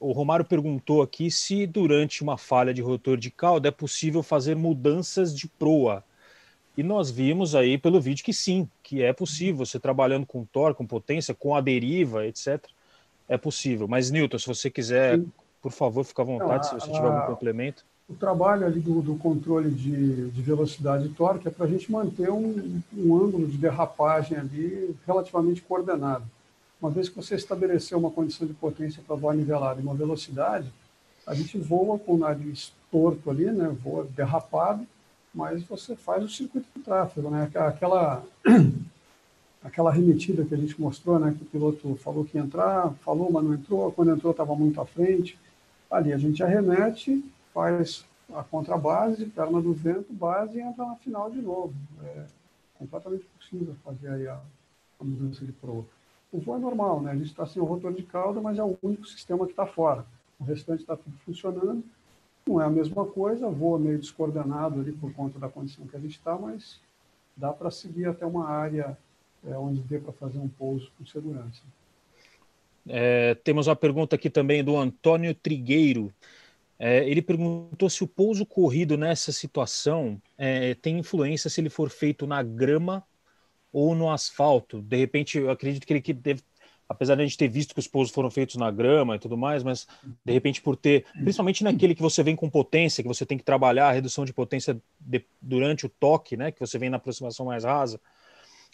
o 0.00 0.10
Romário 0.12 0.42
perguntou 0.42 1.02
aqui 1.02 1.30
se 1.30 1.66
durante 1.66 2.22
uma 2.22 2.38
falha 2.38 2.72
de 2.72 2.80
rotor 2.80 3.18
de 3.18 3.30
cauda 3.30 3.68
é 3.68 3.70
possível 3.70 4.22
fazer 4.22 4.56
mudanças 4.56 5.36
de 5.36 5.46
proa. 5.46 6.02
E 6.78 6.82
nós 6.82 7.10
vimos 7.10 7.54
aí 7.54 7.76
pelo 7.76 8.00
vídeo 8.00 8.24
que 8.24 8.32
sim, 8.32 8.66
que 8.82 9.02
é 9.02 9.12
possível. 9.12 9.66
Você 9.66 9.78
trabalhando 9.78 10.24
com 10.24 10.42
torque, 10.42 10.78
com 10.78 10.86
potência, 10.86 11.34
com 11.34 11.54
a 11.54 11.60
deriva, 11.60 12.26
etc. 12.26 12.64
É 13.28 13.36
possível. 13.36 13.86
Mas, 13.86 14.10
Newton, 14.10 14.38
se 14.38 14.46
você 14.46 14.70
quiser, 14.70 15.18
sim. 15.18 15.30
por 15.60 15.72
favor, 15.72 16.04
fique 16.04 16.22
à 16.22 16.24
vontade, 16.24 16.68
Não, 16.68 16.76
a, 16.76 16.80
se 16.80 16.86
você 16.86 16.90
tiver 16.90 17.06
algum 17.06 17.26
complemento 17.26 17.84
o 18.08 18.14
trabalho 18.14 18.66
ali 18.66 18.80
do, 18.80 19.00
do 19.00 19.16
controle 19.16 19.70
de, 19.70 20.30
de, 20.30 20.42
velocidade 20.42 21.06
e 21.06 21.10
torque 21.10 21.48
é 21.48 21.50
para 21.50 21.64
a 21.64 21.68
gente 21.68 21.90
manter 21.90 22.30
um, 22.30 22.80
um, 22.94 23.16
ângulo 23.16 23.46
de 23.46 23.56
derrapagem 23.56 24.36
ali 24.36 24.94
relativamente 25.06 25.62
coordenado. 25.62 26.24
Uma 26.80 26.90
vez 26.90 27.08
que 27.08 27.16
você 27.16 27.34
estabeleceu 27.34 27.98
uma 27.98 28.10
condição 28.10 28.46
de 28.46 28.52
potência 28.52 29.02
para 29.06 29.16
voar 29.16 29.34
nivelado 29.34 29.80
e 29.80 29.82
uma 29.82 29.94
velocidade, 29.94 30.70
a 31.26 31.34
gente 31.34 31.56
voa 31.56 31.98
com 31.98 32.14
o 32.14 32.18
nariz 32.18 32.72
torto 32.90 33.30
ali, 33.30 33.46
né, 33.46 33.74
voa 33.82 34.06
derrapado, 34.14 34.86
mas 35.34 35.62
você 35.62 35.96
faz 35.96 36.22
o 36.22 36.28
circuito 36.28 36.68
de 36.76 36.82
tráfego, 36.82 37.30
né, 37.30 37.50
aquela 37.54 38.22
aquela 39.64 39.90
remetida 39.90 40.44
que 40.44 40.54
a 40.54 40.58
gente 40.58 40.78
mostrou, 40.78 41.18
né, 41.18 41.34
que 41.36 41.42
o 41.42 41.46
piloto 41.46 41.98
falou 42.04 42.26
que 42.26 42.36
ia 42.36 42.44
entrar, 42.44 42.92
falou, 43.02 43.32
mas 43.32 43.42
não 43.42 43.54
entrou, 43.54 43.90
quando 43.92 44.10
entrou 44.10 44.32
estava 44.32 44.54
muito 44.54 44.78
à 44.78 44.84
frente. 44.84 45.38
Ali 45.90 46.12
a 46.12 46.18
gente 46.18 46.42
arremete 46.42 47.24
faz 47.54 48.04
a 48.34 48.42
contrabase, 48.42 49.26
perna 49.26 49.62
do 49.62 49.72
vento, 49.72 50.12
base 50.12 50.58
e 50.58 50.60
entra 50.60 50.84
na 50.84 50.96
final 50.96 51.30
de 51.30 51.40
novo. 51.40 51.72
É 52.02 52.24
completamente 52.78 53.24
possível 53.38 53.74
fazer 53.84 54.08
aí 54.08 54.26
a, 54.26 54.40
a 55.00 55.04
mudança 55.04 55.44
de 55.44 55.52
proa. 55.52 55.84
O 56.32 56.40
voo 56.40 56.56
é 56.56 56.58
normal, 56.58 57.00
né? 57.00 57.12
A 57.12 57.14
gente 57.14 57.28
está 57.28 57.46
sem 57.46 57.62
o 57.62 57.64
rotor 57.64 57.92
de 57.92 58.02
cauda, 58.02 58.40
mas 58.40 58.58
é 58.58 58.64
o 58.64 58.76
único 58.82 59.06
sistema 59.06 59.46
que 59.46 59.52
está 59.52 59.64
fora. 59.64 60.04
O 60.38 60.44
restante 60.44 60.80
está 60.80 60.96
tudo 60.96 61.16
funcionando. 61.24 61.84
Não 62.46 62.60
é 62.60 62.64
a 62.64 62.70
mesma 62.70 63.06
coisa, 63.06 63.48
voa 63.48 63.78
meio 63.78 63.98
descoordenado 63.98 64.80
ali 64.80 64.92
por 64.92 65.12
conta 65.14 65.38
da 65.38 65.48
condição 65.48 65.86
que 65.86 65.96
a 65.96 66.00
gente 66.00 66.18
está, 66.18 66.36
mas 66.36 66.80
dá 67.36 67.52
para 67.52 67.70
seguir 67.70 68.06
até 68.06 68.26
uma 68.26 68.48
área 68.48 68.98
é, 69.46 69.56
onde 69.56 69.80
dê 69.80 69.98
para 69.98 70.12
fazer 70.12 70.38
um 70.38 70.48
pouso 70.48 70.90
com 70.98 71.06
segurança. 71.06 71.62
É, 72.86 73.34
temos 73.36 73.66
uma 73.66 73.76
pergunta 73.76 74.16
aqui 74.16 74.28
também 74.28 74.62
do 74.62 74.76
Antônio 74.76 75.34
Trigueiro. 75.34 76.12
É, 76.78 77.08
ele 77.08 77.22
perguntou 77.22 77.88
se 77.88 78.02
o 78.02 78.06
pouso 78.06 78.44
corrido 78.44 78.96
nessa 78.96 79.30
situação 79.30 80.20
é, 80.36 80.74
tem 80.74 80.98
influência 80.98 81.48
se 81.48 81.60
ele 81.60 81.70
for 81.70 81.88
feito 81.88 82.26
na 82.26 82.42
grama 82.42 83.04
ou 83.72 83.94
no 83.94 84.10
asfalto. 84.10 84.82
De 84.82 84.96
repente, 84.96 85.38
eu 85.38 85.50
acredito 85.50 85.86
que 85.86 85.92
ele 85.92 86.00
deve, 86.00 86.42
apesar 86.88 87.14
de 87.14 87.22
a 87.22 87.24
gente 87.24 87.38
ter 87.38 87.48
visto 87.48 87.74
que 87.74 87.80
os 87.80 87.88
pousos 87.88 88.14
foram 88.14 88.30
feitos 88.30 88.56
na 88.56 88.70
grama 88.70 89.16
e 89.16 89.18
tudo 89.18 89.36
mais, 89.36 89.62
mas 89.62 89.86
de 90.24 90.32
repente 90.32 90.60
por 90.60 90.76
ter, 90.76 91.04
principalmente 91.12 91.64
naquele 91.64 91.94
que 91.94 92.02
você 92.02 92.22
vem 92.22 92.36
com 92.36 92.50
potência, 92.50 93.02
que 93.02 93.08
você 93.08 93.24
tem 93.24 93.38
que 93.38 93.44
trabalhar 93.44 93.88
a 93.88 93.92
redução 93.92 94.24
de 94.24 94.32
potência 94.32 94.80
de, 95.00 95.24
durante 95.40 95.86
o 95.86 95.88
toque, 95.88 96.36
né, 96.36 96.52
que 96.52 96.60
você 96.60 96.78
vem 96.78 96.90
na 96.90 96.96
aproximação 96.96 97.46
mais 97.46 97.64
rasa, 97.64 98.00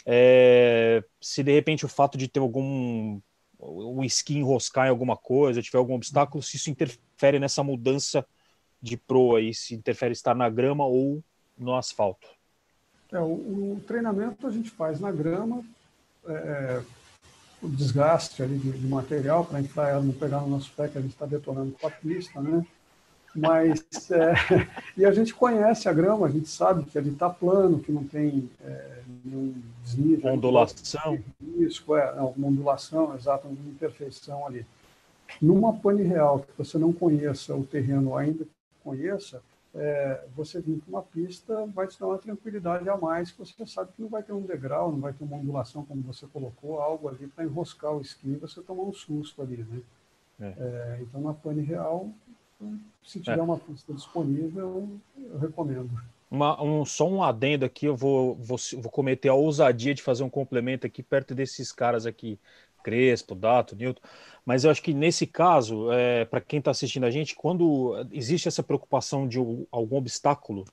é, 0.05 1.03
se 1.21 1.43
de 1.43 1.53
repente 1.53 1.85
o 1.85 1.89
fato 1.89 2.17
de 2.17 2.29
ter 2.29 2.41
algum 2.41 3.21
o 3.61 4.03
esqui 4.03 4.39
enroscar 4.39 4.87
em 4.87 4.91
alguma 4.91 5.17
coisa, 5.17 5.63
tiver 5.63 5.79
algum 5.79 5.95
obstáculo, 5.95 6.43
se 6.43 6.57
isso 6.57 6.71
interfere 6.71 7.39
nessa 7.39 7.63
mudança 7.63 8.27
de 8.81 8.97
proa 8.97 9.39
aí, 9.39 9.53
se 9.53 9.75
interfere 9.75 10.13
estar 10.13 10.35
na 10.35 10.49
grama 10.49 10.87
ou 10.87 11.23
no 11.59 11.75
asfalto. 11.75 12.27
É, 13.13 13.21
o, 13.21 13.75
o 13.75 13.83
treinamento 13.87 14.47
a 14.47 14.51
gente 14.51 14.71
faz 14.71 15.01
na 15.01 15.13
grama, 15.13 15.63
é, 16.27 16.33
é 16.33 16.83
o 17.63 17.69
desgaste 17.69 18.43
ali 18.43 18.57
de, 18.57 18.73
de 18.73 18.87
material 18.87 19.45
para 19.45 19.61
entrar 19.61 19.91
ela 19.91 20.03
não 20.03 20.15
pegar 20.15 20.41
no 20.41 20.49
nosso 20.49 20.73
pé 20.73 20.89
que 20.89 20.97
a 20.97 21.01
gente 21.01 21.13
está 21.13 21.27
detonando 21.27 21.73
com 21.73 21.87
a 21.87 21.91
pista, 21.91 22.41
né? 22.41 22.65
Mas, 23.35 24.11
é, 24.11 24.35
e 24.97 25.05
a 25.05 25.13
gente 25.13 25.35
conhece 25.35 25.89
a 25.89 25.93
grama, 25.93 26.27
a 26.27 26.31
gente 26.31 26.49
sabe 26.49 26.85
que 26.85 26.99
ele 26.99 27.11
está 27.11 27.31
plano, 27.31 27.79
que 27.79 27.93
não 27.93 28.05
tem 28.05 28.51
é, 28.63 29.03
nenhum 29.25 29.55
desnível. 29.85 30.33
Ondulação. 30.33 31.19
Risco, 31.41 31.97
é, 31.97 32.11
uma 32.13 32.49
ondulação, 32.49 33.15
exato, 33.15 33.47
uma 33.47 33.71
imperfeição 33.71 34.47
ali. 34.47 34.67
Numa 35.41 35.73
pane 35.73 36.03
real, 36.03 36.41
que 36.41 36.53
você 36.59 36.77
não 36.77 36.93
conheça 36.93 37.55
o 37.55 37.65
terreno, 37.65 38.17
ainda 38.17 38.45
que 38.45 38.51
conheça, 38.83 39.41
é, 39.73 40.25
você 40.35 40.61
vir 40.61 40.81
para 40.81 40.91
uma 40.91 41.03
pista 41.03 41.65
vai 41.67 41.87
te 41.87 41.99
dar 41.99 42.09
uma 42.09 42.19
tranquilidade 42.19 42.89
a 42.89 42.97
mais, 42.97 43.31
que 43.31 43.39
você 43.39 43.65
sabe 43.65 43.93
que 43.95 44.03
não 44.03 44.09
vai 44.09 44.23
ter 44.23 44.33
um 44.33 44.43
degrau, 44.43 44.91
não 44.91 45.01
vai 45.01 45.13
ter 45.13 45.23
uma 45.23 45.37
ondulação, 45.37 45.85
como 45.85 46.03
você 46.03 46.27
colocou, 46.27 46.81
algo 46.81 47.09
ali 47.09 47.29
para 47.29 47.45
enroscar 47.45 47.93
o 47.93 48.01
esqui 48.01 48.31
e 48.31 48.37
você 48.37 48.61
tomar 48.61 48.83
um 48.83 48.93
susto 48.93 49.41
ali, 49.41 49.59
né? 49.59 49.81
É. 50.41 50.55
É, 50.59 50.99
então, 51.03 51.21
na 51.21 51.35
pane 51.35 51.63
real, 51.63 52.11
se 53.03 53.21
tiver 53.21 53.39
é. 53.39 53.43
uma 53.43 53.59
pista 53.59 53.93
disponível, 53.93 55.01
eu 55.17 55.39
recomendo. 55.39 55.91
Uma, 56.31 56.63
um, 56.63 56.85
só 56.85 57.09
um 57.09 57.23
adendo 57.23 57.65
aqui, 57.65 57.87
eu 57.87 57.97
vou, 57.97 58.37
vou, 58.37 58.57
vou 58.79 58.91
cometer 58.91 59.29
a 59.29 59.35
ousadia 59.35 59.95
de 59.95 60.03
fazer 60.03 60.23
um 60.23 60.31
complemento 60.31 60.87
aqui 60.87 61.03
perto 61.03 61.35
desses 61.35 61.73
caras 61.73 62.07
aqui, 62.07 62.39
Crespo, 62.85 63.35
Dato, 63.35 63.75
Newton, 63.75 64.01
mas 64.45 64.65
eu 64.65 64.71
acho 64.71 64.83
que 64.83 64.95
nesse 64.95 65.27
caso, 65.27 65.91
é, 65.93 66.25
para 66.25 66.41
quem 66.41 66.61
está 66.61 66.71
assistindo 66.71 67.05
a 67.05 67.11
gente, 67.11 67.35
quando 67.35 67.95
existe 68.13 68.49
essa 68.49 68.63
preocupação 68.63 69.27
de 69.27 69.39
algum 69.71 69.97
obstáculo, 69.97 70.65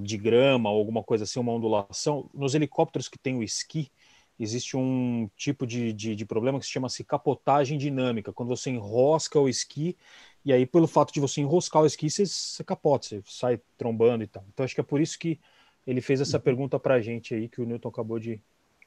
de 0.00 0.16
grama 0.16 0.70
ou 0.70 0.78
alguma 0.78 1.02
coisa 1.02 1.24
assim, 1.24 1.38
uma 1.38 1.52
ondulação, 1.52 2.30
nos 2.32 2.54
helicópteros 2.54 3.08
que 3.08 3.18
tem 3.18 3.36
o 3.36 3.42
esqui, 3.42 3.90
existe 4.38 4.76
um 4.76 5.28
tipo 5.36 5.66
de, 5.66 5.92
de, 5.92 6.16
de 6.16 6.24
problema 6.24 6.58
que 6.58 6.64
se 6.64 6.72
chama-se 6.72 7.04
capotagem 7.04 7.76
dinâmica, 7.76 8.32
quando 8.32 8.48
você 8.48 8.70
enrosca 8.70 9.38
o 9.38 9.48
esqui 9.48 9.96
e 10.44 10.52
aí, 10.52 10.66
pelo 10.66 10.86
fato 10.86 11.12
de 11.12 11.20
você 11.20 11.40
enroscar 11.40 11.82
o 11.82 11.86
esqui, 11.86 12.10
você, 12.10 12.26
você 12.26 12.62
capota, 12.62 13.06
você 13.06 13.22
sai 13.24 13.60
trombando 13.78 14.22
e 14.22 14.26
tal. 14.26 14.44
Então, 14.52 14.62
acho 14.62 14.74
que 14.74 14.80
é 14.80 14.84
por 14.84 15.00
isso 15.00 15.18
que 15.18 15.40
ele 15.86 16.00
fez 16.00 16.20
essa 16.20 16.36
uhum. 16.36 16.42
pergunta 16.42 16.78
para 16.78 16.94
a 16.94 17.00
gente 17.00 17.34
aí, 17.34 17.48
que 17.48 17.62
o 17.62 17.64
Newton 17.64 17.88
acabou 17.88 18.18
de, 18.18 18.40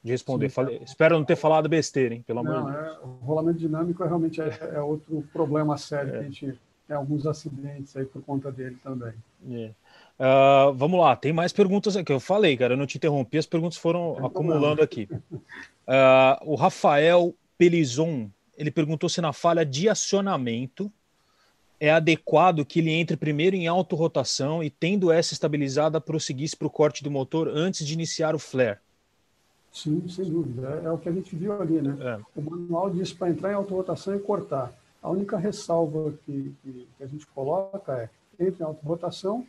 de 0.03 0.11
responder. 0.11 0.49
Sim, 0.49 0.55
Falei, 0.55 0.81
espero 0.83 1.17
não 1.17 1.25
ter 1.25 1.35
falado 1.35 1.67
besteira, 1.67 2.13
hein? 2.13 2.23
Pelo 2.25 2.39
amor 2.39 2.63
de 2.63 2.71
Deus. 2.71 2.85
É, 2.85 2.99
o 2.99 3.07
rolamento 3.23 3.59
dinâmico 3.59 4.03
é, 4.03 4.07
realmente 4.07 4.39
é, 4.39 4.71
é 4.73 4.81
outro 4.81 5.27
problema 5.33 5.77
sério 5.77 6.09
é. 6.09 6.11
que 6.13 6.17
a 6.19 6.23
gente 6.23 6.59
tem 6.87 6.95
alguns 6.95 7.25
acidentes 7.25 7.97
aí 7.97 8.05
por 8.05 8.21
conta 8.21 8.51
dele 8.51 8.77
também. 8.83 9.13
Uh, 9.43 10.73
vamos 10.75 10.99
lá, 10.99 11.15
tem 11.15 11.33
mais 11.33 11.51
perguntas 11.51 11.97
aqui. 11.97 12.13
Eu 12.13 12.19
falei, 12.19 12.55
cara, 12.55 12.73
eu 12.73 12.77
não 12.77 12.85
te 12.85 12.97
interrompi, 12.97 13.37
as 13.37 13.45
perguntas 13.45 13.77
foram 13.77 14.25
acumulando 14.25 14.81
aqui. 14.81 15.07
Uh, 15.31 16.37
o 16.45 16.55
Rafael 16.55 17.35
Pelizon, 17.57 18.29
ele 18.55 18.71
perguntou 18.71 19.09
se 19.09 19.21
na 19.21 19.33
falha 19.33 19.65
de 19.65 19.89
acionamento 19.89 20.91
é 21.79 21.91
adequado 21.91 22.65
que 22.65 22.79
ele 22.79 22.91
entre 22.91 23.15
primeiro 23.15 23.55
em 23.55 23.67
autorrotação 23.67 24.63
e, 24.63 24.69
tendo 24.69 25.11
essa 25.11 25.33
estabilizada, 25.33 26.01
prosseguisse 26.01 26.55
para 26.55 26.67
o 26.67 26.71
corte 26.71 27.03
do 27.03 27.11
motor 27.11 27.47
antes 27.47 27.85
de 27.85 27.93
iniciar 27.93 28.35
o 28.35 28.39
flare? 28.39 28.79
Sim, 29.71 30.07
sem 30.09 30.25
dúvida. 30.25 30.81
É, 30.83 30.87
é 30.87 30.91
o 30.91 30.97
que 30.97 31.07
a 31.07 31.11
gente 31.11 31.35
viu 31.35 31.61
ali, 31.61 31.81
né? 31.81 31.95
É. 31.99 32.39
O 32.39 32.41
manual 32.41 32.89
diz 32.89 33.13
para 33.13 33.29
entrar 33.29 33.51
em 33.51 33.55
autorrotação 33.55 34.15
e 34.15 34.19
cortar. 34.19 34.73
A 35.01 35.09
única 35.09 35.37
ressalva 35.37 36.13
que, 36.25 36.55
que, 36.63 36.87
que 36.97 37.03
a 37.03 37.07
gente 37.07 37.27
coloca 37.27 37.93
é 37.93 38.09
entre 38.43 38.63
em 38.63 38.65
autorrotação 38.65 39.45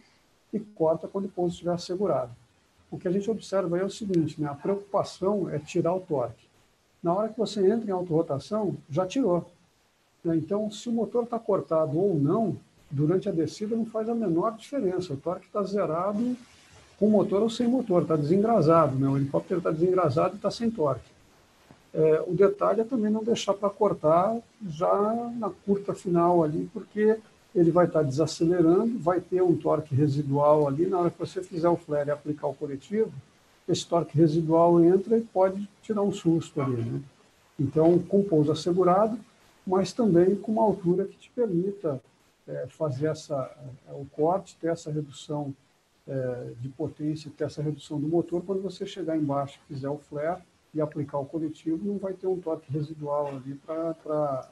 e 0.53 0.61
corta 0.61 1.09
quando 1.09 1.25
o 1.27 1.31
pouso 1.31 1.55
estiver 1.55 1.73
assegurado. 1.73 2.31
O 2.91 2.99
que 2.99 3.09
a 3.09 3.11
gente 3.11 3.31
observa 3.31 3.79
é 3.79 3.85
o 3.85 3.91
seguinte, 3.91 4.41
né? 4.41 4.49
A 4.49 4.55
preocupação 4.55 5.49
é 5.51 5.59
tirar 5.59 5.95
o 5.95 6.01
torque. 6.01 6.47
Na 7.03 7.15
hora 7.15 7.29
que 7.29 7.39
você 7.39 7.67
entra 7.71 7.89
em 7.89 7.93
autorrotação, 7.93 8.77
já 8.91 9.07
tirou. 9.07 9.51
Né? 10.25 10.37
Então, 10.37 10.71
se 10.71 10.89
o 10.89 10.93
motor 10.93 11.25
está 11.25 11.39
cortado 11.39 11.99
ou 11.99 12.15
não, 12.15 12.57
durante 12.91 13.29
a 13.29 13.33
descida 13.33 13.77
não 13.77 13.87
faz 13.87 14.09
a 14.09 14.15
menor 14.15 14.57
diferença. 14.57 15.13
O 15.13 15.17
torque 15.17 15.47
está 15.47 15.63
zerado 15.63 16.37
com 16.99 17.09
motor 17.09 17.43
ou 17.43 17.51
sem 17.51 17.69
motor, 17.69 18.03
está 18.03 18.17
desengrasado. 18.17 18.97
Né? 18.97 19.09
O 19.09 19.17
helicóptero 19.17 19.59
está 19.59 19.71
desengrasado 19.71 20.35
e 20.35 20.37
está 20.37 20.51
sem 20.51 20.71
torque. 20.71 21.09
É, 21.95 22.23
o 22.27 22.35
detalhe 22.35 22.81
é 22.81 22.85
também 22.85 23.11
não 23.11 23.25
deixar 23.25 23.55
para 23.55 23.71
cortar 23.71 24.37
já 24.69 25.31
na 25.39 25.51
curta 25.65 25.95
final 25.95 26.43
ali, 26.45 26.69
porque 26.73 27.19
ele 27.55 27.71
vai 27.71 27.87
estar 27.87 28.01
tá 28.01 28.05
desacelerando, 28.05 28.99
vai 28.99 29.21
ter 29.21 29.43
um 29.43 29.57
torque 29.57 29.95
residual 29.95 30.69
ali. 30.69 30.87
Na 30.87 30.99
hora 30.99 31.11
que 31.11 31.19
você 31.19 31.43
fizer 31.43 31.69
o 31.69 31.77
flare 31.77 32.11
e 32.11 32.13
aplicar 32.13 32.49
o 32.49 32.55
coletivo, 32.55 33.13
esse 33.69 33.87
torque 33.87 34.17
residual 34.17 34.83
entra 34.83 35.17
e 35.17 35.23
pode 35.23 35.69
tirar 35.83 36.03
um 36.03 36.13
susto 36.13 36.61
ali. 36.61 36.83
Né? 36.83 37.01
Então, 37.59 37.99
com 37.99 38.23
pouso 38.23 38.53
assegurado, 38.53 39.19
mas 39.69 39.93
também 39.93 40.35
com 40.35 40.53
uma 40.53 40.63
altura 40.63 41.05
que 41.05 41.19
te 41.19 41.31
permita 41.31 42.01
é, 42.47 42.67
fazer 42.69 43.09
essa, 43.09 43.55
é, 43.87 43.93
o 43.93 44.07
corte, 44.07 44.57
ter 44.59 44.69
essa 44.69 44.91
redução 44.91 45.55
é, 46.07 46.53
de 46.59 46.71
potência, 46.71 47.31
ter 47.37 47.45
essa 47.45 47.63
redução 47.63 48.01
do 48.01 48.09
motor, 48.09 48.43
quando 48.43 48.63
você 48.63 48.87
chegar 48.87 49.15
embaixo 49.15 49.61
e 49.63 49.75
fizer 49.75 49.91
o 49.91 49.99
flare 49.99 50.43
e 50.73 50.81
aplicar 50.81 51.19
o 51.19 51.27
coletivo, 51.27 51.85
não 51.85 51.99
vai 51.99 52.15
ter 52.15 52.27
um 52.27 52.41
torque 52.41 52.73
residual 52.73 53.29
ali 53.29 53.55
para 53.57 54.49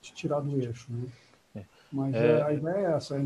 te 0.00 0.14
tirar 0.14 0.38
do 0.38 0.56
eixo. 0.60 0.86
Né? 0.92 1.08
É. 1.56 1.64
Mas 1.92 2.14
é... 2.14 2.42
a 2.42 2.52
ideia 2.52 2.86
é 2.86 2.92
essa. 2.92 3.20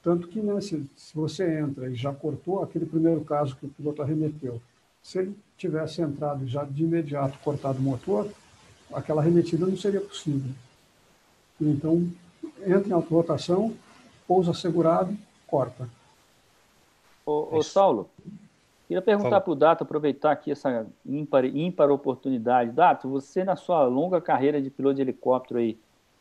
Tanto 0.00 0.28
que 0.28 0.40
né, 0.40 0.60
se, 0.60 0.88
se 0.96 1.12
você 1.12 1.58
entra 1.58 1.90
e 1.90 1.94
já 1.96 2.14
cortou, 2.14 2.62
aquele 2.62 2.86
primeiro 2.86 3.24
caso 3.24 3.56
que 3.56 3.66
o 3.66 3.70
piloto 3.70 4.00
arremeteu, 4.00 4.62
se 5.02 5.18
ele 5.18 5.36
tivesse 5.56 6.00
entrado 6.02 6.46
já 6.46 6.62
de 6.62 6.84
imediato 6.84 7.36
cortado 7.40 7.80
o 7.80 7.82
motor, 7.82 8.30
aquela 8.92 9.20
remetida 9.20 9.66
não 9.66 9.76
seria 9.76 10.00
possível. 10.00 10.54
Então, 11.60 12.06
entra 12.64 12.88
em 12.88 12.92
autorrotação, 12.92 13.74
pousa 14.26 14.54
segurado, 14.54 15.16
corta. 15.46 15.88
Ô, 17.26 17.56
ô 17.56 17.62
Saulo, 17.62 18.08
queria 18.86 19.02
perguntar 19.02 19.40
para 19.40 19.52
o 19.52 19.54
Dato, 19.54 19.82
aproveitar 19.82 20.32
aqui 20.32 20.50
essa 20.50 20.86
ímpar, 21.04 21.44
ímpar 21.44 21.90
oportunidade. 21.90 22.70
Dato, 22.70 23.08
você 23.08 23.44
na 23.44 23.56
sua 23.56 23.84
longa 23.84 24.20
carreira 24.20 24.62
de 24.62 24.70
piloto 24.70 24.96
de 24.96 25.02
helicóptero 25.02 25.60
aí, 25.60 25.78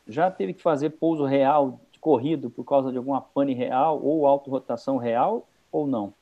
já 0.07 0.31
teve 0.31 0.53
que 0.53 0.61
fazer 0.61 0.91
pouso 0.91 1.25
real 1.25 1.79
de 1.91 1.99
corrido 1.99 2.49
por 2.49 2.63
causa 2.63 2.91
de 2.91 2.97
alguma 2.97 3.21
pane 3.21 3.53
real 3.53 4.01
ou 4.03 4.25
autorrotação 4.25 4.97
real 4.97 5.47
ou 5.71 5.85
não? 5.85 6.13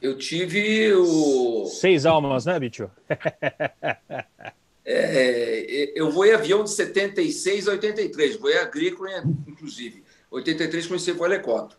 Eu 0.00 0.16
tive 0.16 0.92
o. 0.94 1.66
Seis 1.66 2.06
almas, 2.06 2.46
né, 2.46 2.58
Bicho? 2.58 2.88
é, 4.90 5.92
eu 5.94 6.10
vou 6.10 6.24
em 6.24 6.32
avião 6.32 6.64
de 6.64 6.70
76 6.70 7.68
a 7.68 7.72
83, 7.72 8.36
vou 8.36 8.50
em 8.50 8.56
agrícola, 8.56 9.10
inclusive. 9.46 10.02
83 10.30 10.86
comecei 10.86 11.14
com 11.14 11.26
helicóptero 11.26 11.78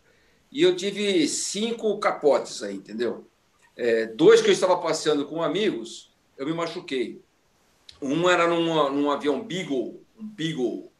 e 0.50 0.62
eu 0.62 0.74
tive 0.74 1.28
cinco 1.28 1.98
capotes 1.98 2.62
aí, 2.62 2.76
entendeu? 2.76 3.24
É, 3.76 4.06
dois 4.06 4.40
que 4.40 4.48
eu 4.48 4.52
estava 4.52 4.76
passeando 4.78 5.26
com 5.26 5.42
amigos, 5.42 6.12
eu 6.36 6.46
me 6.46 6.52
machuquei. 6.52 7.22
Um 8.02 8.28
era 8.28 8.48
num 8.48 9.10
avião 9.10 9.42
Beagle, 9.42 10.02
um 10.18 10.26
Beagle, 10.26 10.90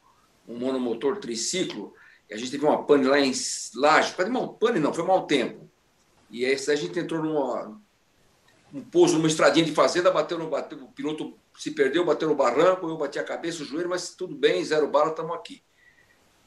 um 0.46 0.58
monomotor 0.58 1.18
triciclo, 1.18 1.94
a 2.30 2.36
gente 2.36 2.50
teve 2.50 2.64
uma 2.64 2.84
pane 2.84 3.06
lá 3.06 3.18
em 3.18 3.32
Laje, 3.74 4.14
uma 4.28 4.52
pane 4.52 4.78
não, 4.78 4.94
foi 4.94 5.04
mau 5.04 5.26
tempo. 5.26 5.68
E 6.30 6.44
aí 6.44 6.54
a 6.54 6.74
gente 6.76 6.98
entrou 6.98 7.22
numa 7.22 7.80
um 8.72 8.82
pouso 8.82 9.16
numa 9.16 9.26
estradinha 9.26 9.64
de 9.64 9.72
fazenda, 9.72 10.10
bateu 10.10 10.38
no 10.38 10.48
bateu, 10.48 10.78
o 10.78 10.92
piloto 10.92 11.34
se 11.58 11.72
perdeu, 11.72 12.04
bateu 12.04 12.28
no 12.28 12.34
barranco, 12.34 12.88
eu 12.88 12.96
bati 12.96 13.18
a 13.18 13.24
cabeça, 13.24 13.62
o 13.62 13.66
joelho, 13.66 13.88
mas 13.88 14.14
tudo 14.14 14.34
bem, 14.34 14.64
zero 14.64 14.88
bala, 14.88 15.10
estamos 15.10 15.34
aqui. 15.34 15.62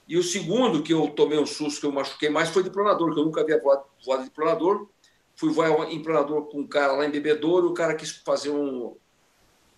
E 0.08 0.18
o 0.18 0.24
segundo 0.24 0.84
que 0.84 0.94
eu 0.94 1.10
tomei 1.10 1.40
um 1.40 1.46
susto, 1.46 1.80
que 1.80 1.86
eu 1.86 1.92
machuquei 1.92 2.30
mais, 2.30 2.50
foi 2.50 2.64
de 2.64 2.70
planador, 2.70 3.14
que 3.14 3.20
eu 3.20 3.26
nunca 3.26 3.42
havia 3.42 3.60
voado, 3.60 3.86
voado 4.06 4.24
de 4.24 4.30
planador. 4.30 4.90
Fui 5.36 5.52
voar 5.52 5.92
em 5.92 6.02
planador 6.02 6.46
com 6.50 6.60
um 6.60 6.68
cara 6.68 6.94
lá 6.94 7.06
em 7.06 7.10
Bebedouro, 7.10 7.70
o 7.70 7.74
cara 7.74 7.96
quis 7.96 8.12
fazer 8.12 8.50
um. 8.50 8.96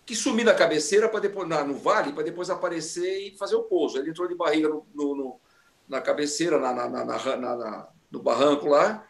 quis 0.04 0.18
sumir 0.18 0.44
da 0.44 0.54
cabeceira 0.54 1.08
para 1.08 1.20
depois, 1.20 1.48
na, 1.48 1.64
no 1.64 1.74
vale, 1.74 2.12
para 2.12 2.24
depois 2.24 2.50
aparecer 2.50 3.28
e 3.28 3.36
fazer 3.36 3.56
o 3.56 3.62
pouso. 3.62 3.98
Ele 3.98 4.10
entrou 4.10 4.28
de 4.28 4.34
barriga 4.34 4.68
no, 4.68 4.86
no, 4.94 5.16
no 5.16 5.40
na 5.88 6.00
cabeceira, 6.00 6.58
na, 6.58 6.74
na, 6.74 7.04
na, 7.04 7.88
no 8.10 8.20
barranco 8.20 8.66
lá. 8.68 9.06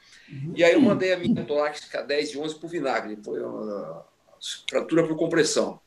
E 0.55 0.65
aí 0.65 0.73
eu 0.73 0.81
mandei 0.81 1.13
a 1.13 1.19
minha 1.19 1.45
torácica 1.45 2.03
10 2.03 2.31
e 2.31 2.39
11 2.39 2.55
para 2.57 2.67
o 2.67 2.71
vinagre. 2.71 3.19
Foi 3.25 3.41
uma 3.41 4.05
fratura 4.69 5.07
por 5.07 5.17
compressão. 5.17 5.81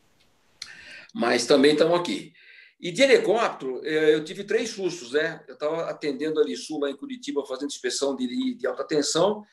Mas 1.13 1.45
também 1.45 1.73
estamos 1.73 1.99
aqui. 1.99 2.33
E 2.79 2.91
de 2.91 3.01
helicóptero, 3.01 3.81
é, 3.83 4.15
eu 4.15 4.23
tive 4.23 4.43
três 4.45 4.69
sustos, 4.69 5.11
né? 5.11 5.43
Eu 5.47 5.55
estava 5.55 5.89
atendendo 5.89 6.39
ali 6.39 6.55
sul, 6.55 6.79
lá 6.79 6.89
em 6.89 6.95
Curitiba, 6.95 7.45
fazendo 7.45 7.67
inspeção 7.67 8.15
de, 8.15 8.55
de 8.55 8.65
alta 8.67 8.85
tensão. 8.85 9.43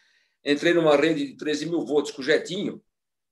Entrei 0.45 0.73
numa 0.73 0.97
rede 0.97 1.27
de 1.27 1.37
13 1.37 1.67
mil 1.67 1.85
volts 1.85 2.13
com 2.13 2.23
jetinho, 2.23 2.81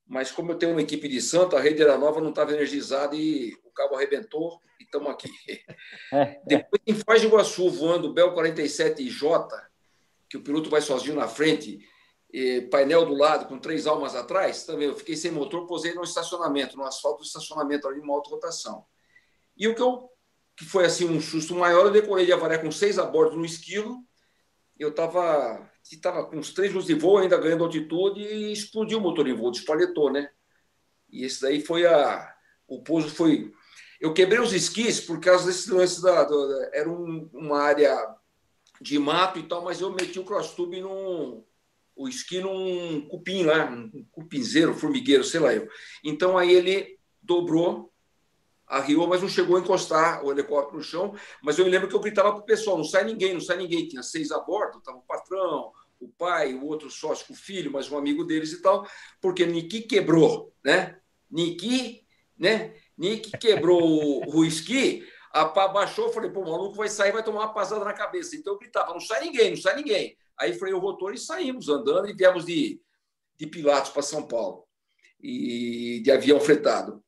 mas 0.05 0.31
como 0.31 0.51
eu 0.51 0.57
tenho 0.57 0.73
uma 0.73 0.81
equipe 0.81 1.07
de 1.07 1.21
santo, 1.21 1.55
a 1.55 1.61
rede 1.61 1.81
era 1.81 1.97
nova, 1.97 2.19
não 2.19 2.29
estava 2.29 2.51
energizada 2.51 3.15
e 3.15 3.53
o 3.63 3.71
cabo 3.71 3.95
arrebentou 3.95 4.59
e 4.79 4.83
estamos 4.83 5.09
aqui. 5.09 5.29
É. 6.11 6.39
Depois, 6.45 6.81
em 6.85 6.93
Foz 6.93 7.21
do 7.21 7.27
Iguaçu, 7.27 7.69
voando 7.69 8.13
Bel 8.13 8.33
47J, 8.35 9.47
que 10.35 10.37
o 10.37 10.43
piloto 10.43 10.69
vai 10.69 10.81
sozinho 10.81 11.15
na 11.15 11.27
frente, 11.27 11.79
painel 12.69 13.05
do 13.05 13.13
lado 13.13 13.47
com 13.47 13.57
três 13.57 13.87
almas 13.87 14.15
atrás, 14.15 14.65
também 14.65 14.87
eu 14.87 14.95
fiquei 14.95 15.15
sem 15.15 15.31
motor, 15.31 15.65
posei 15.65 15.93
no 15.93 16.03
estacionamento, 16.03 16.75
no 16.75 16.83
asfalto 16.83 17.19
do 17.19 17.25
estacionamento 17.25 17.87
ali, 17.87 18.01
numa 18.01 18.13
auto-rotação. 18.13 18.85
E 19.55 19.67
o 19.67 19.73
que, 19.73 19.81
eu, 19.81 20.09
que 20.57 20.65
foi 20.65 20.85
assim 20.85 21.05
um 21.05 21.21
susto 21.21 21.55
maior, 21.55 21.85
eu 21.85 21.91
decorei 21.91 22.25
de 22.25 22.33
Avaré 22.33 22.57
com 22.57 22.69
seis 22.69 22.99
a 22.99 23.05
bordo 23.05 23.37
no 23.37 23.45
esquilo. 23.45 24.03
Eu 24.77 24.89
estava 24.89 25.71
tava 26.01 26.25
com 26.25 26.37
os 26.37 26.53
três 26.53 26.73
luzes 26.73 26.87
de 26.87 26.95
voo, 26.95 27.19
ainda 27.19 27.37
ganhando 27.37 27.63
altitude, 27.63 28.19
e 28.19 28.51
explodiu 28.51 28.97
o 28.97 29.01
motor 29.01 29.25
em 29.27 29.33
voo, 29.33 29.51
despaletou, 29.51 30.11
né? 30.11 30.29
E 31.09 31.23
esse 31.23 31.41
daí 31.41 31.61
foi 31.61 31.85
a. 31.85 32.35
O 32.67 32.83
pouso 32.83 33.09
foi. 33.09 33.53
Eu 34.01 34.13
quebrei 34.13 34.39
os 34.39 34.51
esquis 34.51 34.99
por 34.99 35.21
causa 35.21 35.45
desse 35.45 35.71
lance 35.71 36.01
da. 36.01 36.25
da 36.25 36.69
era 36.73 36.89
um, 36.89 37.29
uma 37.31 37.61
área 37.61 37.95
de 38.81 38.99
mato 38.99 39.39
e 39.39 39.43
tal, 39.43 39.63
mas 39.63 39.81
eu 39.81 39.91
meti 39.91 40.19
o 40.19 40.25
cross 40.25 40.53
tube 40.53 40.81
num. 40.81 41.43
O 41.95 42.09
esqui 42.09 42.41
num 42.41 43.07
cupim 43.07 43.43
lá, 43.43 43.65
um 43.65 44.05
cupinzeiro, 44.11 44.73
formigueiro, 44.73 45.23
sei 45.23 45.39
lá 45.39 45.53
eu. 45.53 45.67
Então 46.03 46.37
aí 46.37 46.53
ele 46.53 46.99
dobrou 47.21 47.93
arriou, 48.67 49.07
mas 49.07 49.21
não 49.21 49.29
chegou 49.29 49.57
a 49.57 49.59
encostar 49.59 50.23
o 50.25 50.31
helicóptero 50.31 50.77
no 50.77 50.83
chão. 50.83 51.15
Mas 51.41 51.57
eu 51.57 51.65
me 51.65 51.71
lembro 51.71 51.87
que 51.87 51.95
eu 51.95 51.99
gritava 51.99 52.31
para 52.31 52.41
o 52.41 52.45
pessoal: 52.45 52.77
não 52.77 52.83
sai 52.83 53.03
ninguém, 53.03 53.33
não 53.33 53.41
sai 53.41 53.57
ninguém. 53.57 53.87
Tinha 53.87 54.03
seis 54.03 54.31
a 54.31 54.39
bordo, 54.39 54.79
estava 54.79 54.97
o 54.97 55.03
patrão, 55.03 55.71
o 55.99 56.07
pai, 56.09 56.53
o 56.53 56.65
outro 56.65 56.89
sócio 56.89 57.33
o 57.33 57.35
filho, 57.35 57.71
mais 57.71 57.91
um 57.91 57.97
amigo 57.97 58.23
deles 58.23 58.51
e 58.51 58.61
tal, 58.61 58.87
porque 59.21 59.45
Niki 59.45 59.81
quebrou, 59.81 60.53
né? 60.63 60.97
Niki, 61.29 62.05
né? 62.37 62.75
Niki 62.97 63.37
quebrou 63.37 63.81
o, 63.81 64.37
o 64.39 64.45
esqui, 64.45 65.05
a 65.35 65.45
pá 65.45 65.67
baixou, 65.67 66.13
falei, 66.13 66.31
pô, 66.31 66.39
o 66.39 66.49
maluco 66.49 66.75
vai 66.75 66.87
sair, 66.87 67.11
vai 67.11 67.21
tomar 67.21 67.41
uma 67.41 67.53
pasada 67.53 67.83
na 67.83 67.91
cabeça. 67.91 68.37
Então 68.37 68.53
eu 68.53 68.59
gritava: 68.59 68.93
não 68.93 69.01
sai 69.01 69.25
ninguém, 69.25 69.49
não 69.49 69.57
sai 69.57 69.75
ninguém. 69.75 70.17
Aí 70.39 70.53
freei 70.53 70.73
o 70.73 70.79
rotor 70.79 71.13
e 71.13 71.17
saímos 71.17 71.67
andando 71.67 72.09
e 72.09 72.13
viemos 72.13 72.45
de, 72.45 72.81
de 73.35 73.45
Pilatos 73.45 73.91
para 73.91 74.01
São 74.01 74.25
Paulo, 74.25 74.65
e 75.19 75.99
de 76.01 76.09
avião 76.09 76.39
fretado. 76.39 77.03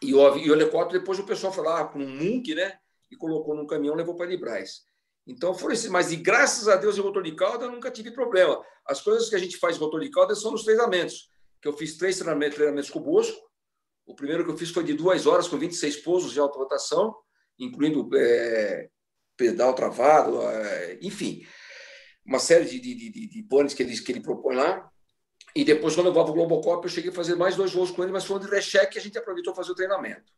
E 0.00 0.14
o, 0.14 0.36
e 0.38 0.50
o 0.50 0.54
helicóptero, 0.54 0.98
depois 0.98 1.18
o 1.18 1.26
pessoal 1.26 1.52
foi 1.52 1.62
lá 1.62 1.84
com 1.84 1.98
um 1.98 2.08
Munk, 2.08 2.54
né? 2.54 2.78
E 3.10 3.16
colocou 3.16 3.54
num 3.54 3.66
caminhão 3.66 3.94
levou 3.94 4.16
para 4.16 4.26
Librais. 4.26 4.84
Então 5.26 5.54
foram 5.54 5.74
esses. 5.74 5.90
Mas, 5.90 6.10
e 6.10 6.16
graças 6.16 6.68
a 6.68 6.76
Deus, 6.76 6.96
em 6.96 7.02
rotor 7.02 7.22
de 7.22 7.36
cauda, 7.36 7.66
eu 7.66 7.70
nunca 7.70 7.90
tive 7.90 8.12
problema. 8.12 8.64
As 8.86 9.02
coisas 9.02 9.28
que 9.28 9.36
a 9.36 9.38
gente 9.38 9.58
faz 9.58 9.76
em 9.76 9.80
rotor 9.80 10.00
de 10.00 10.10
cauda 10.10 10.34
são 10.34 10.52
nos 10.52 10.64
treinamentos. 10.64 11.30
Que 11.60 11.68
eu 11.68 11.74
fiz 11.74 11.98
três 11.98 12.16
treinamentos, 12.16 12.56
treinamentos 12.56 12.88
com 12.88 12.98
o 12.98 13.02
Bosco. 13.02 13.38
O 14.06 14.14
primeiro 14.14 14.42
que 14.42 14.50
eu 14.50 14.56
fiz 14.56 14.70
foi 14.70 14.84
de 14.84 14.94
duas 14.94 15.26
horas, 15.26 15.46
com 15.46 15.58
26 15.58 15.98
pousos 15.98 16.32
de 16.32 16.40
alta 16.40 16.58
rotação, 16.58 17.14
incluindo 17.58 18.08
é, 18.16 18.88
pedal 19.36 19.74
travado, 19.74 20.42
é, 20.42 20.98
enfim, 21.02 21.46
uma 22.24 22.38
série 22.38 22.64
de, 22.64 22.80
de, 22.80 22.94
de, 22.94 23.28
de 23.28 23.74
que 23.74 23.82
ele, 23.82 23.98
que 23.98 24.12
ele 24.12 24.20
propõe 24.20 24.56
lá. 24.56 24.90
E 25.54 25.64
depois, 25.64 25.94
quando 25.94 26.06
eu 26.06 26.12
para 26.12 26.22
o 26.22 26.32
Globocop, 26.32 26.84
eu 26.84 26.90
cheguei 26.90 27.10
a 27.10 27.14
fazer 27.14 27.34
mais 27.34 27.56
dois 27.56 27.72
voos 27.72 27.90
com 27.90 28.02
ele, 28.02 28.12
mas 28.12 28.24
foi 28.24 28.40
de 28.40 28.48
recheque 28.48 28.92
que 28.92 28.98
a 28.98 29.02
gente 29.02 29.18
aproveitou 29.18 29.54
fazer 29.54 29.72
o 29.72 29.74
treinamento. 29.74 30.32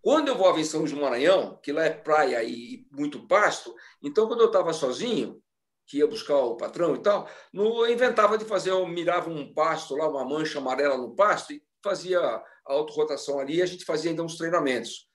Quando 0.00 0.28
eu 0.28 0.36
vou 0.36 0.48
a 0.48 0.64
São 0.64 0.80
Luís 0.80 0.92
do 0.92 1.00
Maranhão, 1.00 1.58
que 1.62 1.72
lá 1.72 1.84
é 1.84 1.90
praia 1.90 2.42
e 2.44 2.86
muito 2.92 3.26
pasto, 3.26 3.74
então 4.02 4.28
quando 4.28 4.40
eu 4.40 4.46
estava 4.46 4.72
sozinho, 4.72 5.42
que 5.86 5.98
ia 5.98 6.06
buscar 6.06 6.36
o 6.36 6.56
patrão 6.56 6.94
e 6.94 6.98
tal, 6.98 7.28
eu 7.52 7.90
inventava 7.90 8.38
de 8.38 8.44
fazer, 8.44 8.70
eu 8.70 8.86
mirava 8.86 9.28
um 9.28 9.52
pasto 9.52 9.96
lá, 9.96 10.08
uma 10.08 10.24
mancha 10.24 10.58
amarela 10.58 10.96
no 10.96 11.16
pasto, 11.16 11.52
e 11.52 11.62
fazia 11.82 12.20
a 12.20 12.44
autorrotação 12.66 13.40
ali, 13.40 13.60
a 13.60 13.66
gente 13.66 13.84
fazia 13.84 14.10
ainda 14.10 14.22
uns 14.22 14.36
treinamentos. 14.36 15.07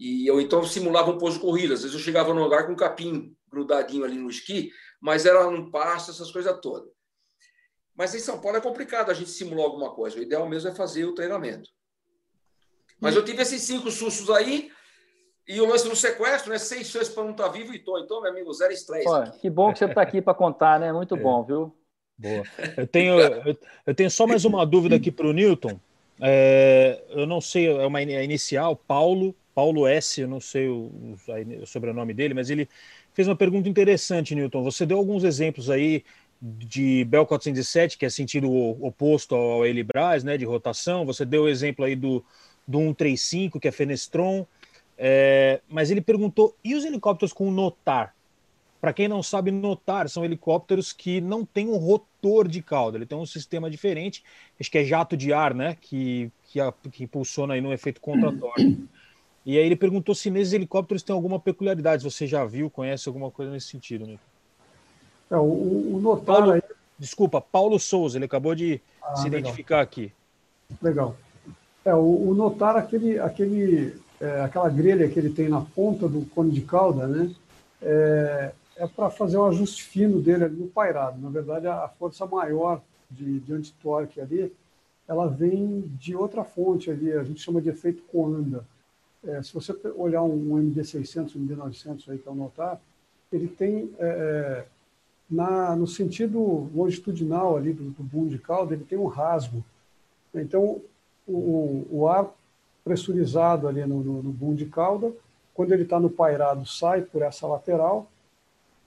E 0.00 0.26
eu 0.26 0.40
então 0.40 0.64
simulava 0.64 1.10
um 1.10 1.18
pouso 1.18 1.36
de 1.36 1.44
corrida. 1.44 1.74
Às 1.74 1.82
vezes 1.82 1.94
eu 1.94 2.02
chegava 2.02 2.32
no 2.32 2.42
lugar 2.42 2.64
com 2.66 2.72
um 2.72 2.76
capim 2.76 3.36
grudadinho 3.52 4.02
ali 4.02 4.16
no 4.16 4.30
esqui, 4.30 4.72
mas 4.98 5.26
era 5.26 5.50
num 5.50 5.70
pasto, 5.70 6.10
essas 6.10 6.30
coisas 6.30 6.58
todas. 6.60 6.88
Mas 7.94 8.14
em 8.14 8.18
São 8.18 8.40
Paulo 8.40 8.56
é 8.56 8.62
complicado 8.62 9.10
a 9.10 9.14
gente 9.14 9.28
simular 9.28 9.66
alguma 9.66 9.94
coisa. 9.94 10.18
O 10.18 10.22
ideal 10.22 10.48
mesmo 10.48 10.70
é 10.70 10.74
fazer 10.74 11.04
o 11.04 11.14
treinamento. 11.14 11.68
Mas 12.98 13.14
eu 13.14 13.22
tive 13.22 13.42
esses 13.42 13.60
cinco 13.60 13.90
sustos 13.90 14.30
aí, 14.30 14.70
e 15.46 15.60
o 15.60 15.66
lance 15.66 15.86
do 15.86 15.94
sequestro, 15.94 16.50
né? 16.50 16.58
Seis 16.58 16.86
chances 16.86 17.12
para 17.12 17.24
não 17.24 17.32
estar 17.32 17.44
tá 17.44 17.50
vivo 17.50 17.74
e 17.74 17.78
tô. 17.78 17.98
Então, 17.98 18.22
meu 18.22 18.30
amigo, 18.30 18.52
zero 18.54 18.72
estresse. 18.72 19.38
Que 19.40 19.50
bom 19.50 19.70
que 19.72 19.80
você 19.80 19.84
está 19.84 20.00
aqui 20.00 20.22
para 20.22 20.32
contar, 20.32 20.80
né? 20.80 20.92
Muito 20.92 21.14
é. 21.14 21.18
bom, 21.18 21.42
viu? 21.42 21.76
Boa. 22.16 22.42
Eu 22.76 22.86
tenho, 22.86 23.18
eu, 23.18 23.56
eu 23.86 23.94
tenho 23.94 24.10
só 24.10 24.26
mais 24.26 24.44
uma 24.44 24.64
dúvida 24.64 24.96
aqui 24.96 25.10
para 25.10 25.26
o 25.26 25.32
Newton. 25.32 25.78
É, 26.20 27.02
eu 27.10 27.26
não 27.26 27.40
sei, 27.40 27.66
é 27.66 27.86
uma 27.86 28.00
inicial, 28.00 28.76
Paulo, 28.76 29.34
Paulo 29.60 29.86
S, 29.86 30.18
eu 30.18 30.26
não 30.26 30.40
sei 30.40 30.68
o, 30.68 30.90
o, 31.60 31.66
sobrenome 31.66 32.14
dele, 32.14 32.32
mas 32.32 32.48
ele 32.48 32.66
fez 33.12 33.28
uma 33.28 33.36
pergunta 33.36 33.68
interessante, 33.68 34.34
Newton. 34.34 34.64
Você 34.64 34.86
deu 34.86 34.96
alguns 34.96 35.22
exemplos 35.22 35.68
aí 35.68 36.02
de 36.40 37.04
Bell 37.04 37.26
407, 37.26 37.98
que 37.98 38.06
é 38.06 38.08
sentido 38.08 38.50
oposto 38.50 39.34
ao 39.34 39.66
Elibras, 39.66 40.24
né, 40.24 40.38
de 40.38 40.46
rotação. 40.46 41.04
Você 41.04 41.26
deu 41.26 41.42
o 41.42 41.48
exemplo 41.48 41.84
aí 41.84 41.94
do, 41.94 42.24
do 42.66 42.78
135, 42.78 43.60
que 43.60 43.68
é 43.68 43.70
Fenestron. 43.70 44.46
É, 44.96 45.60
mas 45.68 45.90
ele 45.90 46.00
perguntou: 46.00 46.56
e 46.64 46.74
os 46.74 46.86
helicópteros 46.86 47.30
com 47.30 47.50
notar? 47.50 48.14
Para 48.80 48.94
quem 48.94 49.08
não 49.08 49.22
sabe, 49.22 49.50
notar 49.50 50.08
são 50.08 50.24
helicópteros 50.24 50.90
que 50.90 51.20
não 51.20 51.44
têm 51.44 51.68
um 51.68 51.76
rotor 51.76 52.48
de 52.48 52.62
cauda, 52.62 52.96
ele 52.96 53.04
tem 53.04 53.18
um 53.18 53.26
sistema 53.26 53.68
diferente, 53.68 54.24
acho 54.58 54.70
que 54.70 54.78
é 54.78 54.84
jato 54.84 55.18
de 55.18 55.34
ar, 55.34 55.52
né? 55.52 55.76
Que, 55.78 56.32
que, 56.44 56.60
que 56.90 57.04
impulsiona 57.04 57.52
aí 57.52 57.60
no 57.60 57.74
efeito 57.74 58.00
contratório. 58.00 58.88
E 59.44 59.56
aí 59.58 59.64
ele 59.64 59.76
perguntou 59.76 60.14
se 60.14 60.30
nesses 60.30 60.52
helicópteros 60.52 61.02
tem 61.02 61.14
alguma 61.14 61.40
peculiaridade. 61.40 62.04
Você 62.04 62.26
já 62.26 62.44
viu, 62.44 62.70
conhece 62.70 63.08
alguma 63.08 63.30
coisa 63.30 63.50
nesse 63.50 63.68
sentido, 63.68 64.06
né? 64.06 64.18
É, 65.30 65.36
o, 65.36 65.96
o 65.96 66.00
notar 66.00 66.36
Paulo, 66.36 66.52
aí... 66.52 66.62
Desculpa, 66.98 67.40
Paulo 67.40 67.78
Souza, 67.78 68.18
ele 68.18 68.26
acabou 68.26 68.54
de 68.54 68.80
ah, 69.02 69.16
se 69.16 69.24
legal. 69.24 69.40
identificar 69.40 69.80
aqui. 69.80 70.12
Legal. 70.82 71.16
É, 71.84 71.94
o, 71.94 72.28
o 72.28 72.34
notar 72.34 72.76
aquele, 72.76 73.18
aquele 73.18 73.98
é, 74.20 74.42
aquela 74.42 74.68
grelha 74.68 75.08
que 75.08 75.18
ele 75.18 75.30
tem 75.30 75.48
na 75.48 75.62
ponta 75.62 76.06
do 76.06 76.26
cone 76.26 76.50
de 76.50 76.60
cauda, 76.60 77.06
né? 77.06 77.34
É, 77.80 78.52
é 78.76 78.86
para 78.86 79.08
fazer 79.10 79.38
um 79.38 79.46
ajuste 79.46 79.82
fino 79.82 80.20
dele 80.20 80.44
ali 80.44 80.56
no 80.56 80.68
pairado. 80.68 81.20
Na 81.20 81.30
verdade, 81.30 81.66
a 81.66 81.88
força 81.88 82.26
maior 82.26 82.82
de, 83.10 83.40
de 83.40 83.52
antitorque 83.52 84.20
ali, 84.20 84.52
ela 85.08 85.26
vem 85.26 85.80
de 85.98 86.14
outra 86.14 86.44
fonte 86.44 86.90
ali, 86.90 87.12
a 87.12 87.24
gente 87.24 87.40
chama 87.40 87.62
de 87.62 87.70
efeito 87.70 88.02
Coanda. 88.12 88.64
É, 89.24 89.42
se 89.42 89.52
você 89.52 89.74
olhar 89.96 90.22
um, 90.22 90.54
um 90.54 90.70
MD600, 90.70 91.36
um 91.36 91.46
MD900 91.46 92.08
aí 92.08 92.18
que 92.18 92.28
é 92.28 92.30
o 92.30 92.34
notar, 92.34 92.80
ele 93.30 93.48
tem 93.48 93.90
é, 93.98 94.06
é, 94.06 94.66
na, 95.30 95.76
no 95.76 95.86
sentido 95.86 96.68
longitudinal 96.74 97.56
ali 97.56 97.72
do, 97.72 97.90
do 97.90 98.02
boom 98.02 98.26
de 98.26 98.38
cauda, 98.38 98.74
ele 98.74 98.84
tem 98.84 98.98
um 98.98 99.06
rasgo. 99.06 99.64
Então, 100.34 100.80
o, 101.26 101.86
o 101.90 102.08
ar 102.08 102.32
pressurizado 102.84 103.68
ali 103.68 103.84
no, 103.86 104.02
no, 104.02 104.22
no 104.22 104.32
boom 104.32 104.54
de 104.54 104.66
cauda. 104.66 105.12
Quando 105.54 105.72
ele 105.72 105.82
está 105.82 106.00
no 106.00 106.10
pairado, 106.10 106.66
sai 106.66 107.02
por 107.02 107.22
essa 107.22 107.46
lateral, 107.46 108.10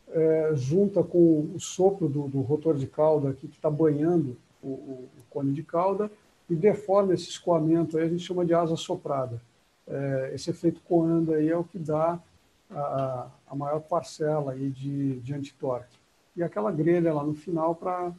é, 0.09 0.51
junta 0.55 1.03
com 1.03 1.51
o 1.55 1.59
sopro 1.59 2.07
do, 2.07 2.27
do 2.27 2.41
rotor 2.41 2.75
de 2.75 2.87
cauda 2.87 3.29
aqui, 3.29 3.47
que 3.47 3.55
está 3.55 3.69
banhando 3.69 4.35
o, 4.61 4.67
o, 4.67 5.09
o, 5.17 5.23
cone 5.29 5.53
de 5.53 5.63
cauda 5.63 6.11
e 6.49 6.55
deforma 6.55 7.13
esse 7.13 7.29
escoamento, 7.29 7.97
aí 7.97 8.05
a 8.05 8.09
gente 8.09 8.23
chama 8.23 8.45
de 8.45 8.53
asa 8.53 8.75
soprada. 8.75 9.41
É, 9.87 10.31
esse 10.33 10.49
efeito 10.49 10.81
coando 10.81 11.33
aí 11.33 11.49
é 11.49 11.57
o 11.57 11.63
que 11.63 11.77
dá 11.77 12.19
a, 12.71 13.27
a 13.47 13.55
maior 13.55 13.79
parcela 13.81 14.53
aí 14.53 14.69
de, 14.69 15.19
de 15.19 15.33
antitorque. 15.33 15.97
E 16.35 16.41
aquela 16.41 16.71
grelha 16.71 17.13
lá 17.13 17.23
no 17.23 17.33
final 17.33 17.75
para 17.75 18.11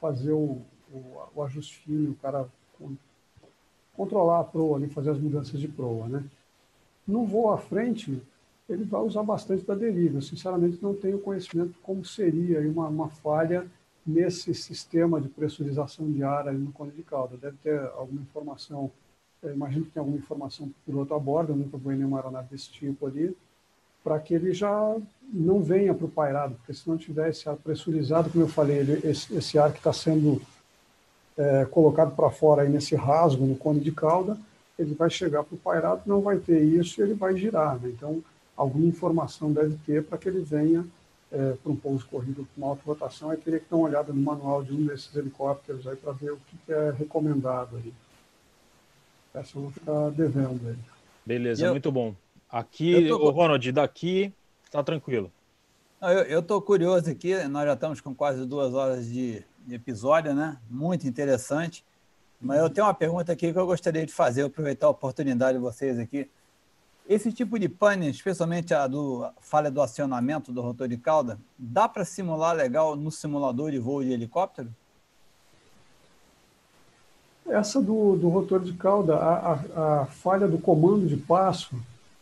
fazer 0.00 0.32
o, 0.32 0.62
o, 0.92 1.22
o 1.34 1.42
ajuste 1.42 1.78
fino, 1.78 2.12
o 2.12 2.16
cara 2.16 2.48
controlar 3.94 4.40
a 4.40 4.44
proa, 4.44 4.76
ali, 4.76 4.88
fazer 4.88 5.10
as 5.10 5.18
mudanças 5.18 5.60
de 5.60 5.68
proa. 5.68 6.08
Né? 6.08 6.24
No 7.06 7.26
voo 7.26 7.52
à 7.52 7.58
frente, 7.58 8.22
ele 8.68 8.84
vai 8.84 9.02
usar 9.02 9.22
bastante 9.22 9.64
da 9.64 9.74
deriva. 9.74 10.18
Eu, 10.18 10.22
sinceramente, 10.22 10.82
não 10.82 10.94
tenho 10.94 11.18
conhecimento 11.18 11.74
como 11.82 12.04
seria 12.04 12.60
uma, 12.70 12.88
uma 12.88 13.08
falha 13.08 13.66
nesse 14.06 14.54
sistema 14.54 15.20
de 15.20 15.28
pressurização 15.28 16.10
de 16.10 16.22
ar 16.22 16.48
ali 16.48 16.58
no 16.58 16.72
cone 16.72 16.92
de 16.92 17.02
cauda. 17.02 17.36
Deve 17.36 17.56
ter 17.58 17.78
alguma 17.78 18.22
informação, 18.22 18.90
imagino 19.44 19.84
que 19.84 19.92
tem 19.92 20.00
alguma 20.00 20.18
informação 20.18 20.66
do 20.66 20.74
piloto 20.84 21.14
a 21.14 21.18
bordo, 21.18 21.52
eu 21.52 21.56
nunca 21.56 21.76
vou 21.76 21.92
em 21.92 21.96
nenhuma 21.96 22.18
aeronave 22.18 22.48
desse 22.50 22.70
tipo 22.70 23.06
ali, 23.06 23.36
para 24.02 24.18
que 24.18 24.34
ele 24.34 24.52
já 24.52 24.96
não 25.32 25.62
venha 25.62 25.94
para 25.94 26.06
o 26.06 26.10
pairado, 26.10 26.54
porque 26.56 26.74
se 26.74 26.88
não 26.88 26.96
tiver 26.96 27.30
esse 27.30 27.48
ar 27.48 27.56
pressurizado, 27.56 28.30
como 28.30 28.44
eu 28.44 28.48
falei, 28.48 28.78
ele, 28.78 29.06
esse, 29.06 29.34
esse 29.34 29.58
ar 29.58 29.72
que 29.72 29.78
está 29.78 29.92
sendo 29.92 30.40
é, 31.36 31.64
colocado 31.66 32.14
para 32.14 32.30
fora 32.30 32.62
aí 32.62 32.68
nesse 32.68 32.94
rasgo 32.94 33.46
no 33.46 33.56
cone 33.56 33.80
de 33.80 33.92
cauda, 33.92 34.36
ele 34.78 34.94
vai 34.94 35.10
chegar 35.10 35.44
para 35.44 35.54
o 35.54 35.58
pairado, 35.58 36.02
não 36.06 36.20
vai 36.20 36.38
ter 36.38 36.62
isso 36.62 37.00
e 37.00 37.04
ele 37.04 37.14
vai 37.14 37.36
girar. 37.36 37.78
Né? 37.78 37.90
Então, 37.90 38.22
alguma 38.56 38.86
informação 38.86 39.52
deve 39.52 39.76
ter 39.86 40.04
para 40.04 40.18
que 40.18 40.28
ele 40.28 40.40
venha 40.40 40.86
é, 41.30 41.52
para 41.62 41.72
um 41.72 41.76
pouso 41.76 42.06
corrido 42.06 42.46
com 42.54 42.66
alta 42.66 42.82
rotação. 42.84 43.30
Aí 43.30 43.36
teria 43.36 43.60
que 43.60 43.66
dar 43.70 43.76
uma 43.76 43.88
olhada 43.88 44.12
no 44.12 44.20
manual 44.20 44.62
de 44.62 44.72
um 44.72 44.84
desses 44.84 45.14
helicópteros 45.14 45.86
aí 45.86 45.96
para 45.96 46.12
ver 46.12 46.32
o 46.32 46.36
que, 46.36 46.56
que, 46.66 46.72
é 46.72 46.90
recomendado 46.90 47.76
aí. 47.76 47.92
Essa 49.34 49.56
eu 49.56 49.62
vou 49.62 49.70
ficar 49.70 50.10
devendo 50.10 50.68
aí. 50.68 50.76
Beleza, 51.24 51.66
eu, 51.66 51.70
muito 51.70 51.92
bom. 51.92 52.14
Aqui, 52.48 53.08
tô... 53.08 53.16
o 53.16 53.30
Ronald, 53.30 53.70
daqui 53.72 54.32
está 54.64 54.82
tranquilo. 54.82 55.30
Eu 56.28 56.40
estou 56.40 56.62
curioso 56.62 57.10
aqui, 57.10 57.36
nós 57.44 57.66
já 57.66 57.74
estamos 57.74 58.00
com 58.00 58.14
quase 58.14 58.46
duas 58.46 58.72
horas 58.72 59.06
de, 59.06 59.44
de 59.66 59.74
episódio, 59.74 60.34
né? 60.34 60.56
Muito 60.68 61.06
interessante. 61.06 61.84
Mas 62.40 62.58
eu 62.58 62.70
tenho 62.70 62.86
uma 62.86 62.94
pergunta 62.94 63.32
aqui 63.32 63.52
que 63.52 63.58
eu 63.58 63.66
gostaria 63.66 64.06
de 64.06 64.12
fazer, 64.12 64.42
aproveitar 64.42 64.86
a 64.86 64.90
oportunidade 64.90 65.58
de 65.58 65.62
vocês 65.62 65.98
aqui. 65.98 66.28
Esse 67.06 67.30
tipo 67.32 67.58
de 67.58 67.68
pane, 67.68 68.08
especialmente 68.08 68.72
a 68.72 68.86
do 68.86 69.28
falha 69.40 69.70
do 69.70 69.82
acionamento 69.82 70.52
do 70.52 70.62
rotor 70.62 70.88
de 70.88 70.96
cauda, 70.96 71.38
dá 71.58 71.86
para 71.88 72.04
simular 72.04 72.56
legal 72.56 72.96
no 72.96 73.10
simulador 73.10 73.70
de 73.70 73.78
voo 73.78 74.02
de 74.02 74.12
helicóptero? 74.12 74.74
Essa 77.50 77.80
do, 77.80 78.16
do 78.16 78.28
rotor 78.28 78.60
de 78.60 78.72
cauda, 78.74 79.16
a, 79.16 79.52
a, 79.52 80.02
a 80.02 80.06
falha 80.06 80.46
do 80.46 80.58
comando 80.58 81.06
de 81.06 81.16
passo, 81.16 81.74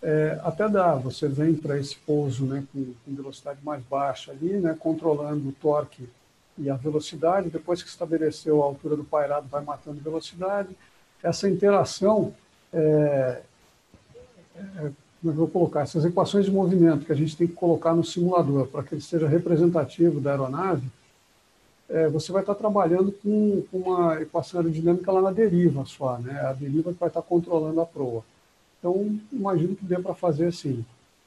é, 0.02 0.40
até 0.42 0.68
dá. 0.68 0.94
Você 0.94 1.28
vem 1.28 1.54
para 1.54 1.78
esse 1.78 1.96
pouso 1.96 2.46
né, 2.46 2.64
com, 2.72 2.92
com, 3.04 3.14
velocidade 3.14 3.58
mais 3.62 3.82
baixa 3.84 4.32
ali, 4.32 4.54
né, 4.54 4.74
controlando 4.78 5.48
o 5.48 5.52
torque 5.52 6.08
e 6.56 6.68
a 6.68 6.74
velocidade, 6.74 7.50
depois 7.50 7.82
que 7.82 7.88
estabeleceu 7.88 8.62
a 8.62 8.66
altura 8.66 8.96
do 8.96 9.04
pairado, 9.04 9.46
vai 9.48 9.62
matando 9.62 10.00
velocidade. 10.00 10.70
Essa 11.22 11.48
interação, 11.48 12.34
é, 12.72 13.42
é, 14.56 14.60
é 14.86 14.90
eu 15.24 15.32
vou 15.32 15.48
colocar? 15.48 15.82
Essas 15.82 16.04
equações 16.04 16.44
de 16.44 16.50
movimento 16.50 17.04
que 17.04 17.12
a 17.12 17.16
gente 17.16 17.36
tem 17.36 17.46
que 17.46 17.54
colocar 17.54 17.92
no 17.92 18.04
simulador 18.04 18.68
para 18.68 18.84
que 18.84 18.94
ele 18.94 19.02
seja 19.02 19.26
representativo 19.26 20.20
da 20.20 20.30
aeronave, 20.30 20.88
é, 21.88 22.08
você 22.08 22.30
vai 22.30 22.42
estar 22.42 22.54
trabalhando 22.54 23.10
com, 23.12 23.62
com, 23.70 23.78
uma 23.78 24.20
equação 24.20 24.60
aerodinâmica 24.60 25.10
lá 25.10 25.22
na 25.22 25.30
deriva 25.30 25.84
só, 25.86 26.18
né? 26.18 26.38
a 26.40 26.52
deriva 26.52 26.92
que 26.92 26.98
vai 26.98 27.08
estar 27.08 27.22
controlando 27.22 27.80
a 27.80 27.86
proa. 27.86 28.22
Então, 28.78 29.18
imagino 29.32 29.74
que 29.74 29.84
dê 29.84 29.98
para 29.98 30.14
fazer 30.14 30.46
assim. 30.46 30.84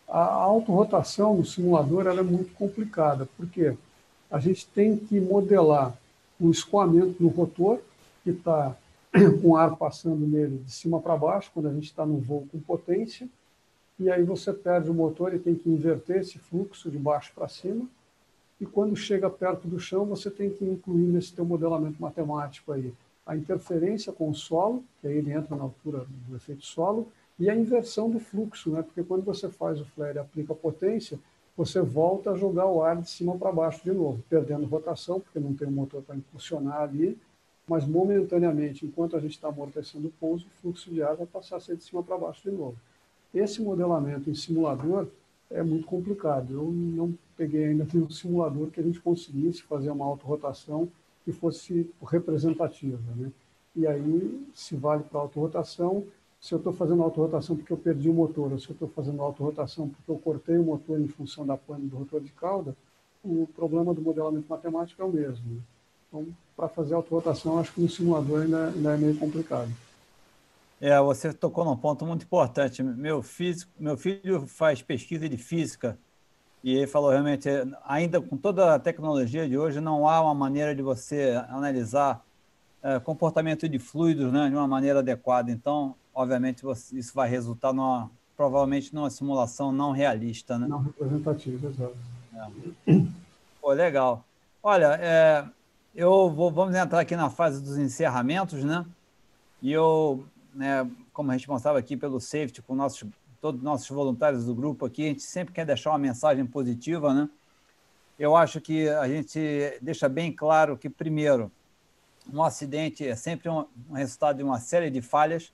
A 0.08 0.24
autorrotação 0.24 1.36
no 1.36 1.46
simulador 1.46 2.06
é 2.06 2.22
muito 2.22 2.54
complicada, 2.54 3.28
porque 3.38 3.76
a 4.30 4.40
gente 4.40 4.68
tem 4.68 4.98
que 4.98 5.20
modelar 5.20 5.98
um 6.40 6.52
escoamento 6.52 7.16
no 7.20 7.30
rotor, 7.30 7.80
que 8.24 8.32
está 8.32 8.76
com 9.42 9.56
ar 9.56 9.76
passando 9.76 10.28
nele 10.28 10.58
de 10.60 10.72
cima 10.72 11.00
para 11.00 11.18
baixo, 11.18 11.52
quando 11.54 11.70
a 11.70 11.74
gente 11.74 11.86
está 11.86 12.06
no 12.06 12.18
voo 12.18 12.48
com 12.52 12.60
potência, 12.60 13.28
e 14.00 14.10
aí 14.10 14.24
você 14.24 14.52
perde 14.54 14.90
o 14.90 14.94
motor 14.94 15.34
e 15.34 15.40
tem 15.40 15.56
que 15.56 15.70
inverter 15.70 16.22
esse 16.22 16.40
fluxo 16.40 16.90
de 16.90 16.98
baixo 16.98 17.32
para 17.36 17.48
cima, 17.48 17.86
e 18.62 18.66
quando 18.68 18.96
chega 18.96 19.28
perto 19.28 19.68
do 19.68 19.80
chão, 19.80 20.06
você 20.06 20.30
tem 20.30 20.52
que 20.52 20.64
incluir 20.64 21.08
nesse 21.08 21.34
teu 21.34 21.44
modelamento 21.44 22.00
matemático 22.00 22.72
aí 22.72 22.94
a 23.26 23.36
interferência 23.36 24.14
com 24.14 24.30
o 24.30 24.36
solo, 24.36 24.84
que 25.00 25.08
aí 25.08 25.18
ele 25.18 25.32
entra 25.32 25.56
na 25.56 25.64
altura 25.64 26.06
do 26.28 26.36
efeito 26.36 26.64
solo, 26.64 27.08
e 27.40 27.50
a 27.50 27.56
inversão 27.56 28.08
do 28.08 28.20
fluxo, 28.20 28.70
né? 28.70 28.84
porque 28.84 29.04
quando 29.04 29.24
você 29.24 29.50
faz 29.50 29.82
o 29.82 29.86
flare 29.86 30.18
e 30.18 30.20
aplica 30.20 30.54
potência, 30.54 31.20
você 31.58 31.82
volta 31.82 32.32
a 32.32 32.38
jogar 32.38 32.68
o 32.68 32.84
ar 32.84 33.02
de 33.02 33.10
cima 33.10 33.36
para 33.36 33.52
baixo 33.52 33.84
de 33.84 33.92
novo, 33.92 34.24
perdendo 34.30 34.68
rotação, 34.68 35.20
porque 35.20 35.40
não 35.40 35.56
tem 35.56 35.68
um 35.68 35.72
motor 35.72 36.04
para 36.04 36.16
impulsionar 36.16 36.82
ali, 36.82 37.18
mas 37.68 37.86
momentaneamente, 37.86 38.86
enquanto 38.86 39.18
a 39.18 39.20
gente 39.20 39.32
está 39.32 39.48
amortecendo 39.48 40.08
o 40.08 40.12
pouso, 40.20 40.46
o 40.46 40.62
fluxo 40.62 40.92
de 40.92 41.02
ar 41.02 41.16
vai 41.16 41.26
passar 41.26 41.58
a 41.58 41.60
ser 41.60 41.76
de 41.78 41.84
cima 41.84 42.04
para 42.04 42.18
baixo 42.18 42.44
de 42.44 42.56
novo. 42.56 42.78
Esse 43.34 43.62
modelamento 43.62 44.30
em 44.30 44.36
simulador 44.36 45.08
é 45.50 45.64
muito 45.64 45.86
complicado. 45.86 46.54
Eu 46.54 46.72
não 46.72 47.14
peguei 47.42 47.66
ainda 47.66 47.88
nenhum 47.92 48.08
simulador 48.08 48.70
que 48.70 48.80
a 48.80 48.84
gente 48.84 49.00
conseguisse 49.00 49.64
fazer 49.64 49.90
uma 49.90 50.06
autorrotação 50.06 50.88
que 51.26 51.32
fosse 51.32 51.90
representativa. 52.04 53.00
Né? 53.16 53.32
e 53.76 53.88
aí 53.88 54.48
se 54.54 54.76
vale 54.76 55.04
para 55.04 55.20
autorrotação, 55.20 56.06
se 56.40 56.54
eu 56.54 56.60
estou 56.60 56.72
fazendo 56.72 57.02
autorrotação 57.02 57.56
porque 57.56 57.74
eu 57.74 57.78
perdi 57.78 58.10
o 58.10 58.14
motor, 58.14 58.52
ou 58.52 58.60
se 58.60 58.70
eu 58.70 58.74
estou 58.74 58.88
fazendo 58.90 59.24
autorrotação 59.24 59.90
porque 59.90 60.12
eu 60.12 60.20
cortei 60.20 60.58
o 60.58 60.64
motor 60.64 61.00
em 61.00 61.08
função 61.08 61.44
da 61.44 61.58
pane 61.58 61.88
do 61.88 61.98
rotor 61.98 62.22
de 62.22 62.32
cauda, 62.32 62.76
o 63.24 63.48
problema 63.56 63.92
do 63.92 64.02
modelamento 64.02 64.46
matemático 64.48 65.02
é 65.02 65.06
o 65.06 65.12
mesmo. 65.12 65.64
Então, 66.08 66.28
para 66.56 66.68
fazer 66.68 66.94
autorrotação, 66.94 67.58
acho 67.58 67.74
que 67.74 67.82
no 67.82 67.90
simulador 67.90 68.42
ainda, 68.44 68.68
ainda 68.68 68.94
é 68.94 68.98
meio 68.98 69.18
complicado. 69.18 69.72
É, 70.80 71.00
você 71.00 71.34
tocou 71.34 71.66
num 71.66 71.78
ponto 71.78 72.06
muito 72.06 72.24
importante. 72.24 72.84
Meu, 72.84 73.22
físico, 73.22 73.72
meu 73.80 73.98
filho 73.98 74.46
faz 74.48 74.82
pesquisa 74.82 75.30
de 75.30 75.38
física 75.38 75.98
e 76.64 76.76
ele 76.76 76.88
falou 76.88 77.10
realmente, 77.10 77.50
ainda 77.86 78.22
com 78.22 78.38
toda 78.38 78.76
a 78.76 78.80
tecnologia 78.80 79.48
de 79.48 79.58
hoje, 79.58 79.80
não 79.80 80.08
há 80.08 80.22
uma 80.22 80.36
maneira 80.36 80.76
de 80.76 80.82
você 80.82 81.42
analisar 81.50 82.24
é, 82.84 83.00
comportamento 83.00 83.68
de 83.68 83.80
fluidos 83.80 84.32
né, 84.32 84.50
de 84.50 84.56
uma 84.56 84.68
maneira 84.68 85.00
adequada. 85.00 85.52
Então, 85.52 85.96
obviamente, 86.14 86.64
você, 86.64 86.98
isso 86.98 87.14
vai 87.14 87.28
resultar 87.30 87.74
numa, 87.74 88.12
provavelmente 88.38 88.94
numa 88.94 89.10
simulação 89.10 89.72
não 89.72 89.92
realista. 89.92 90.58
Né? 90.58 90.68
Não 90.68 90.80
representativa, 90.80 91.68
exato. 91.68 91.98
É. 92.88 93.02
Pô, 93.60 93.72
legal. 93.72 94.24
Olha, 94.62 95.00
é, 95.02 95.46
eu 95.96 96.30
vou, 96.30 96.52
vamos 96.52 96.76
entrar 96.76 97.00
aqui 97.00 97.16
na 97.16 97.30
fase 97.30 97.62
dos 97.62 97.78
encerramentos, 97.78 98.64
né? 98.64 98.86
E 99.62 99.72
eu 99.72 100.24
né, 100.54 100.90
como 101.14 101.32
mostrava 101.48 101.80
aqui 101.80 101.96
pelo 101.96 102.20
Safety, 102.20 102.62
com 102.62 102.76
nossos, 102.76 103.08
todos 103.42 103.60
os 103.60 103.66
nossos 103.66 103.90
voluntários 103.90 104.46
do 104.46 104.54
grupo 104.54 104.86
aqui, 104.86 105.04
a 105.04 105.08
gente 105.08 105.24
sempre 105.24 105.54
quer 105.54 105.66
deixar 105.66 105.90
uma 105.90 105.98
mensagem 105.98 106.46
positiva, 106.46 107.14
né? 107.14 107.30
Eu 108.18 108.36
acho 108.36 108.62
que 108.62 108.88
a 108.88 109.08
gente 109.08 109.40
deixa 109.82 110.08
bem 110.08 110.32
claro 110.32 110.78
que, 110.78 110.88
primeiro, 110.88 111.52
um 112.32 112.44
acidente 112.44 113.06
é 113.06 113.16
sempre 113.16 113.50
um, 113.50 113.66
resultado 113.94 114.38
de 114.38 114.44
uma 114.44 114.60
série 114.60 114.92
de 114.92 115.02
falhas 115.02 115.52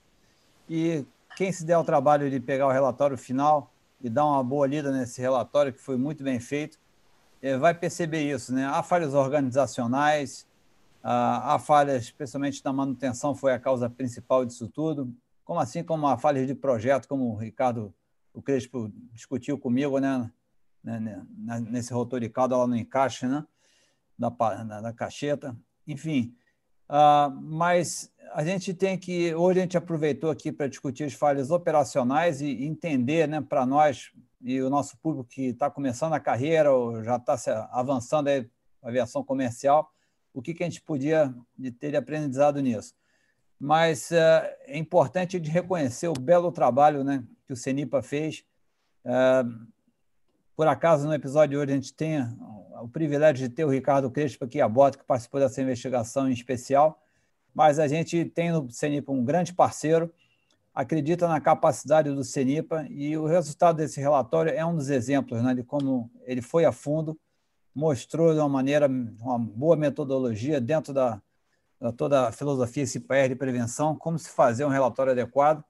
e 0.69 1.05
quem 1.37 1.49
se 1.49 1.63
der 1.63 1.77
o 1.77 1.83
trabalho 1.83 2.29
de 2.29 2.41
pegar 2.41 2.67
o 2.67 2.71
relatório 2.71 3.17
final 3.17 3.71
e 4.01 4.09
dar 4.09 4.25
uma 4.25 4.43
boa 4.43 4.67
lida 4.67 4.91
nesse 4.91 5.21
relatório, 5.21 5.71
que 5.71 5.79
foi 5.79 5.95
muito 5.95 6.23
bem 6.23 6.41
feito, 6.41 6.77
eh, 7.41 7.57
vai 7.57 7.73
perceber 7.73 8.21
isso, 8.29 8.53
né? 8.53 8.65
Há 8.65 8.83
falhas 8.83 9.13
organizacionais, 9.13 10.45
a 11.01 11.57
falha, 11.57 11.95
especialmente 11.95 12.61
na 12.65 12.73
manutenção, 12.73 13.33
foi 13.33 13.53
a 13.53 13.59
causa 13.59 13.89
principal 13.89 14.43
disso 14.43 14.67
tudo, 14.67 15.09
como 15.47 15.61
assim 15.61 15.81
como 15.81 16.05
a 16.05 16.17
falha 16.17 16.45
de 16.45 16.53
projeto, 16.53 17.07
como 17.07 17.31
o 17.31 17.37
Ricardo, 17.37 17.95
o 18.33 18.41
Crespo 18.41 18.91
discutiu 19.13 19.57
comigo, 19.57 19.97
né, 19.97 20.29
né, 20.83 20.99
né 20.99 21.59
nesse 21.61 21.93
rotor 21.93 22.19
de 22.19 22.27
cauda 22.27 22.57
lá 22.57 22.67
no 22.67 22.75
encaixe, 22.75 23.25
né, 23.25 23.47
da, 24.19 24.27
da, 24.29 24.81
da 24.81 24.93
cacheta, 24.93 25.57
enfim. 25.87 26.35
Uh, 26.89 27.31
mas 27.41 28.11
a 28.33 28.43
gente 28.43 28.73
tem 28.73 28.97
que, 28.97 29.33
hoje 29.33 29.59
a 29.59 29.61
gente 29.61 29.77
aproveitou 29.77 30.29
aqui 30.29 30.51
para 30.51 30.67
discutir 30.67 31.05
as 31.05 31.13
falhas 31.13 31.49
operacionais 31.49 32.41
e 32.41 32.65
entender, 32.65 33.25
né, 33.25 33.39
para 33.39 33.65
nós 33.65 34.11
e 34.41 34.61
o 34.61 34.69
nosso 34.69 34.97
público 34.97 35.29
que 35.29 35.45
está 35.47 35.71
começando 35.71 36.11
a 36.11 36.19
carreira 36.19 36.73
ou 36.73 37.01
já 37.05 37.15
está 37.15 37.35
avançando 37.71 38.27
aí 38.27 38.49
a 38.83 38.89
aviação 38.89 39.23
comercial, 39.23 39.89
o 40.33 40.41
que, 40.41 40.53
que 40.53 40.61
a 40.61 40.69
gente 40.69 40.81
podia 40.81 41.33
ter 41.79 41.95
aprendizado 41.95 42.61
nisso. 42.61 42.93
Mas 43.59 44.11
uh, 44.11 44.45
é 44.65 44.77
importante 44.77 45.39
de 45.39 45.49
reconhecer 45.49 46.07
o 46.07 46.13
belo 46.13 46.51
trabalho 46.51 47.03
né, 47.03 47.23
que 47.45 47.53
o 47.53 47.55
Cenipa 47.55 48.01
fez. 48.01 48.43
Uh, 49.03 49.67
por 50.55 50.67
acaso, 50.67 51.07
no 51.07 51.13
episódio 51.13 51.51
de 51.51 51.57
hoje, 51.57 51.71
a 51.71 51.75
gente 51.75 51.93
tem 51.93 52.21
o 52.81 52.87
privilégio 52.87 53.47
de 53.47 53.53
ter 53.53 53.65
o 53.65 53.69
Ricardo 53.69 54.09
Crespo 54.11 54.45
aqui 54.45 54.61
a 54.61 54.67
bota, 54.67 54.97
que 54.97 55.03
participou 55.03 55.39
dessa 55.39 55.61
investigação 55.61 56.29
em 56.29 56.33
especial, 56.33 57.01
mas 57.53 57.79
a 57.79 57.87
gente 57.87 58.25
tem 58.25 58.51
no 58.51 58.69
CENIPA 58.69 59.11
um 59.11 59.23
grande 59.23 59.53
parceiro, 59.53 60.13
acredita 60.73 61.27
na 61.27 61.41
capacidade 61.41 62.11
do 62.11 62.23
CENIPA 62.23 62.87
e 62.89 63.17
o 63.17 63.25
resultado 63.25 63.77
desse 63.77 63.99
relatório 63.99 64.51
é 64.51 64.63
um 64.63 64.75
dos 64.75 64.89
exemplos 64.89 65.41
né, 65.41 65.55
de 65.55 65.63
como 65.63 66.11
ele 66.23 66.41
foi 66.41 66.65
a 66.65 66.71
fundo 66.71 67.17
mostrou 67.77 68.33
de 68.33 68.39
uma 68.39 68.49
maneira, 68.49 68.87
uma 68.87 69.37
boa 69.37 69.75
metodologia 69.75 70.59
dentro 70.59 70.91
da 70.91 71.21
toda 71.95 72.27
a 72.27 72.31
filosofia 72.31 72.85
CIPR 72.85 73.29
de 73.29 73.35
prevenção, 73.35 73.95
como 73.95 74.17
se 74.17 74.29
fazer 74.29 74.65
um 74.65 74.69
relatório 74.69 75.11
adequado. 75.11 75.63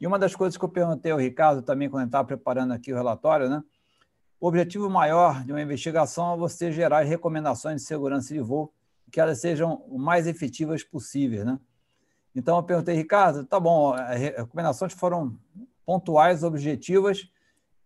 E 0.00 0.06
uma 0.06 0.18
das 0.18 0.34
coisas 0.34 0.56
que 0.56 0.64
eu 0.64 0.68
perguntei 0.68 1.12
ao 1.12 1.18
Ricardo 1.18 1.62
também 1.62 1.90
quando 1.90 2.06
estava 2.06 2.26
preparando 2.26 2.72
aqui 2.72 2.92
o 2.92 2.96
relatório, 2.96 3.48
né? 3.48 3.62
O 4.40 4.48
objetivo 4.48 4.88
maior 4.88 5.44
de 5.44 5.52
uma 5.52 5.60
investigação 5.60 6.32
é 6.32 6.36
você 6.36 6.72
gerar 6.72 7.02
recomendações 7.02 7.82
de 7.82 7.86
segurança 7.86 8.32
de 8.32 8.40
voo 8.40 8.72
que 9.10 9.20
elas 9.20 9.40
sejam 9.40 9.82
o 9.88 9.98
mais 9.98 10.26
efetivas 10.26 10.84
possíveis, 10.84 11.44
né? 11.44 11.58
Então 12.34 12.56
eu 12.56 12.62
perguntei, 12.62 12.94
Ricardo, 12.94 13.44
tá 13.44 13.58
bom, 13.58 13.92
as 13.92 14.18
recomendações 14.18 14.92
foram 14.92 15.36
pontuais, 15.84 16.44
objetivas, 16.44 17.28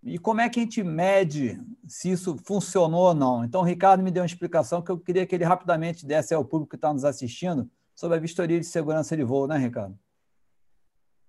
e 0.04 0.18
como 0.18 0.42
é 0.42 0.50
que 0.50 0.60
a 0.60 0.62
gente 0.62 0.82
mede 0.82 1.58
se 1.88 2.10
isso 2.10 2.36
funcionou 2.44 3.08
ou 3.08 3.14
não? 3.14 3.42
Então, 3.42 3.62
o 3.62 3.64
Ricardo 3.64 4.02
me 4.02 4.10
deu 4.10 4.22
uma 4.22 4.26
explicação 4.26 4.82
que 4.82 4.90
eu 4.90 4.98
queria 4.98 5.26
que 5.26 5.34
ele 5.34 5.44
rapidamente 5.44 6.04
desse 6.04 6.34
ao 6.34 6.44
público 6.44 6.70
que 6.70 6.76
está 6.76 6.92
nos 6.92 7.06
assistindo 7.06 7.68
sobre 7.94 8.18
a 8.18 8.20
vistoria 8.20 8.60
de 8.60 8.66
segurança 8.66 9.16
de 9.16 9.24
voo, 9.24 9.46
né, 9.46 9.56
Ricardo? 9.56 9.98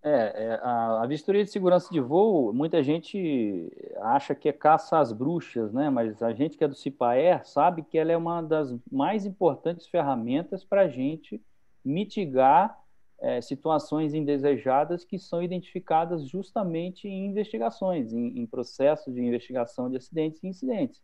É, 0.04 0.46
é 0.46 0.60
a, 0.62 1.04
a, 1.04 1.08
vistoria 1.08 1.44
de 1.44 1.50
segurança 1.50 1.90
de 1.92 2.02
voo, 2.02 2.54
muita 2.54 2.84
gente 2.84 3.72
acha 4.02 4.36
que 4.36 4.50
é 4.50 4.54
caça 4.54 5.00
às 5.00 5.12
bruxas, 5.12 5.72
né? 5.72 5.90
Mas 5.90 6.22
a 6.22 6.34
gente 6.34 6.58
que 6.58 6.64
é 6.64 6.68
do 6.68 6.76
CIPAER 6.76 7.46
sabe 7.46 7.82
que 7.82 7.98
ela 7.98 8.12
é 8.12 8.18
uma 8.18 8.42
das 8.42 8.76
mais 8.92 9.26
importantes 9.26 9.88
ferramentas 9.88 10.66
para 10.66 10.82
a 10.82 10.88
gente 10.90 11.42
mitigar 11.84 12.78
é, 13.20 13.42
situações 13.42 14.14
indesejadas 14.14 15.06
que 15.06 15.18
são 15.18 15.42
identificadas 15.42 16.28
justamente 16.28 17.08
em 17.08 17.28
investigações, 17.28 18.14
em, 18.14 18.40
em 18.40 18.46
processos 18.46 19.14
de 19.14 19.22
investigação 19.22 19.90
de 19.90 19.98
acidentes 19.98 20.44
e 20.44 20.48
incidentes. 20.48 21.02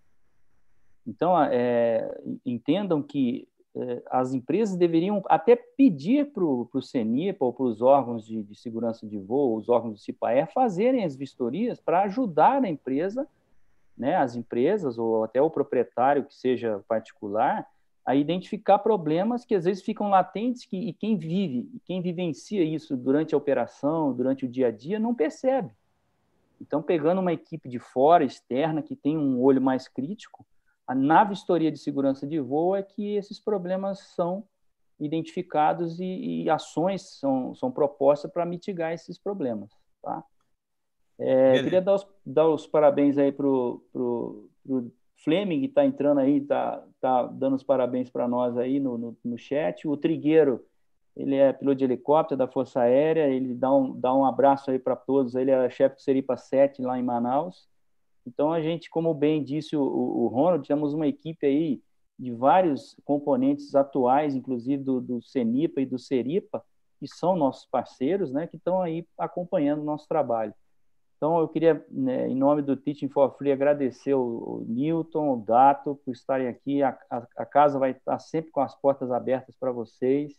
Então, 1.05 1.41
é, 1.41 2.15
entendam 2.45 3.01
que 3.01 3.47
é, 3.75 4.03
as 4.07 4.33
empresas 4.33 4.75
deveriam 4.75 5.23
até 5.27 5.55
pedir 5.55 6.31
para 6.31 6.43
o 6.43 6.81
CENIPA 6.81 7.45
ou 7.45 7.53
para 7.53 7.65
os 7.65 7.81
órgãos 7.81 8.25
de, 8.25 8.43
de, 8.43 8.55
segurança 8.55 9.07
de 9.07 9.17
voo, 9.17 9.55
os 9.55 9.69
órgãos 9.69 9.93
do 9.93 9.99
CIPAER, 9.99 10.51
fazerem 10.51 11.05
as 11.05 11.15
vistorias 11.15 11.79
para 11.79 12.03
ajudar 12.03 12.63
a 12.63 12.69
empresa, 12.69 13.27
né, 13.97 14.15
as 14.15 14.35
empresas 14.35 14.97
ou 14.97 15.23
até 15.23 15.41
o 15.41 15.49
proprietário 15.49 16.25
que 16.25 16.35
seja 16.35 16.83
particular, 16.87 17.67
a 18.05 18.15
identificar 18.15 18.79
problemas 18.79 19.45
que 19.45 19.53
às 19.53 19.65
vezes 19.65 19.83
ficam 19.83 20.09
latentes 20.09 20.65
que, 20.65 20.75
e 20.75 20.93
quem 20.93 21.17
vive, 21.17 21.69
quem 21.85 22.01
vivencia 22.01 22.63
isso 22.63 22.97
durante 22.97 23.35
a 23.35 23.37
operação, 23.37 24.13
durante 24.13 24.45
o 24.45 24.49
dia 24.49 24.67
a 24.67 24.71
dia, 24.71 24.99
não 24.99 25.13
percebe. 25.13 25.71
Então, 26.59 26.81
pegando 26.81 27.21
uma 27.21 27.33
equipe 27.33 27.67
de 27.69 27.79
fora, 27.79 28.23
externa, 28.23 28.81
que 28.81 28.95
tem 28.95 29.17
um 29.17 29.41
olho 29.41 29.61
mais 29.61 29.87
crítico, 29.87 30.45
a, 30.87 30.93
na 30.93 31.23
vistoria 31.23 31.71
de 31.71 31.77
segurança 31.79 32.27
de 32.27 32.39
voo 32.39 32.75
é 32.75 32.83
que 32.83 33.15
esses 33.15 33.39
problemas 33.39 33.99
são 34.15 34.43
identificados 34.99 35.99
e, 35.99 36.43
e 36.43 36.49
ações 36.49 37.19
são, 37.19 37.55
são 37.55 37.71
propostas 37.71 38.31
para 38.31 38.45
mitigar 38.45 38.93
esses 38.93 39.17
problemas. 39.17 39.71
Tá? 40.01 40.23
É, 41.17 41.63
queria 41.63 41.81
dar 41.81 41.95
os, 41.95 42.07
dar 42.25 42.47
os 42.47 42.67
parabéns 42.67 43.17
aí 43.17 43.31
para 43.31 43.47
o 43.47 44.91
Fleming 45.23 45.63
está 45.65 45.85
entrando 45.85 46.19
aí, 46.19 46.37
está 46.37 46.83
tá 46.99 47.23
dando 47.23 47.55
os 47.55 47.63
parabéns 47.63 48.09
para 48.09 48.27
nós 48.27 48.57
aí 48.57 48.79
no, 48.79 48.97
no, 48.97 49.17
no, 49.23 49.37
chat. 49.37 49.87
O 49.87 49.95
Trigueiro, 49.95 50.65
ele 51.15 51.35
é 51.35 51.53
piloto 51.53 51.77
de 51.77 51.83
helicóptero 51.83 52.37
da 52.37 52.47
Força 52.47 52.81
Aérea, 52.81 53.27
ele 53.29 53.53
dá 53.53 53.73
um, 53.73 53.99
dá 53.99 54.13
um 54.13 54.25
abraço 54.25 54.71
aí 54.71 54.79
para 54.79 54.95
todos. 54.95 55.35
Ele 55.35 55.51
é 55.51 55.69
chefe 55.69 55.95
do 55.95 56.01
Seripa 56.01 56.37
7 56.37 56.81
lá 56.81 56.97
em 56.99 57.03
Manaus. 57.03 57.69
Então, 58.25 58.51
a 58.51 58.61
gente, 58.61 58.89
como 58.89 59.13
bem 59.13 59.43
disse 59.43 59.75
o, 59.75 59.81
o, 59.81 60.23
o 60.23 60.27
Ronald, 60.27 60.67
temos 60.67 60.93
uma 60.93 61.07
equipe 61.07 61.45
aí 61.45 61.81
de 62.17 62.31
vários 62.31 62.95
componentes 63.03 63.73
atuais, 63.73 64.35
inclusive 64.35 64.83
do, 64.83 65.01
do 65.01 65.21
CENIPA 65.21 65.81
e 65.81 65.85
do 65.85 65.97
Seripa, 65.97 66.63
que 66.99 67.07
são 67.07 67.35
nossos 67.35 67.65
parceiros, 67.65 68.31
né, 68.31 68.45
que 68.45 68.57
estão 68.57 68.79
aí 68.79 69.07
acompanhando 69.17 69.81
o 69.81 69.85
nosso 69.85 70.07
trabalho. 70.07 70.53
Então, 71.21 71.37
eu 71.37 71.47
queria, 71.47 71.85
né, 71.91 72.27
em 72.27 72.35
nome 72.35 72.63
do 72.63 72.75
Teaching 72.75 73.07
for 73.07 73.37
Free, 73.37 73.51
agradecer 73.51 74.15
o, 74.15 74.21
o 74.21 74.65
Newton, 74.67 75.33
o 75.33 75.37
Dato, 75.37 76.01
por 76.03 76.11
estarem 76.11 76.47
aqui. 76.47 76.81
A, 76.81 76.97
a, 77.11 77.27
a, 77.37 77.45
casa 77.45 77.77
vai 77.77 77.91
estar 77.91 78.17
sempre 78.17 78.49
com 78.49 78.59
as 78.59 78.73
portas 78.73 79.11
abertas 79.11 79.55
para 79.55 79.71
vocês. 79.71 80.33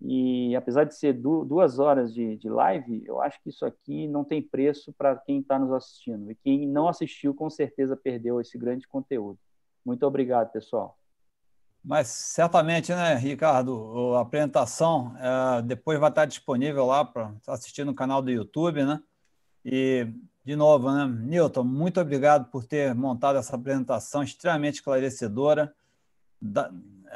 E, 0.00 0.54
apesar 0.54 0.84
de 0.84 0.94
ser 0.94 1.12
du, 1.12 1.44
duas 1.44 1.80
horas 1.80 2.14
de, 2.14 2.36
de 2.36 2.48
live, 2.48 3.02
eu 3.04 3.20
acho 3.20 3.42
que 3.42 3.48
isso 3.50 3.66
aqui 3.66 4.06
não 4.06 4.22
tem 4.22 4.40
preço 4.40 4.94
para 4.96 5.16
quem 5.16 5.40
está 5.40 5.58
nos 5.58 5.72
assistindo. 5.72 6.30
E 6.30 6.36
quem 6.36 6.68
não 6.68 6.86
assistiu, 6.86 7.34
com 7.34 7.50
certeza, 7.50 7.96
perdeu 7.96 8.40
esse 8.40 8.56
grande 8.56 8.86
conteúdo. 8.86 9.40
Muito 9.84 10.06
obrigado, 10.06 10.52
pessoal. 10.52 10.96
Mas 11.82 12.06
certamente, 12.06 12.92
né, 12.92 13.16
Ricardo, 13.16 14.14
a 14.14 14.20
apresentação 14.20 15.16
é, 15.18 15.62
depois 15.62 15.98
vai 15.98 16.10
estar 16.10 16.26
disponível 16.26 16.86
lá 16.86 17.04
para 17.04 17.34
assistir 17.48 17.82
no 17.82 17.92
canal 17.92 18.22
do 18.22 18.30
YouTube, 18.30 18.84
né? 18.84 19.02
E, 19.68 20.06
de 20.44 20.54
novo, 20.54 20.92
né, 20.92 21.04
Newton, 21.06 21.64
muito 21.64 22.00
obrigado 22.00 22.48
por 22.52 22.64
ter 22.64 22.94
montado 22.94 23.36
essa 23.36 23.56
apresentação 23.56 24.22
extremamente 24.22 24.76
esclarecedora. 24.76 25.74
Da, 26.40 26.70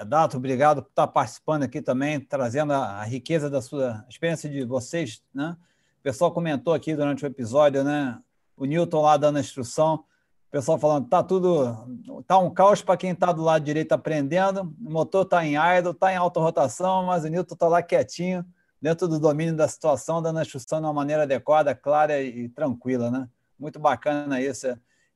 Dato, 0.05 0.36
obrigado 0.36 0.82
por 0.82 0.89
estar 0.89 1.06
participando 1.06 1.62
aqui 1.62 1.81
também, 1.81 2.18
trazendo 2.18 2.72
a, 2.72 3.01
a 3.01 3.05
riqueza 3.05 3.48
da 3.48 3.62
sua 3.62 4.05
experiência 4.09 4.51
de 4.51 4.64
vocês, 4.64 5.22
né? 5.32 5.56
O 6.01 6.02
pessoal 6.02 6.32
comentou 6.32 6.74
aqui 6.74 6.97
durante 6.97 7.24
o 7.24 7.27
episódio, 7.27 7.85
né? 7.85 8.18
O 8.56 8.64
Newton 8.64 9.02
lá 9.02 9.16
dando 9.16 9.36
a 9.36 9.40
instrução, 9.40 9.94
o 9.94 10.51
pessoal 10.51 10.77
falando, 10.77 11.09
tá 11.09 11.22
tudo, 11.22 12.22
tá 12.27 12.36
um 12.39 12.51
caos 12.51 12.82
para 12.82 12.97
quem 12.97 13.10
está 13.10 13.31
do 13.31 13.43
lado 13.43 13.64
direito 13.64 13.93
aprendendo, 13.93 14.74
o 14.85 14.90
motor 14.90 15.22
está 15.22 15.47
em 15.47 15.55
idle, 15.55 15.93
está 15.93 16.12
em 16.12 16.16
alta 16.16 16.40
rotação, 16.40 17.05
mas 17.06 17.22
o 17.22 17.28
Newton 17.28 17.55
está 17.55 17.68
lá 17.68 17.81
quietinho, 17.81 18.44
dentro 18.81 19.07
do 19.07 19.20
domínio 19.20 19.55
da 19.55 19.69
situação, 19.69 20.23
dando 20.23 20.39
a 20.39 20.43
instrução 20.43 20.81
de 20.81 20.86
uma 20.86 20.93
maneira 20.93 21.24
adequada, 21.24 21.74
clara 21.74 22.20
e 22.20 22.48
tranquila, 22.48 23.11
né? 23.11 23.28
Muito 23.59 23.78
bacana 23.78 24.40
isso. 24.40 24.66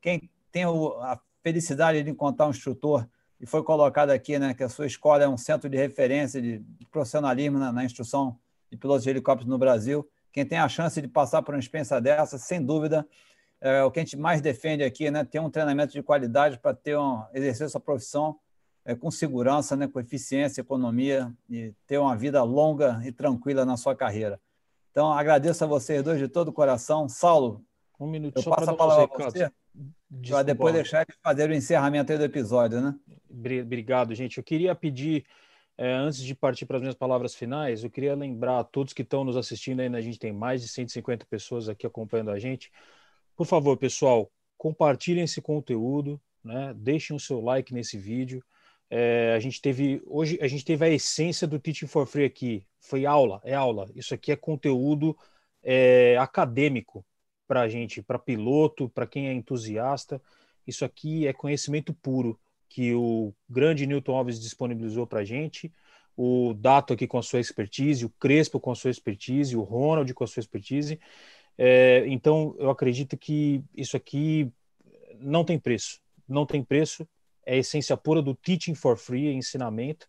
Quem 0.01 0.31
tem 0.53 0.65
a 0.65 1.19
felicidade 1.43 2.03
de 2.03 2.11
encontrar 2.11 2.47
um 2.47 2.51
instrutor 2.51 3.09
e 3.41 3.47
foi 3.47 3.63
colocado 3.63 4.11
aqui, 4.11 4.39
né, 4.39 4.55
que 4.55 4.63
a 4.63 4.69
sua 4.69 4.87
escola 4.87 5.25
é 5.25 5.29
um 5.29 5.37
centro 5.37 5.69
de 5.69 5.77
referência 5.77 6.41
de 6.41 6.63
profissionalismo 6.91 7.59
na, 7.59 7.73
na 7.73 7.85
instrução 7.85 8.39
de 8.71 8.77
pilotos 8.77 9.03
de 9.03 9.11
helicópteros 9.11 9.51
no 9.51 9.59
Brasil. 9.59 10.09
Quem 10.33 10.47
tem 10.47 10.59
a 10.59 10.69
chance 10.69 11.01
de 11.01 11.09
passar 11.09 11.43
por 11.43 11.55
uma 11.55 11.61
experiência 11.61 12.01
dessa, 12.01 12.39
sem 12.39 12.65
dúvida, 12.65 13.07
é 13.61 13.83
o 13.83 13.91
que 13.91 14.01
a 14.01 14.03
gente 14.03 14.17
mais 14.17 14.41
defende 14.41 14.83
aqui, 14.83 15.11
né, 15.11 15.25
ter 15.25 15.41
um 15.41 15.51
treinamento 15.51 15.93
de 15.93 16.03
qualidade 16.03 16.59
para 16.59 16.75
ter 16.75 16.99
um, 16.99 17.23
exercer 17.33 17.69
sua 17.69 17.81
profissão 17.81 18.39
é, 18.85 18.95
com 18.95 19.11
segurança, 19.11 19.77
né, 19.77 19.89
com 19.89 19.99
eficiência, 19.99 20.61
economia 20.61 21.33
e 21.49 21.73
ter 21.87 21.99
uma 21.99 22.17
vida 22.17 22.43
longa 22.43 23.01
e 23.05 23.13
tranquila 23.13 23.65
na 23.65 23.77
sua 23.77 23.95
carreira. 23.95 24.41
Então, 24.91 25.13
agradeço 25.13 25.65
a 25.65 25.67
vocês 25.67 26.03
dois 26.03 26.19
de 26.19 26.29
todo 26.29 26.49
o 26.49 26.53
coração. 26.53 27.09
Saulo, 27.09 27.65
um 27.99 28.07
minuto, 28.07 28.39
eu 28.39 28.45
passo 28.45 28.71
a 28.71 28.77
palavra 28.77 29.09
para 29.09 29.25
você 29.25 29.51
para 30.31 30.43
depois 30.43 30.75
deixar 30.75 31.03
ele 31.03 31.17
fazer 31.23 31.51
o 31.51 31.55
encerramento 31.55 32.17
do 32.17 32.25
episódio, 32.25 32.81
né? 32.81 32.95
Obrigado, 33.29 34.15
gente. 34.15 34.39
Eu 34.39 34.45
queria 34.45 34.75
pedir, 34.75 35.25
é, 35.77 35.93
antes 35.93 36.21
de 36.21 36.35
partir 36.35 36.67
para 36.67 36.77
as 36.77 36.83
minhas 36.83 36.95
palavras 36.95 37.35
finais, 37.35 37.83
eu 37.83 37.91
queria 37.91 38.15
lembrar 38.15 38.61
a 38.61 38.65
todos 38.65 38.93
que 38.93 39.03
estão 39.03 39.25
nos 39.25 39.37
assistindo 39.37 39.81
ainda, 39.81 39.99
a 39.99 40.01
gente 40.01 40.19
tem 40.19 40.33
mais 40.33 40.63
de 40.63 40.69
150 40.69 41.27
pessoas 41.27 41.69
aqui 41.69 41.87
acompanhando 41.87 42.31
a 42.31 42.39
gente. 42.39 42.71
Por 43.37 43.47
favor, 43.47 43.77
pessoal, 43.77 44.31
compartilhem 44.57 45.25
esse 45.25 45.43
conteúdo, 45.43 46.21
né? 46.43 46.73
Deixem 46.77 47.17
o 47.17 47.21
seu 47.21 47.41
like 47.41 47.75
nesse 47.75 47.99
vídeo. 47.99 48.45
É, 48.97 49.35
a 49.35 49.41
gente 49.41 49.61
teve 49.61 50.01
hoje 50.07 50.39
a 50.41 50.47
gente 50.47 50.65
teve 50.65 50.85
a 50.85 50.89
essência 50.89 51.49
do 51.49 51.59
Teaching 51.59 51.89
for 51.89 52.07
Free 52.07 52.27
aqui. 52.27 52.65
Foi 52.79 53.05
aula, 53.05 53.41
é 53.43 53.53
aula. 53.53 53.91
Isso 53.93 54.15
aqui 54.15 54.31
é 54.31 54.37
conteúdo 54.37 55.17
é, 55.65 56.17
acadêmico 56.17 57.05
para 57.45 57.63
a 57.63 57.69
gente, 57.69 58.01
para 58.01 58.21
piloto, 58.21 58.89
para 58.89 59.05
quem 59.05 59.27
é 59.27 59.33
entusiasta. 59.33 60.23
Isso 60.65 60.85
aqui 60.85 61.27
é 61.27 61.33
conhecimento 61.33 61.93
puro 61.93 62.39
que 62.69 62.95
o 62.95 63.35
grande 63.49 63.85
Newton 63.85 64.17
Alves 64.17 64.41
disponibilizou 64.41 65.09
para 65.09 65.21
a 65.21 65.25
gente, 65.25 65.73
o 66.17 66.55
Dato 66.55 66.93
aqui 66.93 67.09
com 67.09 67.19
a 67.19 67.23
sua 67.23 67.41
expertise, 67.41 68.07
o 68.07 68.11
Crespo 68.11 68.61
com 68.61 68.71
a 68.71 68.77
sua 68.77 68.93
expertise, 68.93 69.57
o 69.57 69.63
Ronald 69.63 70.15
com 70.15 70.23
a 70.23 70.27
sua 70.29 70.41
expertise. 70.41 71.01
É, 71.59 72.05
então, 72.07 72.55
eu 72.61 72.71
acredito 72.71 73.17
que 73.17 73.61
isso 73.77 73.97
aqui 73.97 74.53
não 75.19 75.45
tem 75.45 75.59
preço. 75.59 76.01
Não 76.29 76.47
tem 76.47 76.63
preço. 76.63 77.05
É 77.47 77.55
a 77.55 77.59
essência 77.59 77.97
pura 77.97 78.23
do 78.23 78.35
teaching 78.35 78.75
for 78.75 78.97
free, 78.97 79.33
ensinamento. 79.33 80.07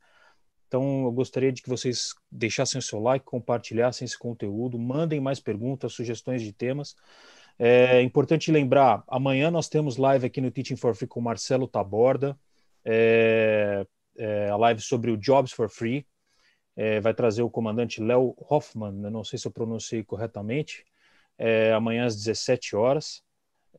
Então, 0.67 1.05
eu 1.05 1.11
gostaria 1.11 1.51
de 1.51 1.61
que 1.61 1.69
vocês 1.69 2.13
deixassem 2.31 2.79
o 2.79 2.81
seu 2.81 2.99
like, 2.99 3.25
compartilhassem 3.25 4.05
esse 4.05 4.17
conteúdo, 4.17 4.79
mandem 4.79 5.19
mais 5.19 5.39
perguntas, 5.39 5.93
sugestões 5.93 6.41
de 6.41 6.51
temas. 6.51 6.95
É 7.57 8.01
importante 8.01 8.51
lembrar, 8.51 9.03
amanhã 9.07 9.49
nós 9.49 9.69
temos 9.69 9.95
live 9.95 10.25
aqui 10.25 10.41
no 10.41 10.51
Teaching 10.51 10.75
for 10.75 10.93
Free 10.93 11.07
com 11.07 11.19
o 11.19 11.23
Marcelo 11.23 11.67
Taborda 11.67 12.37
é, 12.85 13.85
é, 14.17 14.49
a 14.49 14.55
live 14.55 14.79
sobre 14.79 15.09
o 15.09 15.17
Jobs 15.17 15.51
for 15.51 15.69
Free. 15.69 16.05
É, 16.75 16.99
vai 16.99 17.13
trazer 17.13 17.41
o 17.41 17.49
comandante 17.49 18.01
Léo 18.01 18.35
Hoffman, 18.37 18.91
não 18.91 19.23
sei 19.23 19.39
se 19.39 19.47
eu 19.47 19.51
pronunciei 19.51 20.03
corretamente, 20.03 20.85
é, 21.37 21.71
amanhã 21.73 22.05
às 22.05 22.15
17 22.15 22.75
horas. 22.75 23.23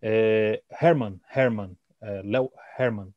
É, 0.03 0.63
Herman, 0.81 1.21
Herman, 1.35 1.77
é, 2.01 2.23
Léo 2.23 2.51
Herman, 2.79 3.15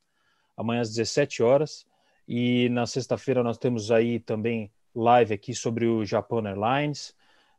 amanhã 0.60 0.82
às 0.82 0.90
17 0.90 1.42
horas. 1.42 1.88
E 2.28 2.68
na 2.70 2.86
sexta-feira 2.86 3.42
nós 3.42 3.58
temos 3.58 3.90
aí 3.90 4.20
também 4.20 4.70
live 4.94 5.34
aqui 5.34 5.56
sobre 5.56 5.86
o 5.86 6.06
Japan 6.06 6.44
Airlines. 6.46 7.16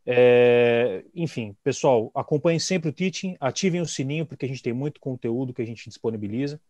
É, 0.06 1.04
enfim, 1.14 1.56
pessoal, 1.64 2.10
acompanhem 2.14 2.58
sempre 2.58 2.90
o 2.90 2.92
Teaching, 2.92 3.36
ativem 3.40 3.80
o 3.80 3.86
sininho, 3.86 4.26
porque 4.26 4.44
a 4.44 4.48
gente 4.48 4.62
tem 4.62 4.72
muito 4.72 5.00
conteúdo 5.00 5.54
que 5.54 5.62
a 5.62 5.66
gente 5.66 5.88
disponibiliza. 5.88 6.60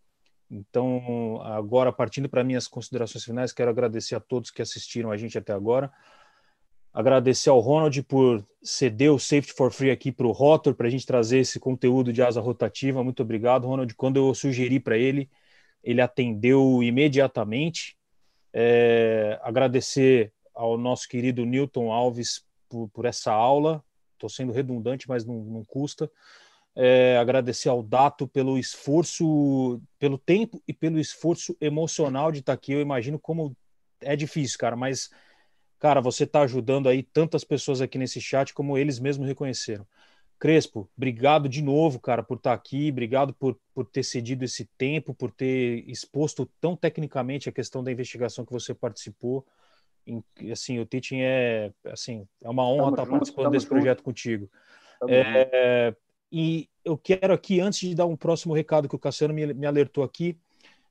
Então, 0.51 1.41
agora, 1.43 1.93
partindo 1.93 2.29
para 2.29 2.45
minhas 2.45 2.67
considerações 2.67 3.25
finais, 3.25 3.53
quero 3.53 3.71
agradecer 3.71 4.15
a 4.15 4.21
todos 4.21 4.51
que 4.51 4.63
assistiram 4.63 5.11
a 5.11 5.17
gente 5.17 5.37
até 5.37 5.53
agora. 5.53 5.91
Agradecer 6.93 7.51
ao 7.51 7.61
Ronald 7.61 8.03
por 8.03 8.45
ceder 8.63 9.13
o 9.13 9.19
Safety 9.19 9.53
for 9.53 9.71
Free 9.71 9.93
aqui 9.93 10.11
para 10.11 10.27
o 10.27 10.33
Rotor, 10.33 10.75
para 10.75 10.89
a 10.89 10.91
gente 10.91 11.07
trazer 11.07 11.39
esse 11.39 11.61
conteúdo 11.61 12.13
de 12.13 12.21
asa 12.21 12.41
rotativa. 12.41 13.05
Muito 13.05 13.23
obrigado, 13.23 13.67
Ronald. 13.67 13.95
Quando 13.95 14.17
eu 14.17 14.35
sugeri 14.35 14.81
para 14.81 14.99
ele, 14.99 15.31
ele 15.83 16.01
atendeu 16.01 16.83
imediatamente. 16.83 17.97
É, 18.53 19.39
agradecer 19.43 20.33
ao 20.55 20.77
nosso 20.77 21.09
querido 21.09 21.45
Newton 21.45 21.93
Alves 21.93 22.45
por, 22.69 22.89
por 22.91 23.05
essa 23.05 23.33
aula. 23.33 23.83
Estou 24.15 24.29
sendo 24.29 24.53
redundante, 24.53 25.09
mas 25.09 25.25
não, 25.25 25.37
não 25.37 25.65
custa 25.65 26.11
é, 26.75 27.17
agradecer 27.19 27.69
ao 27.69 27.83
Dato 27.83 28.29
pelo 28.29 28.59
esforço, 28.59 29.81
pelo 29.99 30.19
tempo 30.19 30.63
e 30.67 30.73
pelo 30.73 30.99
esforço 30.99 31.57
emocional 31.61 32.31
de 32.31 32.41
estar 32.41 32.53
aqui. 32.53 32.73
Eu 32.73 32.81
imagino 32.81 33.19
como 33.19 33.57
é 34.01 34.17
difícil, 34.17 34.59
cara, 34.59 34.77
mas, 34.77 35.11
cara, 35.79 36.01
você 36.01 36.25
está 36.25 36.43
ajudando 36.43 36.89
aí 36.89 37.03
tantas 37.03 37.45
pessoas 37.45 37.81
aqui 37.81 37.99
nesse 37.99 38.21
chat 38.21 38.55
como 38.55 38.79
eles 38.79 38.99
mesmos 38.99 39.27
reconheceram. 39.27 39.87
Crespo, 40.41 40.89
obrigado 40.97 41.51
de 41.51 41.61
novo, 41.61 42.01
cara, 42.01 42.23
por 42.23 42.39
estar 42.39 42.55
aqui, 42.55 42.89
obrigado 42.91 43.35
por, 43.35 43.61
por 43.75 43.85
ter 43.85 44.03
cedido 44.03 44.43
esse 44.43 44.65
tempo, 44.79 45.13
por 45.13 45.31
ter 45.31 45.85
exposto 45.87 46.51
tão 46.59 46.75
tecnicamente 46.75 47.47
a 47.47 47.53
questão 47.53 47.85
da 47.85 47.93
investigação 47.93 48.47
que 48.47 48.53
você 48.53 48.73
participou. 48.73 49.47
Assim, 50.51 50.79
o 50.79 50.87
teaching 50.87 51.21
é, 51.21 51.71
assim, 51.85 52.27
é 52.43 52.49
uma 52.49 52.67
honra 52.67 52.85
tamo 52.85 52.91
estar 52.91 53.05
junto, 53.05 53.13
participando 53.13 53.51
desse 53.51 53.67
junto. 53.67 53.75
projeto 53.75 54.03
contigo. 54.03 54.51
É, 55.07 55.95
e 56.33 56.71
eu 56.83 56.97
quero 56.97 57.35
aqui, 57.35 57.61
antes 57.61 57.81
de 57.81 57.95
dar 57.95 58.07
um 58.07 58.17
próximo 58.17 58.55
recado 58.55 58.89
que 58.89 58.97
o 58.97 58.99
Cassiano 58.99 59.35
me, 59.35 59.53
me 59.53 59.67
alertou 59.67 60.03
aqui, 60.03 60.39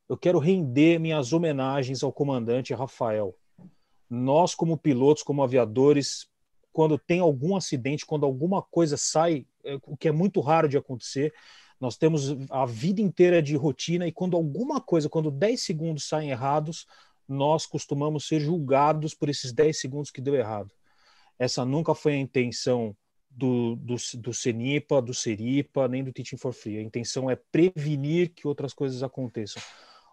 eu 0.07 0.15
quero 0.15 0.37
render 0.37 0.99
minhas 0.99 1.33
homenagens 1.33 2.03
ao 2.03 2.13
comandante 2.13 2.71
Rafael. 2.75 3.35
Nós, 4.07 4.53
como 4.53 4.77
pilotos, 4.77 5.23
como 5.23 5.41
aviadores, 5.41 6.28
quando 6.79 6.97
tem 6.97 7.19
algum 7.19 7.57
acidente, 7.57 8.05
quando 8.05 8.25
alguma 8.25 8.61
coisa 8.61 8.95
sai, 8.95 9.45
é, 9.65 9.77
o 9.85 9.97
que 9.97 10.07
é 10.07 10.13
muito 10.13 10.39
raro 10.39 10.69
de 10.69 10.77
acontecer, 10.77 11.33
nós 11.77 11.97
temos 11.97 12.29
a 12.49 12.65
vida 12.65 13.01
inteira 13.01 13.41
de 13.41 13.53
rotina 13.57 14.07
e 14.07 14.13
quando 14.13 14.37
alguma 14.37 14.79
coisa, 14.79 15.09
quando 15.09 15.29
10 15.29 15.61
segundos 15.61 16.07
saem 16.07 16.29
errados, 16.29 16.87
nós 17.27 17.65
costumamos 17.65 18.25
ser 18.25 18.39
julgados 18.39 19.13
por 19.13 19.27
esses 19.27 19.51
10 19.51 19.77
segundos 19.77 20.09
que 20.09 20.21
deu 20.21 20.35
errado. 20.35 20.71
Essa 21.37 21.65
nunca 21.65 21.93
foi 21.93 22.13
a 22.13 22.17
intenção 22.17 22.95
do, 23.29 23.75
do, 23.75 23.95
do 24.17 24.33
CENIPA, 24.33 25.01
do 25.01 25.13
CERIPA, 25.13 25.85
nem 25.89 26.01
do 26.01 26.13
Teaching 26.13 26.37
for 26.37 26.53
Free. 26.53 26.77
A 26.77 26.81
intenção 26.81 27.29
é 27.29 27.35
prevenir 27.35 28.29
que 28.33 28.47
outras 28.47 28.73
coisas 28.73 29.03
aconteçam. 29.03 29.61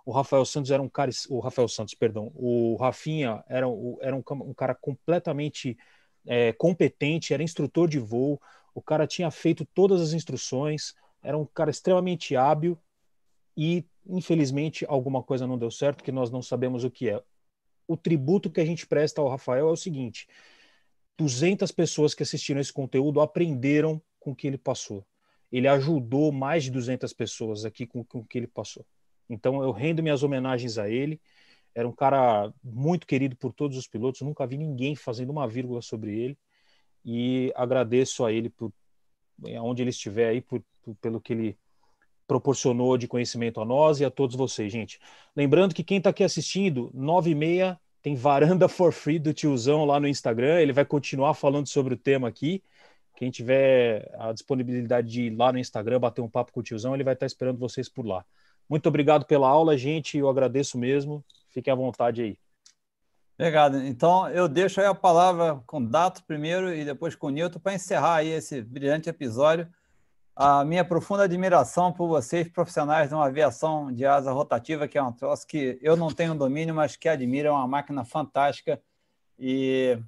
O 0.05 0.11
Rafael 0.11 0.45
Santos 0.45 0.73
era 0.73 0.83
um 0.83 0.89
cara, 0.89 1.13
o 1.29 1.39
Rafael 1.39 1.69
Santos, 1.69 1.95
perdão, 1.95 2.33
o 2.35 2.75
Rafinha 2.75 3.45
era, 3.49 3.67
era 4.01 4.17
um, 4.17 4.23
um 4.43 4.53
cara 4.53 4.75
completamente 4.75 5.79
é, 6.27 6.53
competente, 6.53 7.33
era 7.33 7.43
instrutor 7.43 7.89
de 7.89 7.99
voo, 7.99 8.41
o 8.75 8.83
cara 8.83 9.07
tinha 9.07 9.31
feito 9.31 9.65
todas 9.65 10.01
as 10.01 10.13
instruções, 10.13 10.95
era 11.23 11.37
um 11.37 11.47
cara 11.47 11.71
extremamente 11.71 12.37
hábil 12.37 12.79
e, 13.57 13.85
infelizmente, 14.07 14.85
alguma 14.89 15.23
coisa 15.23 15.47
não 15.47 15.57
deu 15.57 15.71
certo, 15.71 16.05
que 16.05 16.13
nós 16.13 16.31
não 16.31 16.43
sabemos 16.43 16.85
o 16.85 16.91
que 16.91 17.09
é. 17.09 17.23
O 17.89 17.97
tributo 17.97 18.51
que 18.51 18.61
a 18.61 18.65
gente 18.65 18.87
presta 18.87 19.21
ao 19.21 19.29
Rafael 19.29 19.69
é 19.69 19.73
o 19.73 19.77
seguinte: 19.77 20.29
200 21.17 21.73
pessoas 21.73 22.15
que 22.15 22.23
assistiram 22.23 22.61
esse 22.61 22.73
conteúdo 22.73 23.21
aprenderam 23.21 24.03
com 24.21 24.33
o 24.33 24.37
que 24.37 24.47
ele 24.47 24.59
passou. 24.59 25.07
Ele 25.51 25.69
ajudou 25.69 26.33
mais 26.33 26.65
de 26.65 26.71
200 26.71 27.13
pessoas 27.13 27.65
aqui 27.65 27.87
com, 27.87 28.05
com 28.05 28.19
o 28.19 28.25
que 28.25 28.37
ele 28.37 28.47
passou. 28.49 28.85
Então 29.29 29.63
eu 29.63 29.71
rendo 29.71 30.03
minhas 30.03 30.23
homenagens 30.23 30.79
a 30.79 30.89
ele. 30.89 31.21
Era 31.77 31.87
um 31.87 31.93
cara 31.93 32.51
muito 32.65 33.07
querido 33.07 33.37
por 33.37 33.53
todos 33.53 33.77
os 33.77 33.87
pilotos. 33.87 34.23
nunca 34.23 34.47
vi 34.47 34.57
ninguém 34.57 34.97
fazendo 34.97 35.29
uma 35.29 35.47
vírgula 35.47 35.83
sobre 35.83 36.19
ele. 36.19 36.39
E 37.05 37.53
agradeço 37.55 38.25
a 38.25 38.33
ele 38.33 38.49
por 38.49 38.73
onde 39.61 39.83
ele 39.83 39.91
estiver 39.91 40.31
aí, 40.31 40.41
por, 40.41 40.65
por, 40.83 40.97
pelo 40.97 41.21
que 41.21 41.35
ele 41.35 41.59
proporcionou 42.27 42.97
de 42.97 43.07
conhecimento 43.07 43.61
a 43.61 43.65
nós 43.67 44.01
e 44.01 44.07
a 44.07 44.11
todos 44.11 44.35
vocês, 44.35 44.73
gente. 44.73 44.99
Lembrando 45.37 45.75
que 45.75 45.85
quem 45.85 45.99
está 45.99 46.09
aqui 46.09 46.25
assistindo, 46.25 46.91
9 46.95 47.31
e 47.31 47.35
meia 47.35 47.79
tem 48.03 48.15
Varanda 48.15 48.69
for 48.69 48.91
Free 48.91 49.19
do 49.19 49.35
tiozão 49.35 49.85
lá 49.85 50.01
no 50.01 50.09
Instagram. 50.09 50.59
Ele 50.59 50.73
vai 50.73 50.87
continuar 50.87 51.35
falando 51.35 51.67
sobre 51.67 51.93
o 51.93 51.99
tema 51.99 52.27
aqui. 52.27 52.63
Quem 53.17 53.31
tiver 53.31 54.11
a 54.19 54.33
disponibilidade 54.33 55.11
de 55.11 55.23
ir 55.25 55.37
lá 55.37 55.53
no 55.53 55.59
Instagram 55.59 56.01
bater 56.01 56.23
um 56.23 56.29
papo 56.29 56.53
com 56.53 56.61
o 56.61 56.63
tiozão, 56.63 56.95
ele 56.95 57.05
vai 57.05 57.13
estar 57.13 57.27
esperando 57.27 57.59
vocês 57.59 57.87
por 57.87 58.07
lá. 58.07 58.25
Muito 58.67 58.89
obrigado 58.89 59.27
pela 59.27 59.47
aula, 59.47 59.77
gente. 59.77 60.17
Eu 60.17 60.31
agradeço 60.31 60.79
mesmo. 60.79 61.23
Fiquem 61.57 61.73
à 61.73 61.75
vontade 61.75 62.23
aí. 62.23 62.39
Obrigado. 63.39 63.79
Então, 63.79 64.29
eu 64.29 64.47
deixo 64.47 64.81
aí 64.81 64.87
a 64.87 64.95
palavra 64.95 65.63
com 65.67 65.79
o 65.79 65.87
Dato 65.87 66.23
primeiro 66.25 66.75
e 66.75 66.85
depois 66.85 67.15
com 67.15 67.29
o 67.29 67.31
Nilton 67.31 67.59
para 67.59 67.75
encerrar 67.75 68.17
aí 68.17 68.29
esse 68.29 68.61
brilhante 68.63 69.09
episódio. 69.09 69.69
A 70.35 70.65
minha 70.67 70.85
profunda 70.85 71.25
admiração 71.25 71.93
por 71.93 72.09
vocês, 72.09 72.47
profissionais 72.49 73.09
de 73.09 73.15
uma 73.15 73.27
aviação 73.27 73.91
de 73.91 74.05
asa 74.05 74.33
rotativa, 74.33 74.87
que 74.87 74.99
é 74.99 75.03
um 75.03 75.13
troço 75.13 75.47
que 75.47 75.79
eu 75.81 75.97
não 75.97 76.09
tenho 76.09 76.35
domínio, 76.35 76.75
mas 76.75 76.95
que 76.95 77.09
admiro, 77.09 77.49
é 77.49 77.51
uma 77.51 77.67
máquina 77.67 78.05
fantástica 78.05 78.81
e 79.39 79.99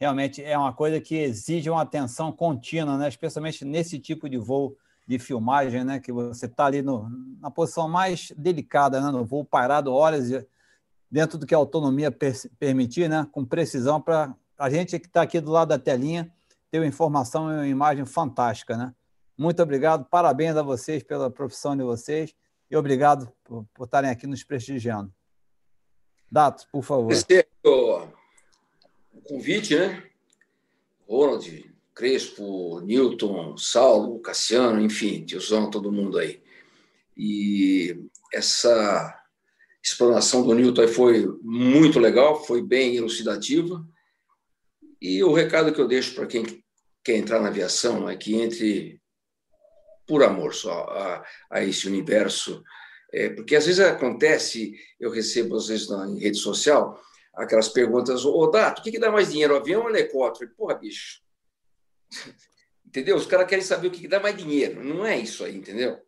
realmente 0.00 0.42
é 0.42 0.56
uma 0.56 0.72
coisa 0.72 1.00
que 1.00 1.16
exige 1.16 1.68
uma 1.68 1.82
atenção 1.82 2.32
contínua, 2.32 2.96
né? 2.96 3.08
especialmente 3.08 3.62
nesse 3.64 3.98
tipo 3.98 4.28
de 4.28 4.38
voo 4.38 4.74
de 5.06 5.18
filmagem, 5.18 5.84
né? 5.84 6.00
que 6.00 6.12
você 6.12 6.46
está 6.46 6.66
ali 6.66 6.80
no, 6.80 7.10
na 7.40 7.50
posição 7.50 7.88
mais 7.88 8.32
delicada, 8.36 9.00
né? 9.00 9.10
no 9.10 9.24
voo 9.24 9.44
parado 9.44 9.92
horas 9.92 10.30
dentro 11.10 11.38
do 11.38 11.46
que 11.46 11.54
a 11.54 11.58
autonomia 11.58 12.10
per 12.10 12.34
permitir, 12.58 13.08
né? 13.08 13.26
com 13.32 13.44
precisão, 13.44 14.00
para 14.00 14.34
a 14.58 14.70
gente 14.70 14.98
que 14.98 15.06
está 15.06 15.22
aqui 15.22 15.40
do 15.40 15.50
lado 15.50 15.68
da 15.68 15.78
telinha 15.78 16.32
ter 16.70 16.78
uma 16.78 16.86
informação 16.86 17.50
e 17.50 17.54
uma 17.54 17.68
imagem 17.68 18.04
fantástica. 18.04 18.76
Né? 18.76 18.94
Muito 19.36 19.62
obrigado, 19.62 20.04
parabéns 20.04 20.56
a 20.56 20.62
vocês 20.62 21.02
pela 21.02 21.30
profissão 21.30 21.76
de 21.76 21.82
vocês 21.82 22.34
e 22.70 22.76
obrigado 22.76 23.32
por, 23.44 23.66
estarem 23.82 24.10
aqui 24.10 24.26
nos 24.26 24.44
prestigiando. 24.44 25.12
Datos, 26.30 26.66
por 26.66 26.82
favor. 26.82 27.10
Esse 27.10 27.46
o 27.64 28.06
convite, 29.26 29.74
né? 29.76 30.02
Ronald, 31.08 31.74
Crespo, 31.94 32.80
Newton, 32.80 33.56
Saulo, 33.56 34.20
Cassiano, 34.20 34.80
enfim, 34.80 35.24
tiozão, 35.24 35.70
todo 35.70 35.90
mundo 35.90 36.18
aí. 36.18 36.42
E 37.16 38.04
essa 38.32 39.17
explanação 39.88 40.42
do 40.42 40.54
Newton 40.54 40.88
foi 40.88 41.26
muito 41.42 41.98
legal, 41.98 42.44
foi 42.44 42.62
bem 42.62 42.96
elucidativa. 42.96 43.84
E 45.00 45.22
o 45.22 45.32
recado 45.32 45.72
que 45.72 45.80
eu 45.80 45.88
deixo 45.88 46.14
para 46.14 46.26
quem 46.26 46.44
quer 47.04 47.16
entrar 47.16 47.40
na 47.40 47.48
aviação 47.48 48.08
é 48.08 48.16
que 48.16 48.34
entre 48.34 49.00
por 50.06 50.22
amor 50.22 50.54
só 50.54 50.84
a, 50.84 51.24
a 51.50 51.64
esse 51.64 51.86
universo. 51.86 52.62
É, 53.12 53.28
porque 53.30 53.56
às 53.56 53.66
vezes 53.66 53.80
acontece, 53.80 54.74
eu 54.98 55.10
recebo 55.10 55.56
às 55.56 55.68
vezes 55.68 55.88
na, 55.88 56.06
em 56.08 56.18
rede 56.18 56.38
social, 56.38 57.00
aquelas 57.34 57.68
perguntas, 57.68 58.24
ô 58.24 58.46
Dato, 58.48 58.80
o 58.80 58.82
que, 58.82 58.90
que 58.90 58.98
dá 58.98 59.10
mais 59.10 59.30
dinheiro, 59.30 59.56
avião 59.56 59.82
ou 59.82 59.90
helicóptero? 59.90 60.50
Porra, 60.56 60.74
bicho. 60.74 61.20
Entendeu? 62.84 63.16
Os 63.16 63.26
caras 63.26 63.46
querem 63.46 63.64
saber 63.64 63.88
o 63.88 63.90
que, 63.90 64.00
que 64.00 64.08
dá 64.08 64.18
mais 64.18 64.36
dinheiro. 64.36 64.82
Não 64.82 65.04
é 65.04 65.18
isso 65.18 65.44
aí, 65.44 65.54
entendeu? 65.54 66.00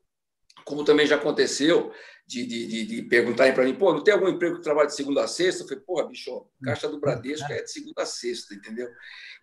Como 0.65 0.85
também 0.85 1.07
já 1.07 1.17
aconteceu, 1.17 1.93
de, 2.27 2.47
de, 2.47 2.87
de 2.87 3.03
perguntarem 3.03 3.53
para 3.53 3.65
mim, 3.65 3.75
pô, 3.75 3.93
não 3.93 4.05
tem 4.05 4.15
algum 4.15 4.29
emprego 4.29 4.57
que 4.57 4.63
trabalha 4.63 4.87
de 4.87 4.95
segunda 4.95 5.25
a 5.25 5.27
sexta? 5.27 5.65
Eu 5.65 5.69
falei, 5.69 5.83
porra, 5.85 6.07
bicho, 6.07 6.47
caixa 6.63 6.89
do 6.89 7.01
Bradesco 7.01 7.53
é 7.53 7.63
de 7.63 7.73
segunda 7.73 8.03
a 8.03 8.07
sexta, 8.07 8.55
entendeu? 8.55 8.89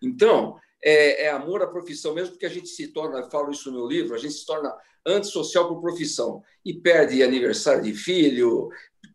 Então, 0.02 0.56
é, 0.82 1.24
é, 1.24 1.30
amor 1.30 1.62
à 1.62 1.66
profissão, 1.66 2.14
mesmo 2.14 2.30
porque 2.30 2.46
a 2.46 2.50
gente 2.50 2.68
se 2.68 2.88
torna, 2.88 3.28
falo 3.30 3.50
isso 3.50 3.70
no 3.70 3.78
meu 3.78 3.86
livro, 3.86 4.14
a 4.14 4.18
gente 4.18 4.32
se 4.32 4.46
torna 4.46 4.74
antissocial 5.04 5.68
por 5.68 5.80
profissão 5.82 6.42
e 6.64 6.72
perde 6.72 7.22
aniversário 7.22 7.82
de 7.82 7.92
filho, 7.92 8.70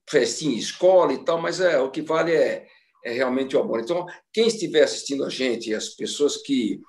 festinha 0.07 0.55
em 0.55 0.59
escola 0.59 1.13
e 1.13 1.23
tal, 1.23 1.41
mas 1.41 1.59
é, 1.59 1.79
o 1.79 1.89
que 1.89 2.01
vale 2.01 2.31
é, 2.31 2.67
é 3.03 3.11
realmente 3.11 3.55
o 3.55 3.59
amor. 3.59 3.79
Então, 3.79 4.05
quem 4.31 4.47
estiver 4.47 4.83
assistindo 4.83 5.25
a 5.25 5.29
gente, 5.29 5.73
as 5.73 5.89
pessoas 5.89 6.37
que 6.37 6.79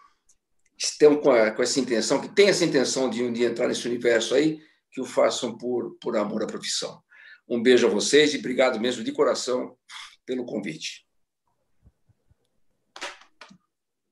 estão 0.77 1.17
com, 1.17 1.31
a, 1.31 1.51
com 1.51 1.63
essa 1.63 1.81
intenção, 1.81 2.21
que 2.21 2.29
têm 2.29 2.49
essa 2.49 2.65
intenção 2.65 3.09
de 3.09 3.23
um 3.23 3.33
dia 3.33 3.47
entrar 3.47 3.69
nesse 3.69 3.87
universo 3.87 4.35
aí, 4.35 4.61
que 4.95 5.01
o 5.01 5.05
façam 5.05 5.59
por, 5.59 5.97
por 6.01 6.17
amor 6.17 6.45
à 6.45 6.47
profissão. 6.47 7.03
Um 7.49 7.61
beijo 7.61 7.87
a 7.87 7.91
vocês 7.91 8.33
e 8.33 8.39
obrigado 8.39 8.81
mesmo 8.81 9.03
de 9.03 9.11
coração 9.11 9.77
pelo 10.25 10.47
convite. 10.47 11.05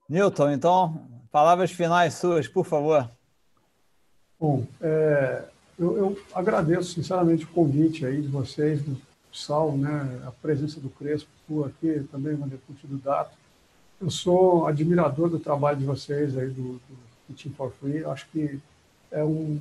Newton, 0.08 0.50
então, 0.50 1.22
palavras 1.30 1.70
finais 1.70 2.14
suas, 2.14 2.48
por 2.48 2.66
favor. 2.66 3.08
Bom, 4.38 4.66
é, 4.80 5.44
eu, 5.78 5.96
eu, 5.96 6.22
agradeço 6.34 6.92
sinceramente 6.92 7.44
o 7.44 7.48
convite 7.48 8.04
aí 8.04 8.20
de 8.20 8.28
vocês, 8.28 8.82
do 8.82 9.00
Sal, 9.32 9.76
né, 9.78 10.22
a 10.26 10.32
presença 10.32 10.80
do 10.80 10.90
Crespo 10.90 11.30
por 11.46 11.68
aqui, 11.68 12.06
também 12.10 12.34
o 12.34 12.38
deputado 12.38 12.88
do 12.88 12.98
Dato. 12.98 13.38
Eu 14.00 14.10
sou 14.10 14.66
admirador 14.66 15.30
do 15.30 15.38
trabalho 15.38 15.78
de 15.78 15.84
vocês 15.84 16.36
aí 16.36 16.48
do, 16.50 16.80
do 17.28 17.34
Team 17.36 17.54
for 17.54 17.72
Free. 17.80 18.04
Acho 18.04 18.28
que 18.30 18.60
é 19.12 19.22
um, 19.22 19.60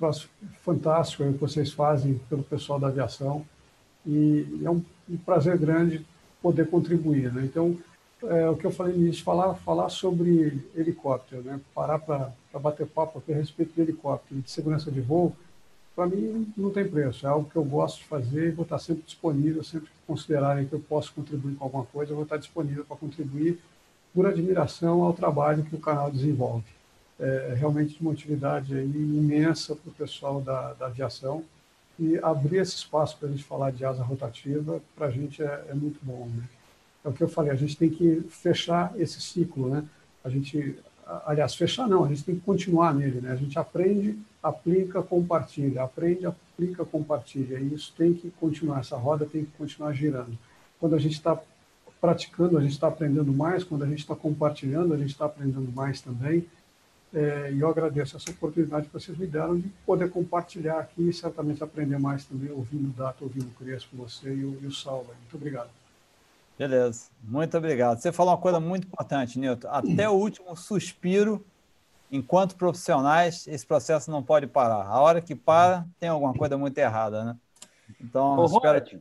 troço 0.00 0.30
fantástico 0.62 1.30
que 1.30 1.38
vocês 1.38 1.70
fazem 1.70 2.18
pelo 2.30 2.42
pessoal 2.42 2.80
da 2.80 2.88
aviação 2.88 3.44
e 4.06 4.62
é 4.64 4.70
um, 4.70 4.82
um 5.08 5.16
prazer 5.18 5.58
grande 5.58 6.04
poder 6.40 6.68
contribuir. 6.68 7.30
Né? 7.30 7.42
Então, 7.44 7.76
é, 8.24 8.48
o 8.48 8.56
que 8.56 8.64
eu 8.64 8.70
falei 8.70 8.96
nisso, 8.96 9.22
falar, 9.22 9.54
falar 9.56 9.90
sobre 9.90 10.64
helicóptero, 10.74 11.42
né? 11.42 11.60
parar 11.74 11.98
para 11.98 12.32
bater 12.54 12.86
papo 12.86 13.22
a 13.28 13.32
respeito 13.34 13.74
de 13.74 13.82
helicóptero, 13.82 14.40
de 14.40 14.50
segurança 14.50 14.90
de 14.90 15.02
voo, 15.02 15.36
para 15.94 16.06
mim 16.06 16.50
não 16.56 16.70
tem 16.70 16.88
preço, 16.88 17.26
é 17.26 17.28
algo 17.28 17.50
que 17.50 17.56
eu 17.56 17.64
gosto 17.64 17.98
de 17.98 18.04
fazer 18.04 18.48
e 18.48 18.52
vou 18.52 18.62
estar 18.62 18.78
sempre 18.78 19.02
disponível, 19.02 19.62
sempre 19.62 19.88
que 19.88 20.06
considerarem 20.06 20.66
que 20.66 20.72
eu 20.72 20.80
posso 20.80 21.12
contribuir 21.12 21.56
com 21.56 21.64
alguma 21.64 21.84
coisa, 21.84 22.12
eu 22.12 22.16
vou 22.16 22.24
estar 22.24 22.38
disponível 22.38 22.86
para 22.86 22.96
contribuir 22.96 23.58
por 24.14 24.26
admiração 24.26 25.02
ao 25.02 25.12
trabalho 25.12 25.62
que 25.64 25.76
o 25.76 25.80
canal 25.80 26.10
desenvolve 26.10 26.79
é, 27.20 27.54
realmente 27.54 27.94
de 27.94 28.00
uma 28.00 28.12
utilidade 28.12 28.74
imensa 28.74 29.76
para 29.76 29.90
o 29.90 29.94
pessoal 29.94 30.40
da, 30.40 30.72
da, 30.72 30.86
aviação 30.86 31.44
e 31.98 32.18
abrir 32.22 32.56
esse 32.56 32.76
espaço 32.76 33.18
para 33.18 33.28
a 33.28 33.30
gente 33.30 33.44
falar 33.44 33.70
de 33.72 33.84
asa 33.84 34.02
rotativa, 34.02 34.80
para 34.96 35.08
a 35.08 35.10
gente 35.10 35.42
é, 35.42 35.66
é, 35.68 35.74
muito 35.74 35.98
bom. 36.02 36.26
Né? 36.34 36.44
É 37.04 37.08
o 37.08 37.12
que 37.12 37.22
eu 37.22 37.28
falei, 37.28 37.52
a 37.52 37.56
gente 37.56 37.76
tem 37.76 37.90
que 37.90 38.22
fechar 38.30 38.92
esse 38.96 39.20
ciclo, 39.20 39.68
né? 39.68 39.84
A 40.24 40.28
gente, 40.28 40.78
aliás, 41.26 41.54
fechar 41.54 41.88
não, 41.88 42.04
a 42.04 42.08
gente 42.08 42.24
tem 42.24 42.34
que 42.34 42.42
continuar 42.42 42.94
nele, 42.94 43.20
né? 43.20 43.32
A 43.32 43.36
gente 43.36 43.58
aprende, 43.58 44.18
aplica, 44.42 45.02
compartilha, 45.02 45.82
aprende, 45.82 46.26
aplica, 46.26 46.84
compartilha, 46.84 47.58
e 47.58 47.74
isso 47.74 47.94
tem 47.96 48.12
que 48.12 48.30
continuar, 48.32 48.80
essa 48.80 48.96
roda 48.96 49.26
tem 49.26 49.44
que 49.44 49.52
continuar 49.52 49.92
girando. 49.92 50.38
Quando 50.78 50.94
a 50.94 50.98
gente 50.98 51.14
está 51.14 51.38
praticando, 52.00 52.56
a 52.56 52.62
gente 52.62 52.72
está 52.72 52.88
aprendendo 52.88 53.32
mais, 53.32 53.64
quando 53.64 53.84
a 53.84 53.86
gente 53.86 54.00
está 54.00 54.14
compartilhando, 54.14 54.92
a 54.92 54.96
gente 54.96 55.10
está 55.10 55.26
aprendendo 55.26 55.70
mais 55.72 56.00
também, 56.00 56.46
é, 57.12 57.50
e 57.52 57.60
eu 57.60 57.68
agradeço 57.68 58.16
essa 58.16 58.30
oportunidade 58.30 58.86
que 58.86 58.92
vocês 58.92 59.16
me 59.18 59.26
deram 59.26 59.58
de 59.58 59.68
poder 59.84 60.10
compartilhar 60.10 60.78
aqui 60.78 61.08
e 61.08 61.12
certamente 61.12 61.62
aprender 61.62 61.98
mais 61.98 62.24
também, 62.24 62.50
ouvindo 62.50 62.88
o 62.88 62.92
Dato, 62.92 63.24
ouvindo 63.24 63.46
o 63.46 63.64
Crespo, 63.64 63.96
você 63.96 64.32
e 64.32 64.44
o, 64.44 64.58
e 64.62 64.66
o 64.66 64.72
Salva. 64.72 65.12
Muito 65.14 65.36
obrigado. 65.36 65.70
Beleza, 66.56 67.06
muito 67.22 67.56
obrigado. 67.56 67.98
Você 67.98 68.12
falou 68.12 68.32
uma 68.32 68.40
coisa 68.40 68.60
muito 68.60 68.86
importante, 68.86 69.38
Nilton. 69.38 69.68
Até 69.68 70.08
o 70.08 70.12
último 70.12 70.54
suspiro, 70.54 71.44
enquanto 72.12 72.54
profissionais, 72.54 73.46
esse 73.48 73.66
processo 73.66 74.10
não 74.10 74.22
pode 74.22 74.46
parar. 74.46 74.86
A 74.86 75.00
hora 75.00 75.20
que 75.20 75.34
para, 75.34 75.86
tem 75.98 76.10
alguma 76.10 76.34
coisa 76.34 76.58
muito 76.58 76.76
errada, 76.78 77.24
né? 77.24 77.36
Então, 78.00 78.38
Ô, 78.38 78.44
espero 78.44 78.84
que 78.84 79.00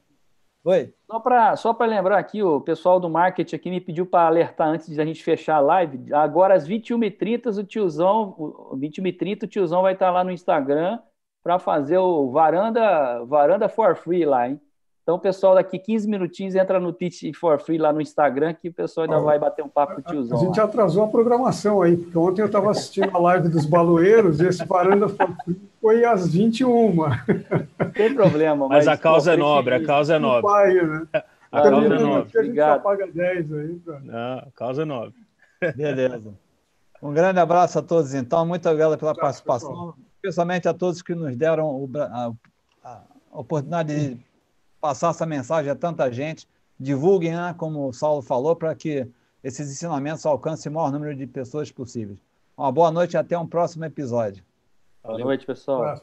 Oi. 0.64 0.94
Só 1.08 1.20
para 1.20 1.56
só 1.56 1.78
lembrar 1.80 2.20
aqui, 2.20 2.44
o 2.44 2.60
pessoal 2.62 3.00
do 3.00 3.10
marketing 3.10 3.56
aqui 3.56 3.70
me 3.70 3.80
pediu 3.82 4.06
para 4.06 4.28
alertar 4.28 4.68
antes 4.68 4.88
de 4.88 5.00
a 5.00 5.06
gente 5.06 5.24
fechar 5.24 5.56
a 5.56 5.60
live. 5.60 6.14
Agora, 6.14 6.54
às 6.54 6.68
21h30, 6.68 7.58
o 7.58 7.64
tiozão, 7.64 8.36
21h30, 8.78 9.44
o 9.44 9.48
tiozão 9.48 9.82
vai 9.82 9.94
estar 9.94 10.12
lá 10.12 10.24
no 10.24 10.32
Instagram 10.32 11.00
para 11.42 11.58
fazer 11.60 11.98
o 11.98 12.30
varanda, 12.32 13.24
varanda 13.26 13.70
for 13.70 13.96
free 13.96 14.26
lá, 14.26 14.50
hein? 14.50 14.62
Então, 15.10 15.18
o 15.18 15.20
pessoal 15.20 15.56
daqui 15.56 15.80
15 15.80 16.08
minutinhos 16.08 16.54
entra 16.54 16.80
no 16.80 16.94
Teach 16.94 17.34
for 17.34 17.60
Free 17.60 17.80
lá 17.80 17.92
no 17.92 18.00
Instagram, 18.00 18.54
que 18.54 18.70
o 18.70 18.72
pessoal 18.74 19.06
ainda 19.06 19.20
vai 19.20 19.40
bater 19.40 19.66
um 19.66 19.68
papo 19.68 19.96
com 19.96 20.02
o 20.02 20.04
tiozão. 20.04 20.38
A 20.38 20.42
gente 20.46 20.60
lá. 20.60 20.66
atrasou 20.66 21.04
a 21.04 21.08
programação 21.08 21.82
aí, 21.82 21.98
porque 21.98 22.16
ontem 22.16 22.42
eu 22.44 22.46
estava 22.46 22.70
assistindo 22.70 23.10
a 23.12 23.18
live 23.18 23.50
dos 23.50 23.66
baloeiros 23.66 24.40
e 24.40 24.46
esse 24.46 24.64
Varanda 24.64 25.10
for 25.10 25.36
Free 25.44 25.60
foi 25.82 26.06
às 26.06 26.32
21. 26.32 26.96
Não 26.96 27.92
tem 27.92 28.14
problema. 28.14 28.68
Mas, 28.68 28.86
mas 28.86 28.88
a 28.88 28.96
causa 28.96 29.32
pô, 29.32 29.36
é 29.36 29.40
nobre, 29.40 29.74
a 29.74 29.84
causa 29.84 30.16
é 30.16 30.20
nobre. 30.20 30.44
Pai, 30.44 30.74
né? 30.76 31.08
A 31.52 31.64
causa 31.64 31.88
é 31.88 32.00
nobre. 32.00 32.40
A 32.40 32.44
gente 32.44 32.56
só 32.56 32.78
paga 32.78 33.08
10 33.08 33.54
aí. 33.54 33.82
Não, 34.04 34.38
a 34.38 34.48
causa 34.54 34.84
é 34.84 34.86
nobre. 34.86 35.16
Beleza. 35.76 36.36
Um 37.02 37.12
grande 37.12 37.40
abraço 37.40 37.80
a 37.80 37.82
todos, 37.82 38.14
então. 38.14 38.46
Muito 38.46 38.70
obrigado 38.70 38.96
pela 38.96 39.16
participação, 39.16 39.72
pessoal. 39.72 39.96
especialmente 40.18 40.68
a 40.68 40.74
todos 40.76 41.02
que 41.02 41.16
nos 41.16 41.36
deram 41.36 41.90
a, 41.98 42.32
a 42.84 43.02
oportunidade 43.32 43.96
de 43.96 44.29
passar 44.80 45.10
essa 45.10 45.26
mensagem 45.26 45.72
a 45.72 45.76
tanta 45.76 46.12
gente. 46.12 46.48
Divulguem, 46.80 47.32
né, 47.32 47.54
como 47.58 47.88
o 47.88 47.94
Saulo 47.94 48.22
falou, 48.22 48.56
para 48.56 48.74
que 48.74 49.08
esses 49.44 49.70
ensinamentos 49.70 50.26
alcancem 50.26 50.72
o 50.72 50.76
maior 50.76 50.92
número 50.92 51.16
de 51.16 51.28
pessoas 51.28 51.72
possíveis. 51.72 52.20
Uma 52.58 52.72
boa 52.72 52.92
noite 52.92 53.14
e 53.14 53.18
até 53.18 53.38
um 53.38 53.48
próximo 53.48 53.86
episódio. 53.86 54.44
Boa 55.04 55.18
noite, 55.18 55.46
pessoal. 55.46 56.02